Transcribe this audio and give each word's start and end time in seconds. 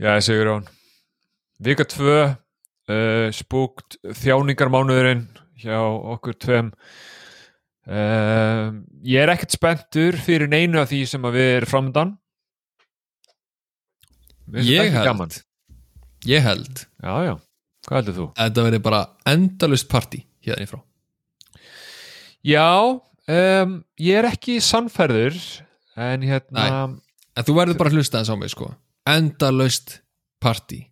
Já, 0.00 0.14
Sigurjón 0.24 0.64
Vika 1.60 1.84
2 1.84 2.12
uh, 2.24 3.28
spúkt 3.36 3.98
þjáningarmánuðurinn 4.16 5.26
hjá 5.60 5.76
okkur 6.14 6.36
tveim. 6.40 6.70
Uh, 7.84 8.80
Ég 9.04 9.20
er 9.26 9.32
ekkert 9.34 9.52
spenntur 9.58 10.16
fyrir 10.20 10.48
neinu 10.48 10.80
af 10.80 10.88
því 10.92 11.02
sem 11.10 11.26
að 11.28 11.36
við 11.36 11.50
erum 11.58 11.70
framöndan 11.74 12.14
Ég 14.56 14.88
held. 14.90 15.04
gaman. 15.06 15.30
Ég 16.26 16.42
held. 16.42 16.80
Já, 17.04 17.12
já, 17.28 17.34
hvað 17.86 17.98
heldur 18.00 18.16
þú? 18.16 18.24
þetta 18.40 18.64
verði 18.66 18.80
bara 18.88 19.02
endalust 19.30 19.88
partí 19.92 20.24
hérna 20.44 20.64
í 20.64 20.70
frá. 20.70 20.80
Já, 22.40 22.66
um, 23.36 23.76
ég 24.00 24.18
er 24.18 24.28
ekki 24.32 24.56
sannferður 24.64 25.36
en 26.00 26.24
hérna 26.24 26.64
En 27.36 27.44
þú 27.46 27.54
verður 27.60 27.78
bara 27.78 27.92
að 27.92 28.00
hlusta 28.00 28.20
þess 28.24 28.32
á 28.32 28.36
mig 28.40 28.50
sko 28.52 28.72
Endalaust 29.08 30.00
partí. 30.42 30.84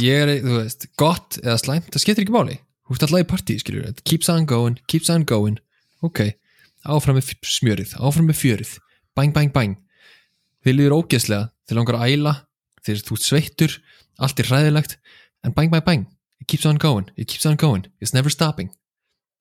Ég 0.00 0.22
er, 0.24 0.36
þú 0.44 0.60
veist, 0.60 0.86
gott 0.98 1.38
eða 1.42 1.58
slæmt, 1.60 1.90
það 1.92 2.04
skiptir 2.04 2.26
ekki 2.26 2.34
máli. 2.34 2.60
Þú 2.86 2.94
veist 2.94 3.06
alltaf 3.06 3.24
í 3.24 3.28
partí, 3.30 3.58
skiljur 3.60 3.90
keeps 4.04 4.30
on 4.32 4.46
going, 4.48 4.78
keeps 4.88 5.12
on 5.12 5.26
going. 5.28 5.60
Ok, 6.02 6.24
áfram 6.84 7.16
með 7.18 7.34
smjörið, 7.46 7.94
áfram 8.00 8.28
með 8.28 8.40
fjörið. 8.40 8.72
Bang, 9.12 9.32
bang, 9.34 9.52
bang 9.52 9.76
Þið 10.64 10.76
líður 10.78 10.94
ógeðslega, 11.02 11.50
þið 11.68 11.78
langar 11.78 11.98
að 11.98 12.12
æla 12.14 12.32
Þið 12.82 13.02
þú 13.04 13.16
ert 13.18 13.26
sveittur, 13.26 13.74
allt 14.16 14.40
er 14.40 14.48
hræðilegt 14.48 14.94
En 15.44 15.52
bang, 15.56 15.68
bang, 15.72 15.84
bang 15.84 16.06
It 16.40 16.48
keeps 16.48 16.64
on 16.66 16.80
going, 16.80 17.10
it 17.16 17.28
keeps 17.28 17.44
on 17.46 17.60
going 17.60 17.84
It's 18.00 18.14
never 18.16 18.32
stopping. 18.32 18.72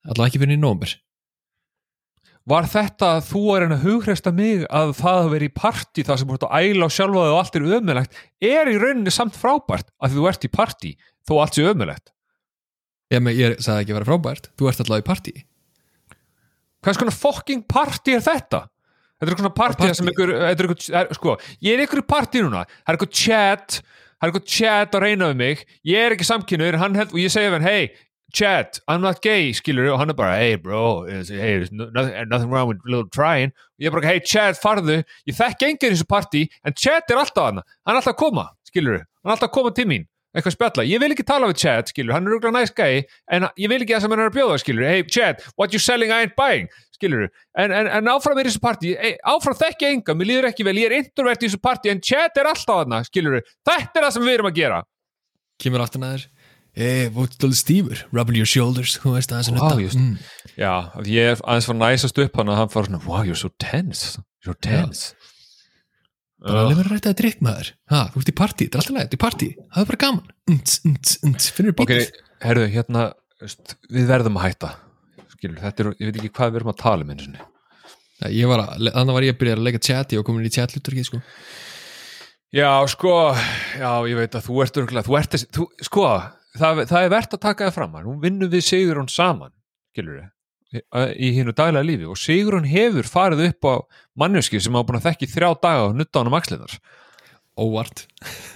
Alltaf 0.04 0.28
ekki 0.28 0.42
fyrir 0.42 0.58
í 0.58 0.60
nómber 0.60 0.98
Var 2.50 2.66
þetta 2.72 3.10
að 3.18 3.26
þú 3.28 3.42
er 3.56 3.66
en 3.68 3.76
að 3.76 3.84
hughresta 3.86 4.32
mig 4.34 4.64
að 4.66 4.96
það 4.98 5.20
að 5.20 5.30
vera 5.36 5.46
í 5.46 5.52
partí 5.62 6.06
það 6.08 6.18
sem 6.22 6.32
þú 6.32 6.38
ert 6.40 6.48
að 6.48 6.64
æla 6.66 6.88
á 6.90 6.96
sjálfa 6.96 7.26
þig 7.26 7.34
og 7.36 7.42
allt 7.42 7.60
er 7.60 7.68
ömulegt 7.78 8.18
er 8.42 8.72
í 8.72 8.80
rauninni 8.82 9.14
samt 9.14 9.38
frábært 9.38 9.92
að 10.02 10.16
þú 10.18 10.26
ert 10.32 10.48
í 10.48 10.52
partí 10.56 10.92
þó 11.30 11.36
allt 11.44 11.60
sé 11.60 11.68
ömulegt 11.70 12.10
Ég, 13.12 13.26
ég 13.36 13.58
sagði 13.60 13.84
ekki 13.84 13.92
að 13.92 13.98
vera 14.00 14.08
frábært. 14.08 14.46
Þú 14.56 14.68
ert 14.70 14.82
alltaf 14.84 15.02
í 15.02 15.08
partí. 15.08 15.34
Hvað 16.82 16.98
skona 16.98 17.14
fucking 17.14 17.66
partí 17.70 18.16
er 18.16 18.24
þetta? 18.24 18.62
Þetta 19.20 19.28
er 19.28 19.34
eitthvað 19.36 19.58
partí 19.58 19.84
Partí. 19.84 19.98
sem 20.00 20.08
ykkur, 20.10 20.32
ykkur, 20.56 20.78
er, 20.98 21.10
sko, 21.18 21.34
ég 21.62 21.76
er 21.76 21.84
ykkur 21.84 22.02
í 22.02 22.06
partí 22.08 22.42
núna. 22.42 22.64
Það 22.82 22.94
er 22.94 22.98
ykkur 22.98 23.12
chat 23.20 23.82
það 23.82 24.26
er 24.26 24.32
ykkur 24.32 24.46
chat 24.56 24.96
að 24.98 25.04
reyna 25.06 25.30
um 25.34 25.38
mig. 25.44 25.66
Ég 25.86 26.08
er 26.08 26.16
ekki 26.16 26.26
samkynur 26.30 26.80
hann 26.82 26.98
held, 26.98 27.12
og 27.14 27.20
ég 27.22 27.34
segi 27.34 27.52
við 27.52 27.68
hann, 27.68 27.68
chat, 28.34 28.80
I'm 28.88 29.02
not 29.02 29.22
gay, 29.22 29.52
skilur 29.54 29.92
og 29.94 30.00
hann 30.02 30.12
er 30.12 30.18
bara, 30.18 30.38
hey 30.40 30.56
bro, 30.56 31.04
hey, 31.08 31.66
nothing, 31.72 32.16
nothing 32.30 32.50
wrong 32.50 32.68
with 32.68 32.80
little 32.86 33.08
trying. 33.10 33.52
Og 33.78 33.86
ég 33.86 33.92
er 33.92 33.96
bara, 33.96 34.08
hey 34.08 34.20
chat, 34.20 34.60
farðu, 34.62 35.02
ég 35.30 35.38
þekki 35.38 35.68
enginn 35.70 35.94
í 35.94 35.98
þessu 35.98 36.08
partí, 36.10 36.46
en 36.66 36.76
chat 36.78 37.12
er 37.12 37.22
alltaf 37.22 37.50
hann 37.50 37.62
hann 37.62 37.94
er 37.94 38.00
alltaf 38.00 38.16
að 38.16 38.22
koma, 38.24 38.48
skilur 38.68 39.02
hann 39.02 39.32
er 39.32 39.36
alltaf 39.36 39.50
að 39.50 39.56
koma 39.58 39.74
til 39.78 39.88
mín, 39.92 40.08
eitthvað 40.36 40.56
spjalla, 40.58 40.86
ég 40.88 41.02
vil 41.04 41.12
ekki 41.16 41.28
tala 41.28 41.50
við 41.52 41.64
chat, 41.64 41.92
skilur, 41.94 42.16
hann 42.16 42.28
er 42.28 42.38
auðvitað 42.38 42.56
nice 42.58 42.76
guy 42.78 43.02
en 43.32 43.50
ég 43.60 43.72
vil 43.74 43.82
ekki 43.82 43.98
það 43.98 44.06
sem 44.06 44.16
hann 44.16 44.24
er 44.24 44.32
að 44.32 44.38
bjóða, 44.40 44.60
skilur 44.64 44.88
hey 44.88 45.06
chat, 45.08 45.46
what 45.58 45.76
you 45.76 45.82
selling, 45.82 46.14
I 46.14 46.28
ain't 46.28 46.38
buying 46.40 46.70
skilur, 46.96 47.32
en, 47.58 47.74
en, 47.74 47.90
en 47.90 48.12
áfram 48.14 48.40
er 48.40 48.48
þessu 48.48 48.62
partí 48.64 48.94
hey, 48.96 49.18
áfram 49.28 49.58
þekki 49.58 49.88
ég 49.88 49.98
enga, 49.98 50.16
mér 50.16 50.30
líður 50.30 50.52
ekki 50.52 50.68
vel 50.68 50.78
ég 50.80 50.92
er 50.92 51.00
introvert 51.02 51.42
í 51.42 51.50
þessu 51.50 51.62
partí, 51.62 51.92
en 51.92 52.04
chat 52.06 52.38
er 52.38 52.52
alltaf 52.52 52.84
hann 52.86 53.10
skilur, 53.10 53.42
þetta 53.68 53.98
er 53.98 54.08
það 54.08 54.16
sem 54.16 54.28
við 54.28 54.38
erum 54.38 54.52
að 54.52 54.60
gera. 54.62 54.84
Kemur 55.62 55.84
aftur 55.84 56.02
næður 56.02 56.30
Hey, 56.72 57.10
what 57.12 57.36
the 57.42 57.50
stífur, 57.52 58.06
rubbing 58.16 58.38
your 58.40 58.48
shoulders 58.48 58.96
Þú 59.02 59.18
veist 59.18 59.34
aðeins 59.34 59.50
að 59.52 59.58
Vá, 59.60 59.72
nutta 59.76 59.98
mm. 60.00 60.14
Já, 60.56 60.74
ég 61.04 61.34
er 61.34 61.42
aðeins 61.44 61.68
var 61.68 61.78
næsast 61.82 62.22
upp 62.24 62.38
hann 62.40 62.52
og 62.54 62.62
hann 62.62 62.72
fara 62.72 62.88
svona, 62.88 63.02
wow, 63.04 63.26
you're 63.28 63.40
so 63.40 63.52
tense 63.60 64.22
you're 64.46 64.58
tense. 64.58 65.12
Bara 66.42 66.64
alveg 66.64 66.80
verið 66.80 66.94
rætt 66.96 67.10
að 67.12 67.18
drikk 67.20 67.42
maður. 67.46 67.68
Ha, 67.92 68.06
Þú 68.14 68.22
ert 68.24 68.32
í 68.32 68.34
partí, 68.38 68.66
þetta 68.66 68.80
er 68.80 68.82
alltaf 68.82 68.98
þetta 68.98 69.18
er 69.18 69.22
partí. 69.22 69.50
Það 69.60 69.84
er 69.84 69.90
bara 69.92 70.00
gaman. 70.02 70.32
Nt, 70.50 70.78
nt, 70.90 71.12
nt, 71.28 71.50
Finnur 71.54 71.76
Ok, 71.76 71.92
bítið 71.92 72.24
herðu, 72.42 72.64
hérna 72.74 73.04
við 73.92 74.08
verðum 74.10 74.40
að 74.40 74.48
hætta 74.48 74.72
skilur, 75.36 75.60
þetta 75.62 75.84
er, 75.84 75.92
ég 75.98 76.10
veit 76.10 76.18
ekki 76.22 76.34
hvað 76.38 76.54
við 76.54 76.62
erum 76.62 76.72
að 76.72 76.80
tala 76.82 77.06
um 77.06 77.12
einu 77.14 77.26
sinni. 77.26 77.46
Okay. 78.22 78.34
Ég 78.38 78.50
var 78.50 78.64
að, 78.64 78.90
Þannig 78.94 79.18
var 79.18 79.26
ég 79.26 79.36
að 79.36 79.40
byrja 79.42 79.54
að 79.58 79.64
leika 79.66 79.80
chat 79.82 80.12
Ég 80.14 80.22
var 80.22 80.26
komin 80.28 80.46
í 80.46 80.52
chat 80.54 80.74
hlutur 80.76 80.94
ekki 80.94 81.08
sko. 81.08 81.22
Já, 82.54 82.70
sko, 82.92 83.14
já, 83.80 83.92
ég 84.12 84.20
veit 84.20 84.36
að 84.38 84.46
þú 84.50 84.60
ert 84.66 84.78
örgulega, 84.82 85.08
þú 85.08 85.18
ert 85.18 85.36
þessi, 85.38 85.48
þú, 85.56 85.66
sko 85.88 86.06
það, 86.58 86.84
það 86.90 87.06
er 87.06 87.16
verðt 87.16 87.36
að 87.38 87.44
taka 87.48 87.68
það 87.68 87.78
fram 87.80 87.98
nú 88.06 88.16
vinnum 88.24 88.52
við 88.52 88.66
Sigurún 88.68 89.12
saman 89.12 89.54
skilur 89.92 90.22
við, 90.22 90.32
í 91.20 91.32
hínu 91.36 91.54
daglega 91.56 91.88
lífi 91.88 92.10
og 92.10 92.20
Sigurún 92.20 92.68
hefur 92.70 93.10
farið 93.12 93.46
upp 93.50 93.70
á 93.70 93.76
manneski 94.24 94.62
sem 94.62 94.76
hafa 94.76 94.90
búin 94.90 95.02
að 95.02 95.08
þekki 95.10 95.32
þrjá 95.34 95.50
daga 95.62 95.88
og 95.90 95.96
nutta 96.00 96.24
honum 96.24 96.38
axlinar 96.40 96.80
Óvart. 97.62 98.06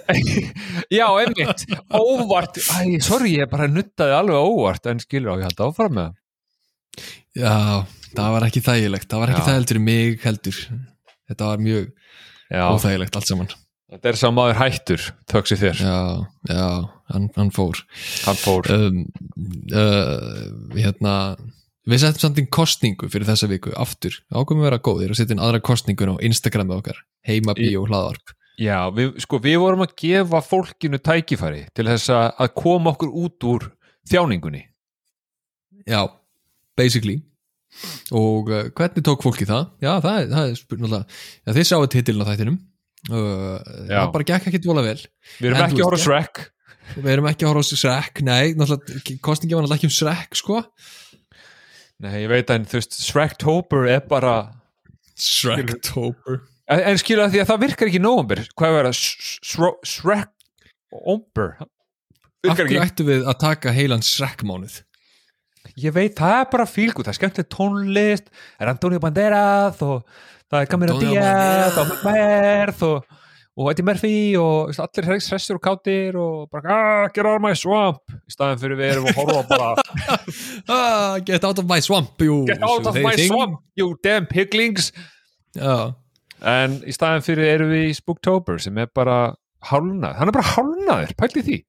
Já, 0.89 1.05
einmitt, 1.19 1.66
óvart. 1.91 2.57
Æ, 2.57 2.95
sorry, 3.03 3.34
ég 3.41 3.50
bara 3.51 3.67
nuttaði 3.67 4.16
alveg 4.16 4.47
óvart 4.47 4.88
en 4.89 5.01
skilur 5.03 5.35
á, 5.35 5.44
ég 5.44 5.50
held 5.50 5.63
áfram 5.66 5.97
með 5.97 6.07
það. 6.07 7.11
Já, 7.35 7.57
það 8.16 8.35
var 8.38 8.45
ekki 8.47 8.63
þægilegt. 8.63 9.09
Það 9.11 9.22
var 9.22 9.34
ekki 9.34 9.45
þægilegt 9.50 9.73
fyrir 9.73 9.84
mig 9.84 10.23
heldur. 10.23 10.61
Þetta 11.28 11.51
var 11.51 11.63
mjög 11.67 11.91
Já, 12.55 12.63
óþægilegt 12.72 13.19
allt 13.19 13.29
saman. 13.29 13.51
Þetta 13.91 14.11
er 14.11 14.19
sá 14.19 14.28
maður 14.34 14.59
hættur 14.63 15.07
þögsi 15.31 15.59
þér, 15.59 15.84
Já, 15.84 16.00
já, 16.50 16.69
hann, 17.11 17.29
hann 17.35 17.51
fór. 17.55 17.83
Hann 18.25 18.39
fór. 18.39 18.71
Um, 18.71 19.03
uh, 19.73 20.49
Hérna 20.77 21.16
Við 21.85 22.01
settum 22.01 22.23
samt 22.23 22.39
inn 22.41 22.47
kostningu 22.49 23.07
fyrir 23.13 23.27
þessa 23.27 23.45
viku 23.49 23.69
aftur, 23.77 24.16
ákveðum 24.33 24.63
að 24.63 24.67
vera 24.71 24.81
góðir 24.88 25.11
og 25.13 25.17
setja 25.19 25.35
inn 25.35 25.41
aðra 25.45 25.59
kostningun 25.61 26.16
á 26.17 26.23
Instagramið 26.25 26.79
okkar. 26.79 27.01
Heima 27.27 27.53
bíó 27.57 27.83
hlaðvarp. 27.85 28.33
Já, 28.57 28.88
við, 28.95 29.11
sko, 29.21 29.38
við 29.43 29.59
vorum 29.61 29.83
að 29.85 29.93
gefa 30.01 30.41
fólkinu 30.41 30.97
tækifæri 31.03 31.66
til 31.77 31.85
þess 31.85 32.09
að 32.16 32.49
koma 32.57 32.95
okkur 32.95 33.11
út 33.22 33.47
úr 33.51 33.67
þjáningunni. 34.09 34.63
Já, 35.85 36.07
basically. 36.79 37.19
Og 38.16 38.49
uh, 38.49 38.66
hvernig 38.73 39.05
tók 39.05 39.22
fólki 39.22 39.45
það? 39.45 39.69
Já, 39.83 39.91
það 39.99 40.19
það 40.31 40.49
er 40.49 40.57
spurningulega 40.57 41.05
Já, 41.11 41.51
þið 41.51 41.69
sáu 41.69 41.89
titilin 41.91 42.25
á 42.25 42.29
þættinum. 42.31 42.59
Uh, 43.11 43.57
það 43.91 44.11
bara 44.16 44.29
gekk 44.31 44.49
ekkit 44.49 44.67
vola 44.72 44.85
vel. 44.87 44.97
Við 45.37 45.51
erum 45.51 45.59
En 45.59 45.67
ekki 45.67 45.83
að 45.83 45.89
horfa 45.91 46.01
Shrek 46.07 46.45
við 46.94 47.12
erum 47.16 47.28
ekki 47.29 47.46
að 47.46 47.51
horfa 47.51 47.63
á 47.66 47.81
Shrek, 47.81 48.22
nei 48.25 48.53
náttúrulega, 48.57 49.18
kostningi 49.25 49.56
var 49.56 49.66
náttúrulega 49.66 49.79
ekki 49.81 49.90
um 49.90 49.97
Shrek 49.97 50.40
sko 50.40 50.62
Nei, 52.03 52.25
ég 52.25 52.28
veit 52.28 52.50
að 52.51 52.66
þú 52.68 52.75
veist, 52.81 52.97
Shrektober 53.06 53.85
er 53.88 54.01
bara 54.09 54.34
Shrektober 55.16 56.41
en, 56.68 56.81
en 56.91 57.00
skilja 57.00 57.29
því 57.31 57.40
að 57.44 57.50
það 57.53 57.63
virkar 57.63 57.88
ekki 57.90 58.01
í 58.01 58.03
nóvambur 58.03 58.41
Hvað 58.51 58.79
er 58.81 58.90
það? 58.90 58.96
Shrektober 59.94 61.50
Af 62.46 62.59
hverju 62.59 62.81
ættu 62.84 63.07
við 63.07 63.23
að 63.25 63.40
taka 63.41 63.73
heilan 63.73 64.03
Shrek-mánuð? 64.06 64.81
Ég 65.81 65.91
veit, 65.96 66.13
það 66.16 66.35
er 66.38 66.50
bara 66.52 66.66
fílgú, 66.69 67.03
það 67.03 67.12
er 67.12 67.17
skemmtileg 67.17 67.47
tónlist 67.52 68.28
er 68.62 68.69
Antonio 68.69 69.00
Banderas 69.02 69.79
og 69.84 70.03
það 70.52 70.59
er 70.62 70.67
Diaz 71.02 71.79
Banderas. 71.79 71.79
og 71.81 71.88
Myers 72.06 72.84
og, 72.85 73.16
og 73.55 73.69
Eddie 73.71 73.85
Murphy 73.88 74.16
og 74.39 74.73
allir 74.83 75.07
hressir 75.07 75.55
og 75.55 75.61
kátir 75.63 76.17
og 76.19 76.49
bara, 76.51 76.75
ah, 76.75 77.03
get 77.16 77.23
out 77.23 77.38
of 77.38 77.43
my 77.43 77.53
swamp. 77.55 78.01
Í 78.27 78.33
staðin 78.33 78.59
fyrir 78.59 78.79
við 78.79 78.93
erum 78.93 79.07
að 79.11 79.19
horfa 79.21 79.43
bara 79.51 79.69
ah, 80.75 81.19
Get 81.23 81.47
out 81.47 81.61
of 81.61 81.69
my 81.69 81.79
swamp 81.83 82.19
you, 82.21 82.41
get 82.49 82.63
out 82.63 82.85
of 82.85 82.99
my 82.99 83.16
think. 83.16 83.31
swamp, 83.31 83.61
you 83.79 83.93
damn 84.03 84.27
piglings. 84.27 84.91
Já, 85.55 85.93
en 86.43 86.81
í 86.83 86.95
staðin 86.95 87.23
fyrir 87.23 87.53
erum 87.53 87.71
við 87.71 87.93
í 87.93 87.95
Spooktober 87.95 88.59
sem 88.63 88.75
er 88.83 88.91
bara 88.91 89.19
hálnað, 89.72 90.19
hann 90.19 90.29
er 90.29 90.35
bara 90.35 90.51
hálnaður, 90.57 91.16
pælti 91.17 91.45
því. 91.47 91.61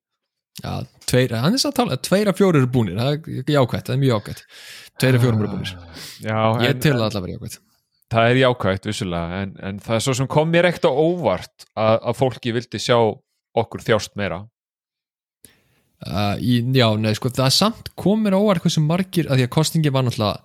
Já 0.65 0.75
tveir, 1.07 1.37
hann 1.39 1.55
er 1.55 1.63
satt 1.63 1.77
að 1.77 1.83
tala 1.85 1.97
Tveir 2.03 2.31
af 2.33 2.39
fjórir 2.41 2.63
eru 2.65 2.71
búnir, 2.73 2.97
það 2.99 3.29
er 3.31 3.53
jákvætt 3.55 3.87
Það 3.87 3.95
er 3.95 4.01
mjög 4.03 4.13
jákvætt. 4.17 4.43
Tveir 4.97 5.19
af 5.19 5.23
fjórum 5.23 5.43
eru 5.45 5.51
búnir. 5.53 5.73
Já, 6.25 6.39
Ég 6.65 6.73
en, 6.73 6.81
til 6.83 6.97
allavega 6.97 7.37
jákvætt 7.37 7.59
það 8.13 8.31
er 8.31 8.41
jákvægt 8.43 8.89
vissulega, 8.89 9.41
en, 9.43 9.55
en 9.67 9.79
það 9.83 9.99
er 9.99 10.05
svo 10.05 10.15
sem 10.19 10.29
kom 10.31 10.51
mér 10.53 10.69
ekkert 10.69 10.89
á 10.91 10.93
óvart 10.93 11.67
að, 11.75 11.97
að 11.97 12.19
fólki 12.21 12.55
vildi 12.55 12.81
sjá 12.83 12.99
okkur 13.57 13.85
þjást 13.87 14.15
meira. 14.21 14.45
Uh, 16.07 16.37
í, 16.45 16.61
Já, 16.77 16.91
nei, 17.01 17.15
sko, 17.17 17.33
það 17.33 17.49
er 17.49 17.57
samt 17.57 17.91
komir 17.99 18.37
óvart 18.37 18.65
hversu 18.65 18.83
margir, 18.85 19.31
að 19.31 19.41
því 19.41 19.47
að 19.47 19.55
kostingi 19.57 19.93
var 19.95 20.05
náttúrulega 20.07 20.37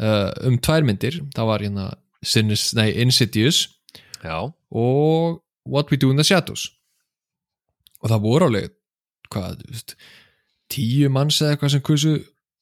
uh, 0.00 0.30
um 0.48 0.56
tvær 0.56 0.86
myndir. 0.88 1.20
Það 1.36 1.50
var 1.52 1.64
hérna 1.66 1.86
Sinis, 2.24 2.70
nei, 2.76 2.90
Insidious 3.00 3.66
Já, 4.20 4.50
og 4.72 5.40
What 5.68 5.92
We 5.92 6.00
Do 6.00 6.10
in 6.12 6.20
the 6.20 6.26
Shadows. 6.26 6.66
Og 8.00 8.10
það 8.10 8.24
voru 8.24 8.48
alveg 8.48 8.72
hvað, 9.30 9.62
veist 9.68 9.94
tíu 10.70 11.10
manns 11.12 11.40
eða 11.42 11.54
eitthvað 11.54 11.74
sem 11.74 11.84
kursu 11.84 12.14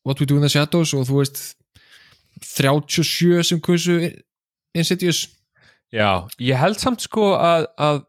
What 0.06 0.20
We 0.20 0.28
Do 0.28 0.38
in 0.38 0.46
the 0.46 0.52
Shadows 0.52 0.94
og 0.96 1.06
þú 1.08 1.20
veist 1.22 1.42
37 2.44 3.46
sem 3.46 3.60
kursu 3.62 3.98
Insidious? 4.76 5.26
Já, 5.92 6.26
ég 6.42 6.58
held 6.60 6.76
samt 6.80 7.00
sko 7.06 7.30
að, 7.40 7.64
að 7.80 8.02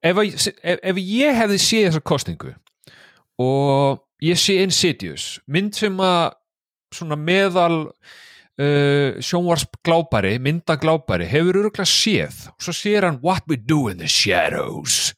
ef, 0.00 0.20
ef, 0.64 0.78
ef 0.80 1.00
ég 1.02 1.36
hefði 1.36 1.58
séð 1.60 1.88
þessa 1.90 2.04
kostningu 2.08 2.54
og 3.42 4.00
ég 4.24 4.38
sé 4.40 4.56
Insidious 4.64 5.34
mynd 5.52 5.76
sem 5.76 5.98
að 6.00 6.30
svona 6.96 7.18
meðal 7.20 7.76
uh, 7.90 9.18
sjónvarsglápari 9.20 10.38
myndaglápari 10.40 11.28
hefur 11.28 11.60
öruglega 11.60 11.84
séð 11.90 12.46
og 12.54 12.64
svo 12.64 12.72
sér 12.78 13.04
hann 13.10 13.20
What 13.24 13.44
We 13.50 13.58
Do 13.60 13.88
in 13.92 14.00
the 14.00 14.08
Shadows. 14.08 15.12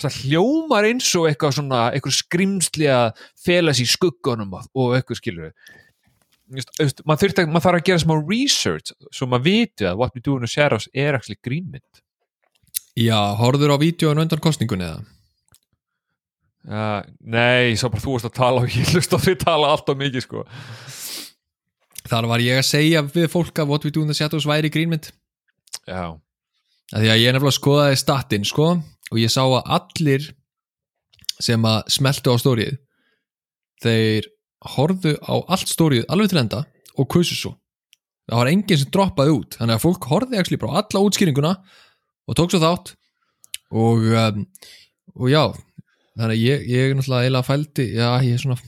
Það 0.00 0.16
hljómar 0.24 0.86
eins 0.88 1.10
og 1.20 1.26
eitthvað 1.28 1.58
svona 1.58 1.80
eitthvað 1.92 2.16
skrimsli 2.16 2.86
að 2.90 3.10
fela 3.44 3.74
sér 3.76 3.84
í 3.86 3.92
skuggunum 3.94 4.54
og- 4.56 4.94
eitthvað 4.96 5.18
skilur 5.20 5.50
just, 5.52 5.89
maður, 6.50 7.32
að- 7.36 7.60
þarf 7.62 7.78
að 7.78 7.84
gera 7.86 8.02
smá 8.02 8.14
research 8.26 8.92
svo 9.14 9.28
maður 9.30 9.44
viti 9.46 9.86
að 9.86 9.96
What 10.00 10.14
We 10.16 10.22
Do 10.26 10.36
in 10.38 10.44
the 10.46 10.50
Shadows 10.50 10.88
er 10.94 11.14
actually 11.18 11.38
grínmynd 11.46 12.02
Já, 12.98 13.20
horfður 13.38 13.74
á 13.74 13.76
vídjóin 13.80 14.18
undan 14.20 14.42
kostningunni 14.42 14.84
eða? 14.88 15.04
uh, 16.68 17.02
Nei, 17.22 17.76
svo 17.78 17.90
bara 17.92 18.02
þú 18.02 18.16
varst 18.16 18.28
að 18.30 18.34
tala 18.40 18.64
og 18.64 18.74
ég 18.74 18.90
hlust 18.94 19.14
á 19.14 19.18
því 19.22 19.36
tala 19.40 19.70
allt 19.72 19.88
og 19.92 20.00
mikið 20.00 20.24
sko. 20.26 20.42
Þar 22.10 22.26
var 22.32 22.42
ég 22.42 22.58
að 22.58 22.66
segja 22.66 23.02
við 23.06 23.28
fólk 23.32 23.60
að 23.62 23.70
What 23.70 23.86
We 23.86 23.92
Do 23.94 24.02
in 24.04 24.10
the 24.10 24.16
Shadows 24.18 24.46
væri 24.48 24.70
grínmynd 24.72 25.10
Já, 25.86 26.16
að 26.90 27.04
Því 27.04 27.10
að 27.14 27.22
ég 27.22 27.34
nefnilega 27.36 27.56
skoðaði 27.60 28.00
statinn 28.02 28.46
sko 28.48 28.68
og 29.10 29.18
ég 29.22 29.30
sá 29.32 29.42
að 29.46 29.62
allir 29.78 30.26
sem 31.40 31.62
að 31.64 31.78
smeltu 31.94 32.34
á 32.34 32.36
stórið 32.42 32.74
þeir 33.80 34.26
horfðu 34.60 35.16
á 35.24 35.34
allt 35.48 35.70
stórið 35.70 36.06
alveg 36.12 36.32
til 36.32 36.40
enda 36.42 36.64
og 36.98 37.08
kusu 37.10 37.36
svo. 37.36 37.54
Það 38.30 38.40
var 38.40 38.50
enginn 38.52 38.80
sem 38.80 38.90
droppaði 38.94 39.34
út 39.34 39.56
þannig 39.58 39.76
að 39.76 39.84
fólk 39.84 40.08
horfði 40.10 40.40
ekki 40.40 40.58
bara 40.60 40.76
á 40.76 40.80
alla 40.82 41.04
útskýringuna 41.06 41.52
og 42.30 42.38
tók 42.38 42.52
svo 42.52 42.60
þátt. 42.62 42.92
Og, 43.70 44.04
um, 44.10 44.44
og 45.16 45.30
já 45.30 45.42
þannig 46.18 46.34
að 46.34 46.42
ég, 46.42 46.66
ég 46.70 46.92
náttúrulega 46.98 47.26
eiginlega 47.26 47.46
fældi 47.46 47.86
já 47.94 48.08
ég 48.26 48.34
er 48.34 48.42
svona 48.42 48.58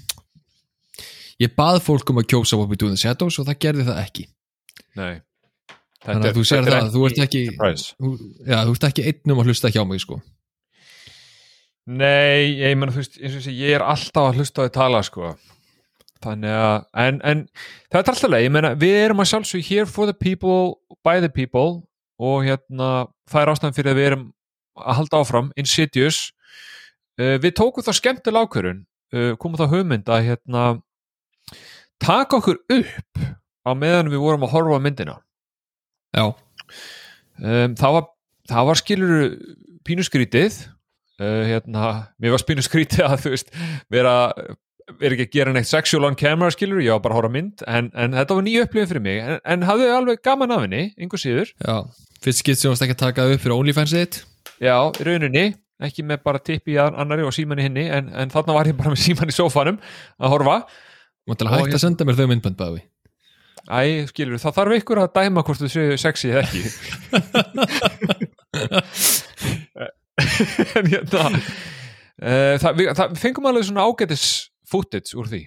ég 1.43 1.55
bað 1.59 1.81
fólk 1.83 2.13
um 2.13 2.21
að 2.23 2.29
kjósa 2.33 2.59
What 2.59 2.71
We 2.71 2.79
Do 2.79 2.89
in 2.89 2.97
the 2.97 3.03
Shadows 3.03 3.39
og 3.43 3.49
það 3.49 3.61
gerði 3.67 3.87
það 3.89 4.03
ekki. 4.05 4.27
Nei. 4.99 5.15
Þannig 6.03 6.29
að 6.29 6.39
þú 6.39 6.45
sér 6.49 6.69
það, 6.69 6.91
þú 6.95 7.03
ert 7.09 7.23
ekki 7.23 7.43
þú, 7.55 8.13
já, 8.47 8.57
þú 8.59 8.75
ert 8.75 8.87
ekki 8.89 9.07
einn 9.11 9.35
um 9.35 9.43
að 9.43 9.51
hlusta 9.51 9.69
ekki 9.69 9.83
á 9.83 9.87
mig 9.87 10.03
sko. 10.03 10.19
Nei, 11.93 12.63
ég 12.63 12.77
menn 12.79 12.95
þú 12.95 13.03
veist 13.03 13.19
eins 13.19 13.35
og 13.35 13.39
ég, 13.39 13.45
segi, 13.47 13.67
ég 13.67 13.77
er 13.79 13.85
alltaf 13.87 14.31
að 14.31 14.41
hlusta 14.41 14.63
á 14.63 14.67
því 14.67 14.73
tala 14.75 15.03
sko 15.07 15.35
þannig 16.23 16.55
að 16.57 16.77
en, 17.05 17.19
en 17.27 17.43
það 17.91 17.99
er 18.01 18.13
alltaf 18.13 18.31
leið, 18.31 18.45
ég 18.47 18.55
menna 18.55 18.75
við 18.79 18.99
erum 19.01 19.23
að 19.23 19.31
sjálfsög 19.33 19.67
here 19.67 19.89
for 19.89 20.11
the 20.11 20.17
people, 20.17 20.79
by 21.07 21.19
the 21.23 21.31
people 21.33 21.83
og 22.23 22.47
hérna 22.47 22.93
það 23.31 23.43
er 23.43 23.53
ástæðan 23.53 23.77
fyrir 23.77 23.93
að 23.93 23.99
við 23.99 24.09
erum 24.11 24.25
að 24.79 24.99
halda 25.01 25.21
áfram 25.21 25.51
Insidious. 25.59 26.31
Uh, 27.21 27.37
við 27.43 27.57
tókum 27.59 27.85
það 27.85 27.99
skemmtilega 27.99 28.49
ákvörun 28.49 28.83
uh, 29.13 29.33
komum 29.41 29.61
það 29.61 29.75
hugmynd 29.77 30.09
að 30.09 30.29
hérna 30.31 30.65
taka 32.03 32.39
okkur 32.39 32.63
upp 32.73 33.23
á 33.63 33.71
meðan 33.79 34.11
við 34.13 34.23
vorum 34.23 34.47
að 34.47 34.55
horfa 34.57 34.81
myndina. 34.83 35.19
Já, 36.13 36.25
um, 36.33 37.77
það 37.79 37.99
var, 37.99 38.07
það 38.51 38.71
var 38.71 38.81
skilur 38.81 39.15
pínuskrítið. 39.87 40.63
Uh, 41.21 41.45
hérna, 41.47 41.93
mér 42.19 42.35
var 42.35 42.47
pínuskrítið 42.49 43.05
að 43.07 43.27
þú 43.27 43.35
veist, 43.35 43.53
vera 43.93 44.15
er 45.01 45.15
ekki 45.15 45.27
að 45.29 45.35
gera 45.37 45.53
neitt 45.55 45.69
sexual 45.71 46.07
on 46.09 46.17
camera 46.19 46.53
skilur, 46.55 46.81
ég 46.83 46.95
var 46.95 47.03
bara 47.05 47.15
að 47.17 47.21
horfa 47.21 47.33
á 47.33 47.37
mynd 47.37 47.63
en, 47.71 47.91
en 47.95 48.17
þetta 48.19 48.39
var 48.39 48.47
nýju 48.47 48.65
upplifin 48.67 48.91
fyrir 48.91 49.05
mig. 49.05 49.21
En, 49.23 49.43
en 49.55 49.67
hafði 49.69 49.91
alveg 49.95 50.23
gaman 50.25 50.55
af 50.55 50.65
henni, 50.67 50.83
einhver 50.99 51.21
síður? 51.23 51.53
Já 51.63 51.77
fyrst 52.23 52.43
skipt 52.43 52.61
sem 52.61 52.71
varst 52.71 52.85
ekki 52.87 52.95
að 52.97 53.03
taka 53.03 53.27
upp 53.33 53.43
fyrir 53.43 53.57
OnlyFans 53.57 53.93
þitt. 53.97 54.21
Já, 54.63 54.77
í 54.95 55.07
rauninni, 55.07 55.45
ekki 55.83 56.05
með 56.07 56.23
bara 56.27 56.43
tippi 56.45 56.77
í 56.77 56.81
annari 56.83 57.25
og 57.27 57.35
síman 57.35 57.59
í 57.59 57.67
henni, 57.67 57.89
en, 57.91 58.11
en 58.15 58.33
þarna 58.33 58.57
var 58.57 58.71
ég 58.71 58.79
bara 58.79 58.93
með 58.95 59.03
síman 59.03 59.33
í 59.33 59.35
sófanum 59.35 59.79
að 60.23 60.35
horfa. 60.37 60.57
Mátt 61.29 61.43
Og 61.43 61.47
alveg 61.49 61.59
hægt 61.59 61.67
hérna- 61.67 61.79
að 61.81 61.85
senda 61.87 62.07
mér 62.07 62.19
þau 62.19 62.29
myndbönd 62.33 62.59
bæði 62.59 62.83
Æ, 63.63 64.11
skilur, 64.11 64.41
það 64.43 64.57
þarf 64.57 64.73
ykkur 64.81 64.99
að 64.99 65.13
dæma 65.15 65.45
hvort 65.47 65.61
þú 65.63 65.69
séu 65.71 65.99
sexy 66.03 66.33
eða 66.35 66.43
ekki. 66.43 66.63
En 70.77 70.89
hérna 70.91 71.29
uh, 71.31 72.57
það, 72.61 72.73
við, 72.79 72.91
það, 72.99 73.13
við 73.15 73.21
fengum 73.23 73.47
alveg 73.49 73.65
svona 73.69 73.87
ágætis 73.87 74.25
footage 74.73 75.15
úr 75.21 75.29
því? 75.31 75.43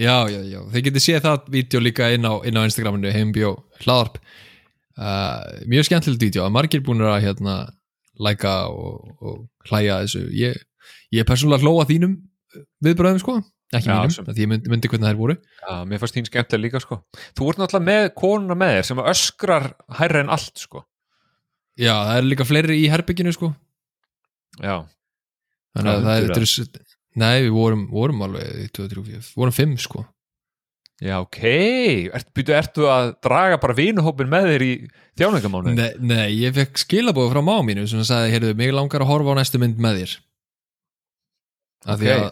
Já, 0.00 0.14
já, 0.30 0.38
já, 0.46 0.60
þið 0.72 0.84
getið 0.86 1.02
séð 1.04 1.24
það 1.26 1.48
vídeo 1.56 1.80
líka 1.82 2.06
inn 2.14 2.24
á, 2.28 2.32
inn 2.46 2.56
á 2.56 2.62
Instagraminu 2.68 3.10
heimbjó 3.12 3.50
hlaðarp 3.82 4.20
uh, 4.22 5.64
Mjög 5.68 5.88
skemmtilegt 5.88 6.22
vídeo 6.22 6.44
að 6.46 6.54
margir 6.54 6.82
búin 6.86 7.02
að 7.04 7.18
hérna 7.26 7.56
læka 8.20 8.52
og, 8.68 9.14
og 9.24 9.70
hlæja 9.70 10.02
þessu. 10.04 10.26
Ég, 10.36 10.58
ég 11.14 11.22
er 11.24 11.28
persónulega 11.28 11.64
hlóa 11.64 11.86
þínum 11.88 12.18
viðbröðum 12.84 13.20
sko. 13.22 13.38
Ekki 13.70 13.86
Já, 13.88 13.94
mínum, 14.00 14.12
sem- 14.12 14.26
því 14.28 14.42
ég 14.44 14.50
myndi, 14.50 14.70
myndi 14.72 14.88
hvernig 14.90 15.08
þær 15.12 15.18
voru. 15.20 15.36
Já, 15.62 15.74
mér 15.88 16.00
fannst 16.02 16.16
þín 16.18 16.26
skemmtilega 16.28 16.64
líka 16.66 16.80
sko. 16.84 16.98
Þú 17.38 17.48
ert 17.52 17.60
náttúrulega 17.62 17.86
með 17.88 18.06
konuna 18.18 18.56
með 18.58 18.72
þér 18.76 18.88
sem 18.90 19.02
öskrar 19.12 19.68
hærra 20.00 20.24
en 20.24 20.32
allt 20.36 20.58
sko. 20.64 20.82
Já, 21.80 21.94
það 21.94 22.16
er 22.18 22.26
líka 22.28 22.46
fleiri 22.48 22.76
í 22.82 22.88
herbygginu 22.92 23.32
sko. 23.36 23.52
Já, 24.60 24.76
Þannig 25.78 25.92
að 25.94 26.04
það 26.08 26.16
er, 26.16 26.26
þetta 26.34 26.40
er 26.42 26.96
Nei, 27.20 27.36
við 27.44 27.52
vorum, 27.54 27.84
vorum 27.92 28.24
alveg 28.26 28.48
1, 28.68 28.72
2, 28.78 28.88
3, 28.94 29.04
4, 29.20 29.30
vorum 29.40 29.54
5 29.56 29.76
sko. 29.84 30.04
Já 31.00 31.14
ok. 31.22 31.38
Ert, 32.12 32.28
byrju, 32.36 32.54
Ertu 32.58 32.88
að 32.92 33.14
draga 33.24 33.56
bara 33.62 33.76
vinuhópin 33.78 34.28
með 34.28 34.50
þér 34.52 34.64
í 34.66 34.72
þjáningamánu? 35.16 35.72
Nei, 35.76 35.94
nei, 36.04 36.26
ég 36.42 36.52
fekk 36.58 36.82
skilabóð 36.82 37.30
frá 37.32 37.40
má 37.44 37.54
mínu 37.64 37.86
sem 37.88 38.02
sagði, 38.04 38.34
heyrðu, 38.34 38.50
mig 38.58 38.74
langar 38.76 39.00
að 39.04 39.08
horfa 39.14 39.32
á 39.32 39.38
næstu 39.40 39.60
mynd 39.62 39.80
með 39.80 40.02
þér. 40.02 40.12
Af 41.88 42.02
því 42.02 42.10
Ok. 42.12 42.20
að 42.20 42.28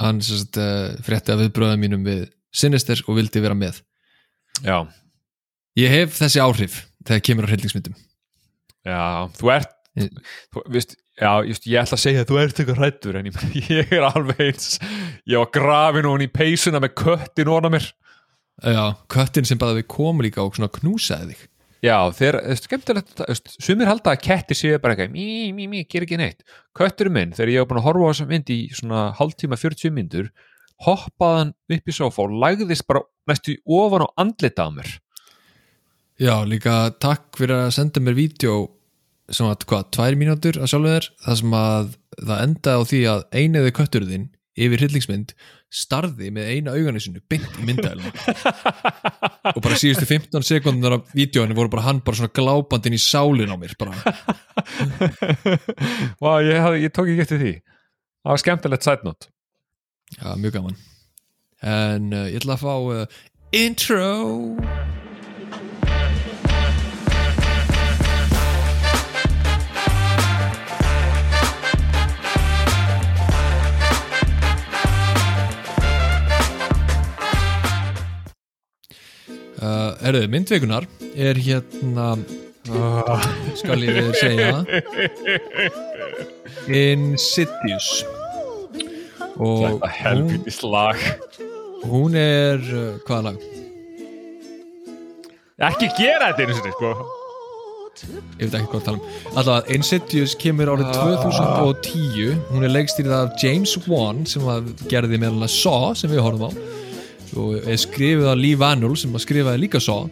hann 0.00 0.22
sérst, 0.24 0.56
uh, 0.60 0.96
frétti 1.04 1.32
að 1.34 1.42
viðbröða 1.44 1.76
mínum 1.80 2.04
við 2.08 2.24
Sinister 2.56 3.02
og 3.04 3.18
vildi 3.18 3.42
vera 3.44 3.56
með. 3.56 3.82
Já, 4.64 4.78
ég 5.76 5.92
hef 5.92 6.16
þessi 6.16 6.40
áhrif 6.40 6.78
þegar 7.04 7.24
kemur 7.28 7.44
á 7.44 7.50
hryllingsmyndum. 7.52 7.96
Já, 8.86 9.28
þú 9.36 9.52
ert 9.52 9.72
þú, 9.96 10.62
veist, 10.72 10.96
Já, 11.16 11.30
just, 11.48 11.64
ég 11.64 11.80
ætla 11.80 11.96
að 11.96 12.02
segja 12.02 12.22
að 12.22 12.30
þú 12.30 12.38
ert 12.42 12.58
eitthvað 12.60 12.80
hrættur 12.82 13.16
en 13.16 13.28
ég, 13.72 13.92
er 13.92 14.04
alveg 14.04 14.40
eins. 14.50 14.76
Ég 15.24 15.40
var 15.40 15.52
grafin 15.54 16.08
og 16.08 16.16
hún 16.16 16.26
í 16.26 16.32
peysuna 16.32 16.82
með 16.82 16.96
köttin 17.00 17.50
og 17.52 17.68
mér. 17.72 17.86
Já, 18.60 18.82
köttin 19.12 19.48
sem 19.48 19.60
bara 19.60 19.76
við 19.76 19.88
komum 19.92 20.24
líka 20.24 20.44
og 20.44 20.56
knúsaði 20.56 21.32
þig. 21.32 21.46
Já, 21.84 21.96
þeir, 22.16 22.38
þú 22.40 22.52
veist, 22.52 22.66
skemmtilegt 22.66 23.22
sumir 23.62 23.88
halda 23.88 24.14
að 24.14 24.22
ketti 24.24 24.56
séu 24.56 24.78
bara 24.82 24.96
eitthvað 24.96 25.12
mí, 25.12 25.52
mí, 25.54 25.66
mí, 25.70 25.82
ger 25.88 26.06
ekki 26.06 26.18
neitt. 26.20 26.44
Kötturinn 26.76 27.14
minn, 27.14 27.34
þegar 27.36 27.52
ég 27.52 27.62
var 27.62 27.70
búin 27.70 27.80
að 27.82 27.88
horfa 27.88 28.08
á 28.08 28.10
þessa 28.12 28.28
mynd 28.30 28.52
í 28.52 28.58
svona 28.76 29.02
hálftíma 29.18 29.58
40 29.60 29.94
myndur 29.96 30.30
hoppaði 30.84 31.40
hann 31.40 31.52
upp 31.76 31.88
í 31.88 31.94
sofa 31.94 32.24
og 32.24 32.38
lagðist 32.42 32.86
bara 32.88 33.04
næstu 33.28 33.56
ofan 33.64 34.04
á 34.04 34.08
andlita 34.24 34.68
á 34.68 34.70
mér. 34.72 34.90
Já, 36.16 36.34
líka 36.48 36.90
takk 37.00 37.36
fyrir 37.36 37.66
að 37.66 37.74
senda 37.76 38.00
mér 38.00 38.16
vídeo 38.16 38.56
sem 39.32 39.46
að, 39.48 39.56
hvað, 39.70 39.82
tvær 39.96 40.14
mínútur 40.20 40.54
að 40.60 40.68
sjálfu 40.72 40.90
þér 40.94 41.06
það 41.26 41.34
sem 41.42 41.52
að 41.58 41.86
það 42.16 42.42
endaði 42.46 42.76
á 42.76 42.82
því 42.90 43.00
að 43.12 43.20
einiði 43.40 43.70
kötturðinn 43.76 44.26
yfir 44.56 44.80
hryllingsmynd 44.80 45.28
starði 45.76 46.26
með 46.32 46.44
eina 46.54 46.70
auganisinu 46.76 47.20
beint 47.28 47.58
í 47.60 47.62
myndæluna 47.66 48.10
og 49.52 49.60
bara 49.64 49.76
síðustu 49.76 50.06
15 50.08 50.46
sekundar 50.46 50.92
af 50.96 51.02
vídjóinu 51.16 51.56
voru 51.58 51.70
bara 51.74 51.86
hann 51.88 52.00
bara 52.06 52.16
svona 52.20 52.36
glápandinn 52.36 52.96
í 52.96 53.02
sálin 53.02 53.52
á 53.52 53.56
mér 53.60 53.74
bara, 53.80 53.92
Vá, 56.22 56.30
ég, 56.44 56.56
ég 56.86 56.90
tók 56.94 57.08
ekki 57.10 57.24
eftir 57.24 57.38
því. 57.42 57.54
Það 58.22 58.30
var 58.32 58.40
skemmtilegt 58.42 59.06
note. 59.06 59.24
Já, 60.16 60.28
mjög 60.38 60.52
gaman. 60.58 60.76
En 61.62 62.04
uh, 62.12 62.26
ég 62.30 62.38
ætla 62.40 62.54
að 62.56 62.64
fá 62.64 62.74
uh, 62.76 63.06
intro 63.56 64.10
Uh, 79.66 79.96
erðu, 80.06 80.26
myndveikunar 80.30 80.84
er 81.18 81.38
hérna 81.40 82.10
skal 83.58 83.82
ég 83.82 83.96
við 83.96 84.12
segja. 84.20 84.52
Insidious. 86.66 87.88
Og 89.36 89.66
Þetta 89.66 89.90
helvitis 89.98 90.62
lag. 90.64 91.02
hún, 91.86 92.14
er 92.18 92.62
uh, 92.62 92.96
hvaða 93.06 93.32
lag? 93.32 93.44
Ekki 95.66 95.90
gera 95.96 96.30
þetta 96.30 96.46
einu 96.46 96.56
sinni, 96.58 96.74
sko. 96.76 96.94
Ég 98.36 98.50
veit 98.50 98.56
ekki 98.58 98.68
hvað 98.70 98.80
að 98.80 98.86
tala 98.86 98.98
um. 98.98 99.04
Alltaf, 99.32 99.70
Insidious 99.72 100.34
kemur 100.36 100.74
árið 100.74 100.90
2010 100.98 102.42
hún 102.50 102.66
er 102.66 102.74
leikstýrið 102.74 103.14
af 103.16 103.38
James 103.40 103.72
Wan 103.88 104.26
sem 104.28 104.44
gerði 104.90 105.16
meðal 105.22 105.46
að 105.46 105.54
Saw 105.54 105.94
sem 105.96 106.12
við 106.12 106.20
horfum 106.26 106.50
á 106.52 106.85
og 107.40 107.68
er 107.68 107.78
skrifið 107.80 108.30
af 108.30 108.40
Lee 108.40 108.58
Vanul 108.58 108.96
sem 108.98 109.14
að 109.16 109.24
skrifaði 109.26 109.62
líka 109.64 109.82
Saw. 109.82 110.08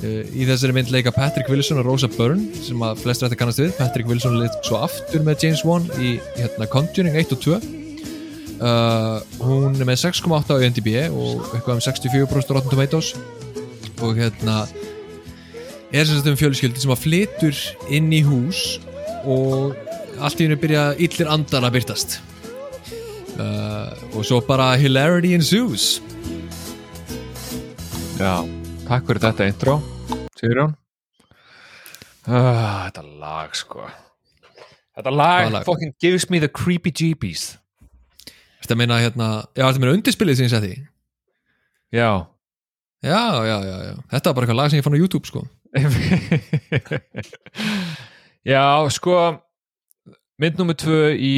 Uh, 0.00 0.22
í 0.32 0.46
þessari 0.48 0.76
mynd 0.76 0.92
leika 0.94 1.12
Patrick 1.12 1.50
Wilson 1.52 1.82
og 1.82 1.88
Rosa 1.90 2.08
Byrne 2.12 2.62
sem 2.64 2.80
að 2.84 3.02
flestir 3.02 3.28
ætti 3.28 3.40
kannast 3.40 3.60
við. 3.62 3.74
Patrick 3.78 4.08
Wilson 4.08 4.38
leik 4.40 4.54
svo 4.64 4.80
aftur 4.86 5.24
með 5.26 5.44
James 5.44 5.64
Wan 5.68 5.88
í 6.00 6.14
hérna, 6.38 6.68
Conjuring 6.72 7.18
1 7.20 7.34
og 7.36 7.42
2 7.44 7.58
uh, 8.60 9.18
hún 9.42 9.76
er 9.76 9.88
með 9.88 10.00
6,8 10.06 10.56
á 10.56 10.62
IMDb 10.62 10.94
og 11.08 11.50
eitthvað 11.52 11.76
um 11.78 11.84
64% 11.84 12.56
Rotten 12.56 12.72
Tomatoes. 12.72 13.12
Og 14.00 14.16
hérna 14.16 14.62
er 15.92 16.06
sem 16.06 16.16
sagt 16.16 16.30
um 16.30 16.38
fjölskyldi 16.38 16.80
sem 16.80 16.92
að 16.94 17.04
flytur 17.04 17.62
inn 17.92 18.12
í 18.14 18.22
hús 18.24 18.78
og 19.28 19.76
allt 20.20 20.40
í 20.40 20.46
hennu 20.46 20.58
byrja 20.60 20.90
illir 21.02 21.30
andar 21.32 21.66
að 21.66 21.78
byrtast 21.78 22.20
uh, 23.40 23.90
og 24.14 24.22
svo 24.26 24.40
bara 24.44 24.72
hilarity 24.80 25.34
ensues 25.36 25.98
Já, 28.20 28.44
takk 28.84 29.06
fyrir 29.08 29.22
þetta 29.22 29.46
intro 29.48 29.74
Sigurjón 30.36 30.74
uh, 32.28 32.82
Þetta 32.84 33.04
lag 33.16 33.54
sko. 33.56 33.86
Þetta 34.98 35.12
lag, 35.14 35.46
lag? 35.54 35.64
fucking 35.64 35.94
gives 36.02 36.26
me 36.28 36.36
the 36.42 36.50
creepy 36.52 36.92
jeebies 36.92 37.54
Þetta 38.60 38.76
meina 38.76 38.98
hérna, 39.00 39.28
já 39.56 39.64
þetta 39.64 39.80
meina 39.80 39.94
undirspilið 39.96 40.36
sem 40.36 40.50
ég 40.50 40.52
setti 40.52 40.74
Já. 41.96 42.10
Já, 43.00 43.22
já, 43.48 43.56
já, 43.64 43.76
já, 43.88 43.94
þetta 44.12 44.28
var 44.28 44.36
bara 44.36 44.44
eitthvað 44.44 44.58
lag 44.60 44.68
sem 44.70 44.78
ég 44.78 44.84
fann 44.84 44.94
á 44.94 45.00
YouTube 45.00 45.26
sko. 45.26 45.40
Já, 48.52 48.64
sko 48.92 49.16
mynd 50.40 50.60
nummer 50.60 50.76
tvö 50.78 51.08
í 51.16 51.32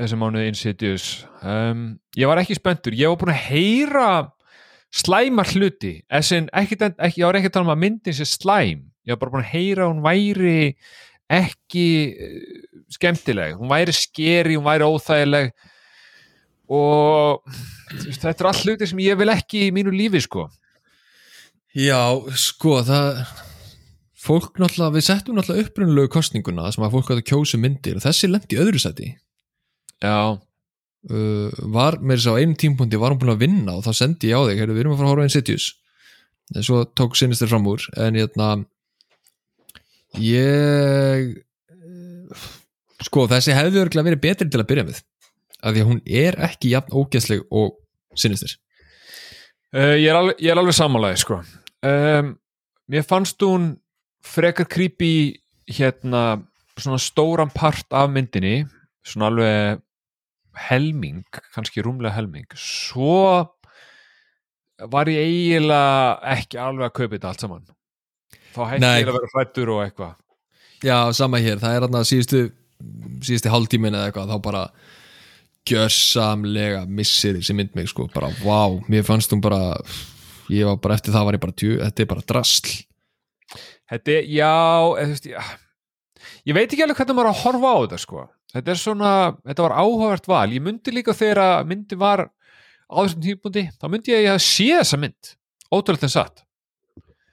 þessum 0.00 0.24
mánuði 0.24 0.48
Insidious. 0.50 1.06
Um, 1.44 2.00
ég 2.16 2.26
var 2.32 2.40
ekki 2.40 2.56
spenntur, 2.56 2.96
ég 2.96 3.12
var 3.12 3.20
búin 3.20 3.34
að 3.36 3.44
heyra 3.50 4.08
slæma 4.94 5.44
hluti 5.50 5.98
Essin, 6.12 6.50
ekki, 6.54 6.78
ekki, 6.78 7.22
ég 7.22 7.28
var 7.28 7.38
ekki 7.38 7.50
að 7.50 7.56
tala 7.56 7.68
um 7.68 7.74
að 7.74 7.82
myndin 7.84 8.16
sé 8.16 8.26
slæm, 8.28 8.84
ég 9.06 9.14
var 9.14 9.22
bara 9.22 9.34
búin 9.34 9.46
að 9.46 9.52
heyra 9.54 9.88
hún 9.90 10.04
væri 10.04 10.60
ekki 11.32 11.88
eh, 12.12 12.36
skemmtileg, 12.94 13.56
hún 13.58 13.72
væri 13.72 13.94
skeri, 13.96 14.58
hún 14.58 14.66
væri 14.66 14.86
óþægileg 14.86 15.50
og 16.66 17.42
þetta 17.90 18.32
er 18.32 18.50
allt 18.50 18.64
hluti 18.66 18.88
sem 18.90 19.02
ég 19.04 19.18
vil 19.18 19.30
ekki 19.30 19.66
í 19.68 19.74
mínu 19.74 19.92
lífi 19.94 20.22
sko. 20.24 20.48
Já, 21.76 22.00
sko, 22.40 22.80
það 22.86 23.20
fólk 24.26 24.58
náttúrulega, 24.58 24.94
við 24.96 25.06
settum 25.06 25.36
náttúrulega 25.38 25.68
upprunalegu 25.68 26.10
kostninguna 26.14 26.70
sem 26.74 26.84
að 26.86 26.96
fólk 26.96 27.12
átt 27.12 27.22
að 27.22 27.28
kjósa 27.30 27.60
myndir 27.60 27.98
og 27.98 28.04
þessi 28.06 28.30
lendi 28.30 28.58
öðru 28.58 28.80
seti 28.82 29.12
Já, 30.02 30.36
uh, 31.10 31.64
var, 31.74 31.98
með 32.00 32.20
þess 32.20 32.30
að 32.30 32.36
á 32.36 32.40
einum 32.42 32.58
tímpunkti 32.62 33.00
var 33.00 33.14
hún 33.14 33.22
búin 33.22 33.34
að 33.34 33.42
vinna 33.44 33.76
og 33.78 33.86
þá 33.86 33.92
sendi 34.00 34.30
ég 34.32 34.38
á 34.38 34.46
þig, 34.48 34.62
við 34.70 34.82
erum 34.84 34.94
að 34.94 35.00
fara 35.00 35.08
að 35.08 35.14
horfa 35.14 35.26
einn 35.26 35.32
Insidious. 35.32 35.70
En 36.54 36.66
svo 36.66 36.84
tók 36.94 37.16
sinistir 37.18 37.50
fram 37.50 37.66
úr. 37.66 37.82
En 37.98 38.18
hérna 38.18 38.50
ég 40.22 41.32
eh, 41.34 42.44
sko, 43.02 43.26
þessi 43.30 43.56
hefði 43.56 43.82
örgulega 43.82 44.10
verið 44.12 44.22
betri 44.22 44.46
til 44.50 44.62
að 44.62 44.68
byrja 44.70 44.86
með. 44.86 45.02
Af 45.62 45.74
því 45.74 45.82
að 45.82 45.90
hún 45.90 46.04
er 46.06 46.38
ekki 46.46 46.70
jafn 46.76 46.94
ógeðsleg 46.94 47.42
og 47.50 47.74
sinistir 48.16 48.54
Uh, 49.74 49.96
ég, 49.98 50.14
ég 50.40 50.52
er 50.52 50.56
alveg 50.56 50.76
sammálaði 50.76 51.18
sko. 51.20 51.40
Um, 51.84 52.30
mér 52.88 53.02
fannst 53.04 53.42
hún 53.44 53.74
frekar 54.24 54.68
creepy 54.70 55.36
hérna 55.68 56.38
svona 56.78 57.00
stóran 57.02 57.50
part 57.52 57.90
af 57.92 58.08
myndinni 58.12 58.60
svona 59.06 59.28
alveg 59.32 59.82
helming, 60.68 61.24
kannski 61.54 61.84
rúmlega 61.84 62.16
helming 62.16 62.48
svo 62.56 63.46
var 64.92 65.08
ég 65.08 65.22
eiginlega 65.24 66.36
ekki 66.36 66.60
alveg 66.60 66.90
að 66.90 66.94
kaupa 66.98 67.14
þetta 67.16 67.32
allt 67.32 67.44
saman. 67.44 67.66
Þá 68.52 68.60
hætti 68.72 68.90
ég 69.00 69.10
að 69.10 69.18
vera 69.18 69.32
hrættur 69.32 69.72
og 69.72 69.82
eitthvað. 69.84 70.14
Já, 70.84 70.98
sama 71.16 71.40
hér, 71.40 71.60
það 71.62 71.76
er 71.76 71.86
þarna 71.86 72.02
síðustu 72.04 72.42
síðusti 73.24 73.52
hálftímin 73.52 73.96
eða 73.96 74.10
eitthvað 74.10 74.34
þá 74.34 74.42
bara 74.44 74.64
gjörsamlega 75.66 76.84
missir 76.86 77.38
þessi 77.38 77.56
mynd 77.56 77.72
mig 77.74 77.88
sko, 77.90 78.06
bara 78.12 78.28
vá, 78.44 78.76
mér 78.92 79.06
fannst 79.06 79.32
hún 79.32 79.40
bara 79.42 79.80
ég 80.52 80.68
var 80.68 80.76
bara 80.82 80.98
eftir 80.98 81.16
það 81.16 81.26
var 81.26 81.38
ég 81.38 81.42
bara 81.42 81.56
tjú, 81.56 81.72
þetta 81.80 82.04
er 82.04 82.10
bara 82.12 82.26
drasl. 82.32 82.74
Þetta 83.86 84.12
er, 84.12 84.28
já, 84.28 84.52
eða, 85.00 85.08
þú 85.08 85.14
veist, 85.14 85.28
ég 86.46 86.58
veit 86.58 86.68
ekki 86.68 86.84
alveg 86.84 87.00
hvernig 87.00 87.18
maður 87.18 87.32
að 87.32 87.42
horfa 87.44 87.72
á 87.72 87.78
þetta 87.86 88.02
sko 88.02 88.26
þetta 88.56 88.72
er 88.72 88.80
svona, 88.80 89.12
þetta 89.46 89.66
var 89.66 89.76
áhugavert 89.76 90.28
val. 90.30 90.46
Ég 90.54 90.64
myndi 90.64 90.94
líka 90.94 91.14
þegar 91.16 91.42
að 91.42 91.70
myndi 91.70 91.98
var 92.00 92.26
á 92.86 92.96
þessum 93.02 93.22
típundi, 93.24 93.66
þá 93.76 93.86
myndi 93.92 94.14
ég 94.14 94.30
að 94.32 94.42
sé 94.44 94.68
þessa 94.78 95.00
mynd, 95.02 95.32
ótrúlega 95.74 96.10
satt. 96.12 96.42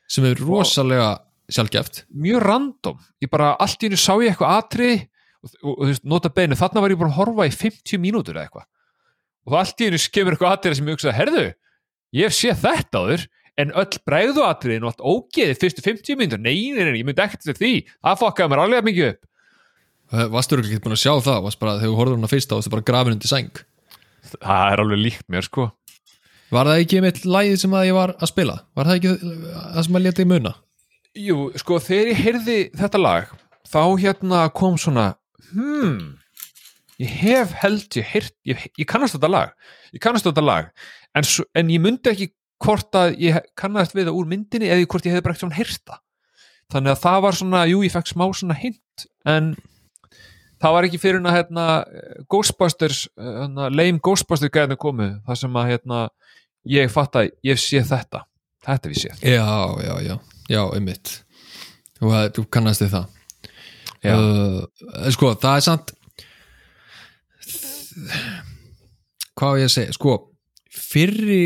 Sem 0.09 0.25
er 0.27 0.41
rosalega 0.41 1.13
sjálfgeft 1.53 2.03
mjög 2.23 2.43
random, 2.43 3.01
ég 3.21 3.31
bara 3.31 3.53
allt 3.61 3.81
í 3.81 3.89
hennu 3.89 3.99
sá 3.99 4.13
ég 4.23 4.31
eitthvað 4.31 4.55
atrið 4.61 4.95
og, 5.03 5.49
og, 5.49 5.73
þú 5.81 5.89
veist, 5.89 6.05
nota 6.07 6.31
beinu, 6.33 6.57
þarna 6.59 6.83
var 6.83 6.93
ég 6.93 7.01
bara 7.01 7.11
að 7.11 7.19
horfa 7.19 7.47
í 7.49 7.53
50 7.53 8.01
mínútur 8.01 8.37
eða 8.37 8.47
eitthvað. 8.47 8.67
Og 9.43 9.57
allt 9.59 9.83
í 9.83 9.89
hennu 9.89 9.99
skemur 10.01 10.35
eitthvað 10.35 10.57
atrið 10.57 10.79
sem 10.79 10.89
ég 10.89 10.97
hugsaði, 10.97 11.15
herðu 11.19 11.45
ég 12.13 12.33
séð 12.33 12.61
þetta 12.63 13.03
áður 13.03 13.27
en 13.59 13.73
öll 13.83 13.99
bregðu 14.07 14.45
atriðin 14.47 14.85
og 14.87 14.93
allt 14.93 15.03
ógeðið 15.03 15.59
fyrstu 15.61 15.85
50 15.85 16.17
mínútur, 16.17 16.41
nei, 16.41 16.71
nei, 16.73 16.87
nei, 16.87 16.99
ég 17.01 17.07
myndi 17.07 17.21
ekkert 17.21 17.45
til 17.45 17.57
því. 17.57 17.73
Það 18.01 18.19
fokkaði 18.23 18.53
mér 18.53 18.63
alveg 18.63 18.87
mikið 18.87 19.09
upp 19.11 19.21
Varstu 20.13 20.59
ekki 20.61 20.81
búin 20.83 20.93
að 20.93 21.01
sjá 21.01 21.13
það, 21.25 21.39
varst 21.47 21.61
bara 21.61 21.77
þegar 21.79 21.89
þú 21.89 21.99
horfður 21.99 22.17
hún 22.19 22.27
að 22.27 22.33
fyrsta 22.35 22.57
varstu 22.57 22.73
bara 22.73 22.85
grafin 22.85 23.15
undir 23.15 23.31
sæng 23.31 23.63
það 24.33 24.73
er 24.73 24.83
alveg 24.83 25.01
líkt 25.01 25.25
mér 25.31 25.47
sko 25.47 25.71
Var 26.53 26.69
það 26.69 26.81
ekki 26.83 26.99
mitt 27.01 27.23
lægið 27.25 27.55
sem 27.63 27.73
að 27.73 27.87
ég 27.87 27.95
var 27.97 28.11
að 28.13 28.29
spila? 28.29 28.55
Var 28.77 28.89
það 28.89 28.99
ekki 28.99 29.13
það 29.23 29.85
sem 29.87 29.95
að 29.97 30.03
leta 30.05 30.21
í 30.21 30.27
muna? 30.29 30.51
Jú, 31.17 31.37
sko, 31.57 31.79
þegar 31.81 32.11
ég 32.11 32.19
heyrði 32.21 32.57
þetta 32.77 33.01
lag 33.01 33.31
þá 33.69 33.81
hérna 34.03 34.43
kom 34.53 34.77
svona 34.81 35.07
hmm, 35.49 36.13
ég 37.01 37.17
hef 37.23 37.57
held 37.63 37.97
ég 37.97 38.07
heyrt, 38.11 38.35
ég, 38.45 38.63
ég 38.77 38.89
kannast 38.89 39.17
þetta 39.17 39.31
lag 39.31 39.57
ég 39.95 40.03
kannast 40.03 40.29
þetta 40.29 40.45
lag 40.45 40.69
en, 41.17 41.25
en 41.57 41.73
ég 41.73 41.81
myndi 41.81 42.13
ekki 42.13 42.29
hvort 42.63 42.95
að 42.97 43.17
ég 43.21 43.41
kannast 43.59 43.95
við 43.97 44.09
það 44.09 44.17
úr 44.21 44.29
myndinni 44.29 44.69
eða 44.69 44.87
hvort 44.87 45.07
ég 45.07 45.15
hefði 45.15 45.25
bara 45.25 45.35
ekkert 45.35 45.45
svona 45.47 45.59
heyrta 45.59 45.99
þannig 46.73 46.93
að 46.93 47.03
það 47.03 47.21
var 47.25 47.39
svona, 47.39 47.63
jú, 47.69 47.81
ég 47.85 47.93
fekk 47.93 48.13
smá 48.13 48.25
svona 48.33 48.57
hint 48.57 49.07
en 49.29 49.53
það 50.63 50.75
var 50.77 50.87
ekki 50.87 50.99
fyrir 51.01 51.19
en 51.19 51.29
að 51.29 51.37
hérna, 51.37 51.65
Ghostbusters 52.31 53.05
hérna, 53.19 53.69
lame 53.73 54.01
Ghostbusters 54.03 54.53
gæðinu 54.53 54.79
komu 54.79 55.09
það 55.27 55.41
sem 55.41 55.59
að 55.59 55.71
hérna, 55.73 56.03
ég 56.71 56.93
fatt 56.93 57.19
að 57.19 57.33
ég 57.45 57.59
sé 57.59 57.83
þetta. 57.87 58.23
Þetta 58.63 58.91
við 58.93 59.01
séð. 59.01 59.25
Já, 59.27 59.47
já, 59.83 59.95
já, 60.05 60.13
já, 60.47 60.61
einmitt. 60.77 61.17
Þú, 61.99 62.13
þú 62.37 62.45
kannast 62.55 62.83
þið 62.83 62.95
það. 62.95 63.19
Uh, 64.03 64.63
Sko, 65.15 65.29
það 65.39 65.53
er 65.55 65.63
samt 65.63 65.91
Hvað 69.39 69.59
ég 69.61 69.69
að 69.69 69.71
segja? 69.71 69.93
Sko, 69.95 70.15
fyrri 70.73 71.43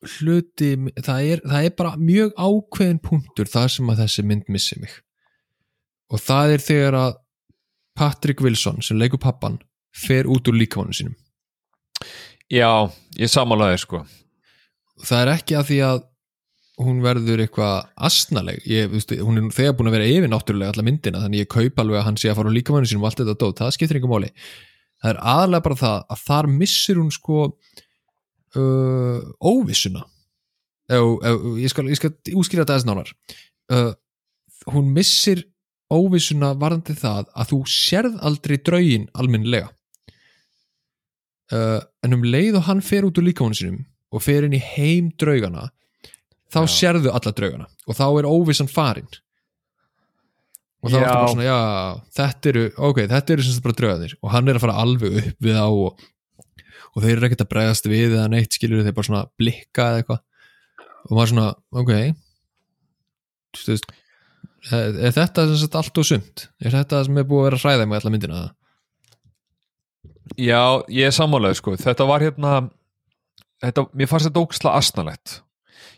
hluti 0.00 0.70
það 1.04 1.26
er, 1.26 1.42
það 1.44 1.66
er 1.66 1.74
bara 1.76 1.90
mjög 2.00 2.30
ákveðin 2.40 3.00
punktur 3.04 3.50
þar 3.50 3.72
sem 3.74 3.90
að 3.92 4.00
þessi 4.04 4.24
mynd 4.30 4.48
missi 4.52 4.78
mig. 4.80 4.94
Og 6.10 6.22
það 6.24 6.54
er 6.54 6.64
þegar 6.64 6.98
að 7.00 7.18
Patrick 8.00 8.40
Wilson 8.44 8.80
sem 8.84 8.98
leikur 8.98 9.20
pappan 9.20 9.58
fer 9.92 10.28
út 10.30 10.48
úr 10.48 10.56
líkamannu 10.56 10.96
sínum. 10.96 11.16
Já, 12.50 12.88
ég 13.20 13.30
samanlæði 13.30 13.82
sko. 13.84 14.04
Það 15.04 15.22
er 15.22 15.32
ekki 15.34 15.58
að 15.58 15.68
því 15.68 15.82
að 15.86 16.00
hún 16.80 17.02
verður 17.04 17.42
eitthvað 17.44 17.90
astnaleg 18.08 18.64
ég, 18.68 18.88
veist, 18.92 19.12
hún 19.20 19.36
er 19.36 19.48
þegar 19.52 19.76
búin 19.76 19.90
að 19.90 19.96
vera 19.98 20.08
yfir 20.08 20.30
náttúrulega 20.32 20.72
alla 20.72 20.84
myndina 20.86 21.20
þannig 21.20 21.44
ég 21.44 21.50
kaup 21.52 21.82
alveg 21.82 22.00
að 22.00 22.06
hann 22.06 22.18
sé 22.20 22.30
að 22.30 22.38
fara 22.40 22.52
á 22.52 22.56
líkamannu 22.56 22.88
sínum 22.88 23.04
og 23.04 23.10
allt 23.10 23.20
þetta 23.20 23.36
dót, 23.42 23.60
það 23.60 23.74
skiptir 23.76 23.98
einhver 23.98 24.12
máli. 24.14 24.30
Það 25.00 25.12
er 25.12 25.20
aðalega 25.32 25.66
bara 25.66 25.80
það 25.80 25.98
að 26.14 26.24
þar 26.28 26.50
missir 26.54 27.00
hún 27.00 27.12
sko 27.14 27.42
uh, 28.56 29.20
óvissuna. 29.44 30.04
Eð, 30.90 31.10
eð, 31.28 31.46
ég, 31.62 31.72
skal, 31.72 31.86
skal 32.00 32.12
úskýra 32.40 32.64
þetta 32.64 32.78
aðeins 32.78 32.88
nánar. 32.88 33.12
Uh, 33.70 33.92
hún 34.72 34.90
missir 34.96 35.44
óvissuna 35.90 36.52
varðandi 36.58 36.94
það 36.98 37.28
að 37.34 37.52
þú 37.52 37.60
sérð 37.70 38.18
aldrei 38.26 38.56
draugin 38.62 39.08
almennilega. 39.18 39.70
Uh, 41.50 41.80
en 42.06 42.14
um 42.14 42.22
leið 42.22 42.60
og 42.60 42.68
hann 42.68 42.82
fer 42.84 43.06
út 43.08 43.18
úr 43.18 43.26
líkamannu 43.26 43.58
sínum 43.58 43.80
og 44.14 44.22
fer 44.22 44.46
inn 44.46 44.54
í 44.54 44.60
heim 44.62 45.08
draugana 45.18 45.66
þá 46.50 46.60
Já. 46.62 46.70
sérðu 46.76 47.10
alla 47.10 47.32
draugana 47.34 47.66
og 47.86 47.98
þá 47.98 48.06
er 48.06 48.28
óvissan 48.30 48.70
farin. 48.70 49.10
Og 50.80 50.88
þá 50.88 50.96
er 50.96 51.02
þetta 51.02 51.16
bara 51.18 51.32
svona 51.34 51.48
já, 51.48 51.58
þetta 52.16 52.50
eru, 52.52 52.62
ok, 52.88 53.02
þetta 53.10 53.34
eru 53.34 53.44
sem 53.44 53.56
sagt 53.56 53.66
bara 53.66 53.78
drauganir 53.80 54.14
og 54.20 54.32
hann 54.32 54.48
er 54.48 54.56
að 54.56 54.64
fara 54.64 54.78
alveg 54.80 55.18
upp 55.20 55.44
við 55.44 55.58
á 55.58 55.66
og, 55.68 56.04
og 56.94 57.02
þeir 57.04 57.16
eru 57.16 57.28
ekkert 57.28 57.44
að 57.44 57.50
bregðast 57.50 57.90
við 57.90 58.14
eða 58.14 58.30
neitt 58.32 58.56
skilur 58.56 58.86
þeir 58.86 58.96
bara 58.96 59.08
svona 59.10 59.24
blikka 59.40 59.88
eða 59.90 60.04
eitthvað. 60.04 60.22
Og 61.08 61.12
maður 61.16 61.32
svona, 61.34 61.48
ok. 61.82 61.92
Þú 63.58 63.74
veist 63.74 63.90
er, 64.68 64.96
er 65.08 65.14
þetta 65.14 65.80
allt 65.80 66.00
og 66.02 66.06
sumt? 66.06 66.48
Er 66.60 66.74
þetta 66.74 67.04
sem 67.06 67.20
er 67.20 67.28
búið 67.28 67.40
að 67.40 67.46
vera 67.48 67.60
að 67.60 67.64
hræða 67.64 67.86
með 67.88 68.00
alla 68.00 68.14
myndina 68.14 68.40
Já, 70.38 70.84
ég 70.92 71.08
er 71.08 71.14
sammálaði 71.14 71.58
sko. 71.58 71.74
Þetta 71.80 72.06
var 72.06 72.22
hérna 72.22 72.50
þetta, 73.62 73.86
mér 73.96 74.10
fannst 74.10 74.28
þetta 74.28 74.42
ógæslega 74.44 74.78
asnalegt. 74.78 75.40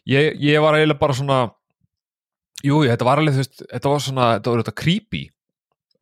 Ég, 0.08 0.38
ég 0.40 0.62
var 0.62 0.78
eiginlega 0.78 1.00
bara 1.02 1.16
svona 1.16 1.40
jú, 2.64 2.82
þetta 2.88 3.06
var 3.06 3.22
alveg 3.22 3.38
veist, 3.42 3.64
þetta 3.68 3.92
var 3.92 4.04
svona, 4.04 4.28
þetta 4.38 4.54
var 4.54 4.62
þetta 4.62 4.78
creepy. 4.82 5.22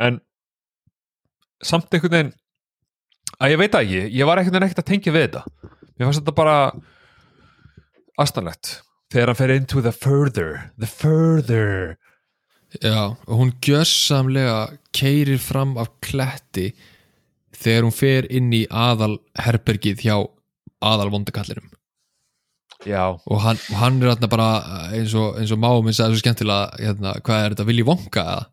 En 0.00 0.20
samt 1.64 1.90
einhvern 1.92 2.16
veginn 2.16 2.32
að 3.40 3.54
ég 3.54 3.60
veit 3.60 3.74
það 3.74 3.88
ekki, 3.88 4.04
ég 4.20 4.28
var 4.28 4.40
einhvern 4.40 4.56
veginn 4.56 4.68
ekkert 4.68 4.84
að 4.84 4.90
tengja 4.92 5.16
við 5.16 5.26
þetta. 5.26 5.42
Mér 5.90 6.06
fannst 6.06 6.22
þetta 6.22 6.36
bara 6.38 6.56
asnalegt. 8.20 8.76
Þegar 9.10 9.32
hann 9.32 9.40
fer 9.40 9.52
into 9.56 9.82
the 9.82 9.92
further 9.92 10.70
the 10.78 10.86
further 10.86 11.98
Já, 12.78 13.16
og 13.26 13.34
hún 13.34 13.50
gjörsamlega 13.58 14.76
keirir 14.94 15.40
fram 15.42 15.74
af 15.80 15.90
kletti 16.04 16.70
þegar 17.56 17.86
hún 17.88 17.96
fer 17.96 18.28
inn 18.30 18.52
í 18.54 18.62
aðal 18.70 19.16
herbergið 19.34 20.04
hjá 20.06 20.14
aðal 20.80 21.10
vondakallinum 21.10 21.66
já, 22.86 23.10
og 23.10 23.42
hann, 23.42 23.58
og 23.58 23.76
hann 23.82 23.98
er 23.98 24.14
þarna 24.14 24.30
bara 24.32 24.48
eins 24.94 25.16
og, 25.18 25.34
eins 25.40 25.50
og 25.52 25.60
máum 25.60 25.90
eins 25.90 26.00
og 26.00 26.14
svo 26.14 26.22
skemmtilega 26.22 26.78
hérna, 26.78 27.18
hvað 27.26 27.42
er 27.42 27.54
þetta, 27.56 27.68
Willy 27.68 27.84
Wonka 27.90 28.24
eða? 28.24 28.48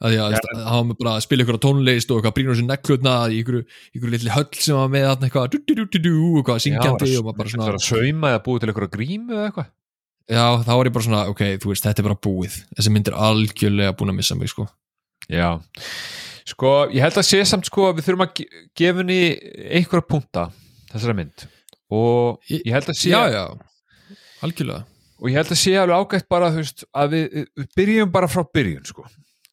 Að 0.00 0.14
Já. 0.16 0.22
hann 0.64 0.88
var 0.88 0.96
bara 0.96 1.10
að 1.18 1.24
spila 1.26 1.44
ykkur 1.44 1.58
á 1.60 1.64
tónlist 1.64 2.08
og 2.08 2.18
eitthvað 2.18 2.36
brínur 2.38 2.56
sér 2.56 2.64
neklutna 2.70 3.16
í 3.28 3.42
ykkur, 3.42 3.58
ykkur 3.92 4.12
litli 4.14 4.30
höll 4.32 4.46
sem 4.56 4.78
var 4.78 4.88
með 4.88 5.08
eitthvað 5.26 5.50
du, 5.52 5.58
du, 5.68 5.82
du, 5.92 6.14
og 6.16 6.38
eitthvað 6.40 6.62
syngjandi 6.64 7.10
og 7.18 7.26
maður 7.26 7.36
bara 7.36 7.50
það 7.50 7.52
svona 7.52 7.66
er 7.68 7.76
að 7.76 7.84
sauma 7.84 8.30
eða 8.32 8.42
búið 8.46 8.62
til 8.62 8.70
einhverja 8.70 8.92
grímu 8.94 9.36
eða 9.36 9.50
eitthvað 9.50 9.68
já, 10.30 10.44
þá 10.64 10.70
var 10.72 10.88
ég 10.88 10.94
bara 10.96 11.06
svona, 11.06 11.22
ok, 11.32 11.42
þú 11.62 11.72
veist, 11.72 11.86
þetta 11.86 12.02
er 12.02 12.06
bara 12.08 12.20
búið. 12.26 12.56
Þessi 12.78 12.92
mynd 12.94 13.10
er 13.10 13.16
algjörlega 13.28 13.96
búin 13.98 14.12
að 14.14 14.18
missa 14.20 14.36
mig 14.38 14.52
sko. 14.52 14.66
já, 15.30 15.48
sko, 16.50 16.70
ég 16.94 17.02
held 17.04 17.18
að 17.20 17.26
sé 17.28 17.42
samt 17.46 17.68
sko 17.68 17.90
að 17.90 17.98
við 18.00 18.08
þurfum 18.08 18.24
að 18.26 18.32
ge- 18.40 18.62
gefa 18.80 19.02
henni 19.02 19.20
einhverja 19.78 20.06
punta 20.08 20.46
þessara 20.92 21.16
mynd. 21.18 21.46
Og 21.90 22.38
Ég- 22.50 22.62
held 22.78 22.90
að 22.94 22.98
sé 22.98 23.10
já, 23.10 23.20
já, 23.34 23.44
algjörlega. 24.42 24.84
Og 25.20 25.28
ég 25.28 25.36
held 25.36 25.50
að 25.52 25.60
sé 25.60 25.74
alveg 25.76 26.00
ágætt 26.00 26.28
bara 26.32 26.50
veist, 26.54 26.84
að 26.96 27.10
við, 27.12 27.46
við 27.58 27.66
byrjum 27.76 28.12
bara 28.12 28.26
frá 28.30 28.44
byrjun 28.54 28.86
sko. 28.88 29.04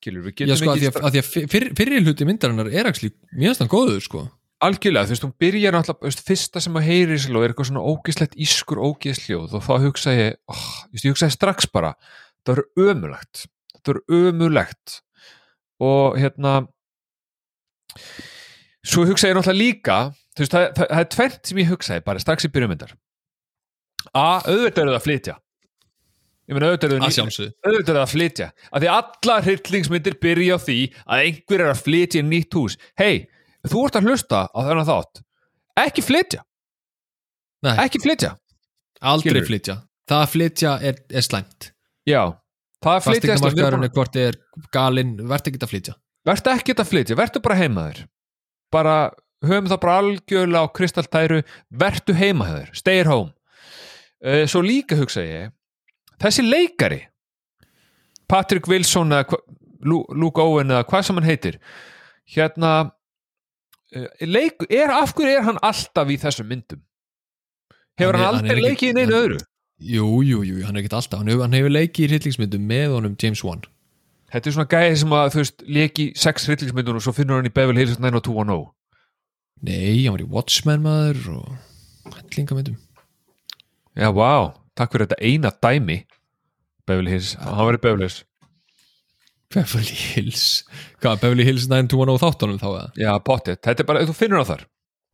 Gilur, 0.02 0.24
við 0.30 0.46
Já, 0.48 0.56
sko, 0.56 0.72
að 0.72 0.78
því 0.80 0.88
að, 0.88 1.00
að 1.04 1.12
því 1.16 1.20
að 1.20 1.50
fyr, 1.52 1.66
fyrri 1.76 2.02
hluti 2.06 2.26
myndarinnar 2.30 2.70
er 2.72 2.92
mjög 3.34 3.56
stann 3.58 3.68
góður, 3.68 4.00
sko 4.06 4.28
algjörlega, 4.64 5.08
þú 5.08 5.14
veist, 5.14 5.26
hún 5.26 5.36
byrjar 5.44 5.76
náttúrulega, 5.76 6.02
þú 6.02 6.10
veist, 6.10 6.24
fyrsta 6.28 6.64
sem 6.64 6.80
að 6.80 6.88
heyri 6.88 7.12
þessu 7.14 7.34
ljóð 7.34 7.44
er 7.46 7.54
eitthvað 7.54 7.70
svona 7.70 7.86
ógislegt 7.92 8.38
ískur 8.48 8.82
ógisljóð 8.88 9.58
og 9.58 9.66
þá 9.68 9.74
hugsa 9.86 10.16
ég, 10.16 10.40
oh, 10.50 10.64
ég 10.98 11.12
hugsaði 11.12 11.36
strax 11.36 11.70
bara, 11.74 11.94
þetta 12.40 12.56
verður 12.56 12.94
ömulegt 12.94 13.44
þetta 13.76 13.94
verður 13.94 14.32
ömulegt 14.32 15.00
og 15.88 16.18
hérna 16.18 16.54
svo 18.82 19.06
hugsaði 19.06 19.34
ég 19.34 19.38
náttúrulega 19.38 19.62
líka 19.62 20.00
þú 20.34 20.46
veist, 20.46 20.56
það, 20.56 20.70
það, 20.80 20.88
það 20.94 21.04
er 21.04 21.12
tvent 21.18 21.52
sem 21.52 21.62
ég 21.62 21.76
hugsaði 21.76 22.08
bara 22.10 22.24
strax 22.24 22.50
í 22.50 22.54
byrjumyndar 22.56 22.98
a, 24.14 24.42
auðvitað 24.46 24.84
eru 24.84 24.94
það 24.94 25.00
að 25.00 25.06
flytja. 25.06 25.38
Ég 26.48 26.56
meina 26.56 26.70
auðvitað 26.72 26.94
er 27.92 28.02
að 28.02 28.12
flytja 28.14 28.46
af 28.72 28.84
því 28.84 28.92
allar 28.94 29.48
hryllingsmyndir 29.48 30.20
byrja 30.22 30.56
á 30.56 30.60
því 30.64 30.78
að 31.04 31.24
einhver 31.26 31.64
er 31.64 31.72
að 31.74 31.82
flytja 31.84 32.22
í 32.22 32.28
nýtt 32.28 32.56
hús. 32.56 32.78
Hei, 33.00 33.28
þú 33.74 33.86
ert 33.88 34.00
að 34.00 34.10
hlusta 34.10 34.42
á 34.50 34.60
þennan 34.64 34.90
þátt. 34.90 35.22
Ekki 35.78 36.04
flytja, 36.06 36.42
Nei, 37.66 37.74
ekki 37.86 38.02
flytja. 38.02 38.34
Aldrei 39.02 39.32
skilurðu. 39.32 39.48
flytja. 39.52 39.76
Það 40.08 40.24
að 40.24 40.30
flytja 40.34 40.74
er, 40.90 41.00
er 41.14 41.26
slæmt. 41.26 41.72
Já, 42.08 42.22
það 42.82 42.94
að 42.96 43.08
flytja 43.08 43.34
fastegnamarkaðurinn 43.34 43.88
er 43.88 43.96
hvort 43.98 44.20
er 44.22 44.38
galinn, 44.74 45.16
verð 45.30 45.50
ekki 45.52 45.62
að 45.62 45.74
flytja. 45.74 45.96
Verður 46.28 46.54
ekki 46.54 46.76
að 46.78 46.90
flytja, 46.92 47.18
verður 47.20 47.44
bara 47.46 47.60
heimaður 47.62 48.06
bara, 48.74 48.96
höfum 49.46 49.70
það 49.72 49.82
bara 49.84 49.98
algjörlega 50.02 50.64
á 50.68 50.76
kristaltæru, 50.76 51.42
verður 51.70 52.18
heimaður 52.20 52.72
stay 52.76 53.02
at 53.04 53.12
home. 53.12 53.32
Uh, 54.18 54.44
svo 54.50 54.64
líka 54.66 54.98
hugsa 54.98 55.22
ég 55.22 55.52
þessi 56.18 56.42
leikari 56.42 57.04
Patrick 58.28 58.66
Wilson 58.68 59.14
eða 59.14 59.38
Luke 59.86 60.42
Owen 60.42 60.74
eða 60.74 60.88
hvað 60.90 61.04
sem 61.06 61.20
hann 61.20 61.28
heitir 61.28 61.60
hérna 62.34 62.72
leik, 64.27 64.65
er, 64.70 64.91
af 64.91 65.13
hverju 65.15 65.38
er 65.38 65.46
hann 65.48 65.60
alltaf 65.63 66.10
í 66.12 66.17
þessum 66.22 66.50
myndum? 66.51 66.82
Hefur 67.98 68.17
Hann 68.20 68.25
hann, 68.25 68.36
aldrei 68.46 68.62
leikið 68.62 68.89
í 68.91 68.94
neinu 68.98 69.13
hann- 69.13 69.24
öðru? 69.24 69.39
Jú, 69.77 70.08
jú, 70.25 70.39
jú, 70.46 70.56
hann 70.65 70.75
er 70.75 70.82
ekkert 70.84 70.98
alltaf. 71.00 71.20
Hann 71.22 71.27
hefur, 71.32 71.44
hann 71.46 71.53
hefur 71.53 71.70
leikið 71.74 72.03
í 72.03 72.08
hryllingsmyndum 72.12 72.63
með 72.70 72.96
honum 72.96 73.15
James 73.22 73.44
Wan. 73.46 73.62
Þetta 74.34 74.50
er 74.50 74.56
svona 74.58 74.67
gæði 74.74 74.98
sem 75.00 75.13
að 75.15 75.29
þú 75.34 75.39
veist 75.44 75.63
leiki 75.77 76.06
sex 76.20 76.48
hryllingsmyndun 76.50 76.98
og 77.00 77.03
svo 77.06 77.13
finnur 77.15 77.39
hann 77.39 77.48
í 77.48 77.53
Beverly 77.53 77.86
Hills 77.86 78.00
90210 78.03 78.74
nei, 79.63 80.03
hann 80.03 80.13
var 80.17 80.24
í 80.25 80.27
Watchmen 80.29 80.84
maður 80.84 81.22
og 81.38 82.17
hellingamyndum 82.17 82.76
Já, 83.97 84.12
vá, 84.13 84.52
takk 84.78 84.91
fyrir 84.93 85.08
þetta 85.08 85.21
eina 85.23 85.50
dæmi 85.63 85.95
Beverly 86.86 87.15
Hills, 87.15 87.32
hann 87.39 87.56
var 87.69 87.80
í 87.80 87.82
Beverly 87.82 88.06
Hills 88.10 88.19
Beverly 89.54 89.96
Hills. 89.96 90.48
Hvað, 91.02 91.22
Beverly 91.22 91.46
Hills 91.48 91.70
90210 91.72 92.20
þáttunum 92.24 92.60
þá 92.62 92.68
eða? 92.72 92.88
Já, 93.00 93.12
pottet, 93.24 93.62
þetta 93.64 93.84
er 93.84 93.88
bara, 93.90 94.04
þú 94.08 94.16
finnur 94.18 94.42
það 94.44 94.52
þar. 94.52 94.66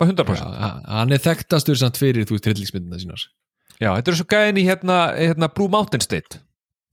Bara 0.02 0.14
100% 0.16 0.40
Já, 0.42 0.48
Já, 0.58 0.72
hann 0.98 1.14
er 1.14 1.22
þekktastur 1.22 1.78
samt 1.78 2.00
fyrir 2.02 2.26
þú 2.26 2.38
veist 2.38 2.50
hryllingsmyndina 2.50 3.02
sínar. 3.04 3.28
Þetta 3.84 4.12
er 4.14 4.18
svo 4.18 4.26
gæðin 4.32 4.60
í 4.62 4.66
hérna, 4.66 4.98
hérna 5.18 5.50
Blue 5.54 5.70
Mountain 5.70 6.02
State 6.02 6.40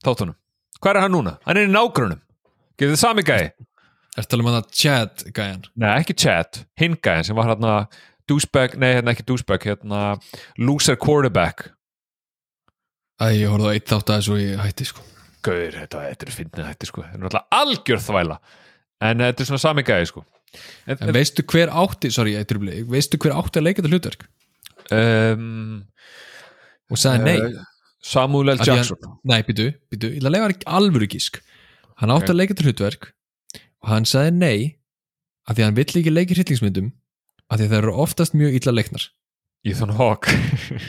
þáttunum, 0.04 0.36
hvað 0.80 0.96
er 0.96 1.04
hann 1.04 1.14
núna? 1.14 1.34
Hann 1.46 1.60
er 1.60 1.68
í 1.68 1.72
nágrunum, 1.72 2.20
getur 2.76 2.94
þið 2.96 3.02
sami 3.02 3.24
gæði? 3.26 3.50
er 4.18 4.26
talað 4.26 4.42
um 4.42 4.48
hann 4.50 4.58
að 4.58 4.70
Chad 4.74 5.24
gæjan 5.36 5.66
Nei, 5.78 5.90
ekki 6.00 6.16
Chad, 6.18 6.62
hinn 6.80 6.96
gæðin 6.98 7.28
sem 7.28 7.38
var 7.38 7.50
hérna 7.52 7.74
douchebag, 8.30 8.76
nei, 8.80 8.90
hérna 8.96 9.14
ekki 9.14 9.26
douchebag 9.28 9.64
hérna 9.70 10.00
loser 10.60 10.98
quarterback. 11.00 11.70
Æ, 13.20 13.42
ég 13.42 13.52
horfði 13.52 13.70
á 13.70 13.74
eitt 13.76 13.88
þátt 13.90 14.12
að 14.12 14.20
þessu 14.20 14.38
ég 14.40 14.60
hætti 14.64 14.88
sko 14.88 15.04
Gauður, 15.46 15.76
þetta, 15.80 16.00
þetta 16.10 16.26
er 16.26 16.34
fyndið 16.36 16.66
þetta 16.70 16.86
sko, 16.90 17.02
þetta 17.06 17.16
er 17.16 17.22
náttúrulega 17.24 17.60
algjör 17.62 18.02
þvæla 18.06 18.36
en 19.08 19.22
þetta 19.24 19.40
er 19.44 19.48
svona 19.48 19.62
sami 19.62 19.82
gæði 19.88 20.08
sko 20.10 20.24
en, 20.90 20.96
En 21.00 21.12
veistu 21.14 21.44
hver 21.48 21.70
átti, 21.82 22.10
sorry, 22.12 22.34
ég 22.36 22.48
trubli, 22.50 22.80
veistu 22.90 23.16
hver 23.22 23.36
átti 23.38 23.60
að 23.60 23.66
leika 23.68 23.82
þetta 23.82 23.92
hlutverk? 23.94 24.26
um, 24.90 25.84
Og 26.90 26.98
sagði 26.98 27.24
nei. 27.24 27.36
eh, 27.38 27.60
Samuel 28.02 28.50
L. 28.54 28.58
Því 28.58 28.66
hann- 28.72 28.80
Jackson 28.80 29.16
Nei, 29.30 29.42
býtu, 29.46 29.68
býtu, 29.92 30.08
ég 30.16 30.22
lega 30.26 30.48
ekki 30.50 30.66
alvöru 30.66 31.06
gísk. 31.12 31.38
Hann 32.00 32.10
átti 32.10 32.30
Ok. 32.30 32.34
að 32.34 32.38
leika 32.40 32.54
þetta 32.56 32.66
hlutverk 32.66 33.10
og 33.84 33.88
hann 33.92 34.04
sagði 34.08 34.32
nei 34.34 34.76
af 35.46 35.54
því 35.56 35.60
að 35.62 35.64
hann 35.68 35.78
vill 35.78 35.84
ekki 36.00 36.12
leika 36.12 36.34
í 36.34 36.36
hryllingsmyndum 36.40 36.90
af 37.50 37.58
því 37.60 37.64
að 37.66 37.70
það 37.70 37.78
eru 37.82 37.92
oftast 38.04 38.34
mjög 38.34 38.58
illa 38.60 38.72
leiknar. 38.74 39.06
Ethan 39.64 39.94
Hawke 40.00 40.32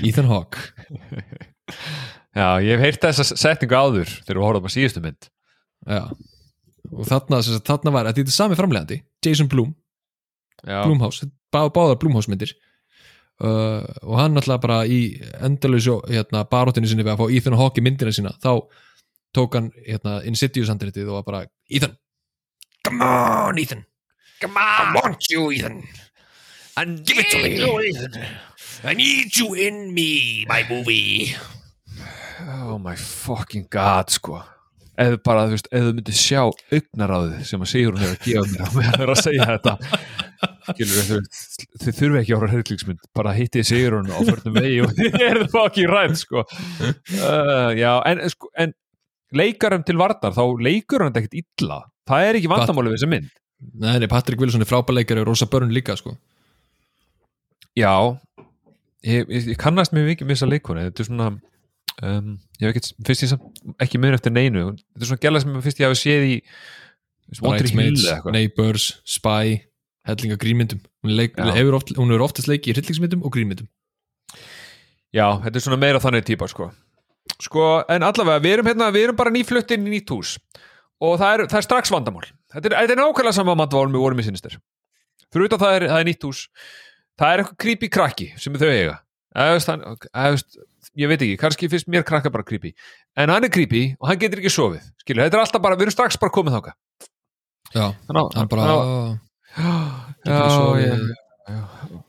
Ethan 0.08 0.26
Hawke. 0.32 0.58
Já, 2.32 2.64
ég 2.64 2.78
hef 2.78 2.86
heyrt 2.86 3.04
þessa 3.04 3.36
setningu 3.36 3.76
áður 3.76 4.12
þegar 4.24 4.38
við 4.38 4.46
horfum 4.46 4.68
á 4.72 4.72
síðustu 4.72 5.04
mynd. 5.04 5.28
Já. 5.84 6.04
Og 6.92 7.08
þarna, 7.08 7.42
sem 7.44 7.58
sagt, 7.58 7.68
þarna 7.68 7.94
var, 7.94 8.08
að 8.08 8.22
þetta 8.22 8.32
er 8.32 8.36
sami 8.36 8.58
framlegandi, 8.60 9.00
Jason 9.26 9.50
Blum, 9.52 9.74
Já, 10.64 10.82
Blumhouse, 10.86 11.28
bá, 11.52 11.66
báðar 11.74 12.00
Blumhouse 12.00 12.32
myndir. 12.32 12.54
Uh, 13.42 13.82
og 14.06 14.20
hann 14.20 14.36
náttúrulega 14.38 14.62
bara 14.62 14.80
í 14.86 15.00
endalösu 15.42 15.98
hérna, 16.06 16.44
baróttinu 16.48 16.88
sinni 16.88 17.04
við 17.04 17.16
að 17.16 17.24
fá 17.24 17.36
Ethan 17.36 17.58
Hawke 17.60 17.82
í 17.82 17.86
myndina 17.86 18.14
sína. 18.16 18.36
Þá 18.44 18.52
tók 19.36 19.58
hann 19.58 19.72
hérna, 19.82 20.20
Insidious 20.30 20.70
handritið 20.72 21.10
og 21.10 21.20
var 21.20 21.28
bara 21.28 21.46
Ethan, 21.72 21.98
come 22.86 23.08
on 23.08 23.60
Ethan. 23.60 23.84
Come 24.42 24.62
on, 24.62 24.94
want 25.00 25.28
you 25.34 25.50
Ethan. 25.52 25.82
And 26.78 27.02
give 27.06 27.20
it 27.20 27.28
to 27.34 27.42
me. 27.44 27.60
I 28.84 28.94
need 28.96 29.36
you 29.36 29.54
in 29.54 29.94
me, 29.94 30.46
my 30.48 30.64
movie 30.70 31.36
Oh 32.66 32.78
my 32.82 32.96
fucking 33.00 33.68
god, 33.72 34.12
sko. 34.14 34.42
Eða 35.02 35.18
bara, 35.26 35.46
þú 35.48 35.56
veist, 35.56 35.70
eða 35.72 35.88
þú 35.88 35.94
myndir 35.98 36.18
sjá 36.20 36.42
augnaráðið 36.46 37.46
sem 37.48 37.64
að 37.64 37.70
Sigrun 37.72 38.02
hefur 38.02 38.18
að 38.18 38.26
gefa 38.28 38.44
mér 38.52 38.62
á 38.62 38.70
meðan 38.76 38.96
það 38.98 39.06
er 39.06 39.14
að 39.14 39.22
segja 39.22 39.48
þetta. 39.52 39.74
Þau, 40.62 41.20
þau 41.82 41.92
þurfi 41.98 42.20
ekki 42.22 42.36
ára 42.36 42.50
hryllingsmynd 42.52 43.08
bara 43.18 43.34
hitti 43.38 43.64
Sigrun 43.66 44.12
á 44.12 44.20
förnum 44.20 44.58
vegi 44.60 44.82
og 44.84 44.94
þið 45.00 45.18
eruð 45.28 45.48
fucking 45.56 45.92
rætt, 45.92 46.18
sko. 46.22 46.44
Uh, 46.84 47.72
Já, 47.80 47.92
en, 48.12 48.24
sko, 48.34 48.52
en 48.62 48.76
leikarum 49.42 49.86
til 49.88 49.98
vartar, 50.02 50.36
þá 50.36 50.44
leikur 50.62 51.06
hann 51.06 51.16
ekkert 51.18 51.40
illa. 51.40 51.80
Það 52.10 52.28
er 52.28 52.42
ekki 52.42 52.52
vandamáli 52.52 52.92
við 52.92 53.00
þessa 53.00 53.12
mynd. 53.16 53.32
Nei, 53.82 53.96
nei, 54.02 54.10
Patrick 54.12 54.42
Wilson 54.42 54.66
er 54.66 54.70
frábæleikari 54.70 55.22
og 55.24 55.30
Rosa 55.32 55.48
Byrne 55.50 55.74
líka 55.74 55.96
sko. 55.98 56.16
Já. 57.78 57.94
Ég, 59.08 59.30
ég, 59.32 59.54
kannast 59.62 59.94
mjög 59.96 60.12
mikið 60.12 60.28
með 60.28 60.38
þessa 60.38 60.50
leikonu. 60.50 60.86
Þetta 60.90 61.04
er 61.04 61.10
svona 61.10 61.30
um, 62.00 62.38
ég 62.62 62.68
hef 62.70 62.76
ekki, 62.76 62.96
fyrst 63.08 63.26
ég 63.26 63.34
samt 63.34 63.76
ekki 63.84 64.00
mun 64.02 64.16
eftir 64.18 64.34
neinu. 64.36 64.70
Þetta 64.94 65.04
er 65.04 65.12
svona 65.12 65.26
gæla 65.26 65.44
sem 65.44 65.60
fyrst 65.66 65.84
ég 65.84 65.92
hafi 65.92 66.02
séð 66.02 66.30
í 66.30 66.38
Bridesmaids, 67.42 68.08
Neighbors, 68.32 68.88
Spy 69.08 69.60
hellinga 70.08 70.38
grínmyndum 70.42 70.82
hún, 71.06 71.14
leik, 71.14 71.38
oft, 71.38 71.94
hún 71.98 72.10
hefur 72.10 72.26
oftast 72.26 72.50
leiki 72.50 72.72
í 72.72 72.76
hryllingsmyndum 72.76 73.22
og 73.26 73.34
grínmyndum 73.36 73.70
Já, 75.12 75.26
þetta 75.44 75.60
er 75.60 75.64
svona 75.66 75.80
meira 75.80 76.00
þannig 76.00 76.24
típa 76.24 76.48
sko. 76.48 76.70
sko, 77.44 77.64
en 77.92 78.06
allavega 78.08 78.40
við 78.44 78.54
erum, 78.56 78.68
hérna, 78.72 78.88
við 78.96 79.10
erum 79.10 79.18
bara 79.20 79.34
nýflutt 79.34 79.74
inn 79.76 79.90
í 79.90 79.98
nýtt 79.98 80.14
hús. 80.14 80.38
Og 81.04 81.18
það 81.20 81.34
er, 81.34 81.44
það 81.52 81.58
er 81.60 81.66
strax 81.66 81.92
vandamál. 81.92 82.24
Þetta 82.54 82.70
er, 82.70 82.76
þetta 82.78 82.96
er 82.96 83.00
nákvæmlega 83.02 83.36
sama 83.36 83.56
vandamál 83.60 83.92
með 83.92 84.06
vorum 84.06 84.22
í 84.22 84.26
sinnistir 84.28 84.56
fyrir 85.32 85.48
utan 85.48 85.62
það 85.62 85.76
er, 85.76 85.86
það 85.92 86.02
er 86.04 86.08
nýtt 86.08 86.26
hús. 86.28 86.46
Það 87.20 87.34
er 87.34 87.44
eitthvað 87.44 87.60
creepy 87.66 87.90
krakki 87.92 88.30
sem 88.40 88.56
þau 88.56 88.70
eiga 88.70 88.96
Hann, 89.32 89.84
ég 91.00 91.08
veit 91.08 91.22
ekki, 91.22 91.38
kannski 91.40 91.70
finnst 91.72 91.88
mér 91.92 92.04
krakka 92.08 92.32
bara 92.34 92.44
creepy. 92.44 92.74
En 93.16 93.32
hann 93.32 93.48
er 93.48 93.52
creepy 93.54 93.96
og 94.00 94.10
hann 94.10 94.20
getur 94.20 94.42
ekki 94.42 94.52
sofið 94.52 94.88
skilur, 95.04 95.26
þetta 95.26 95.40
er 95.40 95.44
alltaf 95.46 95.64
bara, 95.64 95.78
við 95.80 95.88
erum 95.88 95.96
strax 95.96 96.20
bara 96.20 96.34
komið 96.36 96.58
þáka 96.58 96.74
Já, 97.72 97.86
þannig 98.08 98.34
hann 98.36 98.50
bara 98.52 98.66
já, 98.68 98.76
já, 100.28 100.88
já. 101.48 102.02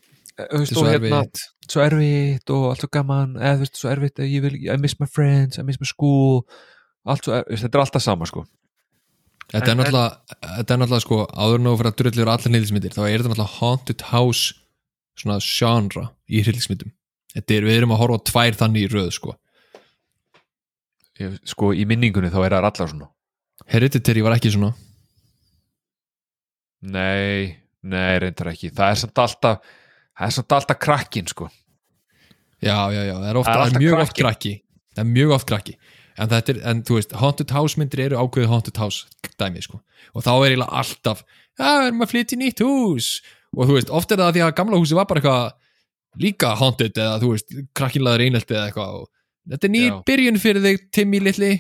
Er 0.43 0.65
svo 0.67 0.87
hérna, 0.87 1.21
erfitt. 1.21 1.43
svo 1.71 1.83
erfitt 1.85 2.51
og 2.51 2.65
allt 2.71 2.83
svo 2.83 2.89
gaman. 2.91 3.37
Eða 3.37 3.59
þú 3.61 3.67
veist, 3.67 3.79
svo 3.79 3.91
erfitt, 3.93 4.23
ég 4.27 4.43
vil, 4.43 4.57
I 4.65 4.79
miss 4.81 4.99
my 4.99 5.07
friends 5.07 5.61
I 5.61 5.65
miss 5.67 5.81
my 5.83 5.87
school. 5.87 6.43
Þetta 7.07 7.69
er 7.69 7.83
alltaf 7.83 8.03
sama 8.03 8.27
sko. 8.31 8.47
Þetta 9.53 9.75
er 9.75 9.79
náttúrulega, 9.79 10.97
er 10.97 11.05
sko, 11.05 11.21
áður 11.29 11.67
þú 11.67 11.77
fyrir 11.77 11.91
að 11.91 11.99
drullur 12.01 12.33
allar 12.33 12.49
hryllismyndir, 12.49 12.95
þá 12.97 13.03
er 13.05 13.21
þetta 13.21 13.33
náttúrulega 13.35 13.59
haunted 13.59 14.05
house 14.09 14.55
svona 15.21 15.39
genre 15.45 16.09
í 16.27 16.43
hryllismyndum. 16.43 16.95
Þetta 17.33 17.55
er, 17.57 17.65
við 17.69 17.79
erum 17.81 17.95
að 17.97 18.01
horfa 18.03 18.19
tvær 18.29 18.59
þannig 18.61 18.85
í 18.87 18.91
röð 18.93 19.11
sko. 19.17 19.35
Ég, 21.21 21.37
sko 21.49 21.71
í 21.77 21.85
minningunni 21.89 22.29
þá 22.33 22.39
er 22.47 22.55
það 22.57 22.67
allar 22.71 22.91
svona 22.93 23.09
Hereditary 23.73 24.23
var 24.25 24.35
ekki 24.37 24.51
svona. 24.53 24.73
nei, 26.83 27.57
nei 27.87 28.15
reyndar 28.23 28.51
ekki 28.53 28.71
það 28.75 28.95
er 28.95 29.01
samt 29.03 29.21
alltaf 29.23 29.61
það 30.19 30.27
er 30.29 30.35
samt 30.39 30.55
alltaf 30.59 30.81
krakkin 30.83 31.29
sko 31.31 31.51
Já, 32.63 32.77
já, 32.95 33.01
já, 33.09 33.15
það 33.19 33.25
er, 33.27 33.37
oft, 33.41 33.49
Það 33.49 33.55
er 33.55 33.63
það 33.63 33.73
er 33.75 33.81
mjög 33.83 33.93
krakki. 33.97 34.03
oft 34.07 34.19
krakki. 34.23 34.51
Það 34.95 35.01
er 35.03 35.07
mjög 35.11 35.31
oft 35.35 35.47
krakki. 35.51 35.73
En 36.23 36.29
þetta 36.31 36.53
er, 36.53 36.59
en 36.71 36.83
þú 36.87 36.95
veist, 36.95 37.15
haunted 37.19 37.55
house 37.57 37.81
myndir 37.81 38.03
eru 38.05 38.19
ákveðið 38.21 38.53
haunted 38.53 38.77
house 38.79 39.33
dæmi 39.43 39.63
sko. 39.65 39.81
Og 40.15 40.23
þá 40.23 40.29
er 40.37 40.45
eiginlega 40.53 40.79
alltaf, 40.79 41.25
já, 41.59 41.71
erum 41.89 42.05
að 42.07 42.13
flytja 42.13 42.37
í 42.37 42.39
nýtt 42.45 42.63
hús. 42.63 43.09
Og 43.57 43.67
þú 43.67 43.75
veist, 43.81 43.91
oft 43.99 44.15
er 44.15 44.23
það 44.23 44.31
því 44.37 44.45
að 44.47 44.53
gamla 44.61 44.79
húsi 44.79 44.95
var 45.01 45.09
bara 45.11 45.19
eitthvað 45.25 45.51
líka 46.21 46.53
haunted 46.59 46.97
eða 46.99 47.19
þú 47.23 47.31
veist, 47.35 47.53
krakkinlaður 47.79 48.25
einelti 48.27 48.57
eða 48.57 48.69
eitthvað. 48.71 49.05
Þetta 49.53 49.69
er 49.69 49.77
Já. 49.79 49.95
byrjun 50.07 50.39
fyrir 50.43 50.63
þig, 50.67 50.83
Timmy 50.93 51.21
litli. 51.21 51.53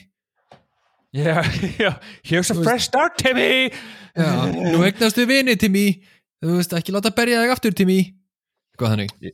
já, 1.12 1.42
já, 1.82 1.90
here's 2.24 2.50
a 2.50 2.54
fresh 2.62 2.86
start 2.88 3.18
Timmy 3.20 3.68
Já, 4.16 4.28
nú 4.72 4.80
egnastu 4.86 5.26
vini, 5.28 5.56
Timmy. 5.56 6.02
Þú 6.42 6.56
veist, 6.58 6.72
ekki 6.76 6.92
láta 6.94 7.10
berja 7.14 7.42
þig 7.44 7.52
aftur, 7.54 7.74
Timmy. 7.76 8.00
Hvað 8.78 8.94
þannig? 8.96 9.32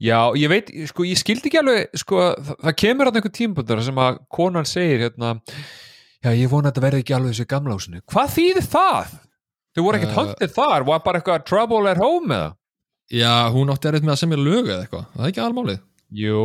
já, 0.00 0.16
ég 0.40 0.48
veit, 0.48 0.68
sko 0.88 1.04
ég 1.04 1.18
skildi 1.20 1.50
ekki 1.50 1.58
alveg 1.60 1.96
sko, 2.00 2.20
það, 2.40 2.54
það 2.64 2.76
kemur 2.82 3.08
hann 3.10 3.18
einhver 3.20 3.32
tímpundar 3.36 3.82
sem 3.84 3.98
að 4.00 4.20
konan 4.32 4.68
segir 4.68 5.02
hérna 5.04 5.34
já, 6.24 6.30
ég 6.32 6.48
vona 6.48 6.70
að 6.70 6.72
þetta 6.72 6.84
verði 6.86 7.02
ekki 7.04 7.16
alveg 7.16 7.34
þessu 7.34 7.46
gamla 7.50 7.76
húsinu 7.76 8.00
hvað 8.08 8.30
þýðir 8.36 8.68
það? 8.72 9.10
þau 9.76 9.82
voru 9.84 9.98
ekkert 10.00 10.14
Uh, 10.14 10.20
höndið 10.22 10.54
þar, 10.56 10.86
var 10.88 11.02
bara 11.04 11.20
eitthvað 11.20 11.44
trouble 11.48 11.90
at 11.92 12.00
home 12.00 12.32
eða? 12.36 12.48
Já, 13.10 13.50
hún 13.50 13.70
átti 13.72 13.88
erfitt 13.90 14.04
með 14.06 14.14
að 14.14 14.20
semja 14.22 14.38
lög 14.38 14.68
eða 14.70 14.82
eitthvað. 14.84 15.06
Það 15.16 15.24
er 15.24 15.30
ekki 15.32 15.42
almálið. 15.44 15.80
Jú, 16.20 16.42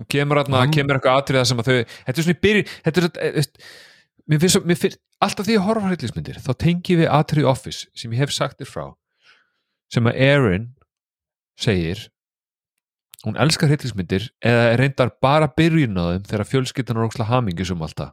og 0.00 0.06
kemur, 0.10 0.40
atna, 0.40 0.62
Hann- 0.64 0.72
kemur 0.74 0.96
eitthvað 0.98 1.18
atriða 1.22 1.46
sem 1.46 1.58
að 1.60 1.68
þau 1.68 1.74
þetta 1.84 2.18
er 2.18 2.24
svona 2.24 2.34
í 2.36 2.40
byrjun 2.44 2.70
þetta 2.84 2.96
er, 3.00 3.04
svona, 3.04 3.26
eh, 3.28 3.68
mér 4.28 4.40
finnst, 4.42 4.56
svo- 4.56 4.64
mér 4.66 4.78
finnst 4.80 4.98
alltaf 5.22 5.46
því 5.46 5.54
að 5.58 5.64
horfa 5.68 5.84
á 5.86 5.90
hryllismyndir 5.92 6.40
þá 6.44 6.50
tengi 6.64 6.96
við 6.98 7.08
atriði 7.14 7.46
office 7.48 7.86
sem 7.94 8.10
ég 8.12 8.18
hef 8.24 8.32
sagt 8.34 8.58
þér 8.58 8.70
frá 8.72 8.86
sem 9.94 10.04
að 10.10 10.18
Erin 10.26 10.66
segir 11.56 12.08
hún 13.24 13.38
elskar 13.40 13.70
hryllismyndir 13.70 14.26
eða 14.44 14.76
reyndar 14.80 15.12
bara 15.22 15.48
byrjun 15.48 15.96
á 15.96 16.04
þeim 16.18 16.26
þegar 16.28 16.50
fjölskyldan 16.50 16.98
er 17.00 17.06
óksla 17.08 17.28
hamingi 17.30 17.64
sem 17.64 17.78
alltaf 17.80 18.12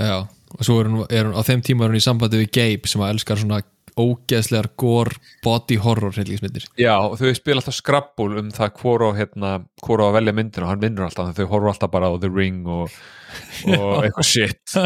Já, 0.00 0.26
og 0.26 0.60
svo 0.64 0.80
er 0.80 0.88
hún, 0.90 1.06
er 1.10 1.24
hún 1.28 1.36
á 1.36 1.42
þeim 1.46 1.62
tíma 1.62 1.84
er 1.86 1.92
hún 1.92 2.00
í 2.00 2.04
sambandi 2.04 2.40
við 2.42 2.50
Gabe 2.56 2.88
sem 2.90 3.00
að 3.04 3.14
elskar 3.14 3.36
svona 3.40 3.62
ógeðslegar 3.96 4.68
gore 4.76 5.16
body 5.44 5.78
horror 5.80 6.12
hryllingsmyndir. 6.12 6.66
Já, 6.80 6.94
þau 7.16 7.30
spila 7.36 7.62
alltaf 7.62 7.76
skrabbul 7.78 8.30
um 8.42 8.50
það 8.54 8.72
hvort 8.80 9.06
á, 9.08 9.10
hérna, 9.16 9.52
að 9.88 10.16
velja 10.18 10.34
myndin 10.36 10.66
og 10.66 10.72
hann 10.72 10.82
vinnur 10.82 11.06
alltaf, 11.06 11.30
að 11.30 11.40
þau 11.40 11.52
horfa 11.54 11.72
alltaf 11.72 11.94
bara 11.94 12.10
á 12.12 12.14
The 12.20 12.32
Ring 12.32 12.66
og, 12.68 12.98
og 13.72 13.94
eitthvað 14.04 14.28
shit. 14.28 14.76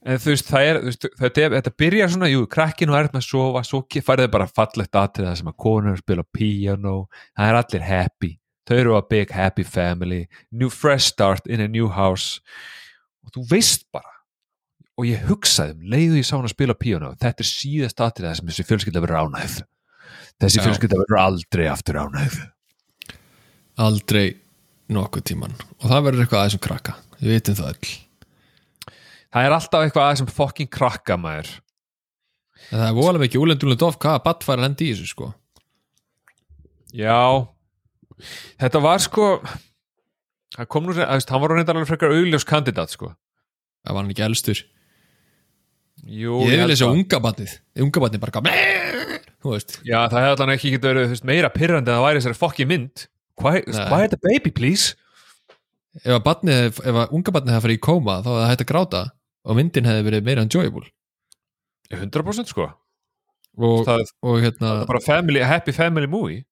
En 0.00 0.16
þú 0.16 0.32
veist, 0.32 0.48
það 0.48 0.66
er 0.66 0.82
veist, 0.88 1.08
þetta, 1.20 1.48
þetta 1.54 1.74
byrjar 1.84 2.12
svona, 2.14 2.30
jú, 2.32 2.44
krakkin 2.50 2.90
og 2.90 2.98
er 2.98 3.10
með 3.12 3.22
að 3.22 3.26
sofa, 3.28 3.64
svo 3.68 3.82
færið 3.86 4.30
bara 4.32 4.50
fallegt 4.50 4.96
atrið 4.96 5.28
það 5.28 5.40
sem 5.42 5.50
að 5.52 5.58
konur 5.60 5.98
spila 6.00 6.24
piano 6.32 6.94
það 7.36 7.50
er 7.50 7.58
allir 7.60 7.84
happy, 7.84 8.30
þau 8.66 8.76
eru 8.78 8.96
a 8.96 9.02
big 9.10 9.34
happy 9.36 9.66
family, 9.66 10.24
new 10.50 10.72
fresh 10.72 11.12
start 11.12 11.46
in 11.46 11.60
a 11.60 11.68
new 11.68 11.92
house. 11.92 12.40
Og 13.22 13.36
þú 13.36 13.44
veist 13.52 13.86
bara 13.92 14.09
og 15.00 15.08
ég 15.08 15.26
hugsaði 15.30 15.76
um 15.78 15.90
leiðu 15.94 16.20
ég 16.20 16.28
sá 16.28 16.36
hann 16.36 16.46
að 16.46 16.54
spila 16.54 16.76
piano 16.76 17.14
þetta 17.16 17.44
er 17.44 17.48
síðast 17.48 18.04
atrið 18.04 18.38
sem 18.38 18.52
þessi 18.52 18.68
fjölskylda 18.68 19.04
verður 19.04 19.26
ánægð 19.26 19.60
þessi 20.40 20.64
fjölskylda 20.64 21.02
verður 21.02 21.22
aldrei 21.24 21.68
aftur 21.72 22.00
ánægð 22.04 22.40
Aldrei 23.80 24.34
nokkuð 24.92 25.26
tíman. 25.30 25.56
Og 25.80 25.88
það 25.88 26.06
verður 26.06 26.24
eitthvað 26.24 26.42
aðeins 26.42 26.56
um 26.58 26.62
krakka. 26.64 26.94
Við 27.20 27.34
vitum 27.36 27.56
það 27.56 27.72
öll. 27.72 27.90
það 29.30 29.46
er 29.46 29.54
alltaf 29.54 29.84
eitthvað 29.84 30.06
aðeins 30.06 30.20
sem 30.24 30.30
fokkin 30.34 30.68
krakka 30.72 31.16
maður 31.20 31.50
En 32.70 32.80
það 32.80 32.86
er 32.88 32.96
voðalega 32.96 33.26
ekki 33.28 33.40
úlendunlega 33.40 33.80
dof 33.80 33.98
hvaða 34.02 34.22
batt 34.24 34.44
fær 34.44 34.58
að 34.58 34.64
lendi 34.64 34.88
í 34.88 34.94
þessu 34.94 35.10
sko. 35.12 35.28
Já 36.92 37.46
Þetta 38.60 38.82
var 38.84 39.00
sko 39.00 39.28
það 40.56 40.68
kom 40.74 40.88
nú, 40.88 40.96
hann 40.98 41.42
var 41.44 41.54
reyndar 41.54 41.78
alveg 41.78 41.88
frekar 41.88 42.12
augljós 42.12 42.44
kandidat 42.44 42.92
sko 42.92 43.14
Það 43.86 43.94
var 43.94 44.02
hann 44.02 44.12
ekki 44.12 44.26
elstur. 44.26 44.64
Jú, 46.06 46.40
Ég 46.48 46.56
vil 46.62 46.70
þessi 46.72 46.86
að- 46.86 46.96
unga 46.96 47.20
batnið. 47.20 47.52
Unga 47.84 48.00
batnið 48.06 48.22
bara. 48.24 48.44
Já, 49.88 50.04
það 50.10 50.18
hefði 50.20 50.32
allan 50.34 50.52
ekki 50.54 50.70
getið 50.74 50.90
verið 50.92 51.22
meira 51.24 51.50
pyrrandi 51.52 51.88
en 51.88 51.96
það 51.96 52.04
væri 52.06 52.20
þessari 52.20 52.38
fokkin 52.40 52.68
mynd 52.68 53.06
Quiet, 53.40 54.10
the 54.12 54.18
baby 54.20 54.50
please 54.52 54.94
Ef 56.04 56.12
að 56.18 56.24
batnið, 56.26 56.66
ef 56.84 56.98
að 57.02 57.14
unga 57.16 57.32
batnið 57.34 57.54
hefði 57.56 57.64
farið 57.64 57.78
í 57.78 57.82
kóma 57.86 58.18
þá 58.20 58.28
hefði 58.30 58.42
það 58.42 58.50
hægt 58.52 58.64
að 58.64 58.70
gráta 58.70 59.00
og 59.40 59.56
myndin 59.56 59.88
hefði 59.88 60.04
verið 60.06 60.26
meira 60.28 60.44
enjoyable. 60.44 60.84
100% 61.90 62.52
sko 62.52 62.68
Og, 63.60 63.80
það, 63.88 64.04
og 64.22 64.36
hérna 64.44 64.68
það 64.68 64.82
er 64.84 64.90
bara 64.92 65.02
family, 65.02 65.40
happy 65.42 65.72
family 65.74 66.06
movie 66.10 66.44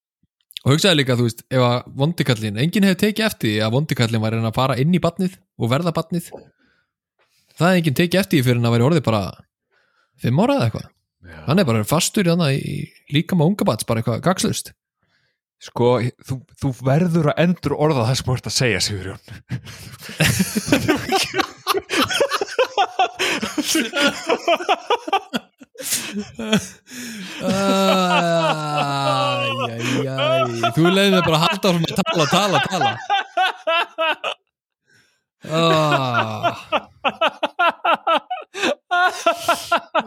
og 0.64 0.72
hugsaði 0.74 0.98
líka, 0.98 1.14
þú 1.14 1.28
veist, 1.28 1.44
ef 1.54 1.62
að 1.62 1.92
vondikallin 2.00 2.58
enginn 2.58 2.88
hefði 2.88 3.00
tekið 3.04 3.28
eftir 3.28 3.52
því 3.52 3.61
að 3.62 3.74
vondikallin 3.76 4.24
var 4.24 4.34
að 4.40 4.56
fara 4.56 4.78
inn 4.82 4.96
í 4.96 5.00
batnið 5.04 5.37
og 5.61 5.70
verða 5.70 5.92
batnið 5.94 6.32
það 7.59 7.68
hefði 7.68 7.81
enginn 7.83 7.99
tekið 8.01 8.21
eftir 8.23 8.44
fyrir 8.47 8.61
hann 8.61 8.68
að 8.71 8.77
vera 8.77 8.88
orðið 8.88 9.05
bara 9.09 9.23
fimm 10.23 10.42
ára 10.44 10.59
eða 10.59 10.68
eitthvað 10.68 10.88
Já. 11.29 11.38
hann 11.49 11.59
er 11.62 11.66
bara 11.68 11.88
fastur 11.88 12.27
í 12.29 12.33
þannig 12.33 12.53
í 12.62 12.77
líka 13.16 13.38
með 13.38 13.51
unga 13.53 13.64
bats 13.68 13.88
bara 13.88 14.03
eitthvað 14.03 14.25
gagslust 14.29 14.75
Sko, 15.59 15.97
þú, 16.23 16.37
þú 16.62 16.68
verður 16.87 17.33
að 17.33 17.40
endur 17.42 17.73
orða 17.75 18.05
það 18.07 18.18
sem 18.21 18.27
þú 18.29 18.35
ert 18.37 18.47
að 18.47 18.55
segja, 18.55 18.79
Sigurjón 18.79 19.23
Æjæjæj 29.68 30.73
Þú 30.77 30.90
leiði 30.92 31.12
mig 31.14 31.25
bara 31.27 31.38
að 31.38 31.44
halda 31.44 31.71
áfram 31.71 31.85
að 31.85 31.92
tala, 31.99 32.25
tala, 32.33 32.59
tala. 32.68 32.90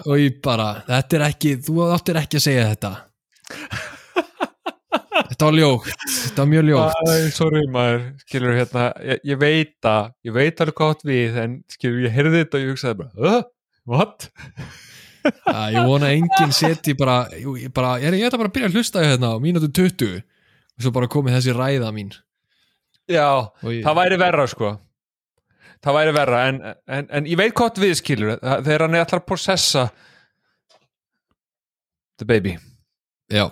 Og 0.06 0.17
ég 0.20 0.41
bara 0.44 0.82
Þetta 0.88 1.17
er 1.17 1.24
ekki, 1.30 1.54
þú 1.63 1.86
áttir 1.88 2.20
ekki 2.20 2.39
að 2.39 2.44
segja 2.44 2.65
þetta. 2.74 2.91
Þetta 5.32 5.48
var 5.48 5.56
ljótt 5.56 5.88
Þetta 5.88 6.41
var 6.41 6.50
mjög 6.52 6.65
ljótt. 6.67 7.00
Æ, 7.08 7.13
sorry 7.36 7.63
maður, 7.72 8.04
skilur 8.26 8.58
hérna 8.60 8.86
ég, 9.08 9.24
ég 9.32 9.41
veit 9.41 9.89
að, 9.94 10.12
ég 10.28 10.36
veit 10.36 10.63
alveg 10.65 10.78
gott 10.82 11.02
við 11.08 11.39
en 11.46 11.58
skilur, 11.72 12.04
ég 12.06 12.15
heyrði 12.15 12.44
þetta 12.44 12.58
og 12.60 12.65
ég 12.65 12.74
hugsaði 12.76 13.00
bara 13.02 13.12
uh, 13.32 13.41
what? 13.88 14.28
Já, 15.22 15.60
Ég 15.78 15.86
vona 15.86 16.12
enginn 16.17 16.54
seti 16.56 16.96
bara 16.98 17.17
Ég, 17.38 17.70
bara, 17.76 17.96
ég, 18.02 18.20
ég 18.20 18.28
ætla 18.28 18.41
bara 18.41 18.50
að 18.52 18.56
byrja 18.58 18.72
að 18.72 18.78
hlusta 18.80 19.06
hérna 19.06 19.28
á 19.32 19.38
mínútu 19.44 19.70
20 19.72 20.20
og 20.20 20.82
svo 20.82 20.91
bara 20.96 21.12
komið 21.12 21.36
þessi 21.38 21.54
ræða 21.56 21.89
mín. 21.96 22.12
Já, 23.12 23.28
það 23.62 23.98
væri 24.02 24.17
verra 24.20 24.46
sko 24.50 24.76
það 25.82 25.98
væri 25.98 26.15
verra 26.15 26.46
en, 26.50 26.62
en, 26.86 27.10
en 27.10 27.28
ég 27.30 27.39
veit 27.39 27.56
gott 27.58 27.80
við 27.82 27.96
skilur. 28.00 28.38
Þegar 28.41 28.86
hann 28.86 28.98
er 28.98 29.06
alltaf 29.06 29.22
að 29.22 29.30
processa 29.30 29.86
the 32.22 32.28
baby. 32.28 32.58
Já, 33.32 33.48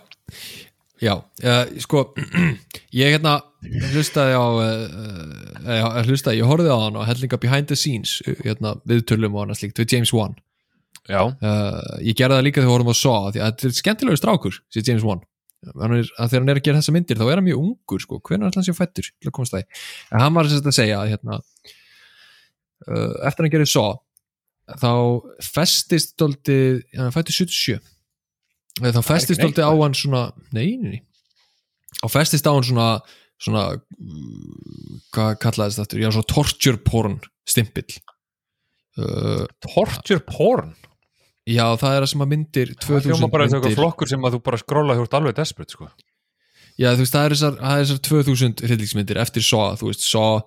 já 1.02 1.14
uh, 1.16 1.80
sko 1.80 2.10
ég 3.02 3.16
hérna 3.16 3.40
hlustaði 3.94 4.36
á 4.36 4.46
uh, 4.46 6.04
hlustaði, 6.06 6.42
ég 6.42 6.50
horfði 6.50 6.70
á 6.70 6.78
hann 6.84 7.00
og 7.00 7.08
hellinga 7.08 7.40
behind 7.42 7.72
the 7.72 7.78
scenes 7.80 8.20
uh, 8.28 8.36
hérna, 8.44 8.76
viðtölum 8.90 9.38
og 9.38 9.46
annað 9.46 9.64
slíkt 9.64 9.82
við 9.82 9.98
James 9.98 10.14
Wan. 10.14 10.38
Uh, 11.10 11.82
ég 12.06 12.14
gerði 12.14 12.38
það 12.38 12.46
líka 12.46 12.62
þegar 12.62 12.70
við 12.70 12.76
horfum 12.76 12.94
því 13.34 13.42
að 13.42 13.50
þetta 13.50 13.70
er 13.70 13.78
skemmtilegur 13.80 14.22
strákur, 14.22 14.62
sér 14.70 14.86
James 14.92 15.08
Wan. 15.08 15.26
Er, 15.66 15.74
þegar 15.74 16.38
hann 16.38 16.52
er 16.54 16.60
að 16.60 16.66
gera 16.68 16.80
þessa 16.80 16.94
myndir 16.96 17.18
þá 17.20 17.26
er 17.26 17.40
hann 17.40 17.48
mjög 17.50 17.64
ungur 17.66 18.04
sko, 18.04 18.20
hvernig 18.24 18.48
er 18.48 18.56
hann 18.56 18.64
sér 18.64 18.78
fættur 18.78 19.10
hann 20.14 20.38
var 20.38 20.48
að 20.48 20.70
segja 20.72 21.02
að 21.02 21.10
hérna, 21.12 21.40
eftir 22.88 23.44
að 23.44 23.46
hann 23.46 23.54
gerði 23.56 23.72
Saw 23.74 23.98
þá 24.80 24.94
festist 25.42 26.14
dóldi, 26.22 26.60
hann 26.94 27.14
fætti 27.16 27.34
77 27.34 27.80
Eh, 28.80 28.94
þá 28.96 29.02
festist 29.04 29.42
dóldi 29.42 29.64
á 29.64 29.72
hann 29.72 29.96
svona 29.98 30.30
nei, 30.56 30.78
nei, 30.80 30.98
nei. 30.98 31.02
Þá 32.00 32.08
festist 32.14 32.48
á 32.48 32.54
hann 32.54 32.68
svona 32.68 32.90
svona, 33.40 33.64
hvað 35.16 35.36
kallaðist 35.44 35.80
þetta 35.80 36.00
já, 36.02 36.10
svona 36.12 36.30
torture 36.30 36.80
porn 36.84 37.18
stimpill. 37.48 37.88
Uh, 39.00 39.46
torture 39.64 40.20
porn? 40.28 40.74
Já, 41.48 41.64
það 41.80 41.94
er 41.96 42.04
það 42.04 42.10
sem 42.12 42.24
að 42.26 42.32
myndir 42.34 42.74
það 42.74 42.82
2000 42.84 43.14
hljóma 43.14 43.30
bara 43.32 43.46
eins 43.46 43.54
og 43.54 43.62
myndir. 43.62 43.72
eitthvað 43.72 43.80
flokkur 43.80 44.12
sem 44.12 44.28
að 44.28 44.36
þú 44.36 44.42
bara 44.50 44.60
skróla 44.60 44.98
hjúrt 44.98 45.16
alveg 45.18 45.38
desperate 45.38 45.76
sko. 45.76 45.88
Já, 46.80 46.92
þú 46.92 47.06
veist, 47.06 47.16
það 47.16 47.24
er 47.24 47.36
þessar, 47.36 47.56
það 47.62 47.78
er 47.78 47.86
þessar 47.86 48.02
2000 48.10 48.66
hryllingsmyndir 48.68 49.22
eftir 49.24 49.48
Saw, 49.48 49.80
þú 49.80 49.90
veist, 49.90 50.04
Saw 50.04 50.44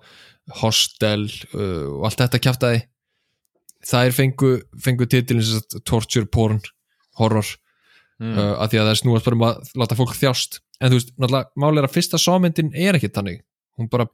Hostel 0.61 1.27
uh, 1.53 1.99
og 1.99 2.07
allt 2.09 2.23
þetta 2.23 2.41
kjaftaði. 2.43 2.81
Þær 3.83 4.15
fengu, 4.15 4.53
fengu 4.79 5.07
titilin 5.11 5.43
sagt 5.43 5.77
torture 5.87 6.27
porn, 6.31 6.61
horror 7.19 7.47
mm. 8.21 8.33
uh, 8.33 8.51
að 8.63 8.73
því 8.73 8.81
að 8.81 8.85
það 8.85 8.91
er 8.93 9.01
snúast 9.01 9.27
bara 9.27 9.39
um 9.39 9.47
að 9.49 9.71
láta 9.81 9.99
fólk 9.99 10.15
þjást. 10.19 10.59
En 10.79 10.91
þú 10.91 10.99
veist, 10.99 11.15
er 11.19 11.87
að 11.87 11.93
fyrsta 11.93 12.19
sámyndin 12.19 12.73
er 12.75 12.99
ekki 12.99 13.11
þannig. 13.13 13.43
Hún 13.79 13.89
bara 13.91 14.09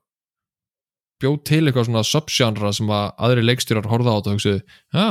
bjóð 1.19 1.39
til 1.47 1.63
eitthvað 1.65 1.89
svona 1.89 2.05
subgenre 2.07 2.71
sem 2.75 2.91
að 2.95 3.09
aðri 3.27 3.45
leikstjórar 3.45 3.89
horfa 3.91 4.13
á 4.13 4.17
þetta 4.19 4.31
og 4.31 4.37
hugsaðu, 4.37 4.61
já, 4.95 5.07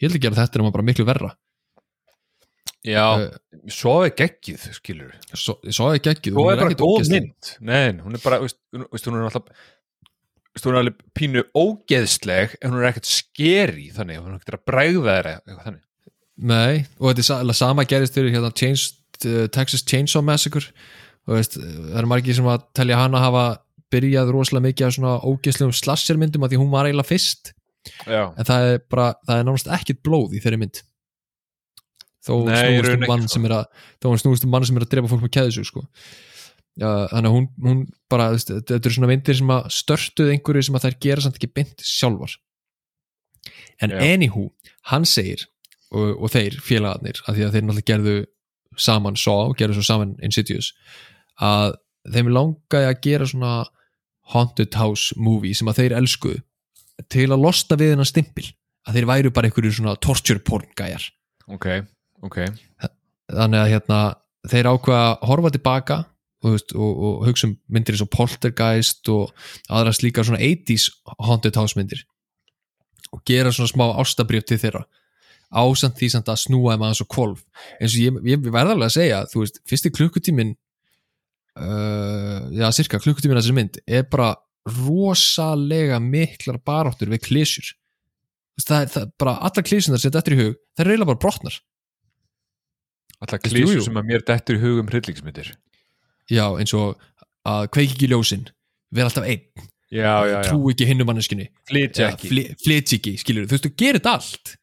ég 0.00 0.08
held 0.08 0.18
ekki 0.18 0.30
að 0.30 0.40
þetta 0.40 0.58
er 0.58 0.72
bara 0.74 0.86
miklu 0.88 1.06
verra. 1.08 1.34
Já, 2.86 3.04
uh, 3.18 3.62
svo 3.74 3.94
er 4.06 4.12
geggið 4.16 4.68
skilur 4.76 5.14
svo, 5.34 5.56
svo 5.66 5.88
ekki 5.96 6.12
ekki 6.12 6.32
svo 6.32 6.44
er 6.52 6.60
bara 6.60 6.76
góð 6.78 7.10
mynd. 7.10 7.50
Nei, 7.66 7.98
hún 8.04 8.14
er 8.14 8.22
bara, 8.22 8.38
veist, 8.44 8.60
hún, 8.72 9.18
er 9.18 9.26
alltaf 9.26 9.48
hún 10.66 10.74
er 10.74 10.80
alveg 10.82 11.02
pínu 11.16 11.44
ógeðsleg 11.56 12.56
en 12.62 12.72
hún 12.72 12.82
er 12.82 12.90
ekkert 12.90 13.10
skeri 13.10 13.88
þannig 13.94 14.22
hún 14.22 14.32
er 14.32 14.40
ekkert 14.40 14.58
að 14.58 14.64
bræða 14.70 15.04
þér 15.06 15.30
eitthvað 15.32 15.62
þannig. 15.66 15.84
Nei, 16.38 16.84
og 16.98 17.12
þetta 17.12 17.38
er 17.42 17.58
sama 17.58 17.84
gerist 17.88 18.14
fyrir 18.14 18.34
hérna 18.34 18.52
Chains, 18.54 18.88
uh, 19.26 19.46
Texas 19.54 19.82
Chainsaw 19.86 20.22
Massacre. 20.22 20.70
Og 21.28 21.36
veist, 21.36 21.58
það 21.58 21.96
er 22.00 22.08
margir 22.08 22.36
sem 22.38 22.46
að 22.48 22.68
telja 22.78 23.00
hana 23.00 23.20
hafa 23.20 23.46
byrjað 23.92 24.30
rosalega 24.32 24.68
mikið 24.68 24.86
af 24.86 24.94
svona 24.96 25.14
ógeðslegum 25.24 25.74
slashermyndum 25.76 26.44
að 26.44 26.54
því 26.54 26.60
hún 26.62 26.70
var 26.72 26.88
eiginlega 26.88 27.08
fyrst. 27.08 27.52
Já, 28.04 28.28
en 28.28 28.46
það 28.48 28.68
er 28.68 28.80
bara, 28.90 29.10
það 29.26 29.40
er 29.40 29.48
náttúrulega 29.48 29.80
ekkert 29.80 30.00
blóð 30.04 30.36
í 30.36 30.42
þeirri 30.44 30.60
mynd. 30.62 30.80
Þó 32.28 32.32
snúist 32.44 32.92
um 32.92 33.04
mann 33.08 33.24
sko. 33.24 33.34
sem 33.34 33.46
er 33.48 33.54
að 33.56 33.84
þó 34.02 34.08
snúist 34.22 34.44
um 34.44 34.52
mann 34.52 34.66
sem 34.68 34.78
er 34.78 34.84
að 34.84 34.90
drepa 34.94 35.10
fólk 35.10 35.24
með 35.24 35.34
keðsu 35.38 35.64
sko. 35.68 35.84
Þannig 36.78 37.28
að 37.30 37.34
hún, 37.34 37.46
hún 37.64 37.78
bara, 38.10 38.28
þetta 38.38 38.76
eru 38.78 38.94
svona 38.94 39.10
myndir 39.10 39.38
sem 39.38 39.50
að 39.50 39.70
störtuð 39.74 40.32
einhverju 40.34 40.68
sem 40.68 40.78
að 40.78 40.84
þær 40.86 40.96
gera 41.02 41.24
samt 41.24 41.38
ekki 41.40 41.50
beint 41.56 41.82
sjálfar. 41.82 42.36
En 43.82 43.94
Já. 43.94 43.98
anywho, 44.02 44.48
hann 44.90 45.06
segir 45.08 45.46
og, 45.90 46.14
og 46.18 46.32
þeir 46.34 46.58
félagarnir 46.62 47.22
af 47.24 47.34
því 47.34 47.46
að 47.46 47.56
þeir 47.56 47.66
náttúrulega 47.66 47.90
gerðu 47.92 48.16
saman 48.78 49.18
Saw 49.18 49.50
og 49.50 49.56
gerðu 49.58 49.78
svo 49.78 49.86
saman 49.88 50.14
Insidious 50.24 50.72
að 51.42 51.78
þeim 52.12 52.30
langaði 52.34 52.88
að 52.90 53.00
gera 53.06 53.28
svona 53.28 53.52
haunted 54.34 54.76
house 54.78 55.16
movie 55.16 55.56
sem 55.56 55.70
að 55.70 55.82
þeir 55.82 55.96
elskuðu 55.98 56.42
til 57.10 57.28
að 57.30 57.42
losna 57.42 57.78
við 57.80 57.94
hennan 57.94 58.08
stimpil 58.08 58.46
að 58.88 58.98
þeir 58.98 59.08
væru 59.10 59.32
bara 59.34 59.48
einhverju 59.48 59.74
svona 59.78 59.96
torture 60.02 60.42
porn 60.44 60.68
gæjar. 60.78 61.04
Ok, 61.48 61.66
ok. 62.24 62.38
Þannig 63.28 63.60
að 63.60 63.72
hérna 63.74 64.00
þeir 64.48 64.70
ákveða 64.72 65.02
að 65.08 65.26
horfa 65.30 65.52
tilbaka 65.54 65.98
og, 66.44 66.52
veist, 66.54 66.74
og, 66.76 67.02
og 67.08 67.26
hugsa 67.26 67.48
um 67.48 67.56
myndir 67.72 67.96
eins 67.96 68.04
og 68.04 68.12
Poltergeist 68.14 69.08
og 69.12 69.32
aðra 69.70 69.94
slíka 69.96 70.24
svona 70.26 70.40
80s 70.44 70.88
haunted 71.26 71.58
house 71.58 71.78
myndir. 71.78 72.04
Og 73.14 73.22
gera 73.26 73.52
svona 73.54 73.72
smá 73.72 73.86
ástabrjöf 74.02 74.46
til 74.48 74.60
þeirra. 74.62 74.84
Ásamt 75.48 75.96
því 75.96 76.10
samt 76.12 76.28
að 76.28 76.42
snúa 76.44 76.74
þeim 76.74 76.84
aðeins 76.84 77.04
og 77.04 77.10
kvolf 77.12 77.44
eins 77.80 77.94
og 77.94 78.02
ég, 78.02 78.18
ég 78.34 78.48
verða 78.52 78.74
alveg 78.74 78.90
að 78.90 78.96
segja 78.98 79.22
þú 79.30 79.40
veist, 79.40 79.62
fyrsti 79.70 79.92
klukkutímin 79.96 80.50
uh, 81.56 82.42
já, 82.52 82.66
cirka 82.76 83.00
klukkutímin 83.00 83.38
að 83.38 83.46
þessi 83.46 83.56
mynd 83.56 83.78
er 83.88 84.04
bara 84.12 84.34
rosalega 84.68 85.96
miklar 86.04 86.60
baráttur 86.60 87.08
við 87.14 87.24
klísjur 87.30 87.70
það 88.60 88.82
er, 88.82 88.92
er 89.00 89.08
bara 89.16 89.38
allar 89.48 89.64
klísjunar 89.64 90.02
sem 90.02 90.10
þetta 90.10 90.20
eftir 90.20 90.36
í 90.36 90.40
hug 90.42 90.52
það 90.76 90.84
er 90.84 90.90
reyla 90.92 91.08
bara 91.08 91.22
brotnar. 91.24 91.56
Alltaf 93.18 93.48
jú. 93.50 93.80
sem 93.82 93.96
að 93.98 94.12
mér 94.12 94.28
dettur 94.28 94.58
í 94.58 94.62
hugum 94.62 94.92
hryllingsmyndir 94.92 95.54
já, 96.32 96.44
eins 96.60 96.74
og 96.76 96.98
að 97.48 97.70
kveiki 97.74 97.96
ekki 97.96 98.10
ljósin 98.12 98.46
vera 98.94 99.10
alltaf 99.10 99.26
einn, 99.28 99.66
já, 99.92 100.02
já, 100.02 100.34
já, 100.34 100.38
trú 100.48 100.70
ekki 100.72 100.88
hinnu 100.88 101.06
manneskinni 101.08 101.48
flytja 101.68 102.12
ekki. 102.12 102.30
flyt 102.64 102.94
ekki, 102.98 103.16
skilur 103.20 103.48
þú 103.48 103.56
veist, 103.56 103.66
þú 103.66 103.74
gerir 103.82 104.00
þetta 104.00 104.14
allt. 104.18 104.54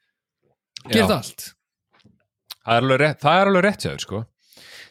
Gerir 0.85 1.01
þetta 1.01 1.19
allt. 1.19 1.49
Það 2.65 2.77
er 2.77 2.85
alveg 2.85 3.01
rétt, 3.01 3.19
það 3.21 3.41
er 3.41 3.51
alveg 3.51 3.65
rétt 3.65 3.85
jáður 3.85 4.05
sko. 4.05 4.21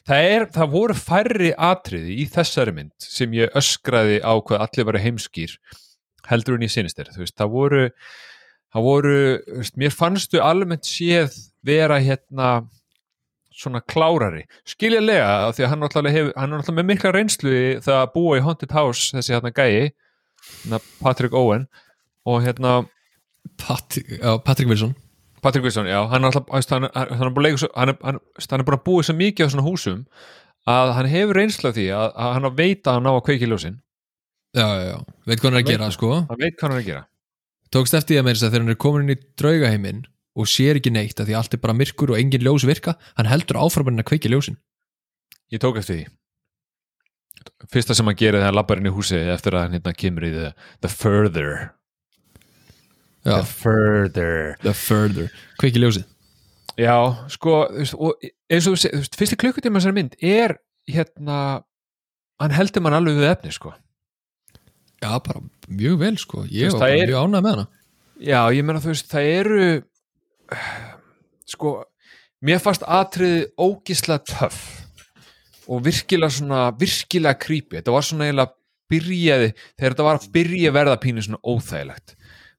Það, 0.04 0.26
er, 0.34 0.44
það 0.52 0.74
voru 0.74 0.94
færri 0.98 1.50
atriði 1.70 2.18
í 2.20 2.28
þessari 2.30 2.74
mynd 2.76 3.08
sem 3.08 3.34
ég 3.34 3.54
öskraði 3.56 4.20
á 4.20 4.32
hvað 4.36 4.66
allir 4.66 4.88
varu 4.90 5.00
heimskýr 5.00 5.56
heldur 6.28 6.58
en 6.58 6.66
ég 6.66 6.72
sinist 6.72 6.98
þér, 6.98 7.12
þú 7.14 7.22
veist, 7.22 7.36
það 7.40 7.52
voru 7.54 7.82
það 8.74 8.86
voru, 8.88 9.18
þú 9.46 9.60
veist, 9.62 9.76
mér 9.80 9.94
fannstu 9.94 10.42
almennt 10.42 10.88
séð 10.88 11.36
vera 11.64 12.00
hérna 12.02 12.50
svona 13.54 13.80
klárari. 13.86 14.42
Skiljalega 14.66 15.28
af 15.48 15.56
því 15.56 15.64
að 15.66 15.72
hann 15.72 15.84
hefur 15.86 16.32
hann 16.36 16.52
er 16.52 16.58
náttúrulega 16.58 16.78
með 16.80 16.88
mikla 16.90 17.12
reynslu 17.14 17.54
það 17.84 18.00
að 18.00 18.12
búa 18.16 18.38
í 18.38 18.42
Haunted 18.44 18.74
House, 18.74 19.12
þessi 19.14 19.34
hérna 19.36 19.52
gæi 19.54 19.92
hérna 20.64 20.80
Patrick 21.00 21.34
Owen 21.38 21.68
og 22.26 22.42
hérna 22.44 22.82
Pat, 23.60 23.98
já, 24.00 24.38
Patrick 24.42 24.68
Wilson. 24.70 24.94
Patrick 25.44 25.64
Wilson, 25.66 25.86
já, 25.86 26.00
hann 26.08 26.24
er 26.24 26.30
alltaf 26.32 26.70
hann, 26.72 26.88
hann, 26.94 27.26
er 27.28 27.34
búin 27.36 27.44
að 27.44 27.48
leika 27.50 27.60
svo- 27.60 27.72
mikið 29.20 29.44
á 29.44 29.52
svona 29.52 29.66
húsum 29.66 30.04
að 30.66 30.92
hann 30.96 31.10
hefur 31.12 31.36
reynslu 31.36 31.68
af 31.68 31.76
því 31.76 31.84
að, 31.92 32.06
að 32.16 32.32
hann 32.38 32.48
veit 32.56 32.88
að 32.88 32.96
hann 32.96 33.04
ná 33.04 33.12
að 33.12 33.24
kveiki 33.28 33.50
ljósin. 33.50 33.76
Já, 34.56 34.64
já, 34.64 34.84
já, 34.88 34.96
veit 35.28 35.40
hvað 35.42 35.50
hann 35.50 35.58
er 35.58 35.62
að 35.64 35.70
gera 35.70 35.90
sko. 35.92 36.12
hann 36.30 36.40
veit 36.40 36.56
hvað 36.56 36.64
hann 36.64 36.76
er 36.78 36.80
að 36.82 36.88
gera. 36.88 37.04
Tókst 37.74 37.96
eftir 37.98 38.14
því 38.14 38.20
að 38.22 38.26
meira 38.28 38.38
þess 38.38 38.46
að 38.48 38.52
þegar 38.54 38.64
hann 38.64 38.74
er 38.74 38.80
komin 38.86 39.04
inn 39.04 39.14
í 39.14 39.20
draugaheiminn 39.42 40.02
og 40.34 40.48
sér 40.50 40.80
ekki 40.80 40.90
neitt 40.94 41.20
að 41.22 41.28
því 41.30 41.36
allt 41.38 41.54
er 41.54 41.62
bara 41.62 41.76
myrkur 41.78 42.10
og 42.14 42.18
engin 42.18 42.42
ljós 42.42 42.64
virka 42.66 42.96
hann 43.18 43.28
heldur 43.30 43.60
áframann 43.62 44.02
að 44.02 44.08
kveiki 44.10 44.30
ljósin. 44.32 44.56
Ég 45.52 45.60
tók 45.62 45.78
eftir 45.78 46.00
því. 46.00 46.06
Fyrsta 47.70 47.94
sem 47.96 48.08
hann 48.08 48.16
gerir 48.18 48.38
þegar 48.40 48.48
hann 48.50 48.56
lappar 48.58 48.80
inn 48.80 48.88
í 48.88 48.94
húsi 48.94 49.18
eftir 49.34 49.54
að 49.56 49.66
hann 49.66 49.76
hérna 49.76 49.92
kemur 49.96 50.26
í 50.26 50.32
the, 50.34 50.50
the 50.82 50.90
further. 50.90 51.70
Já, 53.24 53.38
the 53.40 53.44
further. 53.48 54.56
The 54.64 54.74
further, 54.76 55.30
kveiki 55.60 55.80
ljósið. 55.80 56.08
Já, 56.80 56.96
sko, 57.30 57.60
og 57.70 58.24
eins 58.50 58.66
og 58.66 58.74
þú 58.80 58.98
veist, 58.98 59.16
fyrsti 59.20 59.38
klukkutíma 59.38 59.78
þessari 59.78 59.96
mynd 60.00 60.16
er 60.18 60.56
hérna 60.90 61.38
hann 62.42 62.54
heldur 62.56 62.82
mann 62.84 62.96
alveg 62.98 63.20
við 63.20 63.30
efni, 63.30 63.52
sko. 63.54 63.70
Já, 65.04 65.12
bara 65.22 65.44
mjög 65.70 65.98
vel 66.02 66.16
sko. 66.18 66.42
Ég 66.48 66.66
veist, 66.66 66.78
var 66.80 66.88
bara 66.88 66.98
er- 66.98 67.12
mjög 67.12 67.20
ánægð 67.28 67.44
með 67.46 67.54
hana. 67.54 67.66
Já, 68.24 68.40
ég 68.56 68.64
meina 68.66 68.82
þú 68.82 68.90
veist, 68.92 69.08
það 69.12 69.30
eru 69.38 69.64
sko 71.52 71.76
mér 72.44 72.60
fannst 72.62 72.84
atriði 72.86 73.46
ógislega 73.56 74.24
töff 74.28 74.84
og 75.64 75.80
virkilega 75.84 76.32
svona 76.32 76.66
virkilega 76.76 77.40
creepy, 77.40 77.78
þetta 77.78 77.94
var 77.94 78.04
svona 78.04 78.28
eiginlega 78.28 78.52
byrjaði, 78.92 79.50
þegar 79.78 79.94
þetta 79.94 80.06
var 80.06 80.20
að 80.20 80.28
byrja 80.34 80.72
verða 80.74 81.00
pínu 81.00 81.24
svona 81.24 81.40
óþægilegt. 81.40 82.14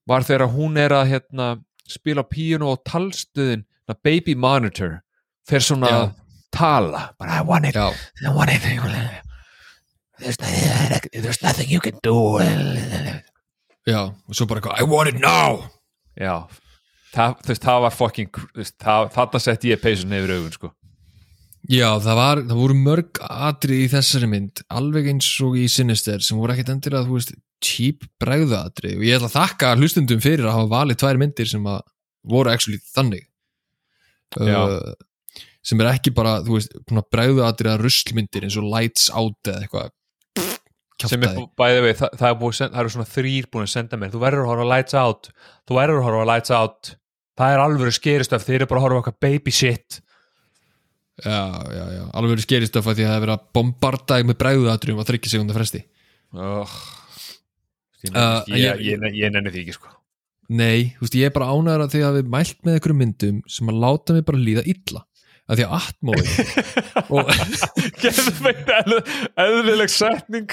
Var 0.09 0.25
þegar 0.25 0.51
hún 0.53 0.77
er 0.81 0.93
að 0.93 1.09
hérna 1.13 1.49
spila 1.89 2.25
píunu 2.25 2.71
og 2.73 2.81
talstöðin 2.87 3.65
na 3.85 3.95
baby 4.03 4.33
monitor 4.33 4.99
fer 5.45 5.61
svona 5.61 5.91
Já. 5.91 5.97
að 5.99 6.09
tala. 6.55 7.03
Bara 7.19 7.39
I 7.41 7.45
want 7.45 7.69
it, 7.69 7.75
já, 7.75 7.91
I 8.25 8.33
want 8.33 8.51
it. 8.51 8.61
There's, 10.17 10.37
there's 11.11 11.41
nothing 11.43 11.69
you 11.69 11.79
can 11.79 11.99
do. 12.01 12.39
Já, 13.85 14.09
og 14.09 14.33
svo 14.33 14.47
bara 14.49 14.61
eitthvað 14.61 14.81
I 14.81 14.89
want 14.89 15.09
it 15.13 15.21
now. 15.21 15.67
Já, 16.17 16.47
það, 17.15 17.37
þú 17.41 17.53
veist, 17.53 17.63
það 17.65 17.83
var 17.85 17.95
fucking, 17.95 18.41
þarna 18.85 19.41
sett 19.43 19.67
ég 19.69 19.81
peysun 19.83 20.15
yfir 20.17 20.35
augun, 20.37 20.55
sko. 20.55 20.71
Já, 21.65 21.87
það, 21.97 22.15
var, 22.19 22.41
það 22.45 22.59
voru 22.61 22.75
mörg 22.77 23.19
atri 23.25 23.79
í 23.85 23.89
þessari 23.89 24.27
mynd, 24.29 24.61
alveg 24.69 25.07
eins 25.09 25.29
og 25.41 25.55
í 25.57 25.65
Sinister 25.71 26.21
sem 26.21 26.37
voru 26.37 26.53
ekkert 26.53 26.75
endilega, 26.75 27.07
þú 27.07 27.17
veist, 27.17 27.33
cheap 27.65 28.03
bregðaatri 28.21 28.91
og 28.99 29.05
ég 29.07 29.15
ætla 29.17 29.31
að 29.31 29.37
þakka 29.39 29.71
hlustundum 29.79 30.21
fyrir 30.21 30.45
að 30.45 30.57
hafa 30.59 30.71
valið 30.75 30.99
tvær 31.01 31.19
myndir 31.21 31.49
sem 31.49 31.65
að 31.71 31.79
voru 32.35 32.51
actually 32.51 32.77
þannig. 32.93 33.23
Uh, 34.35 34.93
sem 35.65 35.81
er 35.81 35.89
ekki 35.95 36.13
bara, 36.13 36.35
þú 36.45 36.59
veist, 36.59 36.75
bregðaatri 37.15 37.71
að 37.71 37.85
ruslmyndir 37.87 38.45
eins 38.45 38.57
og 38.61 38.67
Lights 38.69 39.07
Out 39.15 39.49
eða 39.49 39.63
eitthvað. 39.65 39.93
Sem 41.05 41.23
er 41.27 41.39
bæðið 41.59 41.81
við, 41.83 41.95
það, 41.99 42.13
það, 42.19 42.27
er 42.29 42.37
búið, 42.39 42.53
að 42.53 42.59
senda- 42.59 42.75
það 42.75 42.81
eru 42.83 42.93
svona 42.93 43.09
þrýr 43.11 43.47
búin 43.51 43.65
að 43.65 43.73
senda 43.73 43.97
mér, 43.99 44.11
þú 44.13 44.21
verður 44.21 44.45
að 44.45 44.51
horfa 44.53 44.67
lights 44.71 44.95
out, 45.01 45.27
þú 45.67 45.79
verður 45.79 45.97
að 45.99 46.05
horfa 46.07 46.27
lights 46.29 46.53
out, 46.55 46.91
það 47.39 47.53
er 47.55 47.63
alveg 47.65 47.95
skeristöf, 47.97 48.45
þeir 48.47 48.61
eru 48.61 48.67
bara 48.71 48.81
að 48.81 48.85
horfa 48.87 48.99
á 48.99 49.01
okkar 49.03 49.17
baby 49.25 49.51
shit. 49.51 49.99
Já, 51.23 51.39
já, 51.71 51.83
já, 51.95 52.03
alveg 52.11 52.33
verið 52.35 52.43
skerist 52.45 52.75
af 52.75 52.83
því 52.89 53.05
að 53.05 53.09
það 53.09 53.15
er 53.15 53.21
verið 53.23 53.35
að 53.37 53.43
bombarda 53.55 54.17
með 54.27 54.37
bregðaatri 54.41 54.91
um 54.95 54.99
að 54.99 55.09
þryggja 55.13 55.31
sekundar 55.35 55.55
fresti 55.61 55.83
Oh. 56.35 56.73
Ég, 58.03 58.11
Uh, 58.11 58.41
ég, 58.51 58.57
ég- 58.59 58.81
ég, 58.85 59.05
ég, 59.15 59.31
nenni 59.31 59.49
því 59.53 59.61
ekki, 59.63 59.73
sko. 59.77 59.87
Nei, 60.49 60.91
þú 60.97 61.05
veist, 61.05 61.15
ég 61.17 61.25
er 61.29 61.33
bara 61.33 61.47
ánægður 61.55 61.83
að 61.85 61.93
því 61.95 62.01
að 62.05 62.17
við 62.19 62.27
mælt 62.35 62.57
með 62.67 62.73
einhverjum 62.75 62.99
myndum 63.01 63.37
sem 63.49 63.71
að 63.71 63.79
láta 63.85 64.13
mig 64.13 64.25
bara 64.27 64.37
líða 64.43 64.63
illa 64.69 65.01
að 65.45 65.59
því 65.59 65.65
að 65.65 65.73
atmóið 65.77 66.29
fyrir 68.39 68.93
eðlileg 69.43 69.91
setning. 69.93 70.49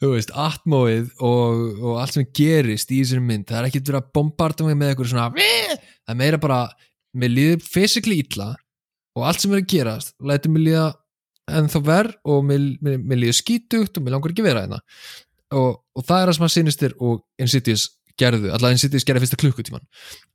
þú 0.00 0.12
veist, 0.12 0.32
atmóið 0.36 1.10
og, 1.24 1.64
og 1.80 2.00
allt 2.02 2.18
sem 2.18 2.28
gerist 2.36 2.92
í 2.92 3.00
þessari 3.02 3.24
mynd 3.24 3.48
það 3.48 3.60
er 3.60 3.68
ekkert 3.70 3.92
verið 3.92 4.02
að 4.02 4.10
bombarda 4.18 4.68
mig 4.68 4.78
með 4.78 4.92
eitthvað 4.92 5.12
svona 5.14 5.28
það 5.32 6.14
er 6.14 6.20
meira 6.20 6.40
bara, 6.42 6.62
mér 7.16 7.34
líður 7.34 7.64
physically 7.64 8.20
illa 8.24 8.52
og 9.18 9.28
allt 9.28 9.42
sem 9.42 9.54
er 9.54 9.62
að 9.62 9.70
gerast 9.72 10.16
lætur 10.20 10.54
mér 10.54 10.66
líða 10.66 10.88
ennþá 11.58 11.80
verð 11.84 12.18
og 12.28 12.44
mér, 12.44 12.66
mér, 12.84 13.00
mér 13.00 13.22
líður 13.24 13.38
skítugt 13.40 13.96
og 13.96 14.04
mér 14.04 14.16
langar 14.16 14.34
ekki 14.34 14.44
vera 14.44 14.66
hérna. 14.66 14.82
Og, 15.56 15.78
og 15.96 16.04
það 16.04 16.20
er 16.20 16.28
það 16.28 16.36
sem 16.36 16.44
að 16.44 16.52
sinistir 16.52 16.94
og 17.00 17.22
Insidious 17.40 17.86
gerðu, 18.18 18.50
en 18.52 18.80
Cities 18.80 19.06
gerði 19.06 19.24
fyrsta 19.24 19.38
klukkutíman 19.40 19.84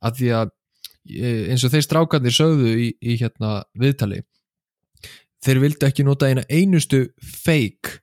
að 0.04 0.20
því 0.20 0.30
að 0.40 0.52
eins 1.04 1.64
og 1.66 1.72
þeir 1.74 1.84
strákarnir 1.84 2.34
sögðu 2.34 2.70
í, 2.80 2.88
í 3.00 3.16
hérna 3.20 3.58
viðtali 3.78 4.22
þeir 5.44 5.60
vildu 5.60 5.88
ekki 5.88 6.06
nota 6.06 6.30
eina 6.30 6.44
einustu 6.48 7.06
fake 7.20 7.98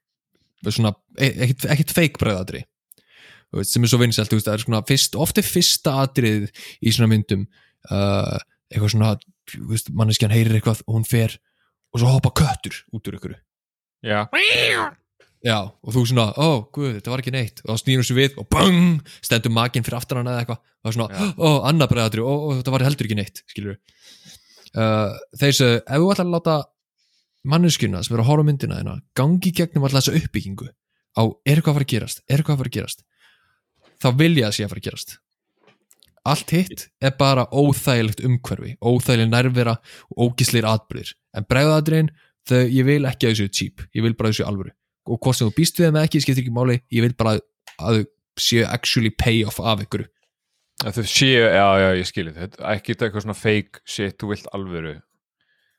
svona, 0.69 0.93
e- 1.17 1.33
ekkit, 1.47 1.65
ekkit 1.73 1.95
fake 1.97 2.21
bræðadri 2.21 2.65
sem 3.67 3.83
er 3.83 3.91
svo 3.91 3.99
vinsælt, 3.99 4.31
það 4.31 4.53
er 4.53 4.63
svona 4.63 4.83
fyrst, 4.87 5.17
ofta 5.19 5.43
fyrsta 5.43 5.97
atrið 6.05 6.47
í 6.79 6.93
svona 6.93 7.09
myndum 7.11 7.43
uh, 7.89 8.37
eitthvað 8.71 8.93
svona 8.93 9.15
manneskjan 9.97 10.31
heyrir 10.31 10.59
eitthvað 10.59 10.85
og 10.85 10.99
hún 10.99 11.07
fer 11.07 11.35
og 11.91 11.99
svo 11.99 12.13
hoppa 12.13 12.31
köttur 12.37 12.77
út 12.95 13.09
úr 13.09 13.17
ykkur 13.19 13.35
Já, 14.01 14.23
Já, 15.41 15.57
og 15.57 15.95
þú 15.95 16.03
svona, 16.05 16.27
ó, 16.37 16.69
guð, 16.69 16.99
þetta 16.99 17.13
var 17.13 17.23
ekki 17.23 17.33
neitt. 17.33 17.63
Og 17.65 17.71
þá 17.71 17.81
snýrum 17.81 18.05
sér 18.05 18.17
við 18.19 18.35
og 18.37 18.45
bang 18.53 18.99
stendur 19.25 19.53
maginn 19.55 19.85
fyrir 19.87 19.97
aftan 19.97 20.21
hann 20.21 20.29
eða 20.29 20.43
eitthvað. 20.43 20.59
Og 20.61 20.83
það 20.85 20.91
er 20.91 20.97
svona, 20.97 21.31
ó, 21.33 21.49
annað 21.71 21.91
bregðatri 21.95 22.25
og, 22.25 22.43
og 22.45 22.59
þetta 22.59 22.75
var 22.75 22.85
heldur 22.85 23.09
ekki 23.09 23.17
neitt, 23.17 23.41
skilur 23.49 23.79
uh, 24.77 25.17
þeir 25.39 25.57
sem, 25.57 25.79
ef 25.79 26.03
þú 26.03 26.11
ætlar 26.13 26.27
að 26.27 26.35
láta 26.35 26.57
manneskjuna 27.51 28.03
sem 28.05 28.15
er 28.15 28.23
að 28.23 28.29
horfa 28.29 28.47
myndina 28.47 28.79
þeina 28.79 28.99
gangi 29.17 29.53
gegnum 29.57 29.87
alltaf 29.87 30.05
þessa 30.05 30.21
uppbyggingu 30.21 30.67
á, 30.69 31.23
er 31.25 31.57
eitthvað 31.57 31.73
að 31.73 31.79
fara 31.79 31.87
að 31.87 31.93
gerast, 31.95 32.23
er 32.27 32.37
eitthvað 32.41 32.55
að 32.55 32.61
fara 32.61 32.71
að 32.71 32.77
gerast 32.77 33.05
þá 34.01 34.09
vilja 34.17 34.47
það 34.47 34.57
sé 34.57 34.65
að 34.65 34.71
fara 34.71 34.81
að 34.81 34.87
gerast. 34.89 35.15
Allt 36.31 36.51
hitt 36.53 36.83
er 37.01 37.13
bara 37.17 37.47
óþægilegt 37.49 38.19
umhverfi, 38.25 38.75
óþægileg 38.77 39.29
nærvera 39.31 39.79
og 40.13 40.27
ógisleir 40.27 40.67
atbyrðir 40.69 41.15
en 41.37 41.47
bregðatriðin, 41.49 42.11
þau, 42.45 42.61
ég 42.61 42.85
vil 42.85 43.01
ekki 43.09 43.29
að 43.29 43.33
þessu 43.33 43.53
cheap, 43.57 43.85
ég 43.97 44.05
vil 44.05 44.13
bara 44.17 44.29
að 44.29 44.35
þessu 44.35 44.47
alvöru 44.49 44.73
og 45.07 45.19
hvort 45.19 45.37
sem 45.37 45.49
þú 45.49 45.57
býst 45.57 45.79
við 45.79 45.87
þeim 45.87 45.99
eða 45.99 46.07
ekki, 46.09 46.23
skiptir 46.23 46.45
ekki 46.45 46.55
máli. 46.55 46.79
Ég 46.93 47.05
vil 47.05 47.15
bara 47.17 47.37
að, 47.37 47.45
að 47.79 48.01
þau 48.01 48.09
séu 48.41 48.65
actually 48.67 49.11
pay 49.11 49.43
off 49.47 49.59
af 49.59 49.83
ykkur 49.85 50.07
að 50.85 50.97
þau 50.97 51.11
séu, 51.11 51.45
já, 51.45 51.67
já, 51.81 51.87
ég 51.99 52.09
skilji 52.09 52.33
þetta 52.35 52.67
ekki 52.73 52.95
eitthvað 52.95 53.25
svona 53.25 53.37
fake 53.37 53.81
shit, 53.85 54.17
þú 54.19 54.31
vilt 54.31 54.49
alvöru. 54.55 54.95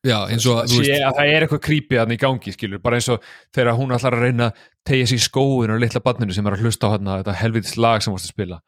Já, 0.02 0.16
eins 0.26 0.46
og, 0.50 0.64
þú 0.70 0.80
sé 0.82 0.96
að 0.98 1.18
það 1.18 1.32
er 1.32 1.44
eitthvað 1.44 1.62
creepy 1.62 1.98
hann 2.00 2.14
í 2.14 2.18
gangi 2.18 2.54
skilur, 2.54 2.80
bara 2.82 2.98
eins 2.98 3.08
og 3.12 3.26
þegar 3.54 3.76
hún 3.78 3.94
ætlar 3.94 4.16
að 4.16 4.24
reyna 4.26 4.48
að 4.50 4.64
tegja 4.88 5.10
sér 5.10 5.20
í 5.20 5.26
skóin 5.26 5.74
og 5.74 5.82
litla 5.82 6.02
barninu 6.02 6.34
sem 6.34 6.48
er 6.48 6.56
að 6.56 6.64
hlusta 6.66 6.90
á 6.90 6.92
hérna, 6.94 7.18
þetta 7.20 7.36
helvitis 7.38 7.76
lag 7.78 8.02
sem 8.02 8.14
varst 8.14 8.26
að 8.30 8.34
spila. 8.34 8.58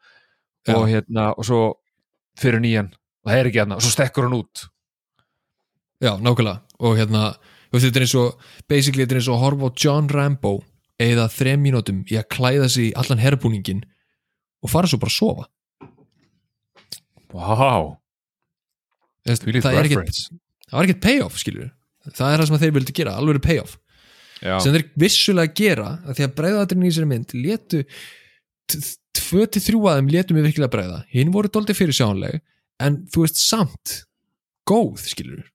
Já. 0.65 0.73
og 0.79 0.87
hérna, 0.89 1.27
og 1.35 1.45
svo 1.45 1.59
fyrir 2.41 2.63
nýjan, 2.63 2.87
og 3.21 3.29
það 3.29 3.39
er 3.39 3.49
ekki 3.51 3.61
hérna 3.61 3.75
og 3.77 3.83
svo 3.85 3.91
stekkur 3.93 4.25
hann 4.25 4.39
út. 4.39 4.63
Já, 6.01 6.15
nákvæmlega. 6.17 6.55
Og 6.87 6.97
hérna, 6.97 7.25
veist, 7.75 7.87
þetta 7.87 8.01
er 8.01 8.05
eins 8.07 8.15
og 8.19 8.47
basically 8.71 9.05
þetta 9.05 9.17
er 9.17 9.21
eins 9.21 9.29
og 9.29 9.37
að 9.37 9.43
horfa 9.45 9.69
á 9.69 9.77
John 9.85 10.09
Rambo 10.11 10.53
eða 11.01 11.27
þrem 11.31 11.63
mínútum 11.65 12.01
í 12.07 12.17
að 12.19 12.29
klæða 12.35 12.71
sig 12.71 12.89
í 12.89 12.95
allan 12.99 13.21
herbúningin 13.21 13.83
og 14.63 14.71
fara 14.71 14.89
svo 14.89 14.99
bara 15.01 15.11
að 15.13 15.19
sofa. 15.19 15.47
Wow, 17.35 17.95
Hvílíkt 19.25 19.65
það 19.65 19.79
er 19.79 19.89
reference. 19.89 20.29
það 20.69 20.77
var 20.77 20.87
ekkert 20.87 21.03
payoff, 21.03 21.39
skilur 21.41 21.71
það 22.13 22.29
er 22.29 22.39
það 22.39 22.47
sem 22.47 22.61
þeir 22.61 22.75
vildu 22.75 22.93
gera, 22.95 23.15
alveg 23.17 23.41
payoff. 23.43 23.79
Já, 24.43 24.59
sem 24.61 24.75
þeir 24.75 24.85
vissulega 24.99 25.55
gera 25.57 25.87
að 26.05 26.17
því 26.19 26.25
að 26.27 26.35
breiðatrinn 26.37 26.85
í 26.85 26.91
þessari 26.91 27.09
mynd 27.09 27.33
letu 27.39 27.81
tvö 29.15 29.45
til 29.49 29.63
þrjú 29.63 29.81
að 29.89 29.99
þeim 29.99 30.11
letu 30.13 30.35
mig 30.35 30.45
virkilega 30.45 30.73
breiða 30.73 30.99
hinn 31.13 31.31
voru 31.33 31.51
doldið 31.51 31.79
fyrir 31.79 31.97
sjónleg 31.97 32.41
en 32.83 32.99
þú 33.13 33.23
veist 33.23 33.39
samt 33.39 33.93
góð 34.67 35.05
skilur 35.07 35.45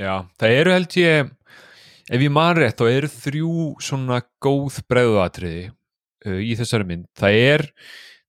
já, 0.00 0.24
það 0.40 0.56
eru 0.56 0.74
held 0.74 0.96
ég 1.00 1.30
ef 2.10 2.24
ég 2.26 2.32
man 2.34 2.56
rétt, 2.58 2.78
þá 2.80 2.90
eru 2.90 3.10
þrjú 3.14 3.56
svona 3.82 4.20
góð 4.42 4.80
bregðuatriði 4.90 5.66
uh, 5.70 6.40
í 6.42 6.56
þessari 6.58 6.88
mynd, 6.88 7.08
það 7.18 7.40
er 7.40 7.66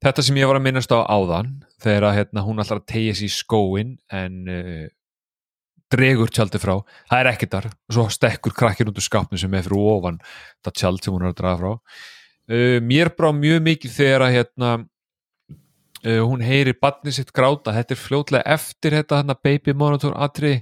þetta 0.01 0.25
sem 0.25 0.39
ég 0.39 0.49
var 0.49 0.59
að 0.59 0.65
minnast 0.67 0.93
á 0.93 1.01
áðan 1.05 1.53
þegar 1.81 2.07
að 2.09 2.17
hérna, 2.19 2.45
hún 2.45 2.61
að 2.61 2.83
tegja 2.89 3.17
sér 3.17 3.27
í 3.27 3.33
skóin 3.33 3.95
en 4.13 4.39
uh, 4.49 4.87
dregur 5.91 6.31
tjaldi 6.31 6.61
frá, 6.61 6.77
það 7.09 7.19
er 7.19 7.29
ekkert 7.33 7.55
þar. 7.57 7.67
Og 7.89 7.97
svo 7.97 8.07
stekkur 8.13 8.55
krakkir 8.55 8.89
út 8.89 8.99
úr 9.01 9.05
skapnu 9.05 9.39
sem 9.39 9.53
er 9.57 9.65
fyrir 9.65 9.91
ofan 9.91 10.21
það 10.63 10.77
tjald 10.79 11.03
sem 11.03 11.15
hún 11.15 11.25
er 11.25 11.33
að 11.33 11.39
draga 11.41 11.59
frá. 11.61 11.99
Uh, 12.51 12.77
mér 12.85 13.11
brá 13.17 13.29
mjög 13.35 13.63
mikið 13.67 13.95
þegar 13.97 14.25
að 14.27 14.35
hérna 14.37 14.71
uh, 14.81 16.21
hún 16.23 16.45
heyrir 16.45 16.79
badni 16.81 17.13
sitt 17.15 17.33
gráta, 17.35 17.75
þetta 17.75 17.95
er 17.95 18.01
fljótlega 18.01 18.57
eftir 18.57 18.97
þetta 18.99 19.21
hérna 19.21 19.37
baby 19.37 19.75
monitor 19.77 20.15
atri 20.17 20.59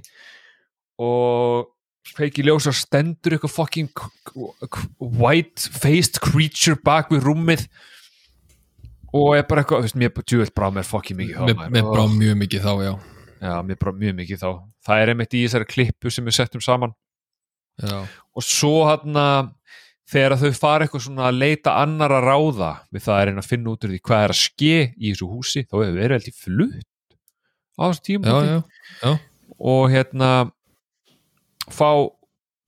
og 1.00 1.70
feiki 2.16 2.44
ljósa 2.46 2.72
stendur 2.74 3.36
eitthvað 3.36 3.54
fucking 3.54 4.04
white 4.98 5.70
faced 5.70 6.20
creature 6.24 6.78
bak 6.84 7.12
við 7.12 7.24
rúmið 7.28 7.66
og 9.10 9.36
er 9.36 9.46
bara 9.48 9.64
eitthvað, 9.64 9.82
þú 9.82 9.88
veist, 9.88 9.98
mér 9.98 10.12
djúvel 10.22 10.52
brá 10.54 10.68
mér 10.74 10.86
fucking 10.86 11.18
mikið 11.18 11.38
þá 11.40 11.46
mér, 11.48 11.72
mér 11.76 11.88
brá 11.90 12.04
mjög 12.10 12.40
mikið 12.44 12.66
þá 12.66 12.72
já, 12.86 12.92
Já, 13.40 13.54
mér 13.64 13.78
brá 13.80 13.88
mjög 13.96 14.18
mikið 14.18 14.42
þá. 14.42 14.50
Það 14.84 15.02
er 15.02 15.10
einmitt 15.14 15.34
í 15.34 15.40
þessari 15.46 15.66
klippu 15.70 16.10
sem 16.12 16.26
við 16.28 16.36
settum 16.36 16.62
saman. 16.64 16.92
Já. 17.80 18.04
og 18.36 18.44
svo 18.44 18.82
hann 18.84 19.16
þegar 20.10 20.36
þau 20.40 20.50
fara 20.56 20.84
eitthvað 20.86 21.04
svona 21.06 21.28
að 21.30 21.38
leita 21.40 21.76
annar 21.80 22.12
að 22.12 22.26
ráða 22.26 22.70
við 22.92 23.04
það 23.06 23.20
er 23.20 23.30
einn 23.30 23.40
að 23.40 23.48
finna 23.48 23.72
út 23.72 23.86
úr 23.86 23.94
því 23.94 24.00
hvað 24.08 24.24
er 24.24 24.34
að 24.34 24.40
ske 24.40 24.74
í 24.90 25.12
þessu 25.12 25.28
húsi, 25.30 25.62
þá 25.64 25.76
hefur 25.78 25.96
verið 25.96 26.16
held 26.16 26.28
í 26.28 26.34
flutt 26.36 27.16
á 27.80 27.82
þessu 27.86 28.04
tíma 28.10 28.34
Já, 28.34 28.56
já, 29.00 29.12
og 29.72 29.84
hérna 29.94 30.30
fá 31.74 31.90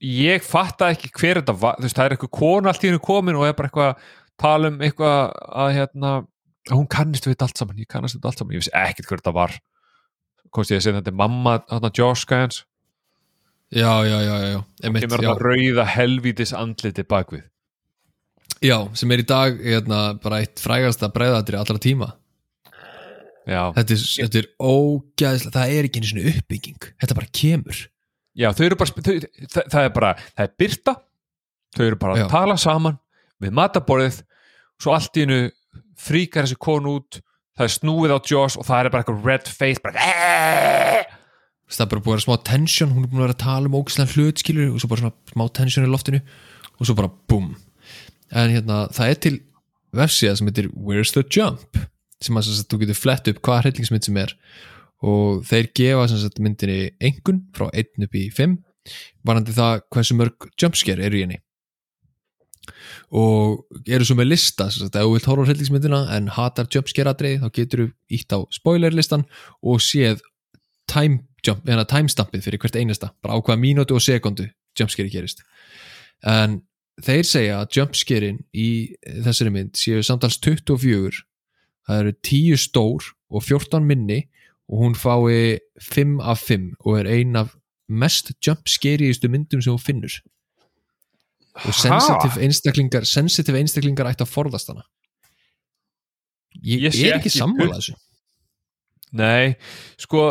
ég 0.03 0.43
fatta 0.43 0.91
ekki 0.93 1.11
hver 1.15 1.39
þetta 1.41 1.55
var 1.55 1.79
þú 1.79 1.87
veist, 1.87 1.97
það 1.97 2.05
er 2.05 2.15
eitthvað 2.15 2.33
kona 2.39 2.71
allt 2.71 2.83
í 2.83 2.91
hennu 2.91 3.03
komin 3.03 3.39
og 3.39 3.47
er 3.47 3.55
bara 3.57 3.69
eitthvað 3.69 3.91
að 3.93 4.11
tala 4.43 4.71
um 4.71 4.81
eitthvað 4.83 5.19
að 5.63 5.71
hérna, 5.77 6.11
að 6.69 6.75
hún 6.75 6.89
kannist 6.91 7.27
við 7.27 7.35
þetta 7.35 7.47
allt 7.47 7.61
saman 7.61 7.79
ég 7.83 7.89
kannast 7.91 8.17
við 8.17 8.21
þetta 8.21 8.33
allt 8.33 8.43
saman, 8.43 8.55
ég 8.57 8.63
vissi 8.63 8.75
ekkert 8.75 9.09
hver 9.09 9.23
þetta 9.23 9.35
var. 9.37 9.55
Komst 10.53 10.73
ég 10.73 10.81
að 10.81 10.85
segja 10.85 10.99
þetta 10.99 11.13
er 11.13 11.19
mamma 11.23 11.55
hérna 11.71 11.91
Josh 11.97 12.27
Gans, 12.29 12.59
já, 13.73 13.89
já, 14.05 14.17
já, 14.21 14.35
já. 14.51 14.59
Einmitt, 14.83 15.07
kemur 15.07 15.23
já. 15.23 15.29
hann 15.31 15.43
rauða 15.47 15.87
helvítis 15.95 16.53
andliti 16.57 17.07
bakvið 17.07 17.47
já, 18.63 18.77
sem 18.97 19.11
er 19.11 19.23
í 19.23 19.27
dag 19.27 19.57
hérna, 19.59 20.01
bara 20.23 20.43
eitt 20.43 20.61
frægasta 20.63 21.09
breiðatri 21.13 21.59
allra 21.59 21.81
tíma. 21.81 22.13
Já, 23.43 23.73
þetta 23.75 23.95
er, 23.95 24.03
þetta 24.21 24.39
er 24.39 24.45
ógæðslega 24.63 25.57
það 25.57 25.73
er 25.75 25.87
ekki 25.87 25.99
einu 25.99 26.09
svona 26.13 26.29
uppbygging 26.31 26.85
þetta 27.03 27.17
bara 27.17 27.33
kemur 27.35 27.81
já 28.37 28.49
þau 28.53 28.63
eru 28.67 28.79
bara 28.79 29.03
þau, 29.07 29.17
það, 29.53 29.67
það 29.73 29.87
er 29.87 29.93
bara, 29.97 30.13
það 30.33 30.45
er 30.47 30.55
byrta 30.63 30.95
þau 31.77 31.85
eru 31.87 31.99
bara 32.01 32.17
Já. 32.17 32.25
að 32.25 32.33
tala 32.33 32.57
saman 32.61 32.99
við 33.43 33.55
mataborðið, 33.57 34.21
svo 34.81 34.95
allt 34.95 35.17
í 35.19 35.25
hennu 35.25 35.41
fríkar 35.99 36.47
þessi 36.47 36.59
konu 36.61 36.97
út 36.99 37.19
það 37.53 37.67
er 37.67 37.73
snúið 37.75 38.15
á 38.15 38.19
Josh 38.19 38.59
og 38.59 38.67
það 38.67 38.79
er 38.79 38.93
bara 38.93 39.03
eitthvað 39.03 39.27
red 39.29 39.51
face 39.51 39.83
bara 39.83 40.07
það 41.73 41.85
er 41.85 41.91
bara 41.91 42.03
búið 42.03 42.13
að 42.13 42.17
vera 42.17 42.25
smá 42.25 42.47
tension 42.49 42.93
hún 42.93 43.05
er 43.05 43.11
búin 43.11 43.21
að 43.21 43.27
vera 43.27 43.37
að 43.37 43.43
tala 43.45 43.69
um 43.69 43.77
ógæðslega 43.79 44.15
hlut 44.17 44.41
skilur 44.41 44.73
og 44.73 44.81
svo 44.81 44.89
bara 44.91 45.03
svona 45.03 45.33
smá 45.33 45.45
tension 45.59 45.87
í 45.87 45.91
loftinu 45.91 46.21
og 46.79 46.87
svo 46.87 46.95
bara 46.97 47.11
búm. 47.29 47.53
En 48.33 48.51
hérna, 48.53 48.83
það 48.93 49.09
er 49.09 49.19
til 49.25 49.33
vefsíða 49.93 50.37
sem 50.39 50.49
heitir 50.49 50.69
Where's 50.73 51.13
the 51.13 51.23
Jump? 51.23 51.79
Sem 52.23 52.37
að 52.39 52.49
þú 52.69 52.79
getur 52.81 52.97
flett 52.97 53.29
upp 53.29 53.41
hvað 53.45 53.67
hryllingsmynd 53.67 54.07
sem 54.07 54.17
er. 54.21 54.33
og 54.33 54.72
þeir 55.47 55.71
gefa 55.75 56.05
sagt, 56.11 56.39
myndinni 56.43 56.93
engun 57.03 57.41
frá 57.55 57.67
1 57.73 58.05
upp 58.05 58.15
í 58.15 58.27
5 58.31 58.59
varandi 59.27 59.55
það 59.55 59.81
hversu 59.93 60.15
mörg 60.19 60.47
jumpscare 60.59 61.03
eru 61.07 61.19
í 61.19 61.23
henni. 61.25 61.39
Og 63.13 63.63
eru 63.83 64.07
svo 64.07 64.15
með 64.17 64.31
lista 64.31 64.69
sem 64.71 64.85
sagt, 64.85 64.95
ef 64.95 65.05
þú 65.05 65.15
vilt 65.15 65.27
horfa 65.29 65.43
á 65.43 65.47
hryllingsmyndina 65.49 66.01
en 66.15 66.29
hatar 66.31 66.69
jumpscare 66.71 67.11
atrið 67.11 67.43
þá 67.43 67.49
getur 67.59 67.83
þú 67.83 67.87
ítt 68.17 68.35
á 68.35 68.39
spoiler 68.55 68.95
listan 68.95 69.25
og 69.61 69.83
séð 69.83 70.23
time, 70.89 71.23
jump, 71.45 71.65
eða 71.67 71.87
timestampið 71.89 72.47
fyrir 72.47 72.63
hvert 72.63 72.79
einasta 72.79 73.11
bara 73.23 73.35
á 73.35 73.43
hvaða 73.43 73.59
mínútu 73.59 73.97
og 73.97 74.03
sekundu 74.03 74.47
jumpscare 74.79 75.11
gerist. 75.11 75.43
En 76.23 76.61
þeir 77.03 77.27
segja 77.27 77.59
að 77.59 77.79
jumpscarein 77.79 78.39
í 78.55 78.69
þessari 79.25 79.51
mynd 79.53 79.75
séu 79.79 80.03
samtals 80.05 80.39
24 80.43 81.23
það 81.87 81.99
eru 81.99 82.15
10 82.23 82.61
stór 82.63 83.09
og 83.33 83.43
14 83.43 83.83
minni 83.87 84.21
og 84.71 84.83
hún 84.83 84.95
fái 84.95 85.59
5 85.81 86.19
af 86.21 86.39
5 86.47 86.69
og 86.85 86.99
er 86.99 87.09
ein 87.11 87.35
af 87.35 87.51
mest 87.89 88.31
jumpscareiðustu 88.45 89.29
myndum 89.29 89.61
sem 89.61 89.73
hún 89.73 89.81
finnur. 89.81 90.15
Og 91.53 91.73
sensitive 91.77 92.41
einstaklingar 92.41 93.05
sensitive 93.05 93.59
einstaklingar 93.59 94.09
ætti 94.09 94.25
að 94.25 94.31
forðast 94.33 94.71
hana. 94.71 94.87
Ég, 96.63 96.81
Ég 96.81 96.87
er 96.87 97.17
ekki 97.17 97.29
ekki 97.29 97.33
sammála 97.35 97.77
þessu. 97.77 97.95
Nei, 99.13 99.53
sko 100.01 100.23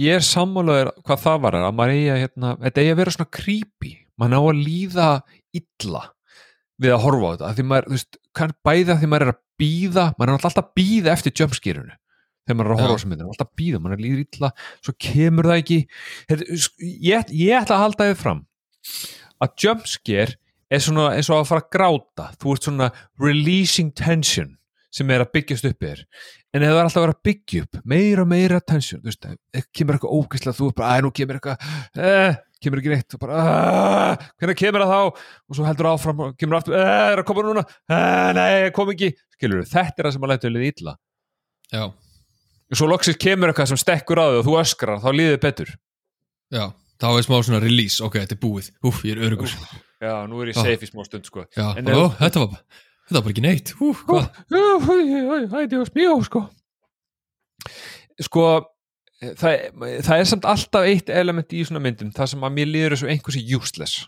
ég 0.00 0.18
er 0.18 0.26
sammálaður 0.26 0.90
hvað 1.04 1.22
það 1.26 1.38
var 1.44 1.58
að 1.60 1.68
maður 1.78 1.94
eigi 1.94 2.10
að, 2.10 2.20
hérna, 2.24 2.56
þetta 2.64 2.82
eigi 2.82 2.94
að 2.94 3.00
vera 3.02 3.14
svona 3.14 3.34
creepy. 3.38 3.92
Maður 4.18 4.34
ná 4.34 4.40
að 4.40 4.62
líða 4.62 5.08
illa 5.54 6.02
við 6.82 6.94
að 6.94 7.02
horfa 7.04 7.26
á 7.26 7.32
þetta, 7.34 7.50
því 7.54 7.64
maður, 7.70 7.86
þú 7.86 7.98
veist 7.98 8.18
kann 8.34 8.54
bæða 8.66 8.96
því 8.98 9.10
maður 9.10 9.26
er 9.26 9.32
að 9.34 9.40
býða 9.62 10.06
maður 10.18 10.32
er 10.32 10.36
alltaf 10.48 10.64
að 10.64 10.72
býða 10.78 11.12
eftir 11.14 11.34
jumpskýrunu 11.38 11.94
þegar 12.44 12.58
maður 12.58 12.70
er 12.70 12.74
að 12.74 12.80
horfa 12.80 12.86
á 12.86 12.92
Já. 12.92 12.96
þessu 12.98 13.10
myndinu, 13.12 13.28
alltaf 13.34 13.50
býða 13.58 13.80
maður 13.84 14.02
líður 14.04 14.24
illa, 14.24 14.50
svo 14.84 14.94
kemur 15.08 15.48
það 15.50 15.60
ekki. 15.62 15.78
Sk- 16.64 16.88
ég, 17.10 17.30
ég 17.44 17.58
ætla 17.62 17.76
að 17.78 17.84
halda 17.84 18.08
þið 18.10 18.18
fram 18.20 18.42
að 19.44 19.54
jumpscare 19.64 20.36
er 20.74 20.80
svona 20.82 21.08
eins 21.14 21.28
og 21.30 21.40
að 21.42 21.48
fara 21.50 21.62
að 21.64 21.72
gráta. 21.74 22.28
Þú 22.40 22.54
ert 22.54 22.68
svona 22.68 22.90
releasing 23.20 23.92
tension 23.96 24.54
sem 24.94 25.10
er 25.10 25.24
að 25.24 25.32
byggjast 25.34 25.66
upp 25.66 25.80
þér 25.82 26.04
en 26.54 26.62
ef 26.62 26.70
það 26.70 26.76
er 26.78 26.84
alltaf 26.86 27.00
að 27.00 27.04
vera 27.08 27.14
að 27.16 27.24
byggja 27.26 27.62
upp 27.64 27.78
meira 27.90 28.22
og 28.22 28.28
meira 28.30 28.60
tension, 28.62 29.00
þú 29.02 29.10
veist, 29.10 29.24
kemur 29.74 29.96
eitthvað 29.96 30.12
ógæslega, 30.20 30.54
þú 30.54 30.68
er 30.70 30.74
bara, 30.78 30.90
að 30.94 31.02
nú 31.02 31.10
kemur 31.18 31.38
eitthvað 31.40 31.64
eh, 31.98 32.36
kemur 32.62 32.78
ekki 32.80 32.92
neitt 32.92 33.16
og 33.16 33.20
bara, 33.24 33.40
"Ah, 33.42 34.28
hvernig 34.38 34.56
kemur 34.60 34.84
það 34.84 34.92
þá? 34.94 35.24
Og 35.50 35.56
svo 35.58 35.66
heldur 35.66 35.88
áfram 35.90 36.20
og 36.22 36.36
kemur 36.38 36.56
aftur, 36.60 36.76
eh, 36.78 37.10
er 37.10 37.18
að 37.18 37.26
koma 37.26 37.42
núna? 37.42 37.64
Eh, 37.90 38.32
nei, 38.38 38.70
kom 38.70 38.88
ekki, 38.94 39.10
skilur 39.34 39.64
þetta 39.66 39.98
er 39.98 40.04
það 40.06 40.12
sem 40.14 40.22
að 40.22 40.30
læta 40.30 40.52
liðið 40.54 40.72
illa. 40.78 40.94
Já, 41.74 41.82
og 42.74 42.80
svo 42.80 42.90
loksist 42.90 43.22
kemur 43.22 43.52
eitthvað 43.52 43.70
sem 43.70 43.78
stekkur 43.80 44.18
á 44.18 44.26
þig 44.26 44.40
og 44.42 44.48
þú 44.48 44.56
öskrar, 44.64 44.98
þá 45.04 45.10
líðið 45.14 45.38
betur. 45.46 45.70
Já 46.54 46.64
þá 47.00 47.08
er 47.18 47.26
smá 47.26 47.38
svona 47.44 47.60
release, 47.62 48.00
ok, 48.04 48.18
þetta 48.22 48.36
er 48.36 48.40
búið. 48.42 48.68
Úf, 48.86 49.00
ég 49.06 49.16
er 49.16 49.24
örugur 49.28 49.50
já, 49.50 50.14
nú 50.28 50.42
er 50.42 50.52
ég 50.52 50.58
Já. 50.58 50.62
safe 50.66 50.86
í 50.86 50.90
smá 50.90 51.04
stund 51.06 51.28
sko. 51.28 51.46
Já, 51.56 51.66
En 51.80 51.88
ó, 51.90 52.12
þetta 52.18 52.44
var 52.44 52.60
þetta 53.04 53.16
var 53.16 53.24
bara 53.24 53.34
ekki 53.34 53.44
neitt, 53.44 53.74
úf, 53.84 54.04
hvað? 54.08 54.28
Æ, 54.54 55.66
Dios 55.72 55.92
mío, 55.96 56.16
sko. 56.26 56.44
Sko 58.22 58.44
það, 59.20 59.68
það 60.06 60.18
er 60.18 60.28
samt 60.30 60.48
alltaf 60.48 60.88
eitt 60.88 61.10
element 61.12 61.54
í 61.54 61.64
svona 61.66 61.82
myndum 61.82 62.12
það 62.14 62.34
sem 62.34 62.46
að 62.46 62.58
mér 62.58 62.70
líður 62.70 62.96
þessu 62.96 63.10
einhversi 63.14 63.44
useless. 63.58 64.04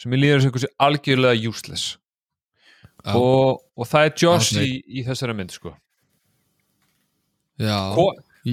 Sem 0.00 0.10
mér 0.12 0.24
líður 0.24 0.40
þessu 0.40 0.50
einhversi 0.50 0.72
algjörlega 0.88 1.52
useless. 1.52 1.92
Já. 3.04 3.18
og, 3.20 3.58
og 3.76 3.84
það 3.84 4.06
er 4.06 4.12
Josh 4.16 4.60
í, 4.64 4.68
í 4.88 5.02
þessari 5.04 5.34
mynd 5.36 5.52
sko 5.52 5.74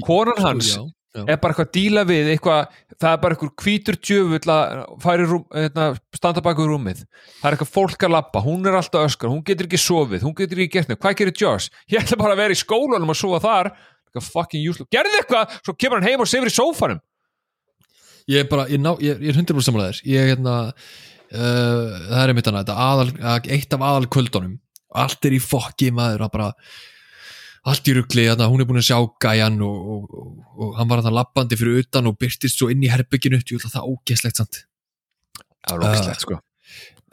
konan 0.08 0.36
sko, 0.38 0.46
hans 0.48 0.70
já, 0.76 0.82
já. 1.18 1.24
er 1.28 1.40
bara 1.42 1.52
eitthvað 1.54 1.68
að 1.68 1.74
díla 1.76 2.04
við 2.08 2.30
eitthvað, 2.36 2.76
það 3.02 3.12
er 3.16 3.22
bara 3.26 3.36
eitthvað 3.38 3.54
hvítur 3.66 3.98
djöfull 4.00 4.54
að 4.56 4.84
færi 5.04 5.26
rúm, 5.32 5.46
hérna, 5.58 5.88
standa 6.16 6.44
baka 6.46 6.64
úr 6.64 6.72
rúmið, 6.76 7.02
það 7.42 7.48
er 7.50 7.58
eitthvað 7.58 7.74
fólk 7.76 8.06
að 8.08 8.14
labba 8.16 8.44
hún 8.46 8.68
er 8.70 8.78
alltaf 8.80 9.08
öskar, 9.10 9.34
hún 9.34 9.44
getur 9.48 9.68
ekki 9.68 9.82
sofið 9.82 10.26
hún 10.28 10.36
getur 10.38 10.62
ekki 10.64 10.78
gert 10.78 10.92
neitt, 10.94 11.02
hvað 11.04 11.18
gerir 11.22 11.36
Josh? 11.42 11.72
Ég 11.92 12.04
ætla 12.06 12.20
bara 12.22 12.36
að 12.38 12.44
vera 12.46 12.56
í 12.56 12.62
skólanum 12.62 13.12
og 13.12 13.18
sofa 13.20 13.42
þar. 13.44 13.72
Eitthvað 14.12 14.28
fucking 14.36 14.66
useless, 14.68 14.90
gerði 14.92 15.20
eitthvað 15.22 15.54
svo 15.64 15.76
kemur 15.80 16.00
hann 16.02 16.10
heim 16.12 16.24
og 16.24 16.28
sefur 16.28 16.50
í 16.50 16.56
sófanum. 16.56 17.00
Ég 18.32 18.44
er 18.44 18.50
bara, 18.52 18.66
ég, 18.70 18.80
ná, 18.84 18.92
ég, 19.02 19.22
ég 19.24 19.32
er 19.32 19.38
100% 19.40 19.66
samanlegaðir 19.66 20.02
ég 20.12 20.20
er 20.22 20.30
hérna 20.36 20.56
uh, 20.70 21.96
það 22.12 22.20
er 22.22 22.32
einmitt 22.34 22.50
þetta 22.52 22.76
aðal, 22.86 23.08
að- 23.34 23.48
eitt 23.56 23.74
af 23.76 23.86
aðal 23.88 24.10
kvöldunum 24.12 24.58
allt 25.02 25.26
er 25.26 25.36
í 25.38 25.40
fokki 25.42 25.90
maður 25.96 26.26
að 26.28 26.34
bara 26.36 26.50
allt 27.62 27.90
í 27.92 27.94
hérna, 27.94 28.50
hún 28.50 28.64
er 28.64 28.70
búin 28.70 28.82
að 28.82 28.88
sjá 28.90 28.98
gæjan 29.22 29.60
og, 29.62 29.90
og, 29.96 30.14
og, 30.22 30.30
og 30.58 30.78
hann 30.80 30.90
var 30.90 31.04
hann 31.06 31.14
lappandi 31.14 31.60
fyrir 31.60 31.84
utan 31.84 32.10
og 32.10 32.18
byrtist 32.18 32.58
svo 32.58 32.72
inn 32.74 32.82
í 32.82 32.90
herbygginu 32.90 33.38
að 33.38 33.68
það 33.68 33.92
ógeðslegt 33.92 34.42
samt. 34.42 34.64
Það 35.68 35.76
er 35.76 35.86
ógislegt 35.90 36.26
sko. 36.26 36.40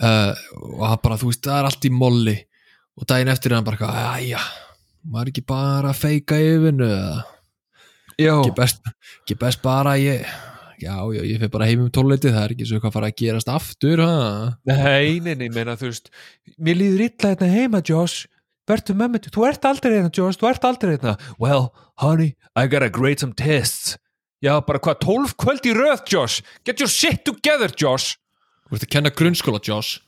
uh, 0.00 0.32
og 0.78 0.86
hann 0.88 1.02
bara, 1.04 1.18
þú 1.20 1.32
veist, 1.32 1.44
það 1.44 1.58
er 1.58 1.68
allt 1.68 1.84
í 1.84 1.92
molli. 1.92 2.38
Og 2.98 3.06
daginn 3.06 3.30
eftir 3.30 3.52
er 3.52 3.60
hann 3.60 3.68
bara 3.68 3.92
æja 4.16 4.40
maður 5.06 5.28
er 5.28 5.32
ekki 5.32 5.46
bara 5.48 5.92
að 5.92 6.00
feika 6.02 6.38
yfirnu 6.42 6.90
ekki 8.18 8.54
best, 8.56 8.80
ekki 9.22 9.36
best 9.40 9.60
bara 9.64 9.94
að 9.94 10.04
ég 10.04 10.24
já, 10.78 10.94
já, 11.14 11.22
ég 11.22 11.38
fyrir 11.38 11.52
bara 11.54 11.68
heim 11.68 11.84
um 11.86 11.92
tólleiti 11.94 12.32
það 12.32 12.44
er 12.44 12.54
ekki 12.56 12.68
svo 12.68 12.80
hvað 12.82 12.96
fara 12.96 13.10
að 13.10 13.20
gerast 13.22 13.52
aftur 13.52 14.02
ha? 14.02 14.16
nei, 14.68 15.18
nei, 15.24 15.34
nei, 15.38 15.48
meina 15.54 15.78
þú 15.78 15.92
veist 15.92 16.10
mér 16.56 16.80
líður 16.80 17.06
illa 17.08 17.32
hérna 17.32 17.52
heima 17.52 17.82
Josh 17.84 18.26
verður 18.68 18.98
mig, 19.00 19.28
þú 19.32 19.46
ert 19.48 19.64
aldrei 19.68 19.94
hérna 19.96 20.12
Josh 20.14 20.38
þú 20.40 20.50
ert 20.50 20.66
aldrei 20.68 20.94
hérna, 20.96 21.16
well, 21.40 21.72
honey 22.02 22.34
I 22.58 22.66
gotta 22.66 22.90
grade 22.90 23.20
some 23.20 23.32
tests. 23.32 23.96
Já, 24.42 24.58
bara 24.62 24.78
hvað, 24.78 25.00
12 25.02 25.34
kvöld 25.38 25.66
í 25.66 25.74
röð 25.74 26.02
Josh? 26.10 26.42
Get 26.66 26.82
your 26.82 26.90
shit 26.90 27.24
together 27.26 27.70
Josh. 27.74 28.18
Þú 28.68 28.78
ert 28.78 28.86
að 28.86 28.92
kenna 28.94 29.12
grunnskóla, 29.14 29.60
Josh. 29.64 29.98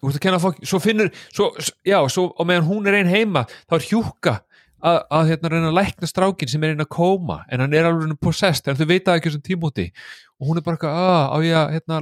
Þú 0.00 0.10
ert 0.10 0.18
að 0.18 0.24
kenna 0.26 0.40
fólk, 0.42 0.58
svo 0.66 0.80
finnur 0.82 1.12
svo, 1.30 1.52
já, 1.86 1.98
svo, 2.10 2.30
og 2.34 2.48
meðan 2.48 2.66
hún 2.66 2.88
er 2.90 2.98
ein 2.98 3.10
heima 3.12 3.44
þá 3.70 3.76
er 3.78 3.86
hjúka 3.86 4.34
að, 4.82 4.98
að 5.14 5.30
hérna 5.30 5.52
reyna 5.52 5.70
að 5.70 5.78
lækna 5.78 6.10
strákin 6.10 6.50
sem 6.50 6.64
er 6.66 6.74
inn 6.74 6.82
að 6.82 6.90
kóma 6.96 7.38
en 7.46 7.62
hann 7.62 7.76
er 7.76 7.86
alveg 7.86 8.16
possessed, 8.18 8.66
en 8.66 8.78
þau 8.80 8.88
veit 8.90 9.06
það 9.06 9.20
ekki 9.20 9.34
sem 9.36 9.44
tímúti 9.46 9.86
og 10.40 10.50
hún 10.50 10.58
er 10.58 10.66
bara 10.66 10.90
að, 10.90 11.22
á 11.30 11.36
ég 11.46 11.58
að 11.60 11.76
hérna, 11.76 12.00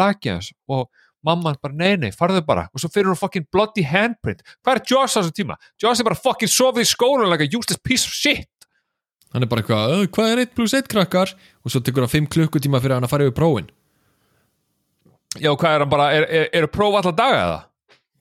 laga 0.00 0.30
hans? 0.32 0.50
Og 0.72 0.88
mamman 1.24 1.56
bara, 1.62 1.74
nei, 1.74 1.94
nei, 2.00 2.10
farðu 2.14 2.42
bara. 2.46 2.66
Og 2.74 2.82
svo 2.82 2.90
fyrir 2.92 3.10
hún 3.10 3.18
fucking 3.18 3.46
bloody 3.52 3.84
handprint. 3.88 4.42
Hvað 4.64 4.80
er 4.80 4.82
Josh 4.90 5.16
á 5.16 5.20
þessum 5.20 5.36
tíma? 5.38 5.56
Josh 5.80 6.00
er 6.02 6.08
bara 6.08 6.18
fucking 6.18 6.50
sofið 6.52 6.84
í 6.84 6.90
skólan 6.90 7.30
like 7.30 7.46
a 7.46 7.50
useless 7.50 7.80
piece 7.82 8.06
of 8.08 8.12
shit. 8.14 8.48
Hann 9.34 9.42
er 9.42 9.50
bara 9.50 9.62
eitthvað, 9.62 9.94
"Ö, 9.94 10.06
hvað 10.06 10.32
er 10.32 10.38
1 10.44 10.54
plus 10.54 10.74
1 10.74 10.88
krakkar? 10.88 11.34
Og 11.64 11.72
svo 11.72 11.80
tekur 11.80 12.04
hann 12.06 12.12
5 12.12 12.28
klukkutíma 12.28 12.80
fyrir 12.80 12.94
hann 12.94 13.04
að 13.04 13.10
fara 13.10 13.24
yfir 13.24 13.38
prófin. 13.40 13.70
Já, 15.40 15.50
hvað 15.56 15.74
er 15.74 15.78
hann 15.80 15.90
bara, 15.90 16.12
er, 16.14 16.22
er, 16.30 16.48
er 16.52 16.62
að 16.68 16.72
prófa 16.72 17.02
alla 17.02 17.12
daga 17.12 17.40
eða? 17.46 17.64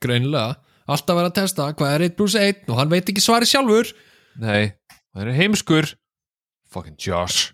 greinilega, 0.04 0.56
alltaf 0.88 1.16
verið 1.16 1.30
að 1.32 1.36
testa 1.36 1.74
hvað 1.74 1.94
er 1.96 2.02
1 2.10 2.16
plus 2.18 2.36
1 2.36 2.70
og 2.70 2.78
hann 2.78 2.90
veit 2.90 3.06
ekki 3.06 3.22
svari 3.22 3.46
sjálfur. 3.46 3.94
Nei, 4.36 4.74
það 5.14 5.28
er 5.28 5.38
heimskur. 5.38 5.94
Fucking 6.74 6.98
Josh 6.98 7.54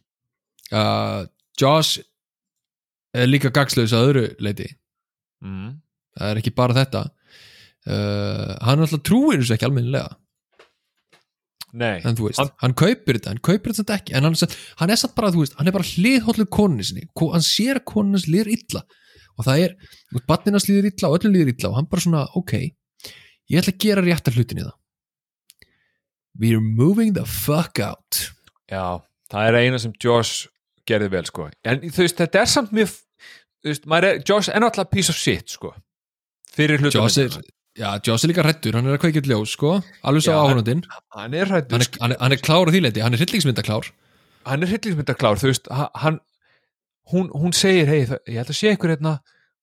uh, 0.71 1.25
Josh 1.59 1.99
er 3.15 3.27
líka 3.27 3.51
gagslaus 3.53 3.93
að 3.95 4.05
öðru 4.09 4.25
leiti 4.39 4.69
mm. 5.45 5.69
það 6.19 6.31
er 6.33 6.41
ekki 6.41 6.55
bara 6.57 6.77
þetta. 6.77 7.03
Uh, 7.89 8.55
hann 8.67 8.83
alltaf 8.83 9.03
trúir 9.07 9.39
þessu 9.41 9.55
ekki 9.55 9.67
almennilega. 9.69 10.17
Nei, 11.79 11.99
en 12.01 12.15
þú 12.17 12.25
veist, 12.27 12.39
Hann- 12.41 12.55
hann, 12.63 12.73
kaupir 12.73 13.19
þetta 13.19 13.29
hann 13.29 13.43
kaupir 13.45 13.75
þetta 13.77 13.99
ekki, 13.99 14.15
en 14.17 14.25
hann, 14.25 14.33
er 14.33 14.41
samt- 14.41 14.55
hann 14.79 14.89
er 14.89 14.97
samt 14.97 15.13
bara 15.15 15.29
þú 15.35 15.43
veist, 15.43 15.53
hann 15.59 15.69
er 15.69 15.75
bara 15.75 15.85
hliðhóllu 15.85 16.47
konunni 16.49 16.87
sinni. 16.87 17.05
Hann 17.19 17.45
sér 17.45 17.77
að 17.77 17.85
konunni 17.91 18.17
hans 18.17 18.25
líður 18.31 18.49
illa. 18.55 18.81
Og 19.37 19.45
það 19.45 19.63
er, 19.67 19.75
barninas 20.27 20.65
líður 20.67 20.89
illa 20.89 21.11
og 21.11 21.19
öllum 21.19 21.35
líður 21.37 21.53
illa 21.53 21.69
og 21.69 21.77
hann 21.77 21.89
bara 21.91 22.03
svona, 22.03 22.25
ok 22.35 22.55
ég 23.49 23.61
ætla 23.61 23.73
að 23.73 23.83
gera 23.83 24.05
réttar 24.05 24.35
hlutin 24.37 24.61
í 24.61 24.65
það. 24.65 24.75
We're 26.39 26.63
moving 26.63 27.13
the 27.17 27.25
fuck 27.25 27.81
out. 27.83 28.29
Já, 28.69 29.01
það 29.31 29.49
er 29.49 29.57
eina 29.63 29.79
sem 29.81 29.93
Josh 29.99 30.47
gerði 30.87 31.09
vel 31.15 31.25
sko. 31.27 31.49
En 31.67 31.81
þú 31.89 32.05
veist, 32.05 32.19
þetta 32.21 32.43
er 32.43 32.51
samt 32.51 32.75
mjög 32.75 32.93
veist, 33.65 33.85
er, 33.85 34.21
Josh 34.27 34.49
er 34.53 34.61
náttúrulega 34.63 34.91
piece 34.93 35.09
of 35.11 35.17
shit 35.19 35.49
sko. 35.49 35.73
Fyrir 36.55 36.79
hlutum 36.81 37.01
Joss 37.03 37.17
er, 37.17 37.29
já, 37.77 37.89
Joss 38.07 38.23
er 38.23 38.31
líka 38.31 38.43
hrettur, 38.45 38.73
hann 38.77 38.87
er 38.87 38.97
að 38.97 39.01
kveikja 39.03 39.21
ljós 39.29 39.53
sko, 39.57 39.75
alveg 40.03 40.23
svo 40.25 40.33
áhunandinn 40.39 40.83
hann 41.15 41.33
er 41.33 41.45
hrættur, 41.51 41.77
hann, 41.77 41.81
er- 41.85 41.99
hann, 42.01 42.11
er- 42.15 42.21
hann 42.23 42.31
er 42.37 42.41
klár 42.43 42.67
á 42.67 42.71
því 42.73 42.81
leiti, 42.85 43.01
hann 43.03 43.13
er 43.13 43.21
hryllingsmyndaklár. 43.23 43.89
Hann 44.49 44.63
er 44.63 44.71
hryllingsmyndaklár 44.71 45.39
þú 45.41 45.51
veist, 45.51 45.67
ha- 45.71 45.91
hann 45.95 46.19
hún, 47.11 47.29
hún 47.33 47.53
segir, 47.53 47.87
hei, 47.89 48.01
ég 48.05 48.39
ætla 48.41 48.53
að 48.55 48.59
sé 48.61 48.73
ykkur 48.75 48.95
hérna 48.95 49.19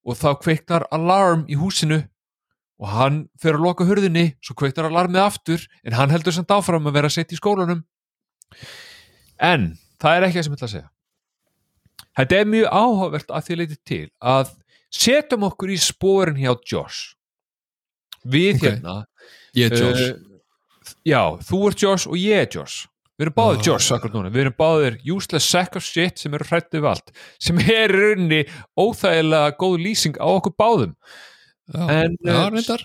og 0.07 0.16
þá 0.20 0.28
kveiknar 0.42 0.86
alarm 0.94 1.47
í 1.51 1.57
húsinu 1.59 2.03
og 2.78 2.88
hann 2.92 3.22
fer 3.40 3.57
að 3.57 3.64
loka 3.64 3.84
hurðinni, 3.88 4.34
svo 4.44 4.55
kveiknar 4.55 4.90
alarmið 4.90 5.22
aftur 5.24 5.62
en 5.84 5.94
hann 5.97 6.11
heldur 6.12 6.34
samt 6.36 6.53
áfram 6.53 6.86
að 6.90 6.99
vera 7.01 7.09
sett 7.11 7.32
í 7.32 7.38
skólanum. 7.40 7.80
En 9.40 9.72
það 10.01 10.16
er 10.18 10.26
ekki 10.28 10.38
það 10.38 10.44
sem 10.47 10.53
ég 10.53 10.59
ætla 10.61 10.68
að 10.68 10.74
segja 10.76 10.90
þetta 12.16 12.40
er 12.40 12.49
mjög 12.53 12.66
áhugavert 12.72 13.30
að 13.36 13.44
því 13.49 13.57
leiti 13.61 13.78
til 13.86 14.07
að 14.22 14.51
setjum 14.97 15.47
okkur 15.51 15.72
í 15.74 15.78
spórin 15.82 16.38
hjá 16.40 16.53
Josh. 16.72 17.14
Við 18.26 18.57
Ok. 18.57 18.66
hérna 18.68 18.97
ég 19.57 19.70
er 19.72 19.78
Joss 19.82 20.07
Uh, 20.86 20.99
já, 21.07 21.20
þú 21.42 21.59
ert 21.68 21.82
Josh 21.82 22.07
og 22.09 22.14
ég 22.20 22.44
er 22.44 22.49
Josh. 22.55 22.86
Við 23.18 23.26
erum 23.26 23.34
báðir 23.38 23.59
Oh. 23.59 23.64
Josh 23.64 23.92
akkur 23.97 24.11
núna. 24.12 24.28
Við 24.30 24.42
erum 24.44 24.55
báðir 24.59 24.99
useless 25.09 25.49
sack 25.49 25.76
of 25.76 25.82
shit 25.82 26.18
sem 26.18 26.34
eru 26.36 26.44
hrættu 26.44 26.78
við 26.82 26.88
allt 26.90 27.11
sem 27.40 27.59
er 27.59 27.90
í 27.90 27.97
rauninni 27.97 28.42
óþægilega 28.78 29.57
góð 29.57 29.78
lýsing 29.82 30.18
á 30.20 30.26
okkur 30.28 30.53
báðum. 30.59 30.92
Já, 31.72 31.88
en, 31.90 32.16
reyndar. 32.22 32.84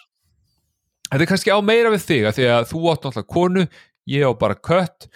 Þetta 1.12 1.22
er 1.22 1.28
kannski 1.28 1.52
á 1.52 1.60
meira 1.62 1.92
við 1.92 2.06
þig 2.08 2.26
af 2.30 2.38
því 2.38 2.46
að 2.56 2.70
þú 2.72 2.80
átt 2.94 3.04
náttúrulega 3.06 3.34
konu 3.36 3.66
ég 4.08 4.24
á 4.24 4.32
bara 4.40 4.56
kött. 4.56 5.10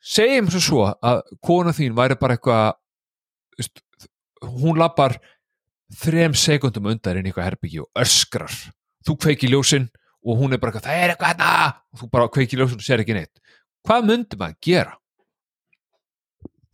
Segjum 0.00 0.48
svo 0.50 0.60
svo 0.64 0.86
að 1.04 1.20
kona 1.44 1.74
þín 1.76 1.94
væri 1.98 2.16
bara 2.18 2.36
eitthvað 2.38 2.74
hún 4.42 4.80
lappar 4.80 5.16
þrem 5.96 6.34
sekundum 6.36 6.90
undan 6.90 7.20
inn 7.20 7.28
í 7.28 7.32
eitthvað 7.32 7.50
herbyggji 7.50 7.82
og 7.84 8.02
öskrar. 8.02 8.52
Þú 9.06 9.16
kveiki 9.22 9.50
ljósin 9.50 9.88
og 10.26 10.40
hún 10.40 10.54
er 10.54 10.60
bara 10.62 10.74
eitthvað 10.74 10.88
það 10.90 11.02
er 11.02 11.14
eitthvað 11.14 11.34
hérna! 11.34 11.74
Og 11.92 12.02
þú 12.02 12.12
bara 12.12 12.30
kveiki 12.34 12.58
ljósin 12.58 12.80
og 12.80 12.86
sér 12.86 13.02
ekki 13.04 13.16
neitt. 13.16 13.42
Hvað 13.86 14.08
myndi 14.10 14.38
maður 14.40 14.62
gera? 14.66 14.96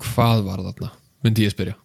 hvað 0.03 0.43
var 0.47 0.63
þarna, 0.67 0.91
myndi 1.25 1.47
ég 1.47 1.55
spyrja. 1.55 1.77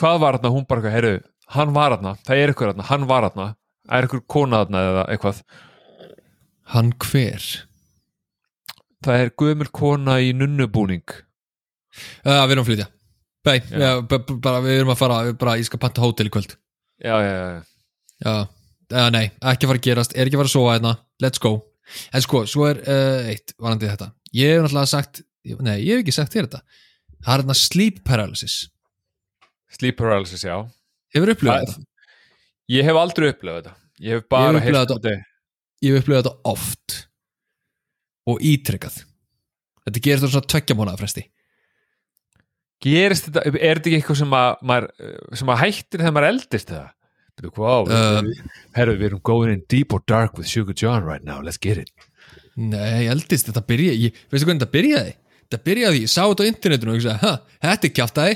Hvað 0.00 0.20
var 0.22 0.38
þarna? 0.38 0.52
Hún 0.54 0.66
bara 0.68 0.80
eitthvað, 0.82 0.96
heyrðu, 0.96 1.24
hann 1.56 1.74
var 1.76 1.96
þarna 1.96 2.14
það 2.26 2.42
er 2.42 2.52
eitthvað 2.52 2.72
þarna, 2.72 2.86
hann 2.90 3.08
var 3.10 3.26
þarna 3.26 3.48
það 3.50 3.96
er 3.96 4.06
eitthvað 4.06 4.24
kona 4.34 4.62
þarna 4.62 4.84
eða 4.90 5.04
eitthvað? 5.14 5.42
Hann 6.70 6.92
hver? 7.02 7.48
Það 9.00 9.24
er 9.24 9.34
gömul 9.42 9.70
kona 9.74 10.16
í 10.22 10.32
nunnubúning. 10.36 11.16
Uh, 12.22 12.44
við 12.46 12.54
erum 12.54 12.62
að 12.62 12.68
flytja 12.70 12.90
Nei, 13.48 13.56
bara, 14.44 14.60
við 14.64 14.74
erum 14.80 14.92
að 14.92 14.98
fara 15.00 15.18
bara, 15.40 15.54
ég 15.60 15.68
skal 15.68 15.80
panta 15.80 16.02
hótel 16.04 16.28
í 16.28 16.32
kvöld. 16.34 16.56
Já, 17.00 17.14
já, 17.24 17.30
já, 17.32 17.62
já, 18.26 18.34
uh, 18.92 19.06
nei, 19.14 19.24
ekki 19.40 19.64
að 19.64 19.70
fara 19.70 19.80
að 19.80 19.86
gerast 19.86 20.12
er 20.16 20.28
ekki 20.28 20.36
að 20.36 20.42
fara 20.42 20.50
að 20.50 20.56
sofa 20.56 20.74
hérna, 20.76 20.92
let's 21.24 21.40
go. 21.40 21.52
En 22.14 22.24
sko, 22.26 22.42
svo 22.50 22.66
er 22.68 22.82
uh, 22.84 23.30
eitt 23.32 23.54
varandi 23.56 23.88
þetta. 23.88 24.10
Ég 24.36 24.52
hef 24.52 24.66
náttúrulega 24.66 24.92
sagt, 24.92 25.22
nei, 25.64 25.78
ég 25.86 25.94
hef 25.96 26.04
ekki 26.04 26.16
sagt 26.18 26.36
þér 26.36 26.48
þetta. 26.50 26.60
Það 27.24 27.32
er 27.32 27.42
hérna 27.44 27.56
sleep 27.62 28.02
paralysis. 28.06 28.58
Sleep 29.78 29.96
paralysis, 29.98 30.44
já. 30.44 30.56
Hefur 31.16 31.32
upplifað 31.34 31.64
Það- 31.64 31.74
þetta? 31.74 31.86
Ég 32.70 32.86
hef 32.86 33.00
aldrei 33.00 33.32
upplifað 33.32 33.62
þetta. 33.64 33.76
Ég 34.04 34.16
hef 34.20 34.28
bara 34.30 34.60
upplifað 34.60 34.92
um 34.94 35.00
þetta 35.00 35.16
ég 35.80 35.94
hef 35.96 36.02
upplifað 36.04 36.26
þetta 36.26 36.50
oft 36.52 36.96
og 38.30 38.42
ítrekkað 38.44 38.98
þetta 39.86 40.02
gerist 40.04 40.26
á 40.28 40.32
svona 40.34 40.48
tveggja 40.52 40.76
mánuða 40.76 41.00
fresti 41.00 41.22
gerist 42.84 43.24
þetta, 43.28 43.40
er 43.50 43.74
þetta 43.78 43.88
ekki 43.90 43.98
eitthvað 44.00 44.18
sem 44.22 44.32
að, 44.40 44.50
maður, 44.70 44.86
sem 45.40 45.48
að 45.52 45.60
hættir 45.64 45.98
þegar 46.02 46.14
maður 46.16 46.30
eldist 46.34 46.68
það? 46.74 46.88
Hvað, 47.40 47.88
Um, 47.94 48.26
herru, 48.76 48.92
við 49.00 49.06
erum 49.08 49.22
going 49.24 49.48
in 49.54 49.62
deep 49.72 49.94
or 49.96 50.02
dark 50.10 50.32
with 50.36 50.44
Sugar 50.50 50.74
John 50.76 51.00
right 51.08 51.24
now, 51.24 51.38
let's 51.40 51.56
get 51.56 51.78
it 51.80 51.88
Nei, 52.60 53.06
ég 53.06 53.14
eldist, 53.14 53.46
þetta 53.48 53.62
byrja 53.64 53.94
ég, 53.96 54.12
veistu 54.28 54.44
hvernig 54.44 54.60
þetta 54.60 54.74
byrjaði? 54.74 55.12
Þetta 55.46 55.60
byrjaði, 55.70 56.02
ég 56.04 56.10
sá 56.12 56.20
þetta 56.26 56.44
á 56.44 56.50
internetinu 56.50 56.92
og 56.92 56.98
ég 56.98 57.04
sagði, 57.06 57.20
ha, 57.24 57.32
þetta 57.64 57.84
er 57.88 57.94
kjáftæði 57.96 58.34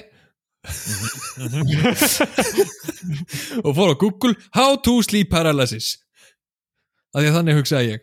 og 3.64 3.70
fór 3.76 3.92
á 3.92 3.96
Google 4.00 4.32
How 4.56 4.72
to 4.80 4.94
sleep 5.04 5.28
paralysis 5.34 5.88
að 7.12 7.20
því 7.20 7.28
að 7.28 7.36
þannig 7.38 7.58
hugsaði 7.60 7.90
ég 7.92 8.00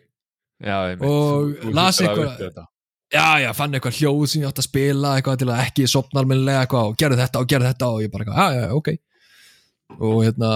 Já. 0.62 0.94
Og 1.02 1.58
las 1.74 1.98
eitthvað-. 1.98 2.70
Já, 3.12 3.26
já, 3.44 3.50
fann 3.52 3.74
eitthvað 3.76 3.98
hljóð 4.00 4.22
sem 4.32 4.40
ég 4.42 4.48
átt 4.48 4.60
að 4.62 4.66
spila 4.70 5.10
eitthvað 5.18 5.42
til 5.42 5.48
að 5.52 5.62
ekki 5.66 5.84
sopna 5.90 6.22
almennilega 6.22 6.62
eitthvað 6.64 6.86
og 6.92 6.94
gerðu 7.02 7.18
þetta 7.20 7.42
og 7.42 7.50
gerðu 7.52 7.68
þetta 7.68 7.88
og 7.92 7.98
ég 8.00 8.12
bara 8.14 8.24
eitthvað, 8.24 8.38
já, 8.40 8.62
já, 8.62 8.70
ok. 8.78 8.88
Og 9.98 10.16
hérna 10.24 10.50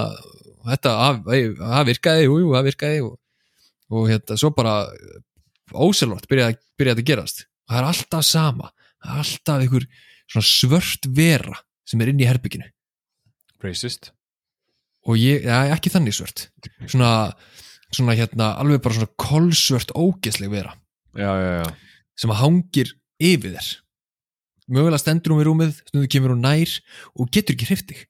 þetta, 0.70 0.94
það- 1.26 1.86
virkaði, 1.90 2.24
jú, 2.24 2.38
jú, 2.40 2.48
það 2.56 2.68
virkaði 2.70 3.02
og, 3.04 3.12
og 3.92 4.08
hérna, 4.08 4.38
svo 4.40 4.50
bara 4.56 4.74
óselvart 5.76 6.28
byrjaði, 6.30 6.56
byrjaði 6.80 7.04
að 7.04 7.10
gerast. 7.12 7.44
Og 7.66 7.74
það 7.74 7.82
er 7.82 7.88
alltaf 7.90 8.24
sama 8.30 8.70
það 9.04 9.12
er 9.12 9.22
alltaf 9.26 9.62
einhver 9.66 9.86
svona 10.26 10.48
svört 10.48 11.10
vera 11.20 11.60
sem 11.86 12.00
er 12.02 12.10
inn 12.10 12.22
í 12.24 12.26
herbygginu 12.26 12.70
Racist. 13.62 14.10
Og 15.06 15.16
ég, 15.20 15.44
já, 15.46 15.60
ekki 15.76 15.90
þannig 15.92 16.16
svört. 16.16 16.48
Svona, 16.90 17.10
svona 17.94 18.16
hérna 18.18 18.54
alveg 18.60 18.80
bara 18.84 18.96
svona 18.98 19.12
kolsvört 19.20 19.92
ógeðsleg 19.96 20.50
vera. 20.52 20.72
Já, 21.16 21.30
já, 21.40 21.52
já 21.62 21.68
sem 22.16 22.32
hangir 22.32 22.92
yfir 23.22 23.56
þér. 23.56 23.70
Mögulega 24.66 25.00
stendur 25.00 25.34
hún 25.34 25.40
við 25.40 25.48
rúmið 25.50 25.74
stundu 25.84 26.10
kemur 26.10 26.34
hún 26.34 26.42
nær 26.42 26.72
og 27.14 27.30
getur 27.30 27.54
ekki 27.54 27.68
hriftig 27.70 28.06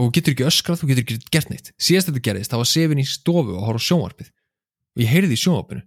og 0.00 0.12
getur 0.14 0.34
ekki 0.34 0.46
öskrað 0.48 0.84
og 0.84 0.90
getur 0.92 1.04
ekki 1.04 1.32
gert 1.32 1.50
neitt. 1.52 1.72
Síðast 1.80 2.10
þetta 2.10 2.22
gerðist, 2.28 2.52
það 2.52 2.62
var 2.62 2.68
sefin 2.70 3.00
í 3.02 3.06
stofu 3.08 3.56
og 3.56 3.64
horf 3.66 3.84
sjónvarpið. 3.84 4.28
Og 4.96 5.02
ég 5.02 5.10
heyrði 5.10 5.36
í 5.36 5.40
sjónvarpinu. 5.40 5.82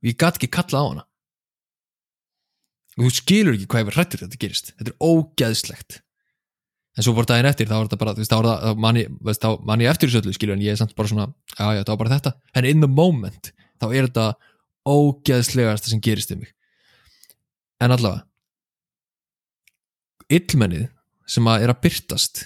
Og 0.00 0.10
ég 0.10 0.18
gat 0.20 0.38
ekki 0.38 0.50
kalla 0.54 0.80
á 0.80 0.84
hana. 0.86 1.04
Og 2.98 3.06
þú 3.06 3.10
skilur 3.16 3.56
ekki 3.56 3.68
hvað 3.70 3.82
ég 3.82 3.88
var 3.90 3.98
hrættur 3.98 4.22
þetta 4.24 4.40
gerist. 4.44 4.72
Þetta 4.78 4.92
er 4.92 5.10
ógeðslegt. 5.10 5.98
En 6.98 7.06
svo 7.06 7.14
voru 7.16 7.30
daginn 7.30 7.48
eftir, 7.48 7.68
þá 7.70 7.76
var 7.76 7.88
þetta 7.88 7.98
bara 8.00 8.14
þá, 8.18 8.34
var 8.34 8.46
það, 8.48 8.62
þá 8.64 8.84
man 8.84 8.98
ég, 8.98 9.10
veist, 9.28 9.44
þá 9.44 9.66
man 9.68 9.82
ég 9.84 9.92
eftir 9.92 10.10
þessu 10.10 10.22
öllu 10.24 10.32
skilur 10.36 10.56
en 10.56 10.64
ég 10.64 10.74
er 10.74 10.80
samt 10.80 10.96
bara 10.98 11.10
svona, 11.10 11.26
já 11.54 11.66
já, 11.78 11.82
var 11.86 12.00
bara 12.00 12.14
þetta. 12.16 12.32
En 12.58 12.66
in 12.66 12.82
the 12.82 12.90
moment, 12.90 13.52
þá 13.80 13.86
er 13.88 14.08
þetta 14.08 14.26
ógeðslegasta 14.90 15.92
sem 15.92 16.02
gerist 16.02 16.32
um 16.34 16.42
mig. 16.42 16.52
En 17.80 17.94
allavega 17.94 18.26
illmennið 20.30 20.86
sem 21.30 21.46
að 21.50 21.64
er 21.64 21.72
að 21.72 21.80
byrtast 21.86 22.44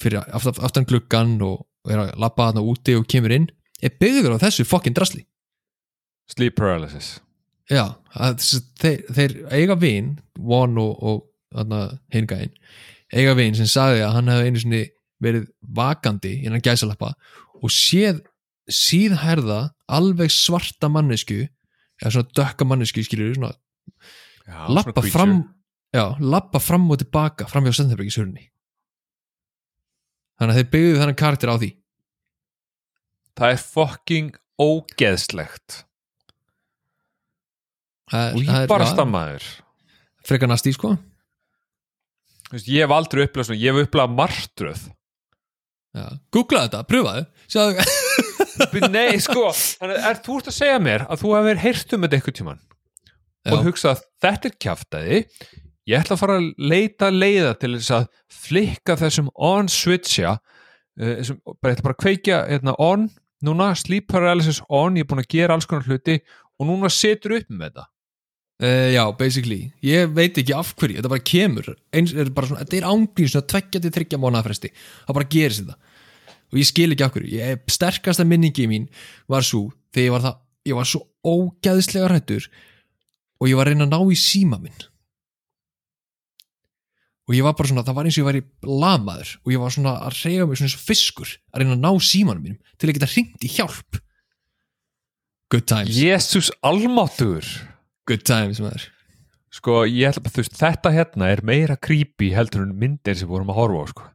fyrir 0.00 0.22
aftan, 0.32 0.86
gluggan 0.88 1.34
og, 1.44 1.66
er 1.88 1.98
að 1.98 2.14
labba 2.20 2.48
þarna 2.50 2.64
úti 2.72 2.94
og 2.96 3.08
kemur 3.10 3.34
inn 3.34 3.50
er 3.82 3.92
byggður 3.98 4.38
á 4.38 4.42
þessu 4.44 4.64
fokkin 4.68 4.94
drasli. 4.96 5.24
Sleep 6.30 6.54
paralysis. 6.56 7.16
Já, 7.70 7.98
að, 8.14 8.42
þeir, 8.80 9.02
þeir 9.14 9.34
eiga 9.54 9.76
vin 9.78 10.16
Von 10.38 10.78
og, 10.80 10.96
og 11.02 11.28
hingæðin 12.12 12.52
eiga 13.12 13.34
vin 13.36 13.56
sem 13.56 13.68
sagði 13.68 14.02
að 14.06 14.14
hann 14.16 14.30
hefði 14.32 14.48
einu 14.48 14.62
sinni 14.62 14.82
verið 15.22 15.48
vakandi 15.76 16.32
innan 16.46 16.62
gæsalappa 16.64 17.12
og 17.60 17.72
séð 17.72 18.22
síðhærða 18.72 19.66
alveg 19.92 20.32
svarta 20.32 20.88
mannesku 20.92 21.44
eða 22.02 22.14
svona 22.16 22.34
dökka 22.42 22.66
mannesku 22.68 23.04
skilur 23.06 23.36
svona 23.36 23.52
já, 23.54 24.58
lappa 24.68 24.98
svona 24.98 25.12
fram 25.14 25.36
já, 25.94 26.04
lappa 26.20 26.60
fram 26.62 26.90
og 26.90 27.00
tilbaka 27.02 27.46
fram 27.50 27.68
hjá 27.68 27.76
Stendenbergishurni 27.78 28.48
þannig 30.42 30.56
að 30.56 30.58
þeir 30.60 30.70
byggðu 30.74 30.98
þennan 30.98 31.18
karakter 31.22 31.52
á 31.52 31.56
því. 31.62 31.70
Það 33.38 33.52
er 33.54 33.60
fucking 33.62 34.30
ógeðslegt. 34.60 35.76
Það, 38.12 38.34
Og 38.36 38.42
ég 38.44 38.66
bara 38.68 38.88
stammaður 38.90 39.44
frekar 40.26 40.50
næst 40.50 40.66
í 40.68 40.74
sko 40.76 40.90
Ég 42.52 42.82
hef 42.84 42.92
aldrei 42.92 43.22
upplegað 43.24 43.46
svona, 43.48 43.60
ég 43.62 43.72
hef 43.72 43.86
upplegað 43.86 44.16
martröð. 44.18 44.82
Já. 45.92 46.04
googla 46.32 46.66
þetta, 46.66 46.82
pröfaðu 46.88 47.22
Sjáðu, 47.52 47.84
Nei, 48.92 49.16
sko, 49.22 49.48
þannig 49.80 50.06
er 50.10 50.20
þú 50.24 50.38
ert 50.40 50.52
að 50.52 50.58
segja 50.58 50.78
mér 50.82 51.06
að 51.08 51.24
þú 51.24 51.34
hefur 51.38 51.62
heyrt 51.64 51.96
um 51.96 52.06
þetta 52.06 52.18
eitthvað 52.18 52.38
tíman 52.38 52.62
já, 52.62 53.52
og 53.52 53.66
hugsað, 53.66 54.02
þetta 54.22 54.48
er 54.48 54.56
kjaftaði 54.66 55.20
ég 55.88 55.98
ætla 55.98 56.16
að 56.16 56.22
fara 56.22 56.38
að 56.38 56.48
leita 56.72 57.10
leiða 57.10 57.54
til 57.58 57.72
þess 57.76 57.94
að 57.96 58.08
flikka 58.42 58.98
þessum 59.00 59.30
on 59.34 59.70
switcha 59.72 60.36
uh, 60.36 61.14
þessum, 61.20 61.40
bara, 61.56 61.72
ég 61.72 61.78
ætla 61.78 61.88
bara 61.88 61.96
að 61.96 62.02
kveikja 62.04 62.42
hérna, 62.50 62.76
on, 62.82 63.08
núna 63.42 63.72
sleep 63.78 64.10
paralysis 64.12 64.62
on, 64.68 64.98
ég 64.98 65.06
er 65.06 65.10
búin 65.10 65.24
að 65.24 65.32
gera 65.34 65.56
alls 65.56 65.68
konar 65.68 65.88
hluti 65.88 66.20
og 66.60 66.68
núna 66.68 66.90
setur 66.92 67.38
upp 67.40 67.48
með 67.50 67.70
þetta. 67.72 67.88
Uh, 68.62 68.88
já, 68.94 69.02
basically. 69.18 69.72
Ég 69.82 70.12
veit 70.14 70.36
ekki 70.38 70.54
af 70.54 70.68
hverju, 70.78 71.00
þetta 71.00 71.10
bara 71.10 71.24
kemur. 71.26 71.72
Eins 71.90 72.12
er 72.14 72.28
bara 72.34 72.46
svona, 72.46 72.62
þetta 72.62 72.76
er 72.78 72.86
ángrín 72.92 73.32
svona 73.32 73.48
tveggja 73.50 73.80
til 73.82 73.90
þryggja 73.96 74.20
mánuða 74.22 74.44
fresti, 74.46 74.70
það 75.08 75.18
bara 75.18 75.30
gerist 75.32 75.64
þetta 75.64 75.91
og 76.52 76.60
ég 76.60 76.68
skil 76.68 76.92
ekki 76.92 77.08
hverju, 77.08 77.32
ég, 77.32 77.64
sterkasta 77.72 78.26
minningi 78.28 78.68
mín 78.68 78.88
var 79.30 79.44
svo 79.46 79.70
þegar 79.94 80.04
ég 80.04 80.14
var 80.14 80.24
það, 80.26 80.38
ég 80.68 80.78
var 80.78 80.88
svo 80.88 81.02
ógæðislega 81.24 82.08
hrættur 82.10 82.48
og 83.40 83.50
ég 83.50 83.58
var 83.58 83.68
að 83.68 83.74
reyna 83.74 83.88
að 83.88 83.94
ná 83.94 84.12
í 84.12 84.18
síma 84.20 84.60
minn. 84.60 84.84
Og 87.30 87.36
ég 87.38 87.46
var 87.46 87.56
bara 87.56 87.70
svona, 87.70 87.84
það 87.86 87.96
var 87.96 88.08
eins 88.08 88.18
og 88.18 88.22
ég 88.22 88.28
væri 88.28 88.44
lamaður 88.68 89.34
og 89.40 89.52
ég 89.54 89.62
var 89.62 89.74
svona 89.74 89.96
að 90.04 90.16
reyga 90.20 90.46
mig 90.46 90.60
svona 90.60 90.68
eins 90.68 90.78
og 90.78 90.86
fiskur 90.86 91.34
að 91.52 91.62
reyna 91.62 91.76
að 91.78 91.84
ná 91.84 91.90
símanum 92.04 92.46
mínum 92.46 92.72
til 92.76 92.88
að 92.88 92.96
geta 92.98 93.12
hringt 93.14 93.46
í 93.46 93.52
hjálp. 93.56 94.00
Good 95.52 95.68
times, 95.68 95.96
Jésús 95.96 96.50
almáttugur. 96.64 97.46
Good 98.08 98.26
times 98.28 98.60
maður. 98.60 98.88
Sko, 99.52 99.82
ég 99.84 100.08
ætla 100.08 100.24
bara, 100.24 100.34
þú 100.34 100.42
veist, 100.42 100.58
þetta 100.60 100.92
hérna 100.94 101.28
er 101.28 101.42
meira 101.44 101.76
creepy 101.76 102.32
heldur 102.32 102.64
en 102.64 102.76
myndir 102.76 103.16
sem 103.16 103.28
við 103.28 103.36
vorum 103.36 103.52
að 103.52 103.58
horfa 103.60 103.84
á, 103.84 103.86
sko 103.92 104.12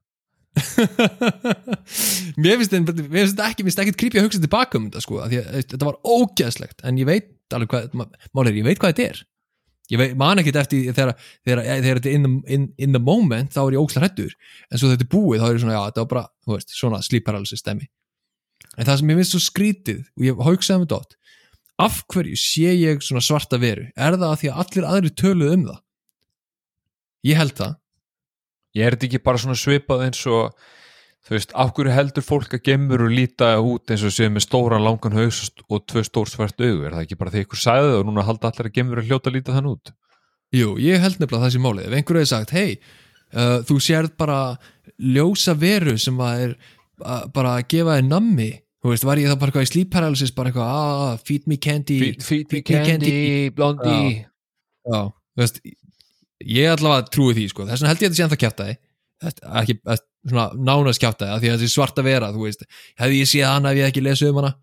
mér 2.41 2.59
finnst 2.59 2.73
þetta 2.73 3.47
ekki, 3.49 3.65
ekkert 3.67 3.99
creepy 3.99 4.21
að 4.21 4.27
hugsa 4.27 4.43
tilbaka 4.43 4.79
um 4.79 4.87
þetta 4.89 5.03
sko, 5.03 5.23
því 5.25 5.41
að 5.41 5.57
þetta 5.57 5.89
var 5.89 5.97
ógeðslegt 6.03 6.85
en 6.87 7.01
ég 7.01 7.09
veit 7.09 7.33
alveg 7.55 7.73
hvað, 7.73 8.15
málið 8.35 8.51
er, 8.51 8.59
ég 8.59 8.67
veit 8.67 8.81
hvað 8.81 8.93
þetta 8.93 9.09
er. 9.11 9.25
Ég 9.87 10.01
veit, 10.01 10.15
man 10.19 10.41
ekkert 10.41 10.57
eftir 10.59 10.89
þegar, 10.91 11.13
þetta 11.47 11.91
er 11.93 12.01
in 12.11 12.25
the, 12.25 12.31
in, 12.51 12.65
in 12.75 12.95
the 12.95 12.99
moment 12.99 13.53
þá 13.55 13.61
er 13.63 13.77
ég 13.77 13.83
ógeðslega 13.83 14.09
hrættur 14.09 14.33
en 14.67 14.81
svo 14.81 14.89
þetta 14.91 15.05
er 15.05 15.13
búið 15.13 15.43
þá 15.43 15.47
er 15.47 15.53
ég 15.53 15.61
svona, 15.63 15.77
já, 15.77 15.83
þetta 15.85 16.03
var 16.03 16.09
bara, 16.11 16.25
veist, 16.51 16.73
svona 16.75 16.99
sleep 17.05 17.27
paralysis 17.27 17.63
stemmi 17.63 17.87
en 18.75 18.89
það 18.89 18.99
sem 18.99 19.13
ég 19.13 19.21
finnst 19.21 19.35
svo 19.35 19.41
skrítið 19.45 20.01
og 20.03 20.25
ég 20.27 20.43
hugsaði 20.43 20.83
með 20.83 20.91
dótt 20.91 21.15
af 21.77 22.01
hverju 22.09 22.37
sé 22.39 22.73
ég 22.73 23.03
svona 23.05 23.21
svarta 23.21 23.59
veru? 23.61 23.85
Er 23.93 24.17
það 24.17 24.31
að 24.31 24.39
því 24.41 24.49
að 24.49 24.61
allir 24.63 24.87
aðri 24.91 25.11
töluð 25.13 25.53
um 25.53 25.65
það? 25.67 25.81
Ég 27.27 27.39
held 27.41 27.55
það 27.57 27.75
ég 28.77 28.87
er 28.87 28.95
þetta 28.95 29.09
ekki 29.09 29.23
bara 29.25 29.41
svona 29.41 29.57
svipað 29.59 30.07
eins 30.07 30.23
og 30.29 30.55
þú 31.27 31.35
veist, 31.35 31.53
af 31.59 31.73
hverju 31.75 31.93
heldur 31.93 32.23
fólk 32.23 32.53
að 32.55 32.65
gemur 32.69 33.03
og 33.03 33.13
líta 33.13 33.55
út 33.59 33.91
eins 33.91 34.05
og 34.07 34.13
séu 34.15 34.31
með 34.31 34.45
stóran 34.47 34.85
langan 34.85 35.17
haus 35.17 35.47
og 35.67 35.83
tvö 35.89 36.05
stór 36.07 36.31
svart 36.31 36.61
augu 36.61 36.85
er 36.87 36.95
það 36.95 37.03
ekki 37.03 37.19
bara 37.19 37.33
því 37.33 37.47
ykkur 37.47 37.63
sagði 37.63 37.89
það 37.91 38.01
og 38.01 38.05
núna 38.07 38.27
halda 38.27 38.51
allir 38.51 38.69
að 38.69 38.77
gemur 38.77 39.01
að 39.01 39.09
hljóta 39.11 39.31
að 39.31 39.39
líta 39.39 39.57
þann 39.57 39.71
út 39.73 39.97
Jú, 40.55 40.77
ég 40.79 41.01
held 41.03 41.19
nefnilega 41.19 41.49
sem 41.51 41.63
málið. 41.63 41.89
Ef 41.89 41.97
einhver 41.97 42.21
hefði 42.21 42.29
sagt, 42.29 42.53
hei, 42.55 42.77
uh, 43.35 43.57
þú 43.67 43.79
sérð 43.83 44.13
bara 44.19 44.39
ljósa 44.95 45.57
veru 45.59 45.97
sem 45.99 46.21
að 46.23 46.43
er 46.45 46.53
uh, 47.03 47.25
bara 47.33 47.57
að 47.57 47.67
gefa 47.73 47.97
þér 47.97 48.07
nammi, 48.07 48.47
þú 48.79 48.93
veist, 48.93 49.07
var 49.09 49.19
ég 49.19 49.27
það 49.31 49.41
bara 49.41 49.51
eitthvað 49.51 49.67
í 49.67 49.71
sleep 49.73 49.91
paralysis, 49.91 50.31
bara 50.37 50.53
eitthvað, 50.53 50.77
ah, 50.77 51.17
feed 51.27 51.49
me 51.51 51.59
candy, 51.59 51.99
feed, 51.99 52.23
feed 52.23 52.47
feed 52.53 52.55
me 52.55 52.63
candy, 52.69 53.11
candy. 53.11 53.51
blondie 53.57 54.23
já, 54.87 55.01
þú 55.11 55.43
veist, 55.43 55.61
ég 56.45 56.73
allavega 56.73 57.07
trúi 57.13 57.33
því, 57.37 57.47
sko, 57.51 57.65
þess 57.67 57.81
vegna 57.81 57.93
held 57.93 58.03
ég 58.03 58.07
að 58.07 58.11
þetta 58.11 58.19
sé 58.19 58.25
ennþá 58.25 58.39
kjæftæði, 58.43 58.75
ekki, 59.61 59.77
að, 59.87 60.03
svona 60.27 60.45
nánast 60.69 61.03
kjæftæði, 61.03 61.31
af 61.33 61.41
því 61.41 61.51
að 61.51 61.57
þessi 61.57 61.73
svarta 61.73 62.05
vera, 62.05 62.31
þú 62.35 62.45
veist, 62.45 62.67
hefði 63.01 63.21
ég 63.23 63.31
séð 63.31 63.47
hana 63.49 63.73
ef 63.73 63.81
ég 63.81 63.91
ekki 63.91 64.05
lesið 64.05 64.33
um 64.33 64.41
hana, 64.41 64.53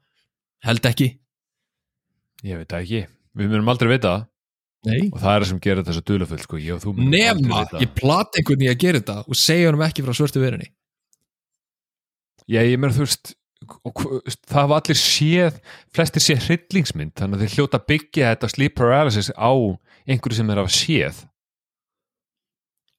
held 0.68 0.88
ekki, 0.90 1.10
ég 2.44 2.62
veit 2.62 2.78
ekki, 2.78 3.04
við 3.34 3.52
munum 3.52 3.72
aldrei 3.74 3.90
vita 3.94 4.14
nei, 4.84 5.08
og 5.08 5.18
það 5.18 5.30
er 5.32 5.44
það 5.44 5.50
sem 5.50 5.62
gerir 5.66 5.88
þessu 5.88 6.04
duðlufull 6.10 6.42
sko, 6.44 6.60
ég 6.62 6.76
og 6.76 6.84
þú 6.84 6.96
munum 6.98 7.14
aldrei 7.14 7.48
nema, 7.48 7.62
vita 7.64 7.84
ég 7.84 7.94
plati 7.98 8.40
einhvern 8.40 8.66
í 8.66 8.70
að 8.70 8.82
gera 8.84 9.00
þetta 9.00 9.20
og 9.24 9.40
segja 9.40 9.70
honum 9.70 9.86
ekki 9.88 10.04
frá 10.04 10.14
svörtu 10.14 10.42
verunni. 10.44 10.68
Já, 12.44 12.60
ég 12.60 12.76
meina 12.76 12.92
þú 12.92 13.06
veist 13.06 13.32
og 13.64 14.02
það 14.44 14.58
hafa 14.58 14.78
allir 14.80 14.98
séð 15.00 15.60
flestir 15.94 16.24
séð 16.24 16.48
hryllingsmynd 16.48 17.14
þannig 17.16 17.38
að 17.38 17.44
þeir 17.44 17.54
hljóta 17.56 17.80
að 17.80 17.86
byggja 17.92 18.32
þetta 18.34 18.50
sleep 18.52 18.74
paralysis 18.76 19.30
á 19.32 19.52
einhverju 20.04 20.38
sem 20.38 20.52
er 20.52 20.60
af 20.60 20.72
séð 20.74 21.22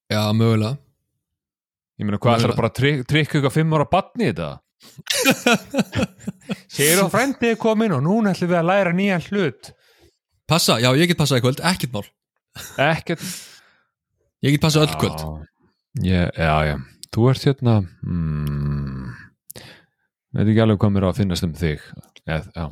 Já, 0.06 0.30
mögulega. 0.32 0.76
ég 1.96 2.06
meina 2.06 2.20
hvað 2.20 2.38
ætlar 2.38 2.52
að 2.52 2.60
bara 2.60 2.72
trykka 2.76 3.06
trykka 3.10 3.38
ykkur 3.40 3.52
fimm 3.54 3.74
ára 3.74 3.86
batni 3.90 4.28
í 4.28 4.30
þetta? 4.30 4.50
Sér 6.76 7.00
og 7.02 7.10
frendið 7.14 7.54
er 7.54 7.58
komin 7.58 7.94
og 7.96 8.04
núna 8.04 8.34
ætlum 8.34 8.52
við 8.52 8.58
að 8.60 8.68
læra 8.68 8.92
nýjan 8.94 9.24
hlut. 9.30 9.70
Passa, 10.46 10.76
já, 10.78 10.90
ég 10.94 11.10
get 11.10 11.18
passað 11.18 11.40
í 11.40 11.44
kvöld, 11.46 11.62
ekkert 11.66 11.94
mál. 11.96 12.04
Ekkert. 12.84 13.24
Ég 14.44 14.54
get 14.54 14.62
passað 14.62 14.86
öll 14.86 14.98
kvöld. 15.00 15.24
Já, 16.04 16.28
já, 16.36 16.54
já, 16.68 16.76
þú 17.16 17.30
ert 17.32 17.46
hérna 17.48 17.78
hmm, 18.04 19.14
veit 20.36 20.44
ekki 20.44 20.62
alveg 20.62 20.82
hvað 20.82 20.92
mér 20.94 21.08
á 21.08 21.10
að 21.10 21.22
finnast 21.22 21.48
um 21.48 21.56
þig. 21.56 21.88
Eð, 22.26 22.50
já, 22.52 22.66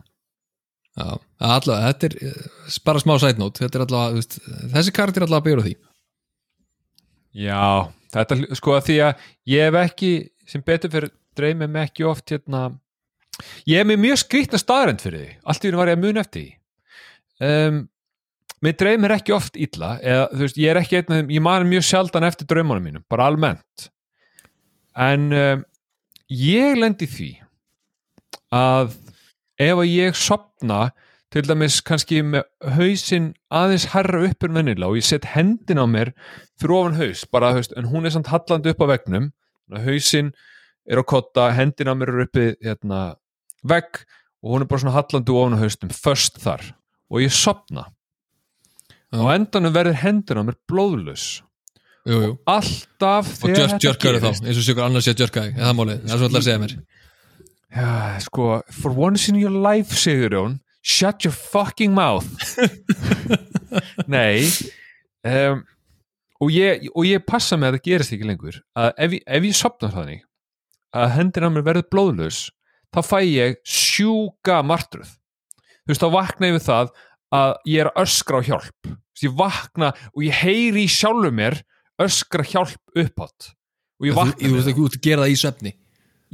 Já, 0.94 1.08
allavega, 1.42 1.88
þetta 1.88 2.06
er 2.06 2.12
eh, 2.28 2.74
bara 2.86 3.00
smá 3.02 3.16
sætnót, 3.18 3.58
þetta 3.58 3.80
er 3.80 3.84
allavega, 3.88 4.42
þessi 4.76 4.92
karakter 4.94 5.24
er 5.24 5.26
allavega 5.26 5.42
að 5.42 5.48
byrja 5.48 5.64
því 5.64 5.74
já 7.34 7.90
þetta 8.14 8.56
sko 8.58 8.76
að 8.78 8.88
því 8.88 8.96
að 9.08 9.28
ég 9.50 9.68
hef 9.68 9.78
ekki 9.82 10.12
sem 10.48 10.64
betur 10.64 10.92
fyrir 10.92 11.12
dreymið 11.34 11.72
mig 11.74 11.88
ekki 11.88 12.06
oft 12.06 12.30
hérna 12.30 12.66
ég 13.66 13.80
hef 13.80 13.88
mér 13.88 14.00
mjög 14.00 14.20
skrýtna 14.22 14.60
staðrænt 14.60 15.02
fyrir 15.04 15.24
því 15.24 15.32
allt 15.50 15.64
í 15.64 15.70
hún 15.72 15.80
var 15.80 15.90
ég 15.90 15.98
að 15.98 16.04
muna 16.04 16.22
eftir 16.24 16.44
því. 16.44 16.52
Um, 17.44 17.80
mér 18.64 18.76
dreymir 18.80 19.14
ekki 19.16 19.34
oft 19.34 19.58
illa 19.60 19.96
eða 20.00 20.28
þú 20.32 20.42
veist, 20.44 20.60
ég 20.62 20.72
er 20.72 20.80
ekki 20.80 21.00
einn 21.00 21.08
af 21.08 21.18
þeim 21.18 21.32
ég 21.34 21.44
man 21.44 21.68
mjög 21.68 21.86
sjaldan 21.88 22.28
eftir 22.28 22.48
draumunum 22.50 22.86
mínum 22.86 23.06
bara 23.10 23.28
almennt. 23.30 23.88
En 24.94 25.30
um, 25.34 25.64
ég 26.30 26.78
lendi 26.78 27.08
því 27.10 27.32
að 28.54 28.94
ef 29.58 29.80
að 29.80 29.90
ég 29.90 30.18
sopna 30.18 30.86
til 31.34 31.42
dæmis 31.48 31.80
kannski 31.82 32.20
með 32.22 32.44
hausinn 32.76 33.32
aðeins 33.50 33.88
herra 33.90 34.22
upp 34.28 34.46
en 34.46 34.54
vennilega 34.54 34.90
og 34.92 35.00
ég 35.00 35.06
set 35.08 35.26
hendin 35.32 35.82
á 35.82 35.86
mér 35.90 36.12
fyrir 36.60 36.76
ofan 36.78 36.98
haus, 36.98 37.24
bara 37.30 37.54
veist, 37.56 37.74
en 37.78 37.88
hún 37.90 38.06
er 38.06 38.14
samt 38.14 38.30
hallandi 38.32 38.74
upp 38.74 38.84
á 38.84 38.86
vegnum, 38.94 39.30
hausinn 39.86 40.32
er 40.84 41.00
á 41.00 41.04
kotta, 41.06 41.50
hendin 41.56 41.90
á 41.90 41.94
mér 41.96 42.12
er 42.14 42.26
uppi 42.26 42.46
hérna, 42.64 43.16
vegg 43.64 44.04
og 44.44 44.54
hún 44.54 44.64
er 44.64 44.70
bara 44.70 44.84
svona 44.84 44.96
hallandi 44.98 45.34
ofan 45.34 45.60
haustum, 45.60 45.92
först 45.92 46.40
þar. 46.42 46.74
Og 47.12 47.24
ég 47.24 47.32
sopna 47.32 47.88
og 49.14 49.30
endanum 49.34 49.74
verður 49.74 50.00
hendin 50.02 50.40
á 50.40 50.42
mér 50.42 50.56
blóðlös 50.70 51.42
Jú, 52.04 52.18
jú, 52.20 52.32
alltaf 52.50 53.30
og 53.38 53.48
þegar 53.48 53.78
djörk, 53.78 53.80
djörkaður 53.80 54.18
þá, 54.20 54.42
eins 54.44 54.58
og 54.60 54.64
sjökur 54.66 54.84
annars 54.84 55.06
sé 55.06 55.14
að 55.14 55.20
djörka 55.22 55.44
þig, 55.46 55.54
er 55.54 55.64
það 55.64 55.76
málið, 55.78 56.02
það 56.02 56.10
er 56.10 56.18
svo 56.20 56.26
allar 56.28 56.42
að 56.42 56.44
segja 56.44 56.60
mér. 56.60 56.74
Já, 57.74 57.92
sko, 58.26 58.48
for 58.76 58.98
once 59.06 59.30
in 59.32 59.38
your 59.40 59.54
life, 59.64 59.96
Sigurjón, 59.96 60.58
shut 60.84 61.24
your 61.24 61.32
fucking 61.32 61.96
mouth. 61.96 62.28
Nei, 64.14 64.44
um, 65.24 65.64
og, 66.42 66.52
ég, 66.52 66.88
og 66.94 67.08
ég 67.08 67.24
passa 67.26 67.58
með 67.58 67.70
að 67.70 67.76
það 67.78 67.88
gerist 67.88 68.14
ekki 68.16 68.28
lengur, 68.28 68.60
að 68.78 68.90
ef, 69.06 69.16
ef 69.38 69.48
ég 69.48 69.58
sopna 69.58 69.90
þannig, 69.94 70.22
að 70.94 71.14
hendina 71.16 71.50
mér 71.52 71.66
verður 71.68 71.88
blóðlaus, 71.94 72.40
þá 72.94 73.00
fæ 73.06 73.18
ég 73.26 73.58
sjúka 73.66 74.60
martruð. 74.66 75.14
Þú 75.84 75.92
veist, 75.92 76.04
þá 76.04 76.14
vakna 76.14 76.50
ég 76.50 76.56
við 76.58 76.66
það 76.68 76.92
að 77.34 77.54
ég 77.68 77.82
er 77.82 77.90
að 77.90 78.04
öskra 78.04 78.40
á 78.40 78.46
hjálp. 78.46 78.90
Veist, 78.90 79.26
ég 79.26 79.36
vakna 79.38 79.90
og 80.14 80.24
ég 80.24 80.42
heyri 80.44 80.86
í 80.86 80.90
sjálfu 80.90 81.32
mér 81.34 81.58
öskra 82.02 82.46
hjálp 82.46 82.98
uppátt. 82.98 83.54
Og 84.00 84.08
ég 84.08 84.16
vakna 84.16 84.48
þú 84.48 84.58
veist 84.58 84.70
ekki 84.70 84.84
út 84.84 84.98
að 84.98 85.04
gera 85.04 85.24
það 85.24 85.34
í 85.34 85.40
svefni 85.40 85.74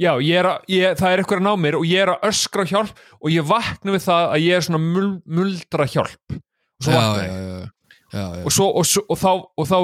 Já, 0.01 0.15
ég 0.23 0.39
er 0.39 0.47
að, 0.49 0.63
ég, 0.71 0.95
það 0.97 1.11
er 1.11 1.21
eitthvað 1.21 1.41
að 1.41 1.45
ná 1.45 1.61
mér 1.61 1.77
og 1.77 1.83
ég 1.85 2.01
er 2.01 2.11
að 2.15 2.23
öskra 2.31 2.63
hjálp 2.65 3.01
og 3.19 3.27
ég 3.29 3.45
vakna 3.45 3.93
við 3.93 4.05
það 4.07 4.31
að 4.31 4.45
ég 4.45 4.57
er 4.57 4.65
svona 4.65 4.81
mul, 4.81 5.09
muldra 5.29 5.85
hjálp 5.91 6.37
og 6.37 6.87
svo 6.87 6.93
Já, 6.93 6.97
vakna 6.97 7.25
ég 7.27 7.35
já, 7.35 7.51
já. 7.51 7.69
Og, 8.11 8.51
svo, 8.51 8.67
og, 8.69 8.87
svo, 8.87 9.03
og, 9.07 9.19
þá, 9.19 9.31
og 9.57 9.69
þá 9.69 9.77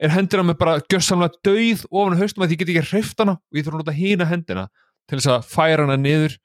er 0.00 0.14
hendina 0.14 0.44
mér 0.46 0.58
bara 0.60 0.78
gjössamlega 0.90 1.38
dauð 1.46 1.84
ofan 1.90 2.16
á 2.16 2.20
haustum 2.22 2.44
að 2.44 2.54
ég 2.54 2.62
get 2.62 2.72
ekki 2.72 2.86
hreift 2.90 3.20
hana 3.20 3.36
og 3.36 3.58
ég 3.58 3.66
þarf 3.66 3.76
að 3.76 3.82
nota 3.82 3.96
hína 3.96 4.28
hendina 4.30 4.66
til 5.10 5.18
þess 5.18 5.32
að 5.34 5.50
færa 5.50 5.84
hana 5.86 5.98
niður 6.00 6.36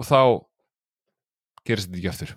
og 0.00 0.08
þá 0.08 0.20
gerist 1.66 1.88
þetta 1.88 2.00
ekki 2.00 2.12
aftur. 2.12 2.36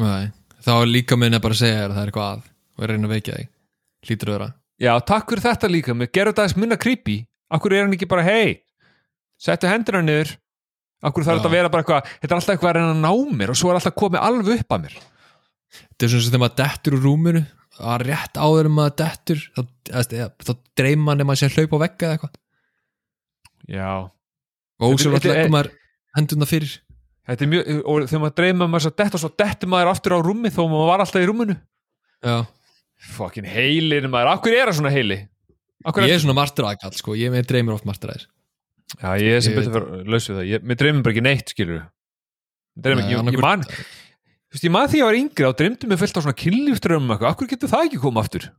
Nei, 0.00 0.32
þá 0.64 0.72
er 0.78 0.90
líka 0.90 1.18
bara 1.18 1.52
að 1.52 1.60
segja 1.60 1.78
þér 1.78 1.90
að 1.90 1.96
það 1.96 2.02
er 2.02 2.12
eitthvað 2.12 2.32
að 2.32 2.50
og 2.72 2.84
er 2.84 2.92
reyna 2.94 3.08
að 3.08 3.14
veikja 3.16 3.38
þig. 3.38 3.48
Hlýtur 4.02 4.30
að 4.30 4.36
vera. 4.38 4.52
Já, 4.82 4.92
takk 5.06 5.30
fyrir 5.30 5.44
þetta 5.44 5.68
líka, 5.70 5.94
mér 5.94 6.08
gerur 6.10 6.32
þetta 6.32 6.44
aðeins 6.46 6.58
minna 6.58 6.78
creepy. 6.80 7.16
Akkur 7.52 7.74
er 7.76 7.84
hann 7.84 7.92
ekki 7.94 8.08
bara, 8.08 8.24
hei 8.24 8.62
settu 9.42 9.68
hendina 9.68 10.02
niður. 10.04 10.36
Akkur 11.02 11.26
þarf 11.26 11.40
þetta 11.40 11.50
að 11.50 11.56
vera 11.56 11.70
bara 11.72 11.82
eitthvað 11.82 12.10
Þetta 12.12 12.28
er 12.28 12.36
alltaf 12.36 12.52
eitthvað 12.54 12.70
að 12.70 12.76
reyna 12.78 12.92
að 12.92 13.00
ná 13.02 13.36
mér 13.40 13.50
og 13.52 13.58
svo 13.58 13.70
er 13.72 13.78
alltaf 13.78 13.96
komið 13.98 14.22
alveg 14.22 14.60
upp 14.62 14.76
að 14.76 14.84
mér 14.84 14.98
Þetta 15.72 16.06
er 16.06 16.12
svona 16.12 16.24
sem 16.26 16.32
þegar 16.32 16.42
maður 16.44 16.58
dettur 16.62 16.96
úr 16.98 17.04
rúminu 17.06 17.42
að 17.82 18.04
rétt 18.06 18.38
áður 18.38 18.68
en 18.68 18.74
maður 18.76 18.96
dettur 19.00 19.42
þá, 19.56 20.30
þá 20.44 20.52
dreym 20.78 21.04
mann 21.06 21.22
ef 21.24 21.28
maður 21.28 21.40
sé 21.42 21.48
að 21.48 21.56
hlaupa 21.58 21.78
á 21.80 21.82
vegga 21.86 22.06
eða 22.08 22.16
eitthvað. 22.18 22.34
Já, 23.72 23.90
og 24.82 24.96
Þetta 24.98 25.16
er- 25.16 25.36
leggur 25.36 25.54
maður 25.54 25.70
hendurna 26.18 26.48
fyrir. 26.50 26.72
Er 27.30 27.36
mjög 27.46 27.68
og 27.86 28.06
þegar 28.10 28.22
maður 28.24 28.36
dreymir 28.40 28.68
maður 28.68 28.84
svo 28.88 28.92
detta 28.98 29.18
svo 29.22 29.30
dettur 29.38 29.70
maður 29.70 29.90
aftur 29.94 30.16
á 30.18 30.20
rúmi 30.26 30.50
þó 30.50 30.62
maður 30.66 30.88
var 30.90 31.04
alltaf 31.04 31.22
í 31.22 31.28
rúminu. 31.30 31.56
Já, 32.22 32.36
Fucking 33.02 33.46
heilir 33.50 34.04
maður, 34.10 34.32
akkur 34.36 34.54
er 34.54 34.68
það 34.70 34.76
svona 34.78 34.90
heili? 34.94 35.16
Akkur 35.86 36.04
ég 36.06 36.14
er 36.14 36.20
svona 36.22 36.36
martraðakall 36.38 36.92
sko, 36.94 37.16
ég 37.18 37.34
dreymir 37.46 37.74
oft 37.74 37.86
martraðir. 37.88 38.26
Já, 39.00 39.16
ég 39.18 39.38
er 39.38 39.40
sem 39.42 39.54
Ég 39.54 39.58
betur 39.58 39.72
fyrir 39.86 40.10
laus 40.12 40.28
við 40.28 40.36
það. 40.36 40.46
Ég, 40.52 40.62
Mér 40.68 40.76
dreymir 40.78 41.02
bara 41.02 41.14
ekki 41.14 41.24
neitt, 41.24 41.48
skilur 41.54 41.80
Dreymir 42.78 43.02
ekki, 43.02 43.14
ég, 43.14 43.16
ég 43.16 43.22
annarkvort- 43.22 43.42
man 43.42 43.64
Þú 44.52 44.58
veist, 44.58 44.66
ég 44.68 44.72
man 44.74 44.88
því 44.90 44.98
að 44.98 45.00
ég 45.00 45.08
var 45.08 45.18
yngri 45.22 45.48
og 45.48 45.56
dreymdi 45.56 45.88
mig 45.88 46.00
fullt 46.02 46.18
á 46.18 46.20
svona 46.20 46.36
kynlífströmmum 46.36 47.14
eitthvað, 47.14 47.32
akkur 47.32 47.48
getur 47.48 47.70
það 47.72 47.86
ekki 47.88 48.00
koma 48.02 48.20
aftur? 48.20 48.50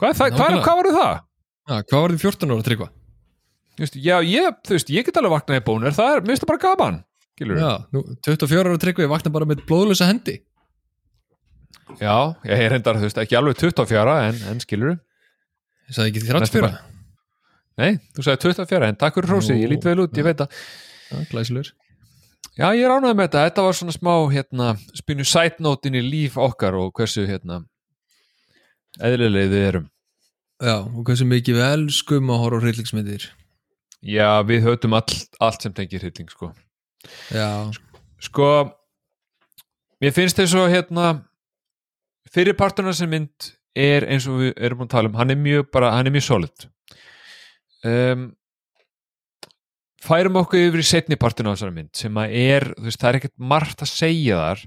Hvað, 0.00 0.14
það, 0.16 0.36
hvað, 0.38 0.58
hvað 0.64 0.78
var 0.80 0.88
það? 0.96 1.14
Já, 1.68 1.74
hvað 1.90 2.04
var 2.06 2.14
þið 2.14 2.22
14 2.24 2.54
ára 2.54 2.66
tryggva? 2.68 2.88
Þú 3.72 3.84
veist, 3.84 3.98
já, 4.00 4.14
ég, 4.24 4.56
þú 4.64 4.76
veist, 4.78 4.92
ég 4.96 5.06
get 5.08 5.18
alveg 5.20 5.34
vaknað 5.36 5.60
í 5.60 5.64
bónur, 5.66 5.96
það 5.96 6.14
er, 6.14 6.22
mér 6.24 6.32
finnst 6.32 6.44
það 6.46 6.52
bara 6.54 6.62
gaman 6.64 6.96
skilur 7.42 7.60
Já, 7.60 7.70
nú, 7.92 8.02
24 8.24 8.70
ára 8.72 8.80
tryggva, 8.82 9.04
ég 9.06 9.12
vakna 9.12 9.32
bara 9.34 9.48
með 9.48 9.62
blóðlösa 9.68 10.08
hendi 10.08 10.38
já, 12.00 12.16
ég 12.48 12.64
er 12.66 12.72
reyndar, 12.72 12.98
þú 13.00 13.08
veist, 13.08 13.20
ekki 13.22 13.38
alveg 13.38 13.58
24 13.60 14.16
en, 14.28 14.40
en 14.52 14.62
skilur 14.62 14.96
Ég 15.88 15.96
sagði 15.96 16.12
ekki 16.12 16.22
því 16.24 16.36
Næstu 16.36 16.60
34 16.60 16.66
bara. 16.68 16.82
nei, 17.82 17.90
þú 18.16 18.26
sagði 18.26 18.42
24, 18.48 18.90
en 18.92 19.00
takk 19.00 19.18
fyrir 19.18 19.32
hrósið, 19.32 19.62
ég 19.64 19.72
lít 19.72 19.88
vel 19.88 19.98
út, 20.04 20.20
ég 20.20 20.28
veit 20.28 20.44
að 20.44 20.58
Já, 21.12 21.16
glæsilegur 21.32 21.72
já, 22.58 22.66
ég 22.76 22.88
ánægð 22.88 23.16
með 23.16 23.28
þetta, 23.28 23.44
þetta 23.48 23.66
var 23.66 23.78
svona 23.78 23.94
smá 23.96 24.14
hérna, 24.32 24.72
spynu 24.98 25.26
sætnótin 25.28 25.98
í 25.98 26.02
líf 26.04 26.38
okkar 26.40 26.76
og 26.80 26.92
hversu, 26.96 27.26
hérna 27.28 27.62
eðlilegið 29.00 29.54
við 29.54 29.68
erum. 29.68 29.88
Já, 30.62 30.76
og 30.84 31.00
hversu 31.06 31.26
mikið 31.26 31.58
við 31.58 31.66
elskum 31.68 32.30
að 32.30 32.42
horfa 32.44 32.60
hryllingsmyndir. 32.66 33.24
Já, 34.02 34.28
við 34.46 34.66
höfum 34.66 34.96
all, 34.98 35.18
allt 35.42 35.64
sem 35.64 35.74
tengir 35.74 36.02
hrylling, 36.02 36.30
sko. 36.30 36.52
Já, 37.34 37.70
sko 38.22 38.48
mér 40.02 40.14
finnst 40.14 40.38
þess 40.38 40.54
að 40.58 40.72
hérna 40.74 41.08
fyrirpartuna 42.32 42.94
sem 42.94 43.10
mynd 43.10 43.52
er 43.78 44.06
eins 44.10 44.28
og 44.30 44.40
við 44.42 44.52
erum 44.58 44.82
búin 44.82 44.90
að 44.90 44.94
tala 44.96 45.10
um. 45.10 45.18
Hann 45.18 45.34
er 45.34 45.40
mjög 45.40 45.70
bara, 45.74 45.92
hann 45.96 46.10
er 46.10 46.14
mjög 46.14 46.26
solid. 46.28 46.68
Um, 47.82 48.30
færum 50.02 50.40
okkur 50.42 50.66
yfir 50.68 50.82
í 50.82 50.86
setni 50.86 51.18
partuna 51.20 51.52
á 51.52 51.54
þessari 51.54 51.76
mynd 51.76 51.92
sem 51.96 52.18
að 52.18 52.34
er, 52.42 52.68
þú 52.76 52.88
veist, 52.88 53.00
það 53.02 53.10
er 53.10 53.20
ekkert 53.20 53.36
margt 53.52 53.84
að 53.84 53.92
segja 53.92 54.40
þar 54.40 54.64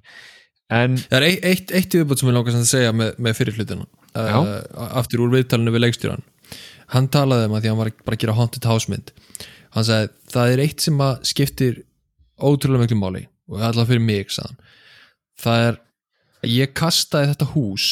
en 0.75 0.95
það 1.01 1.17
er 1.17 1.27
eitt, 1.29 1.45
eitt, 1.45 1.73
eitt 1.77 1.97
viðbútt 1.97 2.21
sem 2.21 2.31
ég 2.31 2.37
langast 2.37 2.61
að 2.61 2.69
segja 2.71 2.93
með, 2.95 3.11
með 3.21 3.35
fyrir 3.37 3.59
hlutina. 3.59 3.89
Já. 4.15 4.37
uh, 4.39 4.85
aftur 5.01 5.25
úr 5.25 5.33
viðtalinu 5.35 5.73
við 5.75 5.83
leikstjóran 5.85 6.23
hann 6.93 7.09
talaði 7.11 7.49
um 7.49 7.55
að 7.55 7.63
því 7.63 7.69
að 7.69 7.73
hann 7.73 7.81
var 7.81 7.91
bara 8.05 8.17
að 8.17 8.23
gera 8.23 8.37
haunted 8.37 8.67
house 8.69 8.91
mynd. 8.91 9.11
Hann 9.75 9.87
sagði 9.87 10.09
það 10.31 10.51
er 10.53 10.63
eitt 10.65 10.85
sem 10.85 11.01
að 11.03 11.15
skiptir 11.31 11.79
ótrúlega 12.35 12.85
miklu 12.85 12.99
máli 12.99 13.23
og 13.49 13.61
allavega 13.61 13.89
fyrir 13.91 14.05
mig 14.05 14.33
sagði 14.33 14.51
hann. 14.51 14.73
það 15.45 15.63
er 15.67 15.79
að 16.45 16.51
ég 16.55 16.75
kastaði 16.77 17.31
þetta 17.33 17.49
hús 17.53 17.87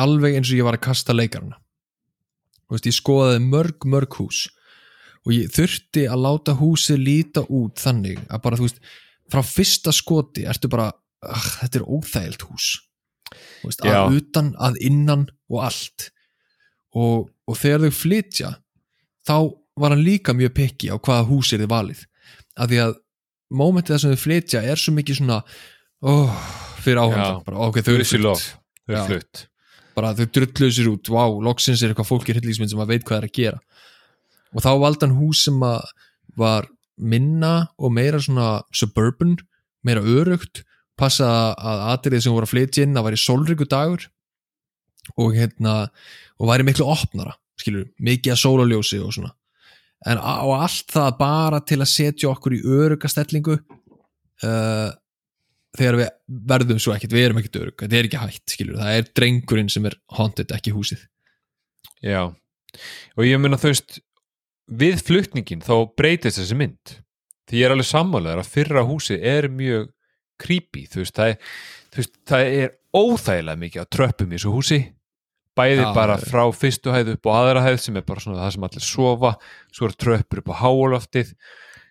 alveg 0.00 0.38
eins 0.38 0.50
og 0.50 0.60
ég 0.60 0.66
var 0.66 0.78
að 0.78 0.86
kasta 0.86 1.14
leikarana. 1.14 1.58
Þú 2.66 2.76
veist, 2.76 2.86
ég 2.86 2.96
skoðaði 2.96 3.42
mörg 3.46 3.86
mörg 3.90 4.18
hús 4.20 4.44
og 5.26 5.34
ég 5.34 5.52
þurfti 5.52 6.06
að 6.08 6.22
láta 6.24 6.56
húsið 6.58 7.02
líta 7.04 7.44
út 7.48 7.80
þannig 7.80 8.20
að 8.28 8.42
bara 8.44 8.58
þú 8.58 8.68
veist 8.68 8.80
frá 9.30 9.42
fyrsta 9.46 9.92
skoti 9.94 10.46
ertu 10.48 10.70
bara 10.72 10.88
ah, 10.90 11.50
þetta 11.60 11.80
er 11.80 11.86
óþægilt 11.86 12.46
hús. 12.48 12.70
Veist, 13.62 13.84
að 13.84 14.16
utan, 14.18 14.54
að 14.58 14.80
innan 14.88 15.28
og 15.52 15.66
allt. 15.68 16.08
Og, 16.96 17.28
og 17.46 17.58
þegar 17.58 17.84
þau 17.86 17.98
flytja 18.00 18.54
þá 19.28 19.36
var 19.80 19.94
hann 19.94 20.02
líka 20.02 20.34
mjög 20.34 20.56
pekki 20.56 20.90
á 20.90 20.96
hvaða 20.98 21.28
hús 21.28 21.52
er 21.54 21.62
þið 21.62 21.70
valið. 21.70 22.00
Af 22.58 22.72
því 22.72 22.80
að 22.86 22.96
mómentið 23.60 23.94
þess 23.94 24.08
að 24.08 24.16
þau 24.16 24.24
flytja 24.24 24.64
er 24.72 24.80
svo 24.80 24.96
mikið 24.96 25.20
svona 25.20 25.38
oh, 26.00 26.40
fyrir 26.80 27.04
áhanda 27.04 27.28
Já. 27.28 27.44
bara, 27.46 27.68
ok, 27.68 27.80
þau 27.84 27.94
eru 27.94 28.08
flutt. 28.08 28.50
þau 28.82 28.96
eru 28.96 29.06
flutt. 29.12 29.44
Bara 29.94 30.12
þau 30.16 30.26
drulluðu 30.34 30.74
sér 30.74 30.90
út, 30.90 31.12
wow, 31.12 31.38
loksins 31.44 31.84
er 31.84 31.92
eitthvað 31.92 32.08
fólk 32.08 32.30
í 32.30 32.34
hryllingsmynd 32.34 32.72
sem 32.72 32.82
að 32.82 32.94
veit 32.94 33.06
hvað 33.06 33.20
er 33.20 33.28
að 33.28 33.36
gera 33.36 33.62
og 34.54 34.64
þá 34.64 34.70
valdi 34.82 35.06
hann 35.06 35.18
hús 35.18 35.44
sem 35.46 35.60
að 35.64 35.84
var 36.38 36.68
minna 37.00 37.70
og 37.80 37.94
meira 37.96 38.20
svona 38.22 38.60
suburban, 38.76 39.36
meira 39.86 40.02
örugt 40.04 40.62
passa 41.00 41.28
að 41.56 41.84
atrið 41.94 42.24
sem 42.24 42.34
voru 42.34 42.48
að 42.48 42.54
flytja 42.54 42.84
inn 42.84 42.98
að 42.98 43.08
væri 43.08 43.20
sólríku 43.20 43.66
dagur 43.68 44.06
og 45.16 45.36
hérna 45.36 45.74
og 46.40 46.50
væri 46.50 46.66
miklu 46.68 46.86
opnara, 46.92 47.34
skilur 47.60 47.88
mikið 48.00 48.34
að 48.34 48.42
sólaljósi 48.42 49.00
og 49.04 49.14
svona. 49.16 49.32
En 50.08 50.20
á 50.20 50.44
allt 50.44 50.92
það 50.92 51.16
bara 51.18 51.60
til 51.64 51.80
að 51.80 51.92
setja 51.92 52.30
okkur 52.30 52.56
í 52.56 52.60
öruga 52.64 53.08
stellingu 53.10 53.56
uh, 53.56 54.90
þegar 55.76 55.98
við 56.00 56.12
verðum 56.52 56.80
svo 56.82 56.94
ekkert, 56.94 57.14
við 57.14 57.26
erum 57.26 57.40
ekkert 57.40 57.58
örug 57.60 57.84
þetta 57.84 57.98
er 57.98 58.08
ekki 58.08 58.22
hægt, 58.22 58.44
skilur, 58.54 58.78
það 58.80 59.00
er 59.00 59.10
drengurinn 59.20 59.72
sem 59.72 59.88
er 59.88 59.96
haunted, 60.16 60.52
ekki 60.56 60.72
húsið. 60.74 61.04
Já, 62.04 62.22
og 63.16 63.26
ég 63.26 63.40
meina 63.42 63.60
þú 63.60 63.74
veist 63.74 64.00
við 64.70 65.02
flutningin 65.06 65.64
þá 65.66 65.74
breytist 65.98 66.38
þessi 66.40 66.56
mynd. 66.58 66.94
Því 67.50 67.58
ég 67.60 67.66
er 67.66 67.74
alveg 67.74 67.88
sammálaður 67.90 68.42
að 68.44 68.52
fyrra 68.54 68.84
húsi 68.86 69.16
er 69.18 69.48
mjög 69.50 69.88
creepy, 70.40 70.86
þú 70.88 71.02
veist, 71.02 71.16
það 71.18 71.32
er, 71.32 71.52
veist, 71.96 72.14
það 72.30 72.52
er 72.62 72.70
óþægilega 72.96 73.60
mikið 73.64 73.82
að 73.82 73.90
tröppum 73.96 74.30
í 74.30 74.38
þessu 74.38 74.54
húsi. 74.54 74.80
Bæði 75.58 75.82
Já, 75.82 75.90
bara 75.96 76.14
er- 76.14 76.28
frá 76.30 76.44
fyrstu 76.54 76.94
hæð 76.94 77.10
upp 77.16 77.26
á 77.26 77.30
aðra 77.40 77.64
hæð 77.66 77.80
sem 77.82 77.96
er 77.98 78.06
bara 78.06 78.22
svona 78.22 78.38
það 78.44 78.52
sem 78.54 78.66
allir 78.68 78.86
sofa 78.86 79.32
svo 79.74 79.88
eru 79.88 79.98
tröppur 79.98 80.40
upp 80.44 80.52
á 80.54 80.60
háaloftið. 80.62 81.32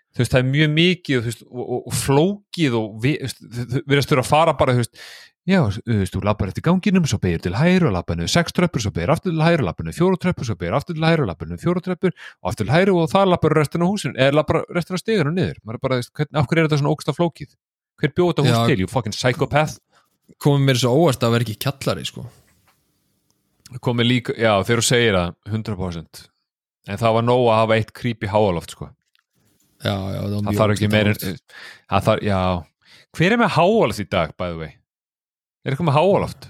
Þú 0.09 0.23
veist, 0.23 0.31
það 0.33 0.39
er 0.39 0.47
mjög 0.49 0.71
mikið 0.73 1.25
veist, 1.27 1.43
og, 1.45 1.65
og, 1.65 1.81
og 1.91 1.97
flókið 1.99 2.77
og 2.79 2.95
við, 3.03 3.35
þau 3.35 3.83
virðast 3.91 4.13
þurfa 4.13 4.23
að 4.25 4.31
fara 4.31 4.55
bara 4.57 4.73
þú 4.77 4.81
veist, 4.85 5.03
já, 5.49 5.59
þú 5.73 5.95
veist, 6.01 6.13
þú 6.13 6.21
lappar 6.27 6.51
eftir 6.51 6.63
ganginum 6.65 7.05
svo 7.09 7.17
beigir 7.21 7.41
til 7.41 7.55
hæru 7.57 7.89
og 7.89 7.95
lappar 7.95 8.17
niður 8.19 8.31
sex 8.33 8.53
tröppur 8.55 8.83
svo 8.83 8.91
beigir 8.93 9.13
aftur 9.13 9.33
til 9.33 9.41
hæru, 9.43 9.65
lappar 9.65 9.87
niður 9.87 9.97
fjóru 9.97 10.19
tröppur 10.21 10.47
svo 10.47 10.55
beigir 10.59 10.75
aftur 10.77 10.97
til 10.97 11.05
hæru, 11.05 11.25
lappar 11.29 11.49
niður 11.49 11.63
fjóru 11.63 11.83
tröppur 11.85 12.13
og 12.13 12.51
aftur 12.51 12.67
til 12.67 12.73
hæru 12.73 12.97
og 13.01 13.09
það 13.09 13.31
lappar 13.33 13.55
restin 13.57 13.85
á 13.85 13.87
húsin 13.89 14.15
eða 14.15 14.37
lappar 14.37 14.61
restin 14.75 14.97
á 14.97 14.99
stigunum 15.01 15.35
niður. 15.37 15.57
Maður 15.63 15.79
er 15.79 15.83
bara, 15.85 15.99
hvern, 16.05 16.31
af 16.33 16.49
hverju 16.49 16.63
er 16.63 16.69
þetta 16.69 16.81
svona 16.81 16.93
ógsta 16.93 17.15
flókið? 17.17 17.55
Hver 17.99 18.13
bjóð 18.15 18.31
þetta 18.31 18.45
hús 18.47 18.71
til, 18.71 18.83
you 18.83 18.91
fucking 18.91 19.15
psychopath. 19.15 19.79
Komið 20.39 20.67
mér 20.67 20.81
svo 20.83 20.93
óvart 20.95 21.25
að 21.25 21.35
vera 21.35 21.47
ekki 21.47 21.57
kjallari 21.65 22.05
sko. 22.05 22.27
komið 23.85 24.05
líka, 24.09 24.33
já 24.33 24.53
þegar 24.65 24.81
þú 24.81 24.85
segir 24.85 25.17
það 25.17 25.33
100% 25.49 26.23
en 26.89 26.97
það 26.97 27.15
var 27.17 27.25
nóg 27.25 27.43
að 27.49 27.59
hafa 27.59 27.75
eitt 27.77 27.91
creepy 27.93 28.29
háaloft 28.29 28.73
sko. 28.73 28.89
Já, 29.79 29.93
já, 29.93 30.19
það, 30.19 30.33
var 30.33 30.33
það 30.33 30.49
mjög 30.49 30.59
þarf 30.59 30.73
ekki 30.73 30.89
ógeðslega 30.89 30.95
meir 30.95 31.09
óvart. 31.11 31.43
það 31.89 32.07
þarf, 32.07 32.23
já. 32.25 32.39
Hver 33.17 33.35
er 33.35 33.41
með 33.41 33.53
háaloft 33.57 34.01
í 34.01 34.07
dag, 34.09 34.33
by 34.37 34.49
the 34.49 34.57
way 34.57 34.78
er 35.63 35.73
eitthvað 35.73 35.89
með 35.89 35.97
háaloft? 35.97 36.49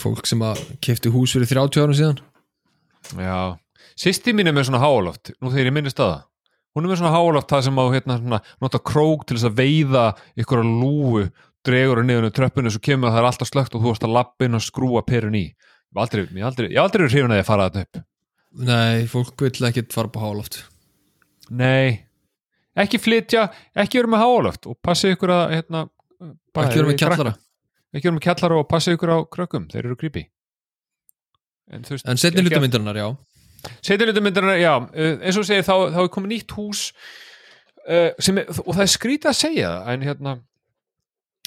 Fólk 0.00 0.28
sem 0.28 0.42
að 0.46 0.62
kefti 0.84 1.12
hús 1.12 1.34
fyrir 1.36 1.50
30 1.50 1.82
árum 1.82 1.96
síðan. 1.98 2.20
Já, 3.18 3.58
sýsti 3.98 4.34
mín 4.36 4.50
er 4.50 4.56
með 4.56 4.68
svona 4.70 4.82
háaloft 4.82 5.32
nú 5.38 5.52
þegar 5.52 5.70
ég 5.70 5.76
minnist 5.76 6.02
að 6.02 6.14
það. 6.14 6.26
Hún 6.70 6.86
er 6.86 6.92
með 6.92 7.00
svona 7.00 7.14
háaloft 7.16 7.50
það 7.50 7.64
sem 7.66 7.80
á 7.82 7.84
hérna, 7.90 8.18
svona, 8.20 8.42
nota 8.62 8.78
krók 8.92 9.24
til 9.26 9.36
þess 9.36 9.48
að 9.48 9.56
veiða 9.58 10.04
ykkur 10.38 10.62
að 10.62 10.74
lúu 10.82 11.24
dregur 11.66 12.00
að 12.00 12.06
niður 12.06 12.30
tröppinu 12.36 12.70
svo 12.72 12.82
kemur 12.84 13.10
að 13.10 13.16
það 13.16 13.22
er 13.22 13.28
alltaf 13.30 13.50
slögt 13.50 13.74
og 13.74 13.82
þú 13.82 13.90
varst 13.90 14.06
að 14.06 14.14
lappin 14.14 14.56
og 14.56 14.62
skrúa 14.64 15.02
perun 15.06 15.36
í. 15.36 15.48
Aldrei, 15.98 16.22
ég 16.22 16.38
hef 16.38 16.46
aldrei, 16.46 16.68
verið 16.70 17.16
hrifin 17.16 17.34
að 17.34 17.40
ég 17.40 17.48
fara 17.48 17.66
þetta 17.66 17.82
upp. 17.82 18.04
Nei, 18.50 19.06
fólk 19.10 19.42
vill 19.44 19.66
ekkert 19.68 19.94
fara 19.94 20.10
på 20.10 20.22
háloft 20.22 20.56
Nei, 21.54 22.02
ekki 22.78 23.00
flytja, 23.02 23.48
ekki 23.74 24.00
vera 24.00 24.12
með 24.14 24.22
háaloft 24.24 24.68
og 24.70 24.78
passi 24.82 25.14
ykkur 25.14 25.32
að 25.34 25.56
hérna, 25.56 25.86
ekki 26.20 26.76
vera 26.80 26.90
með 26.90 27.00
kjallara. 27.02 27.34
Ekki 27.90 28.06
vera 28.06 28.18
með 28.18 28.26
kjallara 28.28 28.60
og 28.60 28.68
passi 28.70 28.94
ykkur 28.94 29.14
á 29.14 29.18
krökkum, 29.26 29.66
þeir 29.72 29.88
eru 29.88 29.98
creepy. 29.98 30.28
En, 31.70 31.82
en 31.86 32.18
setni 32.18 32.42
myndarinnar, 32.42 32.98
já. 32.98 33.08
Seinni 33.84 34.08
hluta 34.08 34.22
myndarinnar, 34.24 34.60
já, 34.60 34.72
uh, 34.80 35.16
eins 35.20 35.36
og 35.36 35.44
þú 35.44 35.48
segir 35.50 35.66
þá, 35.66 35.74
þá 35.94 35.98
er 36.02 36.12
komið 36.14 36.32
nýtt 36.32 36.54
hús 36.56 36.84
uh, 37.84 38.08
sem 38.22 38.40
er, 38.40 38.48
og 38.64 38.70
það 38.72 38.84
er 38.84 38.92
skrítið 38.94 39.32
að 39.32 39.38
segja 39.40 39.72
það 39.74 39.90
en 39.94 40.06
hérna 40.08 40.36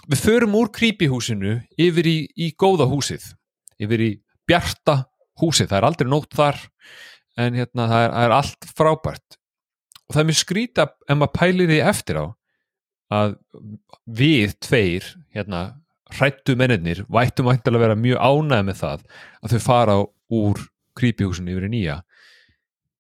við 0.04 0.22
förum 0.22 0.58
úr 0.60 0.70
creepy 0.76 1.10
húsinu 1.10 1.56
yfir 1.80 2.10
í, 2.10 2.18
í 2.38 2.52
góða 2.60 2.88
húsið 2.92 3.32
yfir 3.82 4.06
í 4.06 4.12
bjarta 4.48 5.00
húsið. 5.42 5.72
Það 5.72 5.80
er 5.80 5.88
aldrei 5.90 6.12
nótt 6.12 6.38
þar 6.38 6.60
en 7.42 7.58
hérna 7.58 7.88
það 7.90 8.06
er, 8.06 8.14
það 8.14 8.28
er 8.28 8.36
allt 8.38 8.70
frábært 8.78 9.40
og 10.08 10.16
það 10.16 10.24
er 10.24 10.30
mjög 10.30 10.39
skrítið 10.39 10.91
ef 11.08 11.20
maður 11.20 11.38
pælir 11.38 11.72
því 11.72 11.80
eftir 11.91 12.20
á 12.20 12.26
að 13.14 13.36
við 14.20 14.58
tveir 14.64 15.08
hérna 15.36 15.64
hrættu 16.14 16.56
mennirnir 16.58 17.04
vættum 17.12 17.49
að 17.49 17.80
vera 17.82 17.97
mjög 17.97 18.20
ánægð 18.22 18.68
með 18.68 18.82
það 18.82 19.06
að 19.41 19.54
þau 19.54 19.64
fara 19.64 19.95
úr 20.34 20.66
creepy 20.97 21.26
húsinu 21.26 21.54
yfir 21.54 21.68
í 21.68 21.72
nýja. 21.74 22.01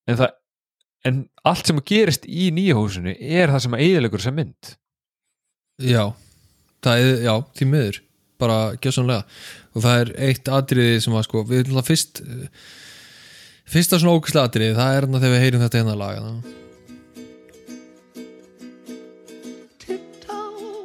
En 0.09 0.17
það 0.19 0.33
en 1.07 1.19
allt 1.47 1.67
sem 1.67 1.81
gerist 1.85 2.25
í 2.27 2.47
nýja 2.55 2.77
húsinu 2.79 3.13
er 3.13 3.51
það 3.51 3.65
sem 3.65 3.75
að 3.75 3.85
eðilegur 3.87 4.23
sem 4.23 4.37
mynd. 4.37 4.71
Já, 5.83 6.05
það 6.85 7.03
er, 7.03 7.13
já, 7.25 7.35
því 7.57 7.69
miður 7.73 7.99
bara 8.43 8.57
gjössanlega 8.81 9.23
og 9.73 9.85
það 9.85 10.01
er 10.01 10.11
eitt 10.29 10.49
atriði 10.51 10.97
sem 11.03 11.15
að 11.15 11.27
sko 11.27 11.43
við 11.49 11.63
erum 11.63 11.79
það 11.79 11.89
fyrst 11.91 12.23
fyrsta 13.73 13.99
svona 13.99 14.17
ókvæslega 14.17 14.49
atriði, 14.49 14.75
það 14.79 14.97
er 14.97 15.07
þarna 15.07 15.23
þegar 15.23 15.35
við 15.35 15.45
heyrum 15.45 15.65
þetta 15.65 15.81
hérna 15.81 16.62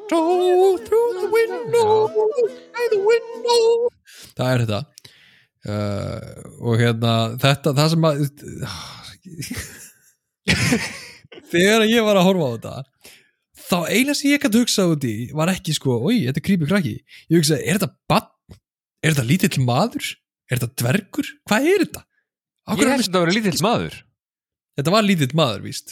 lag 0.09 0.17
hérna. 2.99 3.55
það 4.39 4.49
er 4.53 4.59
þetta 4.65 4.81
uh, 5.69 6.21
og 6.63 6.75
hérna 6.81 7.13
þetta, 7.43 7.69
það 7.79 7.89
sem 7.93 8.07
að 8.09 8.15
þegar 11.53 11.81
ég 11.89 12.03
var 12.07 12.17
að 12.21 12.27
horfa 12.29 12.47
á 12.49 12.51
þetta 12.57 12.75
þá 13.69 13.79
eina 13.93 14.13
sem 14.17 14.31
ég 14.33 14.43
gæti 14.43 14.61
hugsað 14.63 14.93
út 14.95 15.05
í 15.09 15.17
var 15.37 15.49
ekki 15.53 15.73
sko, 15.77 15.93
oi, 16.09 16.17
þetta 16.27 16.41
er 16.41 16.47
creepy 16.49 16.67
krakki 16.71 16.97
ég 16.97 17.35
hugsaði, 17.37 17.63
er 17.65 17.75
þetta 17.79 17.93
bann? 18.11 18.29
er 19.03 19.11
þetta 19.15 19.29
lítill 19.29 19.65
maður? 19.65 20.05
er 20.49 20.57
þetta 20.61 20.77
dvergur? 20.83 21.27
hvað 21.49 21.61
er 21.75 21.81
þetta? 21.87 22.03
Af 22.69 22.75
ég 22.81 22.91
held 22.91 23.01
að 23.01 23.05
þetta 23.09 23.25
vera 23.25 23.37
lítill 23.37 23.63
maður 23.65 23.95
þetta 24.79 24.91
var 24.95 25.03
lítill 25.09 25.35
maður, 25.37 25.61
víst 25.69 25.89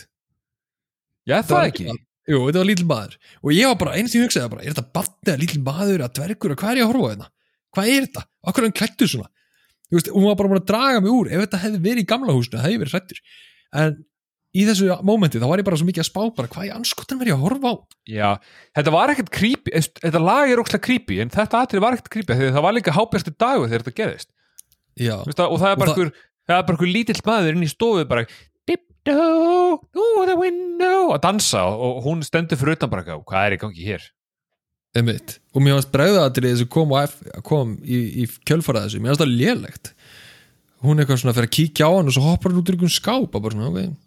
já 1.26 1.36
það 1.42 1.56
var 1.56 1.66
ekki 1.72 1.86
Jú, 2.26 2.40
þetta 2.48 2.58
var 2.62 2.66
lítill 2.70 2.88
maður 2.90 3.16
og 3.42 3.52
ég 3.54 3.68
var 3.70 3.78
bara, 3.84 3.94
eina 3.96 4.10
sem 4.10 4.18
ég 4.20 4.26
hugsaði 4.26 4.50
bara, 4.56 4.64
er 4.66 4.74
þetta 4.74 4.90
bann 4.96 5.12
eða 5.30 5.40
lítill 5.42 5.62
maður 5.66 6.00
eða 6.02 6.12
dvergur 6.18 6.54
og 6.56 6.58
hvað 6.62 6.72
er 6.72 6.80
ég 6.80 6.86
að 6.86 6.92
horfa 6.92 7.06
á 7.06 7.12
þetta? 7.14 7.28
hvað 7.76 7.90
er 7.92 8.06
þetta? 8.06 8.22
Akkur 8.50 8.64
hann 8.66 8.76
klættur 8.80 9.10
svona? 9.12 9.28
Þú 9.86 9.94
veist, 10.00 10.08
hún 10.16 10.24
var 10.26 10.36
bara 10.40 10.50
búin 10.50 10.60
að 10.62 10.68
draga 10.72 11.00
mig 11.04 11.12
úr 11.14 11.28
ef 11.30 11.42
þetta 11.44 11.60
hefði 11.62 11.80
verið 11.86 12.02
í 12.02 12.06
gamla 12.10 12.34
húsinu, 12.34 12.56
það 12.58 12.66
hefði 12.66 12.80
verið 12.82 12.94
hrættur 12.96 13.20
en 13.82 13.96
í 14.56 14.62
þessu 14.66 14.86
mómenti 15.06 15.38
þá 15.42 15.46
var 15.50 15.60
ég 15.60 15.66
bara 15.68 15.76
svo 15.78 15.86
mikið 15.86 16.02
að 16.02 16.08
spá 16.08 16.20
bara 16.40 16.50
hvað 16.50 16.66
ég 16.66 16.74
anskotan 16.80 17.18
verið 17.20 17.34
að 17.36 17.42
horfa 17.44 17.70
á 17.70 17.74
já, 18.08 18.28
þetta 18.78 18.94
var 18.96 19.12
ekkert 19.12 19.30
creepy 19.36 19.74
þetta 20.00 20.22
lag 20.24 20.50
er 20.50 20.62
ókslega 20.62 20.86
creepy 20.88 21.18
en 21.22 21.30
þetta 21.34 21.60
atrið 21.66 21.84
var 21.84 21.96
ekkert 21.98 22.10
creepy 22.16 22.38
þegar 22.40 22.54
það 22.56 22.64
var 22.66 22.76
líka 22.78 22.94
hábjörstu 22.96 23.34
dagu 23.36 23.66
þegar 23.68 23.84
þetta 23.84 23.96
gerðist 24.00 24.30
Já, 24.96 25.16
það, 25.28 25.46
og 25.52 25.58
það 25.60 25.70
er 25.70 25.76
bara 25.76 25.92
Og 25.92 25.92
það- 25.92 26.00
einhver 26.00 26.12
það 26.48 26.56
er 26.56 26.62
bara 26.70 26.76
einhver 26.78 26.92
lítill 26.96 27.20
maður 27.28 27.52
inn 27.58 27.66
í 27.66 27.70
stofu 27.74 28.06
bara 28.08 28.24
Dip-do, 28.66 29.78
through 29.92 30.24
the 30.30 30.36
window 30.40 30.65
að 31.14 31.24
dansa 31.26 31.64
og 31.70 32.04
hún 32.06 32.22
stendur 32.26 32.58
fyrir 32.60 32.78
utan 32.78 32.92
bara 32.92 33.04
hvað 33.06 33.42
er 33.42 33.56
í 33.56 33.60
gangi 33.62 33.86
hér? 33.86 34.06
Einmitt. 34.96 35.36
Og 35.52 35.60
mér 35.60 35.76
fannst 35.76 35.92
bregðatrið 35.92 36.54
sem 36.62 36.70
kom, 36.72 36.94
F, 37.02 37.18
kom 37.44 37.74
í, 37.84 38.00
í 38.22 38.26
kjölfara 38.48 38.86
þessu, 38.86 39.02
mér 39.02 39.12
fannst 39.12 39.24
það 39.24 39.36
lélegt. 39.42 39.92
Hún 40.84 40.96
er 40.96 41.04
eitthvað 41.04 41.20
svona 41.22 41.34
að 41.34 41.38
fyrir 41.40 41.50
að 41.50 41.56
kíkja 41.56 41.88
á 41.88 41.92
hann 41.96 42.10
og 42.10 42.16
svo 42.16 42.24
hoppar 42.24 42.52
hann 42.52 42.60
út 42.62 42.70
úr 42.70 42.76
einhvern 42.76 42.94
skáp 42.96 43.36
og 43.36 43.44
bara 43.44 43.56
svona, 43.56 43.70
ok 43.72 44.02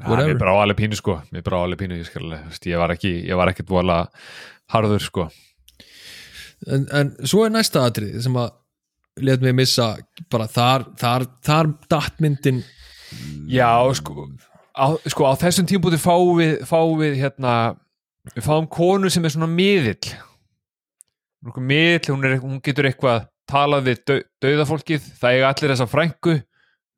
Ja, 0.00 0.08
mér 0.16 0.38
brá 0.40 0.54
alveg 0.56 0.78
pínu 0.78 0.96
sko. 0.96 1.18
Mér 1.34 1.44
brá 1.44 1.58
alveg 1.60 1.82
pínu, 1.82 1.98
ég 2.00 2.08
veist, 2.16 2.64
ég 2.64 2.80
var 2.80 2.94
ekki 2.94 3.10
ég 3.28 3.36
var 3.36 3.50
ekkert 3.52 3.68
vola 3.68 3.98
harður 4.72 5.04
sko. 5.04 5.26
En, 6.64 6.86
en 6.88 7.10
svo 7.28 7.44
er 7.44 7.52
næsta 7.52 7.82
atrið 7.84 8.16
sem 8.24 8.38
að 8.40 8.54
let 9.20 9.44
mig 9.44 9.52
missa 9.58 9.90
bara 10.32 10.46
þar, 10.48 10.86
þar, 10.96 11.26
þar 11.44 11.68
dattmyndin 11.92 12.62
já, 13.50 13.68
sko 13.98 14.30
á, 14.76 14.86
sko, 15.10 15.26
á 15.28 15.34
þessum 15.40 15.68
tímpúti 15.68 16.00
fáum 16.00 16.36
við 16.40 16.54
fáum 16.68 16.94
við 17.00 17.18
hérna 17.22 17.56
við 18.32 18.46
fáum 18.46 18.68
konu 18.70 19.10
sem 19.10 19.24
er 19.24 19.34
svona 19.34 19.50
miðill. 19.50 20.12
Er 21.42 21.58
miðill, 21.58 22.12
hún, 22.12 22.24
er, 22.28 22.38
hún 22.42 22.60
getur 22.62 22.86
eitthvað 22.86 23.26
talað 23.50 23.88
við 23.88 24.02
dau, 24.06 24.18
dauðafólkið 24.44 25.06
það 25.18 25.36
eiga 25.36 25.50
allir 25.50 25.74
þessa 25.74 25.90
frængu 25.90 26.36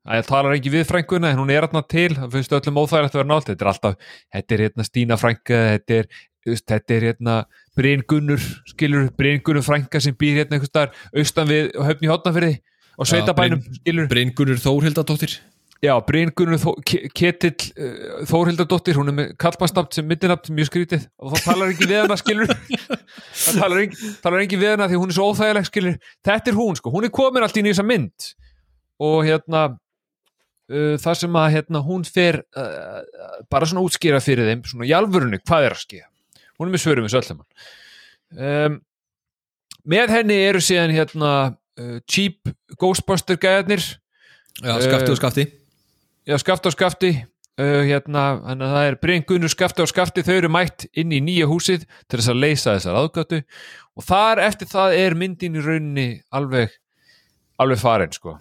það 0.05 0.27
talar 0.29 0.55
ekki 0.55 0.71
við 0.73 0.85
frænguna 0.89 1.31
en 1.33 1.41
hún 1.41 1.51
er 1.51 1.65
hérna 1.65 1.81
til 1.89 2.11
það 2.13 2.35
finnst 2.35 2.53
öllum 2.53 2.79
óþægilegt 2.83 3.15
að 3.15 3.21
vera 3.21 3.31
nált 3.31 3.49
þetta 3.49 3.65
er 3.65 3.71
alltaf, 3.71 3.95
þetta 4.35 4.55
er 4.55 4.63
hérna 4.65 4.85
Stína 4.85 5.17
frænga 5.17 5.61
þetta 5.71 5.97
er, 5.97 6.09
þetta 6.45 6.95
er 6.95 7.07
hérna 7.09 7.37
Bryn 7.75 8.05
Gunnur, 8.05 8.45
skilur, 8.69 9.09
Bryn 9.17 9.41
Gunnur 9.45 9.65
frænga 9.65 10.01
sem 10.03 10.15
býr 10.17 10.43
hérna 10.43 10.59
einhvers 10.59 10.69
staðar 10.69 10.93
austan 11.17 11.49
við 11.49 11.71
höfni 11.89 12.11
hótnafyrði 12.11 12.53
og 12.95 13.09
sveitabænum 13.09 13.65
skilur, 13.81 14.09
Bryngunur 14.11 14.61
Þórhildadóttir 14.61 15.39
já, 15.83 15.93
Bryn 16.07 16.31
Gunnur 16.35 16.81
Ketill 16.85 17.71
uh, 17.75 18.23
Þórhildardóttir, 18.29 18.99
hún 18.99 19.11
er 19.11 19.17
með 19.17 19.31
kallmannsnafn 19.41 19.91
sem 19.97 20.07
middinafn, 20.09 20.53
mjög 20.55 20.71
skrítið. 20.71 21.07
Og 21.19 21.35
þá 21.35 21.49
talar 21.49 21.73
ekki 21.73 21.89
við 21.89 22.01
hana, 22.03 22.19
skilur 22.21 22.53
það 23.43 23.61
talar 23.61 23.83
ekki, 23.83 24.11
talar 24.23 24.45
ekki 24.45 24.61
við 24.61 24.73
hana 24.75 24.89
því 24.91 25.01
hún 25.01 25.13
er 25.13 25.19
svo 25.19 25.29
óþægileg, 25.31 25.69
skilur 25.69 25.99
þetta 26.29 26.51
er 26.51 26.59
hún, 26.59 26.79
sko, 26.79 26.93
hún 26.95 27.07
er 27.07 27.15
komin 27.15 27.45
allt 27.45 27.61
í 27.61 27.65
nýsa 27.65 27.85
mynd. 27.85 28.31
Og 29.03 29.21
hérna 29.27 29.67
uh, 29.75 30.95
þar 31.03 31.21
sem 31.21 31.39
að 31.43 31.53
hérna, 31.59 31.85
hún 31.85 32.03
fer 32.07 32.41
uh, 32.57 32.99
bara 33.51 33.69
svona 33.69 33.85
útskýra 33.85 34.23
fyrir 34.23 34.51
þeim 34.51 34.67
svona 34.67 34.91
alvörunni, 34.99 35.43
hvað 35.43 35.69
er 35.69 35.77
að 35.77 35.87
skýra 35.87 36.11
hún 36.59 36.69
er 36.69 36.75
með 36.75 36.83
svörum 36.83 37.07
við 37.07 37.15
söllum 37.15 37.43
um, 38.39 38.79
með 39.95 40.15
henni 40.15 40.39
eru 40.47 40.63
síðan 40.63 40.95
hérna 40.95 41.31
uh, 41.51 41.99
cheap 42.09 42.53
Ghostbuster 42.79 43.39
gæðarnir 43.39 43.83
Já, 44.63 44.77
skafti 44.79 45.11
og 45.11 45.19
skafti 45.19 45.47
já, 46.27 46.37
skafti 46.41 46.71
og 46.71 46.75
skafti 46.75 47.11
uh, 47.15 47.81
hérna, 47.87 48.25
þannig 48.43 48.67
að 48.67 48.75
það 48.77 48.89
er 48.89 48.97
Bringunur 49.03 49.53
skafti 49.53 49.85
og 49.85 49.91
skafti, 49.91 50.25
þau 50.25 50.35
eru 50.37 50.51
mætt 50.53 50.87
inn 50.93 51.13
í 51.15 51.21
nýja 51.23 51.49
húsið 51.51 51.85
til 52.07 52.19
þess 52.19 52.33
að 52.33 52.41
leysa 52.41 52.75
þessar 52.77 52.99
aðgötu 53.01 53.41
og 53.95 54.07
þar 54.07 54.43
eftir 54.47 54.71
það 54.71 54.97
er 55.03 55.17
myndin 55.19 55.59
í 55.59 55.63
rauninni 55.63 56.09
alveg 56.35 56.73
alveg 57.61 57.79
farin 57.79 58.15
sko. 58.15 58.37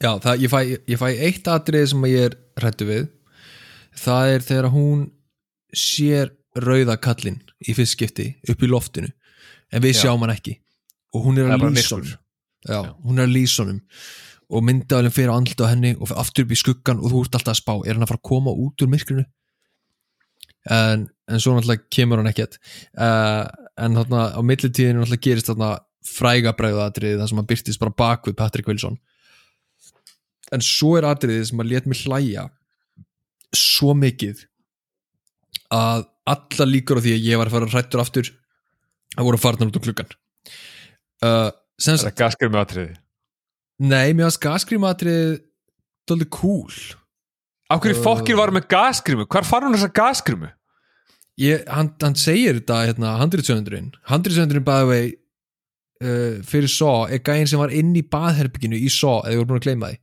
Já, 0.00 0.14
það, 0.22 0.44
ég, 0.44 0.50
fæ, 0.52 0.60
ég 0.88 1.00
fæ 1.00 1.08
eitt 1.26 1.48
atrið 1.50 1.88
sem 1.92 2.04
ég 2.08 2.30
er 2.30 2.36
hrættu 2.60 2.86
við. 2.88 3.08
Það 4.00 4.34
er 4.34 4.46
þegar 4.46 4.68
hún 4.72 5.02
sér 5.76 6.30
rauða 6.56 6.96
kallinn 7.02 7.40
í 7.60 7.74
fyrst 7.76 7.98
skipti 7.98 8.30
upp 8.48 8.64
í 8.64 8.70
loftinu 8.70 9.10
en 9.70 9.84
við 9.84 9.94
Já. 9.94 10.00
sjáum 10.04 10.24
hann 10.24 10.34
ekki. 10.34 10.56
Og 11.14 11.26
hún 11.26 11.40
er 11.42 11.50
að 11.50 11.66
lýsa 11.74 11.98
honum. 11.98 12.16
Hún 13.04 13.18
er 13.20 13.26
að 13.26 13.34
lýsa 13.34 13.64
honum 13.64 13.82
og 14.50 14.64
myndaðalinn 14.66 15.14
fyrir 15.14 15.32
andlita 15.32 15.68
á 15.68 15.72
henni 15.72 15.92
og 15.96 16.10
aftur 16.18 16.46
upp 16.46 16.54
í 16.54 16.58
skuggan 16.58 17.00
og 17.00 17.12
þú 17.12 17.22
ert 17.24 17.38
alltaf 17.38 17.54
að 17.54 17.60
spá 17.60 17.74
er 17.78 17.94
hann 17.94 18.04
að 18.04 18.10
fara 18.12 18.20
að 18.20 18.28
koma 18.30 18.54
út 18.64 18.82
úr 18.82 18.90
myrkrinu? 18.90 19.24
En, 20.70 21.06
en 21.30 21.40
svo 21.40 21.54
náttúrulega 21.54 21.86
kemur 21.94 22.20
hann 22.20 22.28
ekkert. 22.28 22.58
Uh, 22.92 23.46
en 23.80 23.96
þarna 23.96 24.24
á 24.36 24.40
millitíðinu 24.44 25.00
náttúrulega 25.00 25.26
gerist 25.28 25.50
þarna 25.50 25.70
fræga 26.10 26.52
bræðatriði 26.58 27.20
þar 27.20 27.30
sem 27.30 27.40
hann 27.40 27.50
byrtist 27.50 27.82
bara 27.82 27.96
bak 28.02 28.28
við 28.28 28.38
Patrick 28.40 28.68
Wilson. 28.68 28.98
En 30.50 30.64
svo 30.64 30.96
er 30.98 31.06
atriðið 31.08 31.50
sem 31.52 31.62
að 31.62 31.70
let 31.70 31.86
mig 31.88 32.02
hlæja 32.02 32.48
svo 33.56 33.94
mikið 33.98 34.44
að 35.74 36.06
alla 36.30 36.66
líkur 36.66 36.98
á 36.98 37.04
því 37.04 37.14
að 37.14 37.28
ég 37.28 37.40
var 37.40 37.50
að 37.50 37.56
fara 37.56 37.70
hrættur 37.70 38.02
aftur 38.02 38.32
að 39.16 39.26
voru 39.26 39.40
farnar 39.40 39.70
út 39.70 39.78
á 39.78 39.84
klukkan 39.84 40.12
uh, 41.26 41.50
sem 41.80 41.96
það 41.98 42.10
er 42.10 42.18
gaskir 42.20 42.52
með 42.52 42.64
atriði 42.64 42.92
nei, 43.80 44.12
mér 44.14 44.28
að 44.28 44.40
gaskrímatrið 44.46 45.38
dálítið 46.08 46.32
cool 46.36 46.80
Af 47.70 47.78
hverju 47.80 47.96
Uh. 48.00 48.02
fokkir 48.02 48.34
var 48.38 48.50
með 48.50 48.66
gaskrimu? 48.72 49.28
Hvar 49.30 49.46
far 49.46 49.62
hún 49.62 49.76
þessa 49.76 49.92
gaskrimu? 49.94 50.50
ég, 51.40 51.64
hann, 51.70 51.92
hann 52.02 52.16
segir 52.18 52.58
þetta 52.58 52.82
hérna, 52.88 53.14
handritsöndurinn 53.20 53.92
handritsöndurinn 54.10 54.66
bæði 54.66 54.88
vei 54.90 55.04
uh, 56.04 56.36
fyrir 56.44 56.68
Saw 56.72 57.06
er 57.08 57.22
gæinn 57.24 57.48
sem 57.48 57.60
var 57.60 57.72
inn 57.72 57.94
í 57.96 58.02
baðherbygginu 58.04 58.76
í 58.76 58.90
Saw 58.92 59.22
eða 59.22 59.36
ég 59.36 59.40
voru 59.40 59.52
búin 59.52 59.62
að 59.62 59.68
gleyma 59.68 59.92
því 59.92 60.00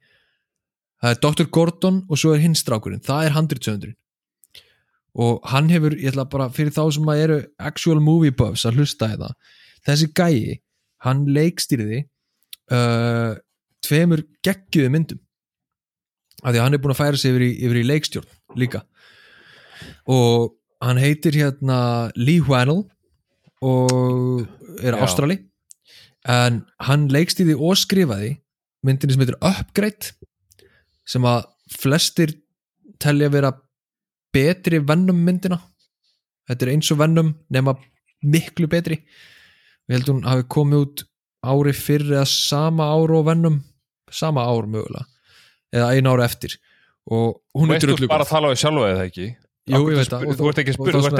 það 0.98 1.14
er 1.14 1.22
Dr. 1.28 1.50
Gordon 1.54 2.00
og 2.10 2.18
svo 2.18 2.34
er 2.34 2.42
hinn 2.42 2.58
strákurinn 2.58 3.04
það 3.06 3.28
er 3.28 3.36
handritsöndurinn 3.38 4.00
og 5.18 5.42
hann 5.50 5.70
hefur, 5.74 5.96
ég 5.98 6.12
ætla 6.14 6.28
bara 6.30 6.50
fyrir 6.54 6.74
þá 6.74 6.84
sem 6.94 7.10
að 7.10 7.22
eru 7.24 7.38
actual 7.70 8.02
movie 8.02 8.34
buffs 8.38 8.66
að 8.70 8.80
hlusta 8.82 9.12
þetta 9.14 9.30
þessi 9.88 10.10
gæi, 10.18 10.58
hann 11.06 11.24
leikstýrði 11.34 12.04
uh, 12.74 13.38
tveimur 13.86 14.24
geggjuðu 14.46 14.92
myndum. 14.94 15.20
Af 16.44 16.54
því 16.54 16.60
að 16.60 16.64
hann 16.66 16.78
er 16.78 16.82
búin 16.84 16.94
að 16.94 17.02
færa 17.02 17.20
sig 17.20 17.34
yfir 17.34 17.46
í, 17.48 17.52
yfir 17.66 17.80
í 17.82 17.88
leikstjórn 17.88 18.60
líka. 18.62 18.84
Og 20.10 20.54
hann 20.84 21.02
heitir 21.02 21.38
hérna 21.38 21.80
Lee 22.16 22.44
Whannell 22.46 22.86
og 23.66 24.84
er 24.86 24.98
ástrali. 25.02 25.40
En 26.28 26.62
hann 26.84 27.08
leikstýði 27.14 27.56
og 27.56 27.78
skrifaði 27.80 28.36
myndinni 28.86 29.16
sem 29.16 29.24
heitir 29.24 29.40
Upgrade 29.42 30.14
sem 31.08 31.26
að 31.26 31.48
flestir 31.72 32.36
telja 33.02 33.32
vera 33.32 33.54
betri 34.36 34.82
Venom 34.84 35.20
myndina. 35.26 35.60
Þetta 36.48 36.66
er 36.66 36.74
eins 36.74 36.92
og 36.94 37.02
Venom 37.02 37.34
nema 37.54 37.76
miklu 38.24 38.70
betri. 38.72 39.02
Við 39.88 40.00
heldum 40.00 40.22
hún 40.22 40.30
hafi 40.30 40.48
komið 40.52 40.84
út 40.84 41.06
ári 41.52 41.74
fyrir 41.76 42.14
eða 42.18 42.28
sama 42.30 42.88
ár 42.94 43.14
og 43.18 43.26
Venom 43.28 43.58
sama 44.12 44.46
ár 44.48 44.68
mögulega 44.70 45.06
eða 45.76 45.90
einu 45.96 46.14
ára 46.16 46.28
eftir. 46.28 46.56
Og 47.08 47.40
hún 47.56 47.72
er 47.72 47.78
Veist 47.78 47.86
þú 47.88 47.92
drullu 47.94 48.10
bara 48.12 48.26
að 48.26 48.32
tala 48.34 48.48
á 48.48 48.52
því 48.54 48.60
sjálfa 48.64 48.90
eða 48.94 49.06
ekki? 49.08 49.28
Jú, 49.68 49.82
ég 49.92 49.98
veit 50.00 50.12
það. 50.12 50.26
Þú 50.40 50.48
ert 50.52 50.62
ekki 50.62 50.72
að 50.72 50.78
spura, 50.78 50.92
þú 50.94 51.02
þú 51.04 51.12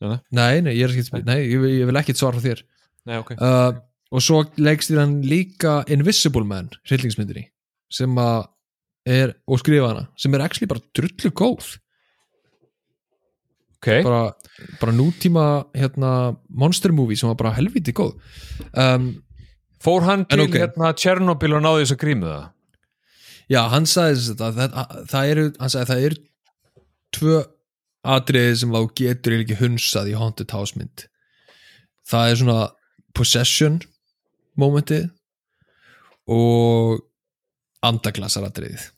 Þannig 0.00 0.14
að- 0.16 0.22
Nei, 0.38 0.60
nei, 0.60 0.72
ég 0.74 0.82
er 0.84 0.90
ekki 0.94 1.04
að 1.04 1.10
spila, 1.10 1.24
nei, 1.28 1.40
ég, 1.46 1.60
vil- 1.60 1.76
ekki 2.00 2.14
svara 2.18 2.38
frá 2.38 2.46
þér. 2.46 2.62
Nei, 3.06 3.16
ok. 3.18 3.30
Uh, 3.38 3.72
og 4.10 4.24
svo 4.26 4.40
leggst 4.58 4.90
þér 4.90 4.98
hann 5.04 5.22
líka 5.22 5.74
Invisible 5.88 6.44
Man, 6.44 6.70
hryllingsmyndinni 6.88 7.46
sem 7.90 8.18
að 8.22 8.48
er, 9.06 9.34
og 9.46 9.58
skrifa 9.62 9.92
hana, 9.92 10.08
sem 10.18 10.34
er 10.34 10.42
actually 10.44 10.66
bara 10.70 10.82
drullu 10.94 11.30
góð 11.30 11.78
Ok, 13.80 13.88
bara, 14.04 14.34
bara 14.80 14.92
nútíma 14.92 15.44
hérna, 15.72 16.36
monster 16.52 16.92
movie 16.92 17.16
sem 17.16 17.30
var 17.30 17.38
bara 17.40 17.54
helviti 17.56 17.94
góð 17.96 18.10
um, 18.76 19.06
fór 19.80 20.04
hann 20.04 20.26
til 20.28 20.42
ok. 20.44 20.58
hérna 20.60 20.90
Tjernobyl 21.00 21.54
og 21.56 21.62
náði 21.64 21.86
þess 21.86 21.94
að 21.96 22.00
grímu 22.02 22.28
það? 22.28 22.42
já, 23.50 23.60
hann 23.72 23.88
sagði 23.88 24.36
að 24.36 24.60
það, 25.08 25.30
eru, 25.32 25.46
það 25.64 26.04
eru 26.10 26.18
tvö 27.16 27.38
atriði 28.16 28.52
sem 28.60 28.76
þú 28.76 28.82
getur 29.00 29.38
ekki 29.38 29.56
hunsað 29.62 30.12
í 30.12 30.18
Haunted 30.20 30.52
House 30.52 30.76
mynd 30.76 31.06
það 32.12 32.34
er 32.34 32.38
svona 32.42 32.58
possession 33.16 33.80
momentið 34.60 35.08
og 36.30 37.00
andaglasaratriðið 37.88 38.90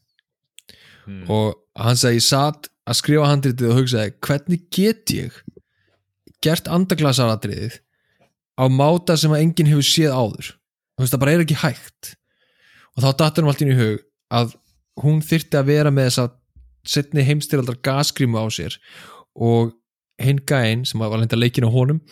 Hmm. 1.03 1.24
og 1.35 1.57
hann 1.74 1.97
sagði 1.99 2.20
ég 2.20 2.22
satt 2.22 2.68
að 2.89 2.99
skrifa 2.99 3.28
handritið 3.30 3.70
og 3.70 3.78
hugsaði 3.80 4.14
hvernig 4.26 4.66
get 4.74 5.14
ég 5.14 5.39
gert 6.43 6.68
andaglasaratriðið 6.70 7.78
á 8.59 8.64
máta 8.72 9.16
sem 9.18 9.33
að 9.33 9.45
enginn 9.45 9.70
hefur 9.70 9.87
séð 9.87 10.14
áður? 10.16 10.51
Þú 10.97 11.05
veist 11.05 11.14
það 11.14 11.22
bara 11.22 11.35
er 11.35 11.45
ekki 11.45 11.61
hægt. 11.62 12.12
Og 12.93 13.05
þá 13.05 13.09
dattur 13.22 13.45
hann 13.45 13.53
allt 13.53 13.62
inn 13.64 13.72
í 13.72 13.78
hug 13.78 14.03
að 14.33 14.57
hún 15.03 15.22
þyrfti 15.24 15.59
að 15.59 15.70
vera 15.70 15.93
með 15.95 16.11
þessa 16.11 16.26
setni 16.93 17.24
heimstyraldar 17.24 17.78
gaskrímu 17.87 18.43
á 18.43 18.47
sér 18.53 18.76
og 19.39 19.72
hinn 20.22 20.43
gæinn 20.47 20.83
sem 20.89 21.01
var 21.01 21.14
lenda 21.16 21.39
leikin 21.39 21.66
á 21.66 21.70
honum 21.72 22.03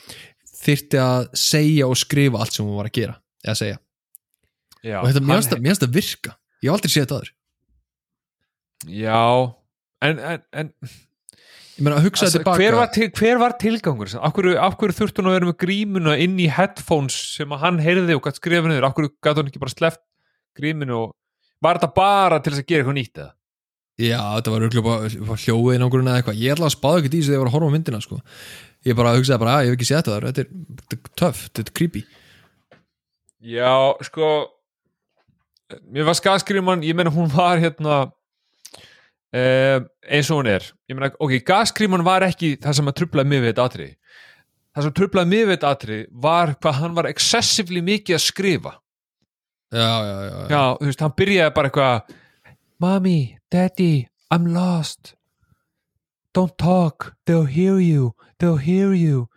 þyrfti 0.61 1.01
að 1.03 1.29
segja 1.39 1.89
og 1.91 1.99
skrifa 1.99 2.41
allt 2.41 2.57
sem 2.57 2.67
hún 2.67 2.79
var 2.79 2.89
að 2.89 2.97
gera 3.01 3.19
eða 3.45 3.59
segja. 3.59 3.81
Já, 4.81 4.97
og 5.03 5.11
þetta 5.11 5.25
mér 5.27 5.43
finnst 5.43 5.85
það 5.85 5.97
virka. 5.99 6.37
Ég 6.61 6.71
hef 6.71 6.77
aldrei 6.77 6.93
séð 6.93 7.05
þetta 7.05 7.19
aður 7.19 7.31
Já, 8.89 9.21
en, 10.05 10.21
en, 10.21 10.45
en 10.53 10.71
ég 11.77 11.85
meina 11.85 11.99
að 12.01 12.09
tilbaka 12.21 12.57
hver, 12.61 12.77
var 12.79 12.93
til, 12.95 13.09
hver 13.17 13.41
var 13.41 13.57
tilgangur? 13.61 14.13
Af 14.21 14.37
hverju, 14.37 14.55
af 14.61 14.77
hverju 14.81 14.99
þurfti 15.01 15.23
hún 15.23 15.31
að 15.31 15.37
vera 15.39 15.51
með 15.51 15.59
grímuna 15.65 16.17
inn 16.21 16.39
í 16.41 16.49
headphones 16.53 17.17
sem 17.37 17.53
að 17.57 17.65
hann 17.65 17.83
heyrði 17.83 18.17
og 18.19 18.25
gætt 18.27 18.41
skrifa 18.41 18.71
niður? 18.71 18.89
Af 18.89 18.97
hverju 18.97 19.13
gæti 19.17 19.43
hún 19.43 19.51
ekki 19.53 19.63
bara 19.63 19.75
sleppt 19.75 20.03
gríminu 20.59 20.97
og 20.99 21.13
var 21.65 21.81
þetta 21.81 21.93
bara 21.97 22.41
til 22.41 22.55
þess 22.55 22.65
að 22.65 22.73
gera 22.73 22.85
eitthvað 22.85 22.99
nýtt 23.01 23.23
eða? 23.23 23.35
Já, 24.01 24.21
þetta 24.39 24.53
var 24.55 24.65
örgulega 24.65 25.25
bara 25.29 25.43
hljóðið 25.45 25.77
einangurinn 25.77 26.09
eða 26.09 26.21
eitthvað 26.23 26.41
Ég 26.41 26.55
ætla 26.55 26.69
að 26.71 26.77
spáða 26.77 27.01
ekkert 27.03 27.15
í 27.15 27.19
þessu 27.21 27.31
þegar 27.31 27.37
ég 27.37 27.43
var 27.43 27.51
að 27.51 27.57
horfa 27.57 27.69
á 27.69 27.75
myndina 27.75 27.99
sko. 28.01 28.21
Ég 28.89 28.97
bara 28.97 29.13
hugsaði 29.13 29.43
bara, 29.43 29.57
að 29.59 29.67
ég 29.67 29.75
hef 29.75 29.77
ekki 29.77 29.89
þetta 29.91 30.15
þar 30.15 30.27
Þetta 30.31 30.41
er, 30.41 31.03
töff, 31.21 31.43
þetta 31.51 31.65
er 31.67 31.75
creepy 31.77 32.03
Já, 33.41 33.75
sko 34.09 34.31
mér 35.93 36.09
var 36.09 36.17
skaskríman, 36.19 36.83
ég 36.85 36.97
meina 36.99 37.13
hún 37.13 37.29
var 37.33 37.61
hérna 37.63 38.07
um, 39.31 39.89
eins 40.11 40.31
og 40.31 40.41
hún 40.41 40.51
er. 40.51 40.67
Meina, 40.91 41.13
ok, 41.19 41.39
gaskríman 41.47 42.07
var 42.07 42.27
ekki 42.27 42.57
það 42.61 42.79
sem 42.81 42.93
að 42.93 42.99
trublaði 43.01 43.33
mig 43.33 43.45
við 43.45 43.53
þetta 43.53 43.69
atrið 43.71 43.97
það 44.75 44.87
sem 44.87 44.97
trublaði 44.97 45.31
mig 45.31 45.45
við 45.45 45.55
þetta 45.57 45.73
atrið 45.75 46.03
var 46.27 46.55
hvað 46.63 46.79
hann 46.81 46.97
var 46.99 47.09
excessively 47.11 47.83
mikið 47.85 48.17
að 48.17 48.25
skrifa. 48.27 48.75
Já, 49.71 49.87
já, 49.87 50.15
já, 50.15 50.31
já. 50.31 50.47
já, 50.51 50.63
þú 50.81 50.91
veist, 50.91 51.03
hann 51.05 51.17
byrjaði 51.19 51.55
bara 51.57 51.71
eitthvað 51.71 52.17
Mommy, 52.81 53.39
Daddy, 53.53 54.09
I'm 54.33 54.47
lost. 54.55 55.15
Don't 56.33 56.57
talk. 56.57 57.15
They'll 57.27 57.45
hear 57.45 57.79
you, 57.79 58.15
they'll 58.39 58.57
hear 58.57 58.95
you 58.95 59.29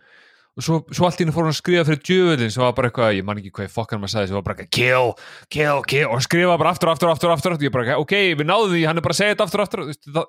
og 0.53 0.65
svo, 0.65 0.79
svo 0.93 1.07
allt 1.07 1.21
í 1.21 1.23
henni 1.23 1.33
fór 1.33 1.47
hann 1.47 1.53
að 1.55 1.59
skrifa 1.59 1.85
fyrir 1.87 2.01
djöfullin 2.05 2.51
sem 2.53 2.61
var 2.61 2.75
bara 2.77 2.89
eitthvað, 2.91 3.15
ég 3.17 3.25
man 3.25 3.39
ekki 3.41 3.53
hvað 3.55 3.71
fokkan 3.73 4.01
maður 4.01 4.13
sagði 4.13 4.29
sem 4.29 4.37
var 4.37 4.45
bara 4.45 4.57
eitthvað, 4.57 4.73
kill, 4.77 5.15
kill, 5.55 5.79
kill 5.89 6.11
og 6.13 6.21
skrifa 6.25 6.59
bara 6.61 6.73
aftur, 6.75 6.91
aftur, 6.93 7.09
aftur, 7.13 7.33
aftur, 7.33 7.55
aftur 7.55 7.67
ég 7.67 7.73
bara, 7.73 7.97
ok, 8.01 8.13
við 8.37 8.45
náðum 8.45 8.75
því, 8.75 8.83
hann 8.89 9.01
er 9.01 9.05
bara 9.05 9.17
að 9.17 9.21
segja 9.21 9.33
þetta 9.33 9.47
aftur, 9.49 9.63
aftur 9.65 9.83
þetta, 9.89 10.25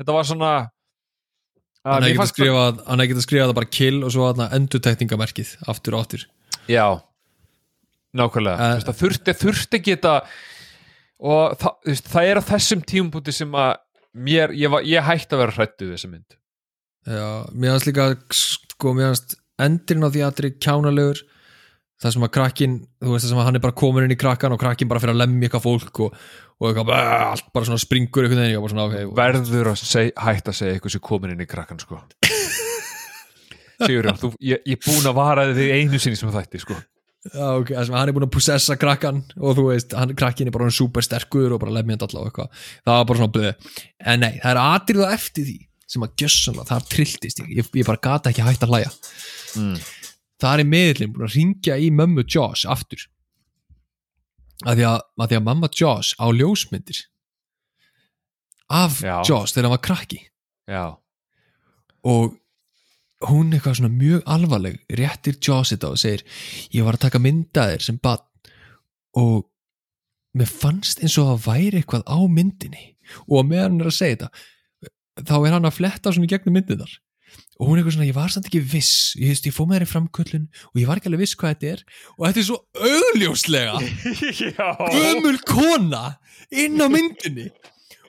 þetta 0.00 0.16
var 0.16 0.30
svona 0.30 0.54
Hann 1.86 2.02
að, 2.02 2.08
hefði 2.08 2.16
getað 2.16 2.30
skrifað, 2.32 2.78
hann 2.82 3.02
hefði 3.02 3.12
getað 3.12 3.24
skrifað 3.28 3.50
það 3.50 3.58
bara 3.60 3.72
kill 3.76 3.98
og 4.00 4.10
svo 4.10 4.24
þarna 4.26 4.46
endurtekningamerkið 4.56 5.50
aftur 5.70 5.94
og 5.94 6.02
aftur. 6.02 6.24
Já, 6.66 6.86
nákvæmlega 8.16 8.70
uh, 8.72 8.80
það 8.88 8.98
þurfti, 9.02 9.34
þurfti 9.42 9.80
geta 9.86 10.14
og 11.22 11.54
það, 11.60 11.76
veist, 11.86 12.10
það 12.10 12.30
er 12.30 12.40
á 12.42 12.48
þessum 12.48 12.82
tímpunkti 12.90 13.34
sem 13.36 13.54
að 13.54 13.76
mér, 14.26 14.56
ég, 14.58 14.72
var, 14.72 14.86
ég 14.88 15.06
hætti 15.06 15.36
að 15.36 15.44
vera 15.44 15.56
hrættu 15.60 15.86
við 15.86 15.94
þessa 15.94 16.10
mynd. 16.10 16.38
Já, 17.06 17.28
mér 17.54 17.76
finnst 17.76 17.88
líka 17.92 18.08
sko, 18.34 18.96
endurinn 19.62 20.06
á 20.06 20.10
því 20.12 20.24
aðri 20.26 20.52
kjánalegur 20.60 21.22
það 22.02 22.12
sem 22.12 22.24
að 22.26 22.32
krakkin, 22.36 22.74
þú 23.00 23.12
veist 23.14 23.24
það 23.24 23.30
sem 23.30 23.38
að 23.40 23.46
hann 23.48 23.58
er 23.58 23.62
bara 23.64 23.76
komin 23.80 24.06
inn 24.06 24.12
í 24.12 24.18
krakkan 24.20 24.52
og 24.52 24.60
krakkin 24.60 24.88
bara 24.90 25.00
fyrir 25.00 25.14
að 25.16 25.22
lemja 25.22 25.48
eitthvað 25.48 25.64
fólk 25.64 26.00
og, 26.04 26.18
og 26.60 26.66
eitthvað, 26.68 26.90
allt 27.30 27.46
bara 27.56 27.68
svona 27.68 27.80
springur 27.80 28.26
var 28.28 28.42
bara 28.42 28.72
svona, 28.72 28.88
ok, 28.90 29.14
verður 29.16 29.70
að 29.72 29.78
seg, 29.80 30.10
hætta 30.12 30.52
að 30.52 30.58
segja 30.58 30.76
eitthvað 30.76 30.96
sem 30.96 31.04
komin 31.08 31.32
inn 31.32 31.44
í 31.44 31.48
krakkan 31.48 31.80
sko. 31.80 32.02
Sigurjón, 33.86 34.20
þú, 34.20 34.30
ég, 34.44 34.60
ég 34.64 34.76
er 34.76 34.84
búin 34.84 35.08
að 35.08 35.16
vara 35.16 35.46
þig 35.56 35.72
einu 35.72 36.00
sinni 36.00 36.20
sem 36.20 36.32
þætti 36.32 36.60
sko. 36.64 36.76
Já, 37.26 37.46
ok, 37.56 37.72
þess 37.72 37.90
að 37.90 37.96
hann 37.96 38.10
er 38.12 38.16
búin 38.16 38.26
að 38.28 38.34
possessa 38.36 38.76
krakkan 38.80 39.22
og 39.40 39.56
þú 39.56 39.64
veist, 39.70 39.96
hann, 39.96 40.12
krakkin 40.16 40.50
er 40.50 40.54
bara 40.54 40.68
super 40.72 41.04
sterkur 41.04 41.56
og 41.56 41.62
bara 41.64 41.74
lefmjönd 41.78 42.04
allavega 42.06 42.28
og 42.28 42.30
eitthvað. 42.30 42.68
Það 42.84 43.00
var 43.00 43.08
bara 43.08 43.22
svona 43.22 43.34
blöð, 43.36 43.72
en 44.12 44.22
nei, 44.22 44.30
það 44.36 44.52
er 44.52 44.62
atrið 44.62 45.02
og 45.02 45.16
eftir 45.16 45.48
því 45.48 45.56
sem 45.86 46.02
að 46.02 46.14
gjössanlega 46.22 46.68
það 46.70 46.86
trilltist 46.92 47.42
ég, 47.42 47.50
ég, 47.60 47.68
ég 47.78 47.86
bara 47.86 48.02
gata 48.02 48.32
ekki 48.32 48.44
hægt 48.46 48.64
að 48.66 48.72
hlæja 48.74 48.92
mm. 49.58 49.76
það 50.42 50.62
er 50.62 50.70
miðlinn 50.70 51.12
búin 51.14 51.28
að 51.28 51.36
ringja 51.38 51.78
í 51.80 51.90
mömmu 51.94 52.26
Josh 52.28 52.68
aftur. 52.70 53.06
Að 54.64 54.78
því 54.78 54.86
að, 54.88 55.00
að 55.20 55.32
því 55.32 55.38
að 55.38 55.46
mamma 55.50 55.70
Josh 55.80 56.16
á 56.16 56.26
ljósmyndir 56.32 57.02
af 58.72 59.02
Já. 59.04 59.20
Josh 59.28 59.54
þegar 59.54 59.68
hann 59.68 59.76
var 59.76 59.84
krakki. 59.84 60.20
Já, 60.66 60.86
og 62.06 62.36
hún 63.26 63.54
eitthvað 63.54 63.78
svona 63.78 63.96
mjög 63.96 64.24
alvarleg 64.28 64.96
réttir 64.98 65.38
Joss 65.42 65.72
þetta 65.72 65.92
og 65.94 66.00
segir 66.00 66.24
ég 66.74 66.84
var 66.86 66.98
að 66.98 67.06
taka 67.06 67.22
myndaðir 67.22 67.84
sem 67.84 67.98
bann 68.02 68.22
og 69.16 69.46
mér 70.36 70.50
fannst 70.50 71.00
eins 71.00 71.16
og 71.22 71.32
að 71.32 71.46
væri 71.46 71.80
eitthvað 71.80 72.04
á 72.04 72.18
myndinni. 72.28 72.92
Og 73.30 73.46
meðan 73.48 73.78
hann 73.78 73.86
er 73.86 73.90
að 73.90 73.98
segja 73.98 74.18
þetta 74.18 75.24
þá 75.24 75.36
er 75.38 75.54
hann 75.56 75.68
að 75.68 75.78
fletta 75.78 76.12
svona 76.12 76.30
gegnum 76.30 76.58
myndinar 76.58 76.92
og 77.56 77.68
hún 77.68 77.76
er 77.76 77.80
eitthvað 77.80 77.96
svona, 77.96 78.08
ég 78.10 78.16
var 78.16 78.32
samt 78.32 78.48
ekki 78.50 78.60
viss. 78.60 79.14
Ég, 79.16 79.30
veist, 79.32 79.46
ég 79.48 79.54
fóð 79.56 79.70
með 79.70 79.78
þér 79.78 79.86
í 79.86 79.90
framköllun 79.92 80.48
og 80.72 80.80
ég 80.80 80.90
var 80.90 81.00
ekki 81.00 81.10
alveg 81.10 81.22
viss 81.24 81.38
hvað 81.40 81.54
þetta 81.54 81.70
er. 81.72 81.84
Og 82.16 82.26
þetta 82.26 82.42
er 82.42 82.48
svo 82.50 82.58
augljóslega 82.90 83.74
gömul 84.96 85.38
kona 85.48 86.04
inn 86.52 86.76
á 86.82 86.86
myndinni 86.92 87.48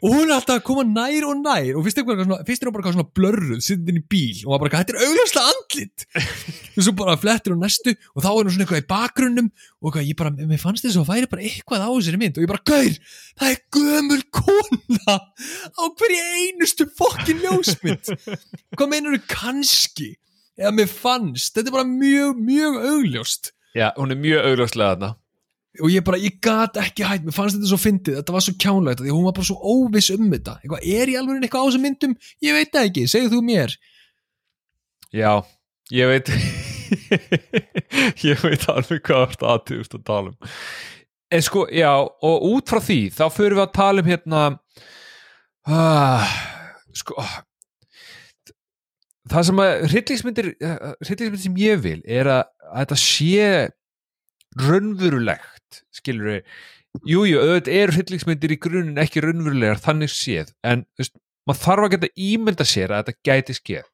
og 0.01 0.13
hún 0.13 0.27
er 0.27 0.35
alltaf 0.35 0.59
að 0.59 0.65
koma 0.67 0.83
nær 0.85 1.25
og 1.27 1.39
nær 1.41 1.77
og 1.77 1.85
fyrst, 1.85 1.99
er 1.99 2.05
hún 2.05 2.29
bara 2.29 2.45
eitthvað 2.45 2.95
svona 2.95 3.07
blörruð 3.17 3.69
inn 3.73 3.99
í 3.99 4.03
bíl 4.03 4.43
og 4.43 4.51
maður 4.51 4.63
bara, 4.63 4.81
þetta 4.81 4.93
er 4.93 5.07
augljóslega 5.07 5.53
andlit. 5.53 6.05
Og 6.77 6.85
svo 6.85 6.93
bara 6.93 7.15
flettir 7.17 7.55
hún 7.55 7.63
næstu 7.65 7.95
og 8.13 8.21
þá 8.21 8.27
er 8.29 8.35
hún 8.37 8.53
svona 8.53 8.65
eitthvað 8.67 8.83
í 8.83 8.87
bakgrunnum 8.91 9.47
og 9.49 9.87
eitthvað, 9.89 10.05
ég 10.05 10.19
bara, 10.19 10.33
mér 10.37 10.61
fannst 10.61 10.85
þess 10.85 10.99
að 10.99 11.07
það 11.07 11.15
væri 11.15 11.29
bara 11.31 11.47
eitthvað 11.49 11.85
á 11.87 11.89
þessari 11.89 12.21
mynd. 12.21 12.37
Og 12.37 12.45
ég 12.45 12.51
bara, 12.51 12.63
gaur, 12.69 12.99
það 13.41 13.53
er 13.55 13.59
gömul 13.77 14.21
kona 14.37 15.17
á 15.17 15.83
hverju 15.97 16.21
einustu 16.37 16.89
fokkin 16.99 17.41
ljósmynd. 17.41 18.13
Hvað 18.77 18.91
meinar 18.93 19.17
þú 19.17 19.23
kannski? 19.33 20.11
Eða 20.57 20.75
mér 20.77 20.91
fannst, 20.91 21.55
þetta 21.55 21.71
er 21.71 21.77
bara 21.79 21.89
mjög, 21.89 22.37
mjög 22.45 22.77
augljóst. 22.91 23.55
Já, 23.77 23.89
hún 23.97 24.13
er 24.13 24.21
mjög 24.21 24.51
augljóslega 24.51 24.93
þarna 24.93 25.15
og 25.81 25.91
ég 25.93 26.05
bara, 26.07 26.19
ég 26.21 26.39
gat 26.43 26.77
ekki 26.81 27.05
hætt 27.07 27.25
mér 27.27 27.35
fannst 27.35 27.57
þetta 27.57 27.69
svo 27.71 27.79
fyndið, 27.81 28.17
þetta 28.19 28.35
var 28.35 28.45
svo 28.45 28.55
kjánlegt 28.63 29.03
því 29.03 29.13
hún 29.13 29.27
var 29.27 29.37
bara 29.37 29.49
svo 29.49 29.57
óviss 29.75 30.11
um 30.15 30.27
þetta. 30.31 30.57
Eitthvað, 30.61 30.87
er 30.97 31.11
í 31.11 31.15
alveg 31.19 31.45
eitthvað 31.45 31.63
á 31.63 31.67
þessum 31.67 31.85
myndum, 31.87 32.17
ég 32.45 32.57
veit 32.57 32.73
það 32.73 32.89
ekki 32.89 33.05
segðu 33.11 33.33
þú 33.35 33.41
mér, 33.47 33.77
já, 35.15 35.31
ég 35.95 36.13
veit 36.13 36.33
ég 38.29 38.45
veit 38.45 38.69
alveg 38.71 39.03
hvað 39.05 39.25
þetta 39.33 39.51
aðtíðust 39.55 39.97
að 39.97 40.05
tala 40.07 40.33
um. 40.33 40.55
En 41.27 41.43
sko, 41.43 41.65
já, 41.75 41.91
og 41.99 42.47
út 42.53 42.71
frá 42.71 42.79
því 42.79 43.01
þá 43.11 43.25
förum 43.35 43.59
við 43.59 43.65
að 43.65 43.75
tala 43.75 44.03
um 44.03 44.07
hérna 44.07 44.43
ah, 45.67 46.37
sko 46.95 47.17
það 49.27 49.47
sem 49.49 49.61
að 49.63 49.73
hryllingsmyndir 49.91 50.49
hryllingsmyndir 50.61 51.43
sem 51.43 51.59
ég 51.59 51.81
vil 51.83 51.99
er 52.05 52.29
að, 52.31 52.43
að 52.71 52.79
þetta 52.85 52.99
sé 53.01 53.49
raunverulegt 54.57 55.56
skilur 55.95 56.31
við 56.31 56.41
jújú, 57.05 57.41
auðvitað 57.41 57.77
eru 57.81 57.95
hryllingsmyndir 57.97 58.53
í 58.55 58.59
grunin 58.61 59.01
ekki 59.01 59.23
raunverulegar 59.23 59.81
þannig 59.83 60.11
séð 60.13 60.53
en 60.65 60.85
veist, 60.97 61.15
maður 61.47 61.63
þarf 61.63 61.85
að 61.85 61.93
geta 61.95 62.11
ímynda 62.27 62.67
sér 62.67 62.93
að 62.93 63.03
þetta 63.09 63.29
gæti 63.29 63.57
skeð. 63.57 63.85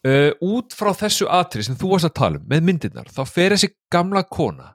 Uh, 0.00 0.30
út 0.40 0.72
frá 0.72 0.94
þessu 0.96 1.26
atrið 1.28 1.66
sem 1.66 1.76
þú 1.76 1.90
varst 1.92 2.08
að 2.08 2.16
tala 2.16 2.40
um 2.40 2.46
með 2.48 2.62
myndirnar, 2.64 3.10
þá 3.12 3.20
fer 3.28 3.52
þessi 3.52 3.74
gamla 3.92 4.22
kona 4.24 4.70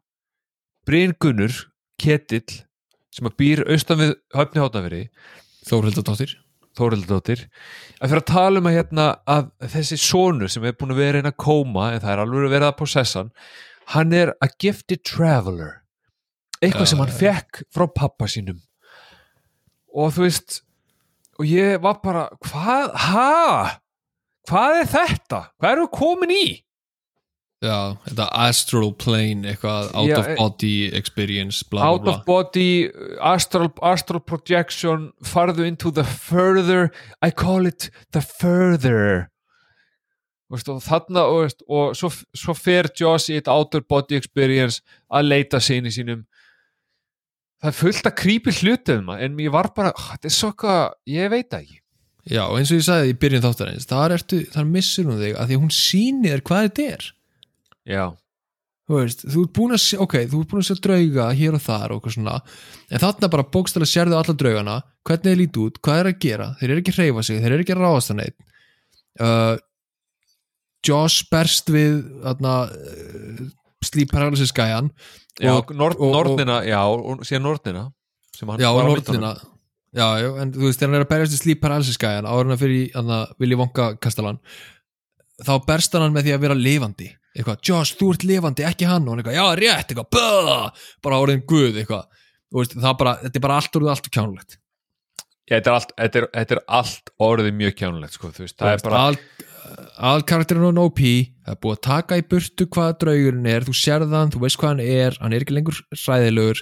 Bryn 0.85 1.15
Gunnur 1.17 1.63
Ketill 1.97 2.59
sem 3.09 3.25
að 3.25 3.37
býr 3.39 3.63
austan 3.65 4.03
við 4.03 4.11
höfni 4.35 4.61
hátnaveri 4.61 5.01
Þórhildadóttir 5.65 6.35
Þórildadóttir 6.77 7.45
að 8.03 8.11
fyrir 8.11 8.21
að 8.21 8.29
tala 8.29 8.61
um 8.61 8.69
að, 8.69 8.77
hérna, 8.77 9.05
að 9.25 9.49
þessi 9.73 9.97
sonur 10.03 10.51
sem 10.51 10.65
er 10.67 10.75
búin 10.77 10.93
að 10.93 11.01
vera 11.01 11.21
einn 11.21 11.31
að 11.31 11.39
kóma 11.41 11.89
en 11.93 12.03
það 12.03 12.11
er 12.11 12.21
alveg 12.21 12.51
verið 12.51 12.67
að 12.67 12.77
possessan 12.83 13.31
hann 13.31 13.33
er 14.13 14.33
a 14.41 14.47
gifted 14.59 15.03
traveler. 15.05 15.83
Eitthvað 16.63 16.87
sem 16.89 17.01
hann 17.03 17.11
fekk 17.13 17.63
frá 17.73 17.85
pappa 17.93 18.25
sínum. 18.31 18.61
Og 19.95 20.13
þú 20.15 20.25
veist 20.25 20.61
og 21.39 21.47
ég 21.49 21.81
var 21.83 21.99
bara 22.03 22.27
hvað, 22.43 22.93
ha? 23.09 23.79
Hvað 24.45 24.79
er 24.81 24.87
þetta, 24.91 25.39
hvað 25.59 25.73
eru 25.73 25.87
komin 25.91 26.31
í? 26.31 26.45
Já, 27.65 27.95
þetta 28.05 28.25
astral 28.45 28.91
plane 28.99 29.47
eitthvað 29.49 29.87
out 29.95 30.09
Já, 30.09 30.17
of 30.19 30.27
e- 30.29 30.35
body 30.37 30.73
experience 30.93 31.63
bla 31.71 31.87
out 31.87 32.03
bla. 32.03 32.17
of 32.19 32.25
body 32.27 32.91
astral, 33.23 33.71
astral 33.81 34.19
projection 34.19 35.07
farðu 35.23 35.65
into 35.65 35.89
the 35.89 36.03
further 36.03 36.91
I 37.23 37.31
call 37.31 37.65
it 37.65 37.89
the 38.11 38.21
further 38.21 39.31
Veist, 40.53 40.67
og 40.69 40.81
þarna 40.85 41.23
og, 41.25 41.39
veist, 41.45 41.63
og 41.65 41.95
svo, 41.97 42.11
svo 42.37 42.53
fer 42.57 42.91
Joss 42.99 43.31
í 43.31 43.39
eitt 43.39 43.49
out 43.49 43.73
of 43.77 43.87
body 43.89 44.19
experience 44.19 44.83
að 45.09 45.31
leita 45.31 45.61
sinni 45.63 45.93
sínum. 45.93 46.25
Það 47.63 47.71
er 47.71 47.77
fullt 47.79 48.09
að 48.11 48.17
creepy 48.19 48.53
hlutum 48.59 49.09
en 49.15 49.39
ég 49.41 49.51
var 49.51 49.71
bara, 49.73 49.93
"Ah, 49.95 50.11
þetta 50.13 50.29
er 50.29 50.35
svo 50.35 50.51
eitthvað 50.51 50.93
ég 51.07 51.31
veit 51.33 51.49
ekki. 51.49 51.79
Já, 52.25 52.43
og 52.49 52.57
eins 52.57 52.71
og 52.73 52.77
ég 52.77 52.85
sagði 52.85 53.09
í 53.13 53.17
byrjun 53.21 53.41
þáttarins 53.41 53.85
þar, 53.89 54.13
ertu, 54.17 54.45
þar 54.49 54.65
missur 54.65 55.05
hún 55.05 55.21
þig 55.21 55.35
að 55.37 55.49
því 55.49 55.57
að 55.57 55.61
hún 55.61 55.73
sýnir 55.73 56.31
þér 56.33 56.41
hvað 56.41 56.63
þetta 56.65 56.85
er. 56.93 57.03
Já, 57.85 58.05
þú 58.89 58.97
veist, 59.01 59.21
þú 59.25 59.43
ert 59.45 59.53
búin 59.53 59.75
að 59.75 59.81
sjá, 59.83 59.99
ok, 60.05 60.15
þú 60.31 60.39
ert 60.41 60.49
búin 60.49 60.63
að 60.63 60.67
sjá 60.69 60.79
drauga 60.85 61.27
hér 61.37 61.57
og 61.57 61.61
þar 61.65 61.93
og 61.93 61.99
eitthvað 61.99 62.15
svona 62.15 62.35
en 62.89 63.03
þarna 63.03 63.29
bara 63.35 63.45
bókstælega 63.55 63.91
sérðu 63.91 64.17
alla 64.17 64.35
draugana 64.41 64.75
hvernig 65.05 65.29
þeir 65.29 65.39
líti 65.41 65.61
út, 65.65 65.79
hvað 65.85 66.01
er 66.01 66.09
að 66.09 66.19
gera 66.25 66.49
þeir 66.59 66.69
eru 66.69 66.81
ekki 66.81 66.93
að 66.93 66.99
hreyfa 66.99 67.23
sig, 67.25 67.39
þeir 67.41 67.55
eru 67.55 67.65
ekki 67.65 67.75
að 67.75 67.81
ráðast 67.81 68.13
að 68.13 68.19
neitt 68.21 68.37
uh, 69.21 69.55
Josh 70.85 71.25
berst 71.31 71.71
við 71.73 71.97
þarna, 72.23 72.53
uh, 72.69 73.41
sleep 73.85 74.11
paralysis 74.13 74.53
gæjan. 74.55 74.91
Og- 75.41 75.71
og- 75.71 75.99
og- 75.99 76.13
Nordnina, 76.15 76.61
já, 76.65 76.79
og 76.85 77.25
síðan 77.27 77.41
hann 77.43 78.61
já, 78.61 78.69
og 78.71 78.79
já, 80.21 80.41
en 80.41 80.51
þú 80.53 80.63
veist, 80.67 80.79
þegar 80.79 80.89
hann 80.91 80.95
er 81.01 81.05
að 81.05 81.11
berjast 81.13 81.33
við 81.35 81.43
sleep 81.43 81.61
paralysis 81.61 81.97
gæjan 81.97 82.25
að 82.25 82.61
fyrir 82.63 82.95
Willy 83.39 83.55
Wonka 83.55 83.95
kastalan 83.99 84.39
þá 85.43 85.53
berst 85.65 85.91
hann 85.93 86.13
með 86.13 86.23
því 86.29 86.33
að 86.35 86.43
vera 86.45 86.55
lifandi. 86.55 87.09
Eitthvað, 87.35 87.59
Josh, 87.67 87.95
þú 87.99 88.13
ert 88.13 88.23
lifandi, 88.23 88.63
ekki 88.63 88.85
hann. 88.87 89.03
Og 89.03 89.09
hann 89.11 89.23
eitthvað, 89.23 89.35
já, 89.35 89.47
rétt, 89.59 89.91
eitthvað, 89.91 90.09
bæ 90.15 90.71
bara 91.03 91.19
orðin 91.19 91.43
guð, 91.45 91.75
eitthvað. 91.83 92.05
Veist, 92.55 92.75
það 92.79 92.95
bara, 93.01 93.15
þetta 93.23 93.39
er 93.39 93.43
bara 93.43 93.57
allt 93.59 93.77
orðið 93.79 93.91
allt 93.95 94.07
kjánulegt 94.13 94.55
Já, 95.45 95.57
þetta 95.59 95.69
er 95.69 95.75
allt, 95.75 95.91
þetta 95.99 96.19
er, 96.21 96.27
þetta 96.39 96.55
er 96.55 96.61
allt 96.79 97.11
orðið 97.25 97.51
mjög 97.59 97.73
kjánulegt 97.81 98.15
sko, 98.17 98.29
þú 98.33 98.45
veist, 98.45 98.55
það 98.61 98.71
er 98.71 98.83
bara 98.85 99.01
al, 99.09 99.17
al 100.09 100.23
karakterinn 100.27 100.77
á 100.77 100.83
OP 100.83 100.99
það 101.01 101.53
er 101.55 101.59
búið 101.63 101.75
að 101.77 101.83
taka 101.87 102.17
í 102.19 102.25
burtu 102.31 102.67
hvað 102.75 102.93
draugurinn 103.03 103.49
er 103.49 103.65
þú 103.67 103.73
sérð 103.79 104.13
hann, 104.15 104.31
þú 104.33 104.41
veist 104.43 104.59
hvað 104.61 104.73
hann 104.75 104.83
er 104.85 105.17
hann 105.21 105.33
er 105.35 105.45
ekki 105.45 105.55
lengur 105.57 105.79
hræðilegur 105.95 106.61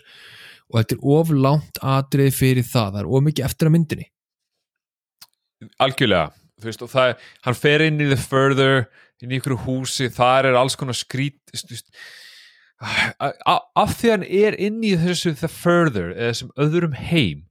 og 0.73 0.79
þetta 0.79 0.95
er 0.97 1.05
of 1.17 1.31
langt 1.45 1.81
atrið 1.95 2.31
fyrir 2.37 2.67
það 2.67 2.91
það 2.95 2.99
er 3.03 3.09
of 3.13 3.23
mikið 3.27 3.45
eftir 3.49 3.69
að 3.69 3.73
myndinni. 3.75 4.07
Algjörlega 5.83 6.31
þú 6.63 6.69
veist, 6.69 6.83
og 6.85 6.91
það, 6.93 7.09
er- 7.13 7.31
hann 7.47 7.57
fer 7.59 7.83
inn 7.87 8.01
í 8.03 8.09
the 8.11 8.19
further 8.19 8.85
inn 9.23 9.31
í 9.31 9.39
ykkur 9.39 9.57
húsi, 9.65 10.09
þar 10.11 10.49
er 10.51 10.57
alls 10.59 10.75
konar 10.79 10.95
skrít 10.97 11.39
veist, 11.53 11.89
af 12.83 13.95
því 13.99 14.11
hann 14.11 14.25
er 14.27 14.57
inn 14.59 14.81
í 14.83 14.93
þessu 14.99 15.33
the 15.39 15.47
further, 15.51 16.11
eða 16.11 16.33
þessum 16.33 16.53
öðrum 16.59 16.95
heim 16.97 17.45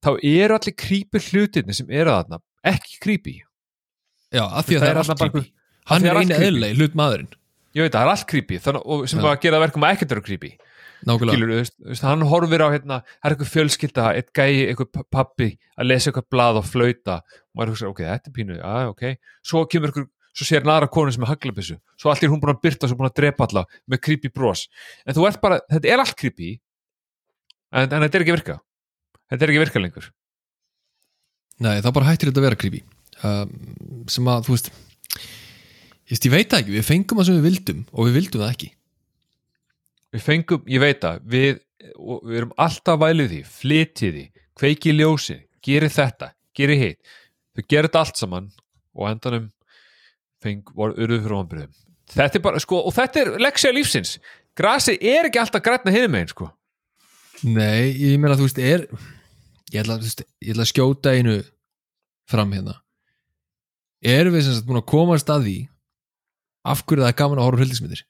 þá 0.00 0.14
eru 0.24 0.56
allir 0.56 0.76
creepy 0.80 1.20
hlutinni 1.28 1.76
sem 1.76 1.90
eru 1.92 2.12
þarna, 2.14 2.38
ekki 2.64 3.00
creepy 3.04 3.34
já, 4.32 4.42
af 4.46 4.66
því 4.66 4.76
að 4.78 4.80
Það 4.84 4.90
er 4.90 5.00
alltaf 5.02 5.22
allt 5.24 5.32
bara- 5.32 5.46
hann 5.90 6.04
er 6.06 6.14
creepy. 6.20 6.34
eðlilegi 6.46 6.76
hlut 6.80 6.94
maðurinn. 7.00 7.30
Ég 7.74 7.82
veit 7.86 7.92
það, 7.92 8.00
það 8.00 8.06
er 8.06 8.12
allt 8.14 8.26
creepy. 8.30 8.58
Þannig, 8.58 9.08
sem 9.08 9.20
bara 9.22 9.36
að 9.36 9.40
gera 9.46 9.60
verkum 9.62 9.82
að 9.86 9.94
ekkert 9.96 10.12
eru 10.16 10.22
creepy. 10.26 10.50
Nákvæmlega, 11.06 11.64
Skilur, 11.64 12.00
hann 12.04 12.20
horfir 12.28 12.60
á 12.60 12.68
hérna, 12.74 12.96
það 13.22 13.24
er 13.24 13.34
eitthvað 13.34 13.50
fjölskylda, 13.54 14.06
eitt 14.18 14.32
gæi, 14.36 14.68
eitthvað 14.68 15.04
pappi 15.10 15.46
að 15.80 15.86
lesa 15.88 16.10
eitthvað 16.10 16.26
blað 16.34 16.58
og 16.60 16.66
flauta. 16.68 17.14
Og 17.24 17.54
maður 17.56 17.70
hugsa, 17.72 17.88
ok, 17.88 18.02
þetta 18.04 18.28
er 18.28 18.34
pínu, 18.36 18.56
já, 18.60 18.88
ok. 18.90 19.04
Svo 19.42 19.62
kemur 19.64 19.88
eitthvað, 19.94 20.08
svo 20.36 20.44
sér 20.50 20.60
aðra 20.68 20.90
konu 20.92 21.10
sem 21.14 21.24
er 21.24 21.30
haglabissu 21.32 21.78
svo 21.98 22.10
allt 22.12 22.22
er 22.22 22.28
hún 22.30 22.38
búin 22.42 22.52
að 22.54 22.60
byrta, 22.62 22.86
svo 22.86 22.96
búin 23.00 23.08
að 23.08 23.16
drepa 23.16 23.46
alla 23.48 23.64
með 23.90 24.00
creepy 24.04 24.28
bros, 24.30 24.68
en 25.06 25.14
þú 25.16 25.24
ert 25.26 25.40
bara 25.40 25.58
þetta 25.72 25.88
er 25.90 25.98
allt 26.04 26.14
creepy 26.20 26.50
en, 27.72 27.88
en 27.88 28.04
þetta 28.04 28.14
er 28.14 28.22
ekki 28.26 28.34
að 28.34 28.38
virka. 28.38 28.60
Þetta 29.30 29.42
er 29.42 29.50
ekki 29.54 29.58
að 29.60 29.64
virka 29.64 29.80
lengur. 29.82 30.06
Nei, 31.60 31.80
þá 31.80 31.90
bara 31.96 32.06
hættir 32.12 32.30
þetta 32.30 32.40
að 32.44 32.46
vera 32.50 32.60
creepy 32.60 32.82
um, 33.26 33.54
sem 34.10 34.30
að, 34.30 34.46
þú 34.46 34.56
veist 34.56 34.70
ég, 36.10 36.28
veit 36.32 36.50
það 36.50 36.60
ekki, 36.60 36.76
við 36.76 36.86
fengum 36.88 37.20
það 37.20 37.28
sem 37.28 37.38
við 37.38 37.48
vildum 37.48 37.82
og 37.90 38.08
við 38.08 38.18
vildum 38.18 38.44
það 38.44 38.54
ekki. 38.54 38.70
Við 40.10 40.26
fengum, 40.26 40.64
ég 40.70 40.82
veit 40.82 41.02
það, 41.04 41.20
við, 41.36 41.60
við 42.26 42.40
erum 42.40 42.56
alltaf 42.66 43.00
vælið 43.00 43.32
því, 43.34 43.42
flytið 43.60 44.16
því 44.16 44.26
kveiki 44.60 44.96
ljósi, 44.96 45.38
geri 45.64 45.90
þetta 45.92 46.32
geri 46.56 46.76
hitt, 46.80 47.14
þau 47.54 47.62
gerir 47.64 47.88
þetta 47.88 48.02
allt 48.04 48.20
saman 48.20 48.50
og 48.96 49.06
endanum 49.08 49.46
feng, 50.42 50.64
voru 50.74 50.96
urðu 50.98 51.22
fyrir 51.22 51.36
vonbröðum 51.36 51.76
þetta 52.10 52.38
er 52.38 52.44
bara, 52.44 52.60
sko, 52.62 52.80
og 52.88 52.94
þetta 52.96 53.22
er 53.22 53.32
leksja 53.42 53.72
lífsins. 53.74 54.16
Grasi 54.58 54.96
er 54.98 55.28
ekki 55.28 55.40
alltaf 55.40 55.62
grætna 55.64 55.94
hinum 55.94 56.14
megin, 56.16 56.32
sko. 56.32 56.50
Nei, 57.46 57.92
ég 57.94 58.18
meina 58.20 58.36
þú 58.36 58.48
veist 58.48 58.60
er 58.60 58.84
ég 59.70 59.80
ætla, 59.80 59.96
veist, 60.02 60.24
ég 60.42 60.52
ætla 60.52 60.66
að 60.66 60.72
skjóta 60.72 61.14
einu 61.16 61.38
fram 62.28 62.50
hérna 62.52 62.74
erum 64.00 64.36
við 64.36 64.46
sem 64.46 64.56
sagt 64.56 64.68
búin 64.68 64.80
að 64.80 64.88
komast 64.92 65.32
að 65.32 65.46
því? 65.46 65.58
Af 66.70 66.84
hverju 66.84 67.04
það 67.04 67.12
er 67.12 67.18
gaman 67.20 67.40
að 67.40 67.48
horfa 67.48 67.62
hryllingsmyndir 67.62 68.02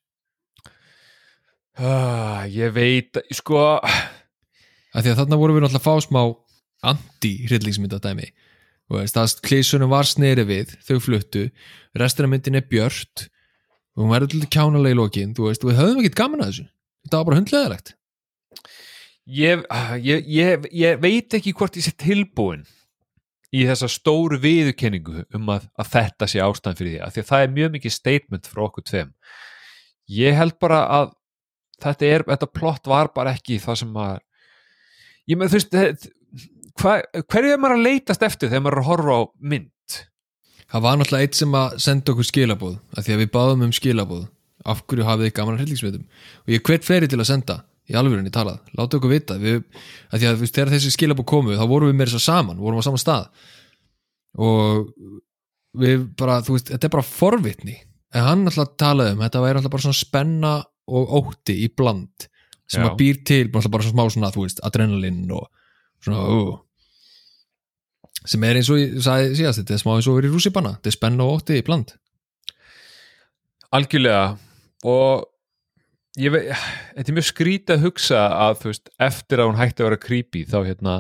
ah, 1.81 2.47
ég 2.51 2.73
veit, 2.75 3.21
sko 3.35 3.61
af 3.81 5.03
því 5.05 5.13
að 5.13 5.21
þarna 5.23 5.39
vorum 5.41 5.57
við 5.57 5.65
náttúrulega 5.65 5.83
að 5.83 5.87
fá 5.87 6.07
smá 6.07 6.23
það 9.15 9.37
klísunum 9.47 9.93
var 9.93 10.09
sneri 10.09 10.45
við 10.49 10.75
þau 10.83 10.99
fluttu, 11.03 11.47
restina 11.95 12.31
myndin 12.31 12.59
er 12.59 12.67
björt 12.67 13.29
og 13.95 14.05
hún 14.05 14.13
verður 14.15 14.33
til 14.35 14.51
kjánalega 14.51 14.97
í 14.97 14.99
lokin 14.99 15.35
þú 15.37 15.47
veist, 15.47 15.65
við 15.67 15.79
höfum 15.79 16.03
ekkert 16.03 16.19
gaman 16.19 16.43
að 16.43 16.51
þessu. 16.51 16.67
Þetta 17.05 17.21
var 17.21 17.29
bara 17.29 17.41
hundlegaðilegt 17.41 17.95
ég, 19.31 19.65
ég, 20.03 20.27
ég, 20.27 20.69
ég 20.75 21.01
veit 21.03 21.39
ekki 21.39 21.55
hvort 21.57 21.79
ég 21.79 21.87
sé 21.87 21.95
tilbúin 21.95 22.65
í 23.51 23.65
þessa 23.67 23.89
stóru 23.91 24.39
viðurkenningu 24.41 25.25
um 25.37 25.49
að, 25.55 25.67
að 25.81 25.91
þetta 25.95 26.29
sé 26.31 26.43
ástæðan 26.45 26.79
fyrir 26.79 26.93
því 26.93 27.01
að 27.05 27.15
því 27.15 27.23
að 27.23 27.31
það 27.31 27.45
er 27.45 27.57
mjög 27.57 27.73
mikið 27.77 27.95
statement 27.97 28.51
frá 28.51 28.63
okkur 28.67 28.87
tveim. 28.87 29.11
Ég 30.11 30.39
held 30.39 30.57
bara 30.63 30.81
að 30.99 31.13
þetta, 31.83 32.07
er, 32.07 32.25
þetta 32.29 32.51
plott 32.55 32.91
var 32.91 33.11
bara 33.15 33.35
ekki 33.35 33.59
það 33.63 33.81
sem 33.83 34.01
að 34.05 34.17
ég 35.31 35.41
með 35.41 35.55
þú 35.55 35.61
veist 35.61 36.11
hverju 36.81 37.55
er 37.55 37.61
maður 37.61 37.79
að 37.79 37.87
leitast 37.89 38.27
eftir 38.27 38.51
þegar 38.51 38.65
maður 38.65 38.77
er 38.77 38.83
að 38.83 38.91
horfa 38.91 39.17
á 39.19 39.23
mynd? 39.53 39.97
Það 40.71 40.85
var 40.87 41.01
náttúrulega 41.01 41.27
eitt 41.27 41.41
sem 41.41 41.57
að 41.59 41.81
senda 41.83 42.15
okkur 42.15 42.29
skilabóð 42.29 42.77
af 42.95 43.07
því 43.07 43.17
að 43.17 43.23
við 43.25 43.33
báðum 43.35 43.67
um 43.67 43.75
skilabóð 43.75 44.29
af 44.71 44.85
hverju 44.87 45.09
hafið 45.09 45.27
þið 45.27 45.37
gaman 45.39 45.57
að 45.57 45.63
hryllingsmyndum 45.65 46.07
og 46.45 46.55
ég 46.55 46.65
hvet 46.69 46.87
fleiri 46.87 47.09
til 47.11 47.19
að 47.19 47.31
senda 47.33 47.57
í 47.91 47.97
alvörinni 47.99 48.33
talað, 48.35 48.61
láta 48.79 48.99
okkur 48.99 49.13
vita 49.13 49.37
við, 49.41 49.61
að 50.11 50.23
því 50.23 50.31
að 50.31 50.43
veist, 50.45 50.57
þegar 50.57 50.73
þessi 50.77 50.95
skilabóð 50.95 51.29
komu 51.33 51.59
þá 51.59 51.65
vorum 51.71 51.91
við 51.91 51.99
meira 51.99 52.13
þess 52.13 52.21
að 52.21 52.27
saman, 52.27 52.63
vorum 52.63 52.81
á 52.81 52.87
sama 52.87 53.01
stað. 53.03 53.29
Og 54.41 54.91
við 55.81 56.09
bara, 56.19 56.41
þú 56.47 56.57
veist, 56.57 56.73
þetta 56.73 56.89
er 56.89 56.95
bara 56.97 57.07
forvitni. 57.07 57.77
En 58.15 58.27
hann 58.27 58.49
alltaf 58.51 58.75
talaði 58.81 59.17
um, 59.17 59.23
þetta 59.27 59.45
væri 59.45 59.61
alltaf 59.61 59.75
bara 59.75 59.87
svona 59.87 60.01
spenna 60.01 60.57
og 60.91 61.15
ótti 61.21 61.55
í 61.65 61.69
bland 61.75 62.27
sem 62.71 62.83
Já. 62.83 62.89
að 62.89 62.99
býr 62.99 63.23
til 63.27 63.45
bara, 63.51 63.71
bara 63.71 63.87
svona 63.87 63.97
smá 63.97 64.15
svona, 64.15 64.35
þú 64.35 64.47
veist, 64.47 64.63
adrenalin 64.67 65.23
og 65.35 65.47
svona, 66.03 66.27
ó 66.27 66.41
sem 68.29 68.43
er 68.45 68.59
eins 68.61 68.69
og 68.73 68.81
ég 68.81 68.97
sagði 69.05 69.37
síðast, 69.39 69.63
þetta 69.63 69.77
er 69.77 69.83
smá 69.83 69.95
eins 69.95 70.09
og 70.11 70.19
verið 70.19 70.35
rússipanna, 70.37 70.75
þetta 70.77 70.91
er 70.91 70.97
spenna 70.97 71.27
og 71.27 71.39
ótti 71.39 71.57
í 71.57 71.65
bland. 71.65 71.95
Algjörlega. 73.77 74.25
Og 74.91 75.30
ég 76.19 76.33
veit, 76.35 76.49
þetta 76.97 77.13
er 77.13 77.19
mjög 77.19 77.29
skrítið 77.29 77.77
að 77.77 77.85
hugsa 77.87 78.23
að 78.49 78.57
þú 78.63 78.73
veist, 78.73 78.91
eftir 79.11 79.43
að 79.43 79.51
hún 79.51 79.61
hætti 79.61 79.83
að 79.83 79.91
vera 79.91 80.03
creepy 80.07 80.45
þá 80.51 80.59
hérna 80.65 80.97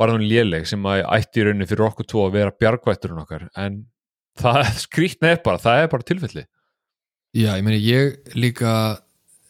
bara 0.00 0.14
hún 0.16 0.24
léleg 0.24 0.68
sem 0.68 0.86
að 0.88 1.02
ætti 1.16 1.42
í 1.42 1.44
rauninni 1.46 1.68
fyrir 1.68 1.88
okkur 1.90 2.08
tvo 2.08 2.24
að 2.28 2.36
vera 2.38 2.56
bjargvætturinn 2.56 3.20
okkar. 3.24 3.48
En 3.58 3.82
það 4.40 4.70
skrítna 4.86 5.34
er 5.34 5.42
bara, 5.44 5.60
það 5.60 5.82
er 5.82 5.92
bara 5.92 6.08
tilfelli. 6.08 6.46
Já, 7.30 7.52
ég 7.54 7.62
meina 7.66 7.78
ég 7.78 8.34
líka 8.34 8.72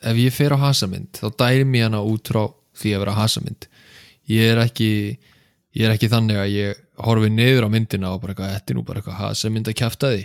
ef 0.01 0.17
ég 0.21 0.33
fer 0.35 0.55
á 0.57 0.59
hasamynd 0.61 1.21
þá 1.21 1.29
dærim 1.41 1.77
ég 1.77 1.87
hana 1.89 2.01
út 2.05 2.29
frá 2.29 2.43
því 2.81 2.95
að 2.95 3.03
vera 3.05 3.17
hasamynd 3.19 3.67
ég 4.31 4.53
er 4.55 4.61
ekki 4.63 4.91
ég 5.77 5.87
er 5.87 5.95
ekki 5.95 6.11
þannig 6.13 6.41
að 6.41 6.53
ég 6.55 6.83
horfi 7.01 7.31
niður 7.33 7.69
á 7.69 7.73
myndina 7.73 8.13
og 8.15 8.23
bara 8.23 8.35
eitthvað, 8.35 8.55
þetta 8.57 8.73
er 8.73 8.79
nú 8.79 8.85
bara 8.87 9.01
eitthvað 9.01 9.21
hasamynd 9.21 9.71
að 9.71 9.79
kjafta 9.81 10.13
því 10.15 10.23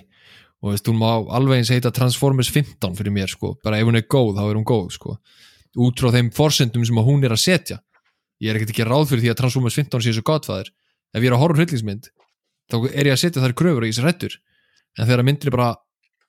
og 0.65 0.73
veist, 0.73 0.87
hún 0.89 0.97
má 0.97 1.11
alveg 1.37 1.61
eins 1.61 1.69
heita 1.69 1.91
Transformers 1.93 2.49
15 2.49 2.97
fyrir 2.97 3.13
mér 3.13 3.29
sko, 3.29 3.53
bara 3.61 3.77
ef 3.77 3.85
hún 3.85 3.99
er 3.99 4.07
góð 4.09 4.39
þá 4.39 4.43
er 4.47 4.57
hún 4.57 4.65
góð 4.65 4.87
sko, 4.97 5.17
út 5.85 6.01
frá 6.01 6.09
þeim 6.15 6.31
forsendum 6.33 6.85
sem 6.87 7.01
hún 7.05 7.21
er 7.27 7.35
að 7.35 7.43
setja. 7.43 7.77
Ég 8.41 8.49
er 8.49 8.57
ekkert 8.57 8.73
ekki 8.73 8.87
ráð 8.89 9.11
fyrir 9.11 9.27
því 9.27 9.31
að 9.31 9.39
Transformers 9.43 9.77
15 9.77 10.03
sé 10.03 10.15
svo 10.15 10.25
gottfæður 10.25 10.71
ef 11.15 11.21
ég 11.21 11.29
er 11.29 11.35
að 11.37 11.43
horfa 11.43 11.61
hryllingsmynd 11.61 12.09
þá 12.71 12.77
er 12.89 13.09
ég 13.09 13.13
að 13.13 13.21
setja 13.21 13.43
þær 13.43 13.55
kröfur 13.61 13.85
og 13.85 13.89
ég 13.89 13.95
sé 13.95 14.03
rættur 14.03 14.35
en 14.97 15.07
þegar 15.07 15.27
myndin 15.27 15.51
er 15.51 15.55
bara 15.55 15.69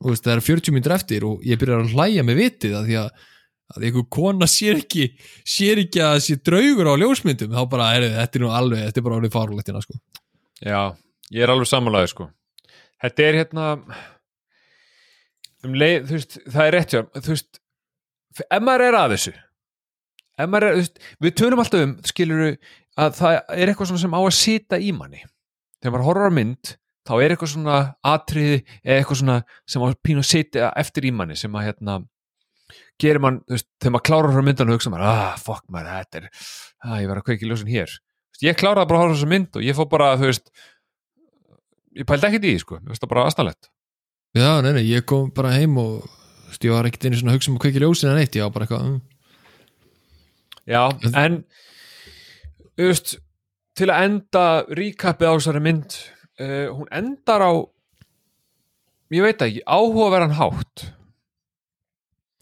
veist, 0.04 0.26
það 0.26 0.34
er 0.34 0.44
40 0.44 0.76
myndir 0.76 0.94
eftir 0.96 1.26
og 1.26 1.42
ég 1.46 1.60
byrjar 1.60 1.84
að 1.84 1.96
hlæja 1.96 2.24
með 2.26 2.40
vitið 2.42 2.76
að 2.78 2.90
því 2.90 2.98
að, 3.00 3.26
að 3.72 3.86
einhver 3.88 4.06
kona 4.18 4.48
sér 4.50 4.82
ekki 4.82 5.06
sér 5.42 5.82
ekki 5.84 6.02
að 6.04 6.18
sé 6.26 6.38
draugur 6.46 6.92
á 6.92 6.94
ljósmyndum 7.00 7.54
þá 7.56 7.62
bara, 7.72 7.90
er, 7.96 8.08
þetta 8.20 8.38
er 8.38 8.44
nú 8.44 8.52
alveg, 8.60 8.84
þetta 8.88 9.02
er 9.02 9.06
bara 9.08 9.20
orðið 9.20 9.36
fárúlegt 9.36 9.72
sko. 9.86 10.00
Já, 10.60 10.82
ég 11.32 11.46
er 11.46 11.54
alveg 11.54 11.70
samanlæði 11.70 12.12
sko. 12.12 12.28
Þetta 13.02 13.26
er 13.26 13.40
hérna 13.42 13.70
um 15.66 15.76
leið, 15.82 15.98
þú 16.08 16.18
veist, 16.18 16.38
það 16.46 16.66
er 16.66 16.76
rétt 16.76 16.94
hjá 16.94 17.00
þú 17.16 17.32
veist, 17.32 17.60
ef 18.46 18.62
maður 18.62 18.86
er 18.86 18.98
að 19.00 19.14
þessu 19.16 19.34
ef 20.36 20.50
maður 20.50 20.66
er, 20.68 20.74
þú 20.74 20.82
veist 20.82 20.98
við 21.24 21.36
tölum 21.40 21.62
alltaf 21.62 21.84
um, 21.84 21.94
skilur 22.06 22.42
að 22.96 23.14
það 23.20 23.38
er 23.56 23.70
eitthvað 23.70 23.90
svona 23.90 24.02
sem 24.02 24.16
á 24.16 24.20
að 24.20 24.34
sita 24.36 24.80
í 24.80 24.90
manni. 24.96 25.22
Þegar 25.82 25.94
maður 25.94 26.08
horfir 26.08 26.32
á 26.32 26.38
mynd 26.38 26.72
þá 27.06 27.14
er 27.20 27.32
eitthvað 27.32 27.52
svona 27.52 27.78
atriði 28.12 28.58
eða 28.82 28.98
eitthvað 28.98 29.20
svona 29.20 29.38
sem 29.68 29.84
á 29.84 29.86
pínu 30.08 30.22
að 30.22 30.30
sitja 30.30 30.70
eftir 30.80 31.08
í 31.08 31.12
manni 31.14 31.36
sem 31.38 31.56
að 31.56 31.68
hérna 31.68 31.98
gerir 33.00 33.20
mann, 33.22 33.42
þú 33.44 33.58
veist, 33.58 33.68
þegar 33.82 33.94
maður 33.94 34.06
klárar 34.08 34.34
frá 34.34 34.46
myndan 34.46 34.72
og 34.72 34.78
hugsa 34.78 34.92
maður, 34.92 35.10
ah, 35.12 35.36
fuck 35.38 35.66
maður, 35.70 35.92
þetta 36.00 36.22
er 36.22 36.28
ah, 36.32 36.96
ég 37.02 37.10
var 37.10 37.20
að 37.20 37.26
kveiki 37.28 37.50
ljósin 37.50 37.70
hér. 37.70 37.92
Þú 37.92 38.38
veist, 38.38 38.46
ég 38.48 38.58
kláraði 38.58 38.88
bara 38.90 38.98
að 38.98 39.04
horfa 39.04 39.12
á 39.12 39.16
þessa 39.16 39.32
mynd 39.34 39.58
og 39.60 39.66
ég 39.66 39.76
fór 39.76 39.90
bara, 39.92 40.08
þú 40.16 40.30
veist 40.30 40.50
ég 41.96 42.08
pældi 42.08 42.28
ekkert 42.30 42.48
í 42.48 42.54
því, 42.54 42.62
sko, 42.64 42.80
mér 42.80 42.94
finnst 42.94 43.04
það 43.04 43.12
bara 43.12 43.26
aðstæðlegt 43.28 43.70
já, 44.36 44.50
nei, 44.64 44.72
nei, 44.76 44.84
ég 44.90 45.06
kom 45.08 45.30
bara 45.34 45.54
heim 45.56 45.76
og 45.80 46.04
ég 46.56 46.72
var 46.72 46.88
ekkert 46.88 47.08
einu 47.08 47.20
svona 47.20 47.36
hugsa 47.36 47.50
um 47.50 47.58
að 47.58 47.66
kveiki 47.66 47.82
ljósin 47.82 48.12
en 48.12 48.20
eitt, 48.20 48.36
ég 48.36 48.46
var 48.46 48.54
bara 48.54 48.66
eitthvað 48.68 48.88
mm. 48.88 48.98
Já, 50.66 50.82
en 51.14 51.40
þú 52.74 52.88
veist, 52.90 53.12
til 53.78 53.88
að 53.92 54.04
enda 54.08 54.44
ríkapið 54.74 55.30
á 55.30 55.34
þessari 55.36 55.62
mynd 55.62 55.96
uh, 56.40 56.68
hún 56.72 56.88
endar 56.94 57.44
á 57.44 57.52
ég 59.14 59.26
veit 59.26 59.44
ekki, 59.46 59.62
áhugaverðan 59.62 60.36
hátt 60.38 60.86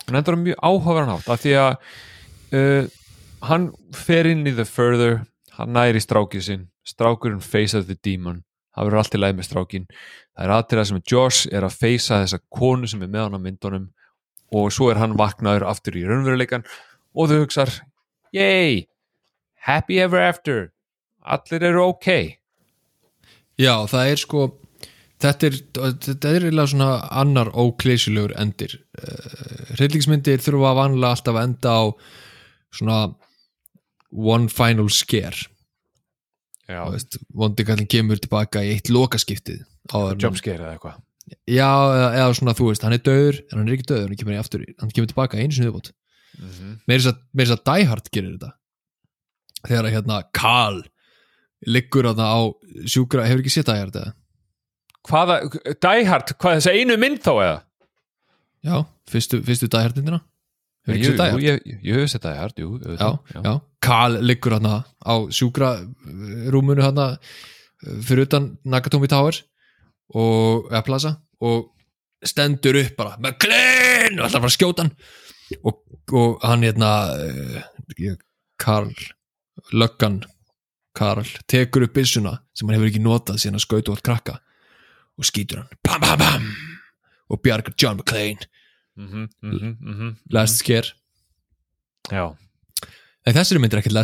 hún 0.07 0.19
endar 0.21 0.39
á 0.39 0.45
mjög 0.45 0.61
áhugaverðan 0.63 1.15
hátt 1.17 1.33
af 1.35 1.43
því 1.43 1.57
að 1.61 1.73
uh, 2.59 2.93
hann 3.51 3.69
fer 3.97 4.31
inn 4.31 4.47
í 4.49 4.55
the 4.57 4.67
further 4.69 5.23
hann 5.59 5.75
næri 5.77 6.03
strákið 6.03 6.47
sinn 6.49 6.67
strákurinn 6.87 7.45
faceað 7.45 7.91
the 7.91 7.99
demon 8.05 8.43
það 8.75 8.89
verður 8.89 9.01
allt 9.01 9.15
í 9.17 9.23
leið 9.23 9.37
með 9.39 9.49
strákin 9.49 9.89
það 10.35 10.45
er 10.47 10.55
aðtýrað 10.59 10.89
sem 10.91 11.03
Josh 11.11 11.51
er 11.55 11.67
að 11.67 11.79
feysa 11.81 12.21
þessa 12.25 12.41
konu 12.59 12.91
sem 12.91 13.03
er 13.05 13.13
með 13.13 13.27
hann 13.27 13.39
á 13.39 13.45
myndunum 13.47 13.89
og 14.55 14.71
svo 14.75 14.91
er 14.93 15.01
hann 15.01 15.17
vaknaður 15.19 15.67
aftur 15.71 15.99
í 15.99 16.05
raunveruleikan 16.07 16.67
og 17.15 17.31
þau 17.31 17.39
hugsar 17.45 17.73
yay, 18.35 18.87
happy 19.67 20.01
ever 20.03 20.21
after! 20.21 20.71
Allir 21.25 21.63
eru 21.65 21.87
ok. 21.89 22.37
Já, 23.57 23.87
það 23.89 24.11
er 24.11 24.21
sko 24.21 24.41
þetta 25.23 25.49
er, 25.49 25.59
þetta 26.05 26.33
er 26.33 26.45
eiginlega 26.45 26.73
svona 26.75 26.89
annar 27.17 27.51
ókleysilegur 27.57 28.35
endir. 28.41 28.77
Uh, 28.99 29.77
hryllingsmyndir 29.79 30.43
þurfa 30.45 30.75
vanlega 30.83 31.15
alltaf 31.15 31.39
að 31.39 31.47
enda 31.49 31.77
á 31.81 31.85
svona 32.75 32.99
one 34.15 34.51
final 34.53 34.91
scare 34.93 35.49
já, 36.69 36.81
Þú 36.85 36.93
veist, 36.95 37.19
vondi 37.43 37.67
kallin 37.69 37.91
kemur 37.91 38.21
tilbaka 38.23 38.63
í 38.65 38.73
eitt 38.77 38.91
lokaskiptið 38.93 39.63
jumpscare 40.23 40.63
eða 40.63 40.73
eitthvað? 40.77 41.03
Já, 41.49 41.69
eða, 41.69 42.09
eða 42.21 42.33
svona 42.37 42.55
þú 42.57 42.67
veist, 42.71 42.83
hann 42.85 42.97
er 42.97 43.05
döður 43.05 43.39
en 43.45 43.59
hann 43.59 43.69
er 43.69 43.77
ekki 43.79 43.87
döður, 43.91 44.09
hann 44.11 44.21
kemur, 44.21 44.41
aftur, 44.41 44.65
hann 44.81 44.91
kemur 44.97 45.11
tilbaka 45.13 45.41
einu 45.41 45.57
sinni 45.57 45.71
viðbót. 45.71 45.93
Mm 46.39 46.75
meira 46.89 46.99
þess 47.01 47.13
að, 47.13 47.21
þess 47.41 47.55
að 47.55 47.63
Die 47.71 47.87
Hard 47.89 48.11
gerir 48.13 48.35
þetta. 48.35 48.51
Þegar 49.65 49.87
að 49.89 49.95
hérna 49.95 50.19
Carl 50.37 50.81
liggur 51.65 52.09
að 52.11 52.19
það 52.21 52.35
á 52.37 52.43
sjúkra, 52.93 53.25
hefur 53.29 53.45
ekki 53.45 53.55
séð 53.55 53.69
Die 53.71 53.81
Hard 53.81 53.99
eða? 54.03 54.13
hvaða, 55.09 55.39
Die 55.85 56.05
Hard, 56.09 56.33
hvað 56.41 56.59
þessi 56.59 56.75
einu 56.81 56.97
mynd 57.01 57.23
þá 57.25 57.33
eða? 57.35 57.57
Já, 58.65 58.77
fyrstu, 59.13 59.41
fyrstu 59.45 59.69
Die 59.73 59.85
Hard 59.85 59.99
myndina. 60.01 60.21
Hefur 60.85 60.99
ekki 60.99 61.09
séð 61.11 61.21
Die 61.21 61.31
Hard? 61.35 61.45
ég, 61.45 61.81
ég 61.89 62.03
hef 62.03 62.13
sett 62.13 62.27
Die 62.27 62.37
Hard, 62.41 62.61
jú 62.61 62.75
Já, 62.75 62.85
auðvitað, 62.85 63.19
já, 63.49 63.55
Carl 63.85 64.19
liggur 64.25 64.57
hann 64.57 64.69
á 64.69 65.15
sjúkra 65.35 65.75
rúmunu 66.53 66.85
hann 66.85 67.01
fyrir 68.05 68.25
utan 68.29 68.55
Nakatomi 68.65 69.11
Tower 69.11 69.37
og, 70.15 70.71
plaza 70.87 71.17
og 71.45 71.71
stendur 72.25 72.79
upp 72.81 72.97
bara 72.97 73.35
klinn 73.37 74.21
og 74.21 74.27
ætlar 74.27 74.41
að 74.41 74.45
fara 74.45 74.53
að 74.53 74.57
skjóta 74.57 74.87
hann. 74.87 74.95
Og, 75.61 75.83
og 76.17 76.39
hann 76.45 76.65
hérna 76.65 76.93
uh, 77.13 78.15
Karl 78.61 78.95
löggan 79.77 80.23
Karl 80.97 81.29
tekur 81.51 81.85
upp 81.89 81.95
byssuna 81.99 82.39
sem 82.57 82.69
hann 82.69 82.79
hefur 82.79 82.91
ekki 82.93 83.05
notað 83.05 83.43
síðan 83.43 83.61
að 83.61 83.67
skauta 83.67 83.93
allt 83.93 84.07
krakka 84.07 84.39
og 85.19 85.29
skýtur 85.29 85.63
hann. 85.63 85.81
Bam 85.85 86.01
bam 86.03 86.19
bam! 86.23 86.51
Og 87.33 87.41
bjargar 87.45 87.77
John 87.81 88.01
McClane 88.01 88.49
Mhm, 88.97 89.29
mhm, 89.43 89.77
mhm, 89.81 90.17
last 90.31 90.57
scare. 90.57 90.95
Já 92.11 92.37
en 93.25 93.37
þessari 93.37 93.63
myndir 93.63 93.81
ekkert 93.81 93.97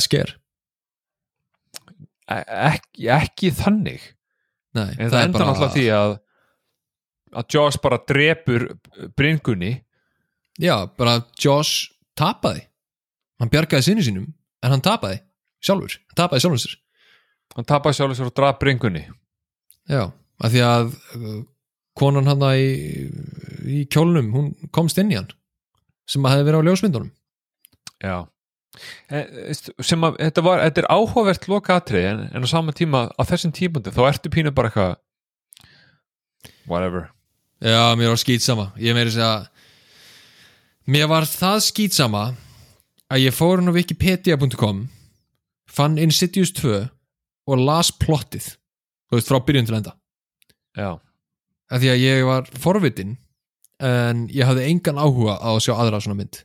E- 2.30 2.46
ekki, 2.70 3.08
ekki 3.10 3.50
þannig. 3.58 4.02
Nei, 4.78 4.90
en 4.94 5.10
það, 5.10 5.22
enda 5.24 5.46
náttúrulega 5.46 5.74
því 5.74 5.86
að 5.96 6.12
að 7.30 7.46
Joss 7.54 7.78
bara 7.82 7.98
drepur 8.10 8.64
bringunni 9.18 9.72
já, 10.58 10.74
bara 10.98 11.20
Josh 11.38 11.90
tapaði. 12.18 12.64
Hann 13.40 13.50
bjargaði 13.50 13.86
sinni 13.86 14.04
sínum 14.06 14.28
en 14.62 14.74
hann 14.74 14.82
tapaði 14.84 15.20
sjálfur, 15.64 15.94
hann 16.10 16.18
tapaði 16.18 16.44
sjálfur 16.44 16.62
sér. 16.64 16.74
Hann 17.56 17.68
tapaði 17.70 17.98
sjálfur 17.98 18.18
sér 18.18 18.30
og 18.30 18.36
draf 18.38 18.58
bringunni 18.62 19.04
já, 19.90 20.02
af 20.10 20.52
því 20.54 20.64
að 20.66 20.90
uh, 21.18 21.38
konan 21.98 22.30
hann 22.30 22.46
í, 22.54 22.66
í 23.66 23.84
kjólnum, 23.90 24.30
hún 24.34 24.50
komst 24.74 24.98
inn 25.02 25.10
í 25.14 25.18
hann 25.18 25.30
sem 26.10 26.26
að 26.26 26.36
hefði 26.36 26.46
verið 26.48 26.62
á 26.62 26.66
ljósmyndunum. 26.70 27.10
Já 28.02 28.16
sem 29.82 30.06
að 30.06 30.18
þetta 30.20 30.44
var, 30.46 30.62
þetta 30.66 30.82
er 30.84 30.90
áhugavert 30.94 31.48
lokatrið 31.50 32.04
en, 32.12 32.20
en 32.30 32.46
á 32.46 32.48
sama 32.50 32.74
tíma 32.76 33.08
á 33.10 33.22
þessum 33.26 33.54
tímundi 33.54 33.92
þá 33.94 34.02
ertu 34.06 34.30
pínu 34.32 34.52
bara 34.54 34.70
eitthvað 34.70 34.94
whatever. 36.70 37.10
Já, 37.60 37.92
mér 37.98 38.14
var 38.14 38.20
skýtsama 38.22 38.70
Ég 38.80 38.94
meiri 38.96 39.12
segja 39.12 39.50
Mér 40.88 41.10
var 41.10 41.26
það 41.28 41.58
skýtsama 41.66 42.22
að 43.10 43.26
ég 43.26 43.34
fór 43.36 43.60
hann 43.60 43.68
á 43.68 43.74
wikipedia.com 43.74 44.86
fann 45.70 45.98
Insidious 46.00 46.54
2 46.56 46.86
og 47.50 47.62
las 47.66 47.90
plottið 47.92 48.54
þú 49.10 49.18
veist, 49.18 49.30
frá 49.30 49.40
byrjun 49.42 49.66
til 49.66 49.76
enda. 49.80 49.96
Já, 50.78 50.94
af 51.70 51.82
því 51.82 51.90
að 51.90 52.04
ég 52.04 52.22
var 52.28 52.48
forvitin 52.62 53.16
en 53.82 54.26
ég 54.30 54.46
hafði 54.46 54.68
engan 54.70 55.00
áhuga 55.00 55.38
á 55.42 55.50
að 55.50 55.62
sjá 55.66 55.74
aðra 55.74 56.00
svona 56.02 56.18
mynd 56.20 56.42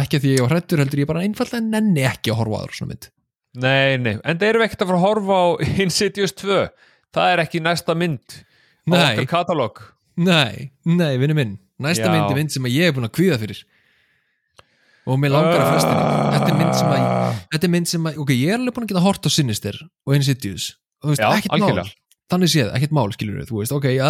ekki 0.00 0.18
að 0.18 0.24
því 0.24 0.34
ég 0.34 0.44
var 0.44 0.54
hrættur 0.56 0.82
heldur 0.82 1.02
ég 1.02 1.08
bara 1.08 1.24
einfallega 1.24 1.64
nenni 1.64 2.04
ekki 2.08 2.32
að 2.32 2.40
horfa 2.42 2.58
á 2.58 2.60
aðra 2.62 2.78
svona 2.78 2.92
mynd. 2.92 3.08
Nei, 3.58 3.96
nei 3.96 4.14
en 4.22 4.40
það 4.40 4.58
við 4.58 4.66
ekkert 4.66 4.84
að 4.84 4.90
fara 4.90 4.98
að 5.00 5.06
horfa 5.06 5.38
á 5.40 5.46
Insidious 5.84 6.34
2 6.36 6.58
það 7.16 7.32
er 7.32 7.42
ekki 7.44 7.62
næsta 7.64 7.96
mynd 7.96 8.36
á 8.88 8.92
Nei. 8.92 9.00
okkar 9.14 9.30
katalóg 9.32 9.80
Nei, 10.18 10.72
nei, 10.82 11.14
vinnu 11.20 11.34
minn. 11.38 11.58
Næsta 11.78 12.08
Já. 12.08 12.14
mynd 12.14 12.32
er 12.32 12.38
mynd 12.40 12.50
sem 12.50 12.64
ég 12.72 12.88
er 12.90 12.94
búin 12.96 13.06
að 13.06 13.14
kvíða 13.14 13.38
fyrir. 13.38 13.60
Og 15.08 15.20
mér 15.22 15.30
langar 15.32 15.62
að 15.62 15.68
henni 15.70 16.08
Þetta 16.34 16.48
er 16.48 16.58
mynd 16.58 16.74
sem 16.74 16.90
að 16.96 17.04
Þetta 17.52 17.68
er 17.68 17.72
mynd 17.72 17.90
sem 17.92 18.08
að, 18.10 18.18
ok, 18.24 18.32
ég 18.34 18.50
er 18.50 18.58
alveg 18.58 18.74
búin 18.74 18.88
að 18.88 18.92
geta 18.92 19.04
hort 19.04 19.28
á 19.28 19.30
Sinister 19.30 19.78
og 19.78 20.16
Insidious. 20.18 20.72
Og 20.98 21.06
þú 21.06 21.14
veist, 21.14 21.22
ekkert 21.22 21.54
algjörlega. 21.54 21.94
Þannig 22.28 22.50
séð, 22.52 22.70
ekkert 22.76 22.92
mál, 22.92 23.08
skilur 23.14 23.46
þú 23.48 23.62
veist, 23.62 23.72
ok, 23.72 23.86
já, 23.94 24.08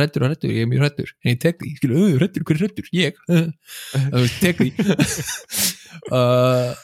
rættur 0.00 0.24
og 0.26 0.32
rættur, 0.32 0.50
ég 0.50 0.64
er 0.64 0.70
mjög 0.70 0.82
rættur 0.82 1.12
en 1.22 1.30
ég 1.30 1.40
tek 1.44 1.60
því, 1.60 1.72
skilur, 1.78 2.16
rættur, 2.22 2.46
hver 2.48 2.58
er 2.58 2.64
rættur? 2.66 2.88
Ég, 2.96 3.20
þú 4.10 4.22
veist, 4.24 4.40
tek 4.42 4.62
því. 4.62 4.70
Uh, 6.12 6.74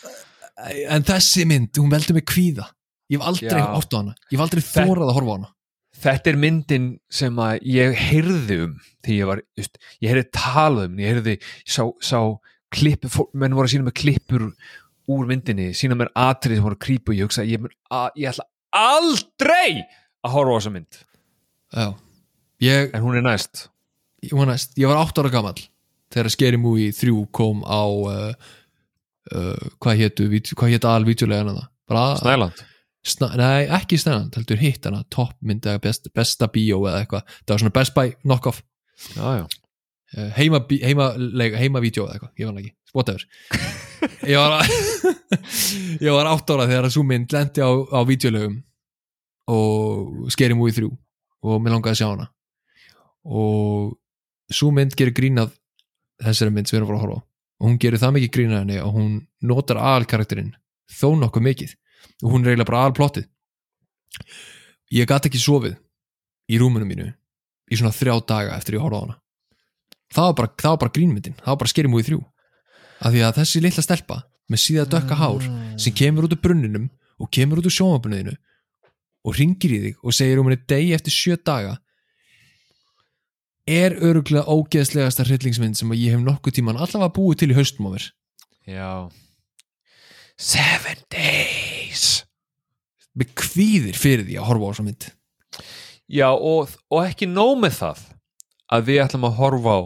En 0.89 1.05
þessi 1.06 1.44
mynd, 1.48 1.72
hún 1.80 1.90
veldur 1.93 2.16
mig 2.16 2.26
kvíða. 2.28 2.68
Ég 3.10 3.18
hef 3.18 3.26
aldrei 3.32 3.60
átt 3.62 3.93
á 3.93 3.97
hana. 3.98 4.14
Ég 4.30 4.36
hef 4.36 4.44
aldrei 4.44 4.62
þórað 4.64 5.09
að 5.09 5.16
horfa 5.18 5.34
á 5.34 5.36
hana. 5.36 5.51
Þetta 6.02 6.30
er 6.32 6.39
myndin 6.43 6.86
sem 7.12 7.40
að 7.43 7.66
ég 7.68 7.98
heyrði 7.98 8.59
um 8.64 8.76
því 9.05 9.18
ég 9.18 9.28
var, 9.28 9.43
just, 9.59 9.78
ég 10.02 10.10
heyrði 10.10 10.24
talað 10.34 10.89
um 10.89 11.02
ég 11.02 11.12
heyrði, 11.12 11.34
sá, 11.62 11.82
sá 12.02 12.18
klipp, 12.74 13.06
menn 13.39 13.55
voru 13.55 13.68
að 13.68 13.74
sína 13.74 13.86
með 13.86 13.97
klippur 14.01 14.47
úr 15.12 15.28
myndinni, 15.28 15.68
sína 15.76 15.98
mér 15.98 16.10
atrið 16.18 16.59
sem 16.59 16.66
voru 16.66 16.78
að 16.78 16.84
krýpa 16.86 17.12
og 17.12 17.18
ég 17.18 17.28
hugsa, 17.28 17.44
ég, 17.47 17.68
ég 18.18 18.32
ætla 18.32 18.48
aldrei 18.72 19.82
að 20.22 20.34
horfa 20.36 20.54
á 20.54 20.58
þessa 20.58 20.72
mynd. 20.74 20.98
Já, 21.72 21.86
ég, 22.62 22.90
en 22.94 23.04
hún 23.04 23.18
er 23.18 23.24
næst. 23.26 23.66
Ég 24.22 24.34
var 24.38 24.50
næst, 24.50 24.76
ég 24.78 24.90
var 24.90 25.00
8 25.02 25.22
ára 25.24 25.32
gamall 25.34 25.62
þegar 26.12 26.30
Scary 26.30 26.58
Movie 26.60 26.92
3 26.94 27.14
kom 27.34 27.62
á 27.66 27.82
uh, 27.88 28.34
uh, 29.32 29.70
hvað 29.82 30.20
vít- 30.30 30.52
hvað 30.54 30.74
hétu 30.76 30.90
alvítjulegana 30.90 31.56
það 31.56 31.66
bara, 31.90 32.04
Snæland. 32.20 32.60
Sna, 33.02 33.32
nei, 33.40 33.64
ekki 33.66 33.98
Snæland, 33.98 34.36
heldur 34.38 34.60
hitt 34.60 34.86
hana 34.86 35.02
toppmynd 35.10 35.66
eða 35.66 35.80
best, 35.82 36.06
besta 36.14 36.46
bíó 36.52 36.84
eða 36.86 37.00
eitthvað. 37.02 37.24
Það 37.42 37.54
var 37.54 37.62
svona 37.64 37.74
Best 37.80 37.94
Buy 37.96 38.12
knockoff. 38.22 38.60
Já, 39.16 39.40
já. 39.40 39.46
uh, 39.48 40.28
heima, 40.38 40.60
heima, 40.84 41.08
heima 41.58 41.82
vídeo 41.82 42.06
eða 42.06 42.18
eitthvað, 42.20 42.34
ég 42.38 42.46
var 42.46 42.52
hann 42.54 42.62
ekki, 42.62 42.74
whatever. 42.94 43.26
Ég 44.28 44.38
var 44.38 44.70
ég 46.06 46.14
var 46.14 46.30
8 46.30 46.54
ára 46.54 46.68
þegar 46.70 46.92
svo 46.94 47.02
mynd 47.08 47.34
lendi 47.34 47.64
á, 47.64 47.70
á 47.70 48.00
vídeolegum 48.06 48.60
og 49.51 50.31
Scary 50.31 50.55
Movie 50.55 50.77
3 50.77 50.89
og 51.43 51.62
mér 51.62 51.74
langaði 51.74 51.97
að 51.97 52.01
sjá 52.01 52.09
hana. 52.10 52.28
Og 53.27 53.97
svo 54.52 54.70
mynd 54.74 54.94
gerir 54.98 55.14
grínað 55.16 55.55
þessari 56.23 56.55
mynd 56.55 56.69
sem 56.69 56.77
við 56.77 56.82
erum 56.82 56.93
að 56.94 57.05
horfa 57.05 57.19
á. 57.19 57.27
Og 57.62 57.69
hún 57.69 57.78
gerir 57.82 58.02
það 58.02 58.14
mikið 58.16 58.35
grínað 58.36 58.62
henni 58.62 58.78
og 58.82 58.94
hún 58.97 59.10
notar 59.47 59.78
alkarakterinn 59.78 60.52
þó 60.90 61.14
nokkuð 61.19 61.47
mikið. 61.48 61.74
Og 62.23 62.35
hún 62.35 62.44
er 62.44 62.52
eiginlega 62.52 62.70
bara 62.70 62.85
alplottið. 62.89 63.27
Ég 64.93 65.09
gat 65.09 65.27
ekki 65.27 65.40
sofið 65.40 65.78
í 66.52 66.59
rúmunu 66.60 66.86
mínu 66.86 67.09
í 67.73 67.78
svona 67.78 67.94
þrjá 67.94 68.19
daga 68.28 68.56
eftir 68.59 68.77
ég 68.77 68.85
horfði 68.85 68.98
á 68.98 69.02
hana. 69.06 69.19
Það 70.12 70.27
var 70.28 70.35
bara, 70.39 70.51
það 70.60 70.74
var 70.74 70.81
bara 70.82 70.94
grínmyndin. 70.98 71.36
Það 71.39 71.52
var 71.52 71.60
bara 71.62 71.73
skerir 71.73 71.93
múið 71.93 72.09
þrjú. 72.10 72.20
Af 73.02 73.14
því 73.14 73.23
að 73.27 73.39
þessi 73.40 73.62
litla 73.62 73.85
stelpa 73.86 74.19
með 74.52 74.62
síða 74.62 74.89
dökka 74.93 75.16
hár 75.16 75.47
sem 75.81 75.94
kemur 75.97 76.27
út 76.27 76.35
úr 76.36 76.43
brunninum 76.43 76.90
og 77.23 77.31
kemur 77.32 77.62
út 77.62 77.69
úr 77.70 77.74
sjónvapuniðinu 77.74 78.35
og 79.22 79.38
ringir 79.38 79.74
í 79.76 79.80
þig 79.86 80.02
og 80.02 80.16
segir 80.16 80.40
um 80.40 80.48
henni 80.48 80.60
degi 80.68 80.94
eftir 80.96 81.14
sjö 81.14 81.38
daga 81.38 81.76
er 83.68 83.94
öruglega 84.02 84.50
ógeðslegasta 84.50 85.26
hryllingsmynd 85.26 85.78
sem 85.78 85.92
að 85.94 86.02
ég 86.02 86.16
hef 86.16 86.24
nokkuð 86.24 86.58
tíman 86.58 86.80
allavega 86.80 87.14
búið 87.14 87.42
til 87.42 87.52
í 87.52 87.58
haustum 87.58 87.88
á 87.88 87.90
mér. 87.94 88.06
Já. 88.66 88.90
Seven 90.38 91.04
Days. 91.12 92.24
Með 93.14 93.34
kvíðir 93.38 93.98
fyrir 93.98 94.26
því 94.26 94.38
að 94.40 94.48
horfa 94.48 94.66
á 94.66 94.70
þessa 94.72 94.86
mynd. 94.88 95.08
Já, 96.12 96.28
og, 96.32 96.72
og 96.90 97.06
ekki 97.06 97.28
nóg 97.30 97.54
með 97.62 97.78
það 97.78 98.04
að 98.72 98.86
við 98.88 99.02
ætlum 99.04 99.28
að 99.28 99.38
horfa 99.38 99.76
á 99.78 99.80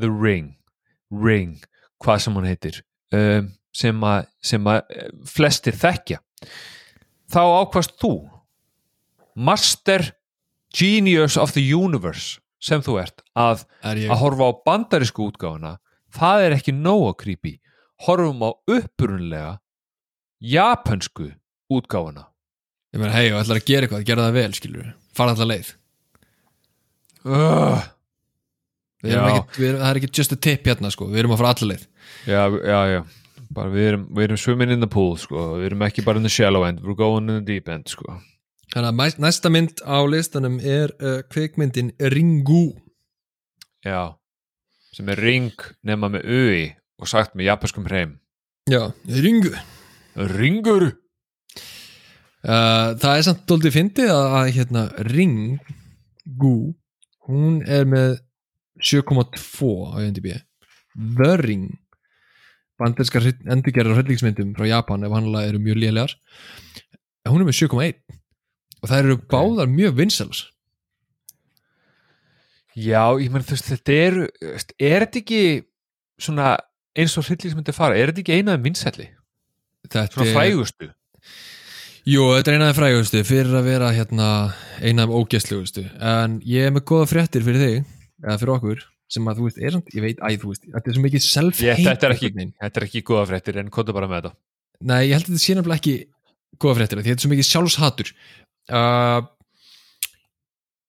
The 0.00 0.10
Ring. 0.10 0.54
Ring, 1.14 1.60
hvað 2.02 2.24
sem 2.24 2.36
hún 2.36 2.48
heitir 2.48 2.80
um, 3.14 3.52
sem 3.76 4.06
að, 4.08 4.30
sem 4.42 4.66
að 4.66 4.80
eh, 4.90 5.12
flestir 5.30 5.76
þekkja. 5.78 6.18
Þá 7.30 7.42
ákvast 7.62 7.94
þú 8.00 8.14
Master 9.36 10.10
Genius 10.74 11.36
of 11.36 11.52
the 11.54 11.62
Universe 11.62 12.40
sem 12.58 12.82
þú 12.82 12.98
ert 13.02 13.22
að, 13.36 13.66
er 13.84 14.00
að 14.08 14.22
horfa 14.22 14.48
á 14.48 14.52
bandarísku 14.66 15.28
útgáfuna 15.28 15.76
það 16.16 16.46
er 16.46 16.56
ekki 16.56 16.74
nóg 16.74 17.10
að 17.10 17.18
creepy. 17.22 17.54
Horfum 18.06 18.44
á 18.44 18.50
upprunlega 18.76 19.50
japansku 20.40 21.30
útgáfuna. 21.72 22.26
Ég 22.94 23.02
meina 23.02 23.16
hei 23.16 23.28
og 23.32 23.42
ætlar 23.42 23.60
að 23.60 23.68
gera 23.68 23.86
eitthvað, 23.86 24.06
gera 24.08 24.26
það 24.28 24.38
vel 24.38 24.56
skilur 24.56 24.88
fara 25.16 25.34
allar 25.34 25.50
leið. 25.50 25.70
Uh, 27.26 27.84
ekki, 29.02 29.58
við 29.58 29.68
erum, 29.70 29.80
það 29.80 29.88
er 29.88 30.00
ekki 30.00 30.10
just 30.14 30.34
a 30.34 30.38
tip 30.38 30.68
hérna 30.68 30.92
sko, 30.94 31.08
við 31.10 31.24
erum 31.24 31.34
að 31.34 31.42
fara 31.42 31.54
allar 31.54 31.72
leið. 31.72 31.86
Já, 32.28 32.42
já, 32.54 32.80
já. 32.92 33.00
Bara 33.56 33.72
við 33.72 33.88
erum, 33.92 34.06
við 34.16 34.28
erum 34.28 34.40
swimming 34.42 34.72
in 34.74 34.82
the 34.84 34.90
pool 34.90 35.14
sko. 35.20 35.48
við 35.60 35.70
erum 35.70 35.84
ekki 35.86 36.04
bara 36.06 36.20
in 36.20 36.26
the 36.26 36.32
shallow 36.32 36.66
end 36.66 36.82
we're 36.82 36.98
going 36.98 37.28
in 37.30 37.40
the 37.40 37.46
deep 37.46 37.68
end 37.72 37.88
sko. 37.90 38.18
Þannig 38.74 39.02
að 39.06 39.20
næsta 39.22 39.50
mynd 39.52 39.82
á 39.86 39.98
listanum 40.10 40.58
er 40.58 40.92
uh, 40.98 41.20
kvikmyndin 41.30 41.92
Ringu. 42.12 42.74
Já, 43.86 44.16
sem 44.90 45.08
er 45.12 45.20
ring 45.22 45.62
nema 45.86 46.10
með 46.10 46.26
ui 46.26 46.62
og 46.98 47.10
sagt 47.10 47.36
með 47.36 47.52
japanskum 47.52 47.86
hreim. 47.86 48.16
Já, 48.66 48.90
Ringu. 49.06 49.52
Ringur? 50.16 50.88
Uh, 52.46 52.96
Það 52.98 53.12
er 53.12 53.24
samt 53.26 53.46
doldið 53.46 53.76
fyndið 53.76 54.10
að, 54.10 54.26
að 54.40 54.52
hérna, 54.56 54.84
Ringu 55.12 56.56
hún 57.26 57.60
er 57.62 57.86
með 57.86 58.18
7,2 58.82 59.70
á 59.94 60.02
IMDb. 60.02 60.32
The 60.96 61.36
Ring. 61.42 61.70
Banderskar 62.80 63.24
endurgerðar 63.30 64.02
hryllingsmyndum 64.02 64.52
frá 64.56 64.66
Japan 64.68 65.06
ef 65.06 65.14
hannlega 65.14 65.52
eru 65.52 65.62
mjög 65.62 65.80
lélegar. 65.80 66.16
Hún 67.26 67.42
er 67.42 67.48
með 67.48 67.60
7,1 67.62 68.02
og 68.86 68.90
það 68.92 69.02
eru 69.04 69.18
báðar 69.34 69.70
mjög 69.72 69.96
vinsels 69.98 70.44
já, 72.76 73.02
ég 73.20 73.30
menn 73.32 73.44
þú 73.46 73.56
veist, 73.56 73.70
þetta 73.72 73.96
er 74.06 74.18
veist, 74.52 74.74
er 74.78 75.04
þetta 75.06 75.20
ekki 75.22 75.40
svona 76.20 76.54
eins 76.96 77.14
og 77.20 77.26
hryllingsmyndi 77.28 77.74
fara, 77.76 77.96
er 77.96 78.10
þetta 78.12 78.22
ekki 78.24 78.38
einaði 78.40 78.62
minnsætli, 78.66 79.08
Þetta 79.86 80.06
svona 80.12 80.26
er- 80.26 80.34
frægustu? 80.36 80.88
Jú, 82.06 82.22
þetta 82.36 82.50
er 82.52 82.56
einaði 82.58 82.76
frægustu 82.78 83.20
fyrir 83.26 83.54
að 83.58 83.64
vera 83.66 83.88
hérna 83.94 84.26
einaði 84.80 85.16
ógæstlegustu 85.20 85.84
en 86.00 86.40
ég 86.46 86.68
er 86.68 86.74
með 86.74 86.84
góða 86.90 87.08
fréttir 87.10 87.44
fyrir 87.46 87.62
þig 87.62 87.78
eða 88.24 88.36
fyrir 88.42 88.54
okkur 88.56 88.84
sem 89.10 89.28
að 89.30 89.38
þú 89.38 89.46
veist, 89.46 89.58
er 89.62 89.76
ég 89.94 90.02
veit, 90.02 90.18
æ, 90.22 90.28
þú 90.42 90.50
veist 90.52 90.64
þetta 90.66 90.90
er 90.90 90.96
svo 90.96 91.02
mikið 91.06 91.24
self-hate 91.26 91.84
þetta, 91.86 92.12
þetta 92.62 92.80
er 92.80 92.86
ekki 92.88 93.02
góða 93.06 93.26
fréttir 93.30 93.58
en 93.62 93.70
kóta 93.70 93.94
bara 93.94 94.08
með 94.10 94.22
þetta. 94.24 94.32
Nei, 94.86 95.00
ég 95.08 95.14
held 95.16 95.26
að 95.28 95.30
þetta 95.32 95.42
sé 95.44 95.54
nefnilega 95.56 95.78
ekki 95.82 95.94
góða 96.62 96.76
fréttir, 96.80 97.02
þetta 97.06 97.14
er 97.14 97.22
svo 97.26 97.30
mikið 97.34 97.48
sjálfshatur 97.50 98.10
uh, 98.72 99.20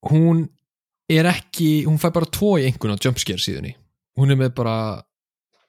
hún 0.09 0.45
er 1.09 1.29
ekki 1.31 1.85
hún 1.87 1.99
fær 2.01 2.15
bara 2.15 2.29
tvo 2.31 2.55
í 2.59 2.67
einhvern 2.67 2.97
á 2.97 3.03
jumpscare 3.03 3.41
síðunni. 3.41 3.75
Hún 4.17 4.33
er 4.33 4.39
með 4.39 4.55
bara 4.57 4.77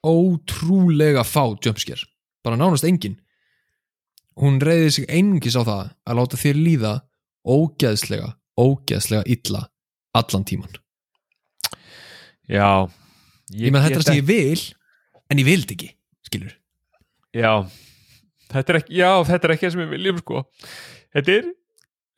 ótrúlega 0.05 1.25
fá 1.27 1.43
jumpscare. 1.59 2.07
Bara 2.43 2.59
nánast 2.59 2.87
engin. 2.87 3.19
Hún 4.39 4.61
reyði 4.63 4.91
sig 4.95 5.09
einungis 5.11 5.59
á 5.59 5.63
það 5.63 5.87
að 6.07 6.19
láta 6.21 6.39
þér 6.39 6.61
líða 6.63 6.93
ógeðslega, 7.49 8.35
ógeðslega 8.59 9.25
illa 9.27 9.65
allan 10.15 10.45
tíman 10.47 10.79
já. 12.49 12.89
Ég 13.53 13.73
menn 13.73 13.83
þetta 13.85 13.99
er 13.99 14.03
það 14.03 14.09
sem 14.09 14.19
ég 14.19 14.27
vil 14.29 14.63
en 15.29 15.41
ég 15.41 15.47
vildi 15.47 15.75
ekki, 15.77 15.89
skilur 16.25 16.55
Já, 17.35 17.51
þetta 18.49 18.73
er 18.73 18.79
ekki, 18.81 18.95
já, 18.97 19.09
þetta 19.27 19.47
er 19.47 19.53
ekki 19.53 19.67
það 19.67 19.73
sem 19.75 19.81
við 19.83 19.91
viljum 19.93 20.21
sko. 20.23 20.39
Þetta 21.13 21.33
er, 21.35 21.49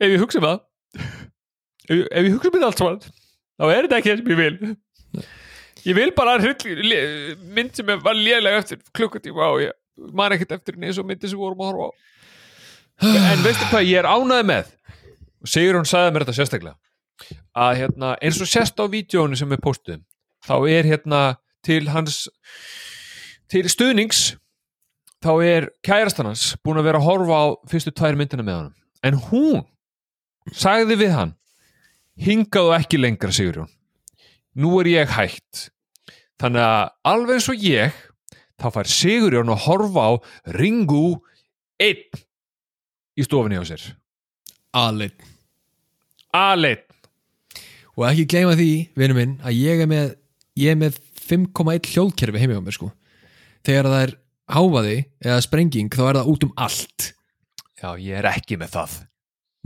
ef 0.02 0.14
ég 0.16 0.22
hugsa 0.24 0.42
um 0.42 0.48
það, 0.48 0.62
ef, 1.02 2.00
ef 2.00 2.26
ég 2.26 2.32
hugsa 2.36 2.50
um 2.52 2.56
þetta 2.58 2.70
allt 2.72 2.82
saman, 2.82 3.00
þá 3.62 3.66
er 3.76 3.88
þetta 3.88 4.00
ekki 4.02 4.12
það 4.12 4.22
sem 4.22 4.32
ég 4.34 4.42
vil. 4.42 5.26
Ég 5.82 5.98
vil 5.98 6.12
bara 6.18 6.36
hryll, 6.42 6.76
le- 6.86 7.36
mynd 7.58 7.72
sem 7.78 7.88
var 8.06 8.18
lélega 8.18 8.60
eftir 8.62 8.82
klukkutíma 8.98 9.48
og 9.56 9.64
ég 9.64 9.72
man 10.18 10.34
ekkert 10.36 10.54
eftir 10.58 10.76
henni 10.78 10.90
eins 10.92 11.00
og 11.02 11.08
myndi 11.10 11.30
sem 11.30 11.38
við 11.40 11.46
vorum 11.46 11.64
að 11.66 11.72
horfa 11.72 11.88
á. 11.90 11.92
En 13.32 13.42
veistu 13.46 13.66
hvað, 13.72 13.88
ég 13.90 13.98
er 14.04 14.10
ánæði 14.10 14.46
með, 14.52 14.70
og 15.42 15.50
Sigur 15.50 15.80
hún 15.80 15.90
sagði 15.90 16.14
mér 16.14 16.26
þetta 16.28 16.38
sérstaklega, 16.38 16.78
að 17.58 17.80
hérna, 17.82 18.12
eins 18.22 18.38
og 18.44 18.50
sérst 18.50 18.78
á 18.78 18.86
vídjónu 18.94 19.38
sem 19.40 19.50
við 19.50 19.64
postuðum, 19.66 20.04
þá 20.46 20.54
er 20.70 20.90
hérna 20.92 21.22
til 21.66 21.82
hans, 21.94 22.24
til 23.50 23.66
stuðnings 23.70 24.22
þá 25.22 25.32
er 25.46 25.68
kærastan 25.86 26.30
hans 26.32 26.52
búin 26.66 26.80
að 26.82 26.88
vera 26.90 27.02
að 27.02 27.08
horfa 27.10 27.42
á 27.42 27.46
fyrstu 27.70 27.92
tvær 27.94 28.18
myndina 28.18 28.46
með 28.46 28.56
honum 28.58 28.78
en 29.06 29.20
hún 29.28 29.60
sagði 30.50 30.98
við 31.04 31.14
hann 31.16 31.36
hingaðu 32.22 32.74
ekki 32.78 33.00
lengra 33.00 33.34
Sigurjón. 33.34 33.70
Nú 34.58 34.74
er 34.82 34.90
ég 34.92 35.14
hægt 35.16 35.70
þannig 36.42 36.66
að 36.66 36.90
alveg 37.08 37.38
eins 37.38 37.50
og 37.52 37.66
ég 37.66 38.00
þá 38.62 38.68
fær 38.76 38.92
Sigurjón 38.92 39.54
að 39.54 39.64
horfa 39.68 40.08
á 40.08 40.12
Ringu 40.58 41.06
einn 41.82 42.24
í 43.18 43.26
stofinni 43.26 43.62
á 43.62 43.66
sér. 43.68 43.84
Alveg 44.76 45.16
Aleinn. 46.32 46.88
Og 48.00 48.06
ekki 48.08 48.28
gleyma 48.32 48.56
því, 48.56 48.72
vinur 48.96 49.18
minn, 49.18 49.34
að 49.44 49.58
ég 49.60 49.82
er 49.84 49.90
með 49.92 50.14
ég 50.60 50.74
er 50.74 50.80
með 50.80 51.00
5,1 51.22 51.92
hljóðkerfi 51.92 52.42
heimi 52.42 52.58
á 52.60 52.64
mér 52.64 52.76
sko. 52.76 52.92
Þegar 53.68 53.90
það 53.92 54.04
er 54.06 54.14
háfaði 54.52 54.98
eða 55.22 55.42
sprenging 55.46 55.92
þá 55.94 56.04
er 56.08 56.20
það 56.20 56.32
út 56.34 56.46
um 56.48 56.54
allt. 56.66 57.08
Já, 57.82 57.90
ég 57.98 58.20
er 58.20 58.30
ekki 58.32 58.58
með 58.62 58.76
það. 58.76 58.96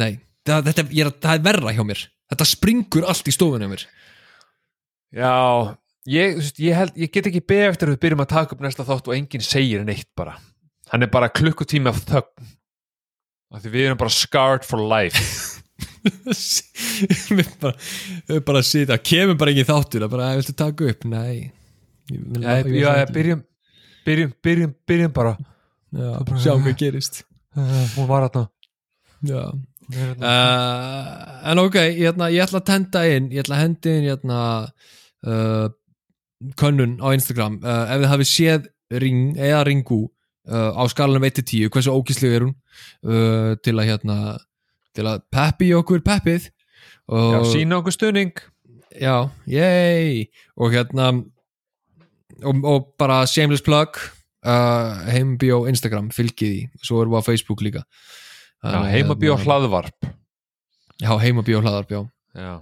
Nei, 0.02 0.12
það, 0.46 0.68
þetta, 0.70 0.86
er, 0.90 1.10
það 1.26 1.38
er 1.40 1.46
verra 1.50 1.74
hjá 1.76 1.84
mér. 1.88 2.04
Þetta 2.32 2.48
springur 2.50 3.08
allt 3.10 3.30
í 3.30 3.34
stofunni 3.36 3.68
á 3.70 3.72
mér. 3.72 3.86
Já, 5.16 5.34
ég, 6.10 6.40
ég, 6.60 6.76
held, 6.76 6.96
ég 7.00 7.12
get 7.14 7.30
ekki 7.30 7.44
beðið 7.46 7.70
eftir 7.72 7.90
að 7.90 7.96
við 7.96 8.02
byrjum 8.06 8.24
að 8.26 8.32
taka 8.34 8.56
upp 8.56 8.64
næsta 8.66 8.86
þátt 8.88 9.10
og 9.12 9.16
enginn 9.18 9.46
segir 9.46 9.86
neitt 9.88 10.10
bara. 10.18 10.38
Hann 10.92 11.06
er 11.06 11.12
bara 11.14 11.30
klukkutími 11.34 11.90
af 11.92 12.02
þögn. 12.10 12.50
Af 13.56 13.62
því 13.64 13.72
við 13.76 13.86
erum 13.88 14.00
bara 14.02 14.14
scarred 14.14 14.66
for 14.68 14.82
life. 14.82 15.22
Við 17.36 17.48
bara, 17.60 17.76
bara 18.46 18.62
sita 18.64 18.96
kemur 19.02 19.36
bara 19.40 19.52
ekki 19.52 19.66
þáttur 19.68 20.06
að 20.06 20.12
bara, 20.14 20.28
"Æ, 20.32 20.38
viltu 20.40 20.54
taka 20.56 20.86
upp, 20.92 21.04
vil- 21.04 22.42
Já, 22.44 22.62
já, 22.62 22.92
ekki. 23.02 23.14
byrjum, 23.16 23.42
byrjum, 24.06 24.34
byrjum, 24.46 24.76
byrjum 24.88 25.14
bara. 25.14 25.34
Já, 25.92 26.12
bara- 26.24 26.40
sjá 26.44 26.54
hvað 26.54 26.78
gerist. 26.78 27.24
Hún 27.98 28.08
var 28.08 28.30
þarna. 28.30 28.50
Já 29.26 29.42
uh, 29.94 31.50
en 31.52 31.62
ok, 31.62 31.78
ég, 31.84 32.08
ætla, 32.12 32.30
ég 32.34 32.46
ætla 32.46 32.62
að 32.62 32.70
tenda 32.70 33.04
inn 33.10 33.30
ég 33.34 33.44
ætla 33.44 33.58
að 33.58 33.64
hendi 33.64 33.94
inn 33.94 34.08
hérna, 34.10 34.40
uh, 35.28 35.68
könnun 36.60 36.98
á 37.02 37.08
Instagram. 37.16 37.60
Uh, 37.64 37.86
ef 37.94 38.02
þið 38.02 38.12
hafið 38.14 38.32
séð 38.32 38.68
ring 39.02 39.38
eða 39.38 39.64
ringu 39.68 40.06
á 40.46 40.84
skalanum 40.92 41.24
1-10 41.26 41.72
hversu 41.74 41.90
ógíslega 41.90 42.38
er 42.38 42.44
hún? 42.46 42.52
Uh, 43.02 43.56
til 43.66 43.74
að 43.80 43.88
hérna 43.90 44.18
til 44.96 45.08
að 45.10 45.24
peppi 45.34 45.72
okkur 45.74 46.04
peppið. 46.06 46.52
Já, 47.10 47.40
sína 47.50 47.80
okkur 47.80 47.96
stuðning. 47.96 48.38
Já, 48.96 49.28
yey 49.50 50.28
og 50.56 50.72
hérna 50.74 51.10
og, 52.44 52.62
og 52.64 52.94
bara 53.00 53.26
shameless 53.28 53.66
plug 53.66 53.98
uh, 54.46 55.02
heimbjó 55.12 55.66
Instagram, 55.70 56.12
fylgið 56.16 56.54
í 56.54 56.62
svo 56.84 57.02
erum 57.02 57.16
við 57.16 57.26
á 57.26 57.28
Facebook 57.28 57.64
líka 57.66 57.84
Já, 58.66 58.80
heimabíó 58.92 59.36
hérna, 59.36 59.46
hlaðvarp 59.46 60.08
já, 61.02 61.12
heimabíó 61.24 61.62
hlaðarp, 61.64 61.92
já 61.92 62.02
Já 62.36 62.56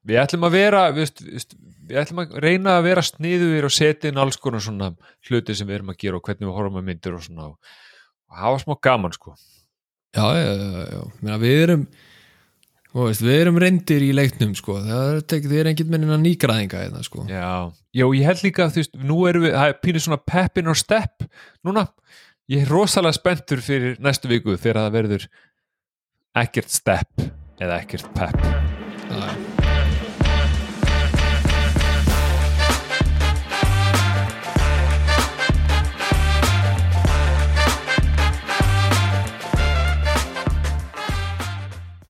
Við 0.00 0.16
ætlum 0.16 0.46
að 0.48 0.54
vera 0.56 0.82
við, 0.96 1.10
við, 1.26 1.42
við 1.90 1.98
ætlum 2.00 2.22
að 2.22 2.36
reyna 2.40 2.78
að 2.78 2.86
vera 2.86 3.02
sniður 3.04 3.66
og 3.68 3.72
setja 3.76 4.08
inn 4.08 4.20
alls 4.22 4.38
konar 4.40 4.62
svona 4.64 4.94
hluti 5.28 5.52
sem 5.56 5.68
við 5.68 5.80
erum 5.80 5.92
að 5.92 5.98
gera 6.00 6.16
og 6.16 6.24
hvernig 6.24 6.48
við 6.48 6.56
horfum 6.56 6.78
að 6.80 6.86
myndir 6.86 7.18
og 7.18 7.24
svona 7.26 7.48
og, 7.50 7.74
og 8.30 8.38
hafa 8.40 8.62
smá 8.62 8.78
gaman 8.88 9.16
sko 9.16 9.34
Já, 10.10 10.24
já, 10.34 10.52
já, 10.58 10.86
já. 10.90 11.02
Meina, 11.20 11.36
við 11.38 11.60
erum 11.66 11.84
veist, 12.94 13.22
við 13.22 13.36
erum 13.36 13.60
reyndir 13.62 14.02
í 14.02 14.10
leiknum 14.16 14.56
sko. 14.58 14.80
það 14.82 15.20
er, 15.36 15.70
er 15.70 15.84
mennin 15.86 16.14
að 16.16 16.24
nýgraðinga 16.24 16.80
eða, 16.88 17.02
sko. 17.06 17.26
Já, 17.30 17.70
já, 17.94 18.04
ég 18.18 18.26
held 18.26 18.42
líka 18.46 18.66
þú 18.72 18.82
veist, 18.82 18.98
nú 19.06 19.20
erum 19.30 19.46
við, 19.46 19.54
það 19.54 19.74
er 19.74 19.78
pínir 19.84 20.04
svona 20.06 20.20
peppin 20.32 20.72
og 20.72 20.78
stepp 20.80 21.28
núna, 21.66 21.86
ég 22.50 22.64
er 22.64 22.72
rosalega 22.72 23.14
spenntur 23.14 23.62
fyrir 23.62 24.00
næstu 24.02 24.30
viku 24.30 24.56
þegar 24.58 24.82
það 24.82 24.96
verður 24.98 25.26
ekkert 26.42 26.74
stepp 26.74 27.26
eða 27.60 27.82
ekkert 27.84 28.10
pepp 28.16 28.79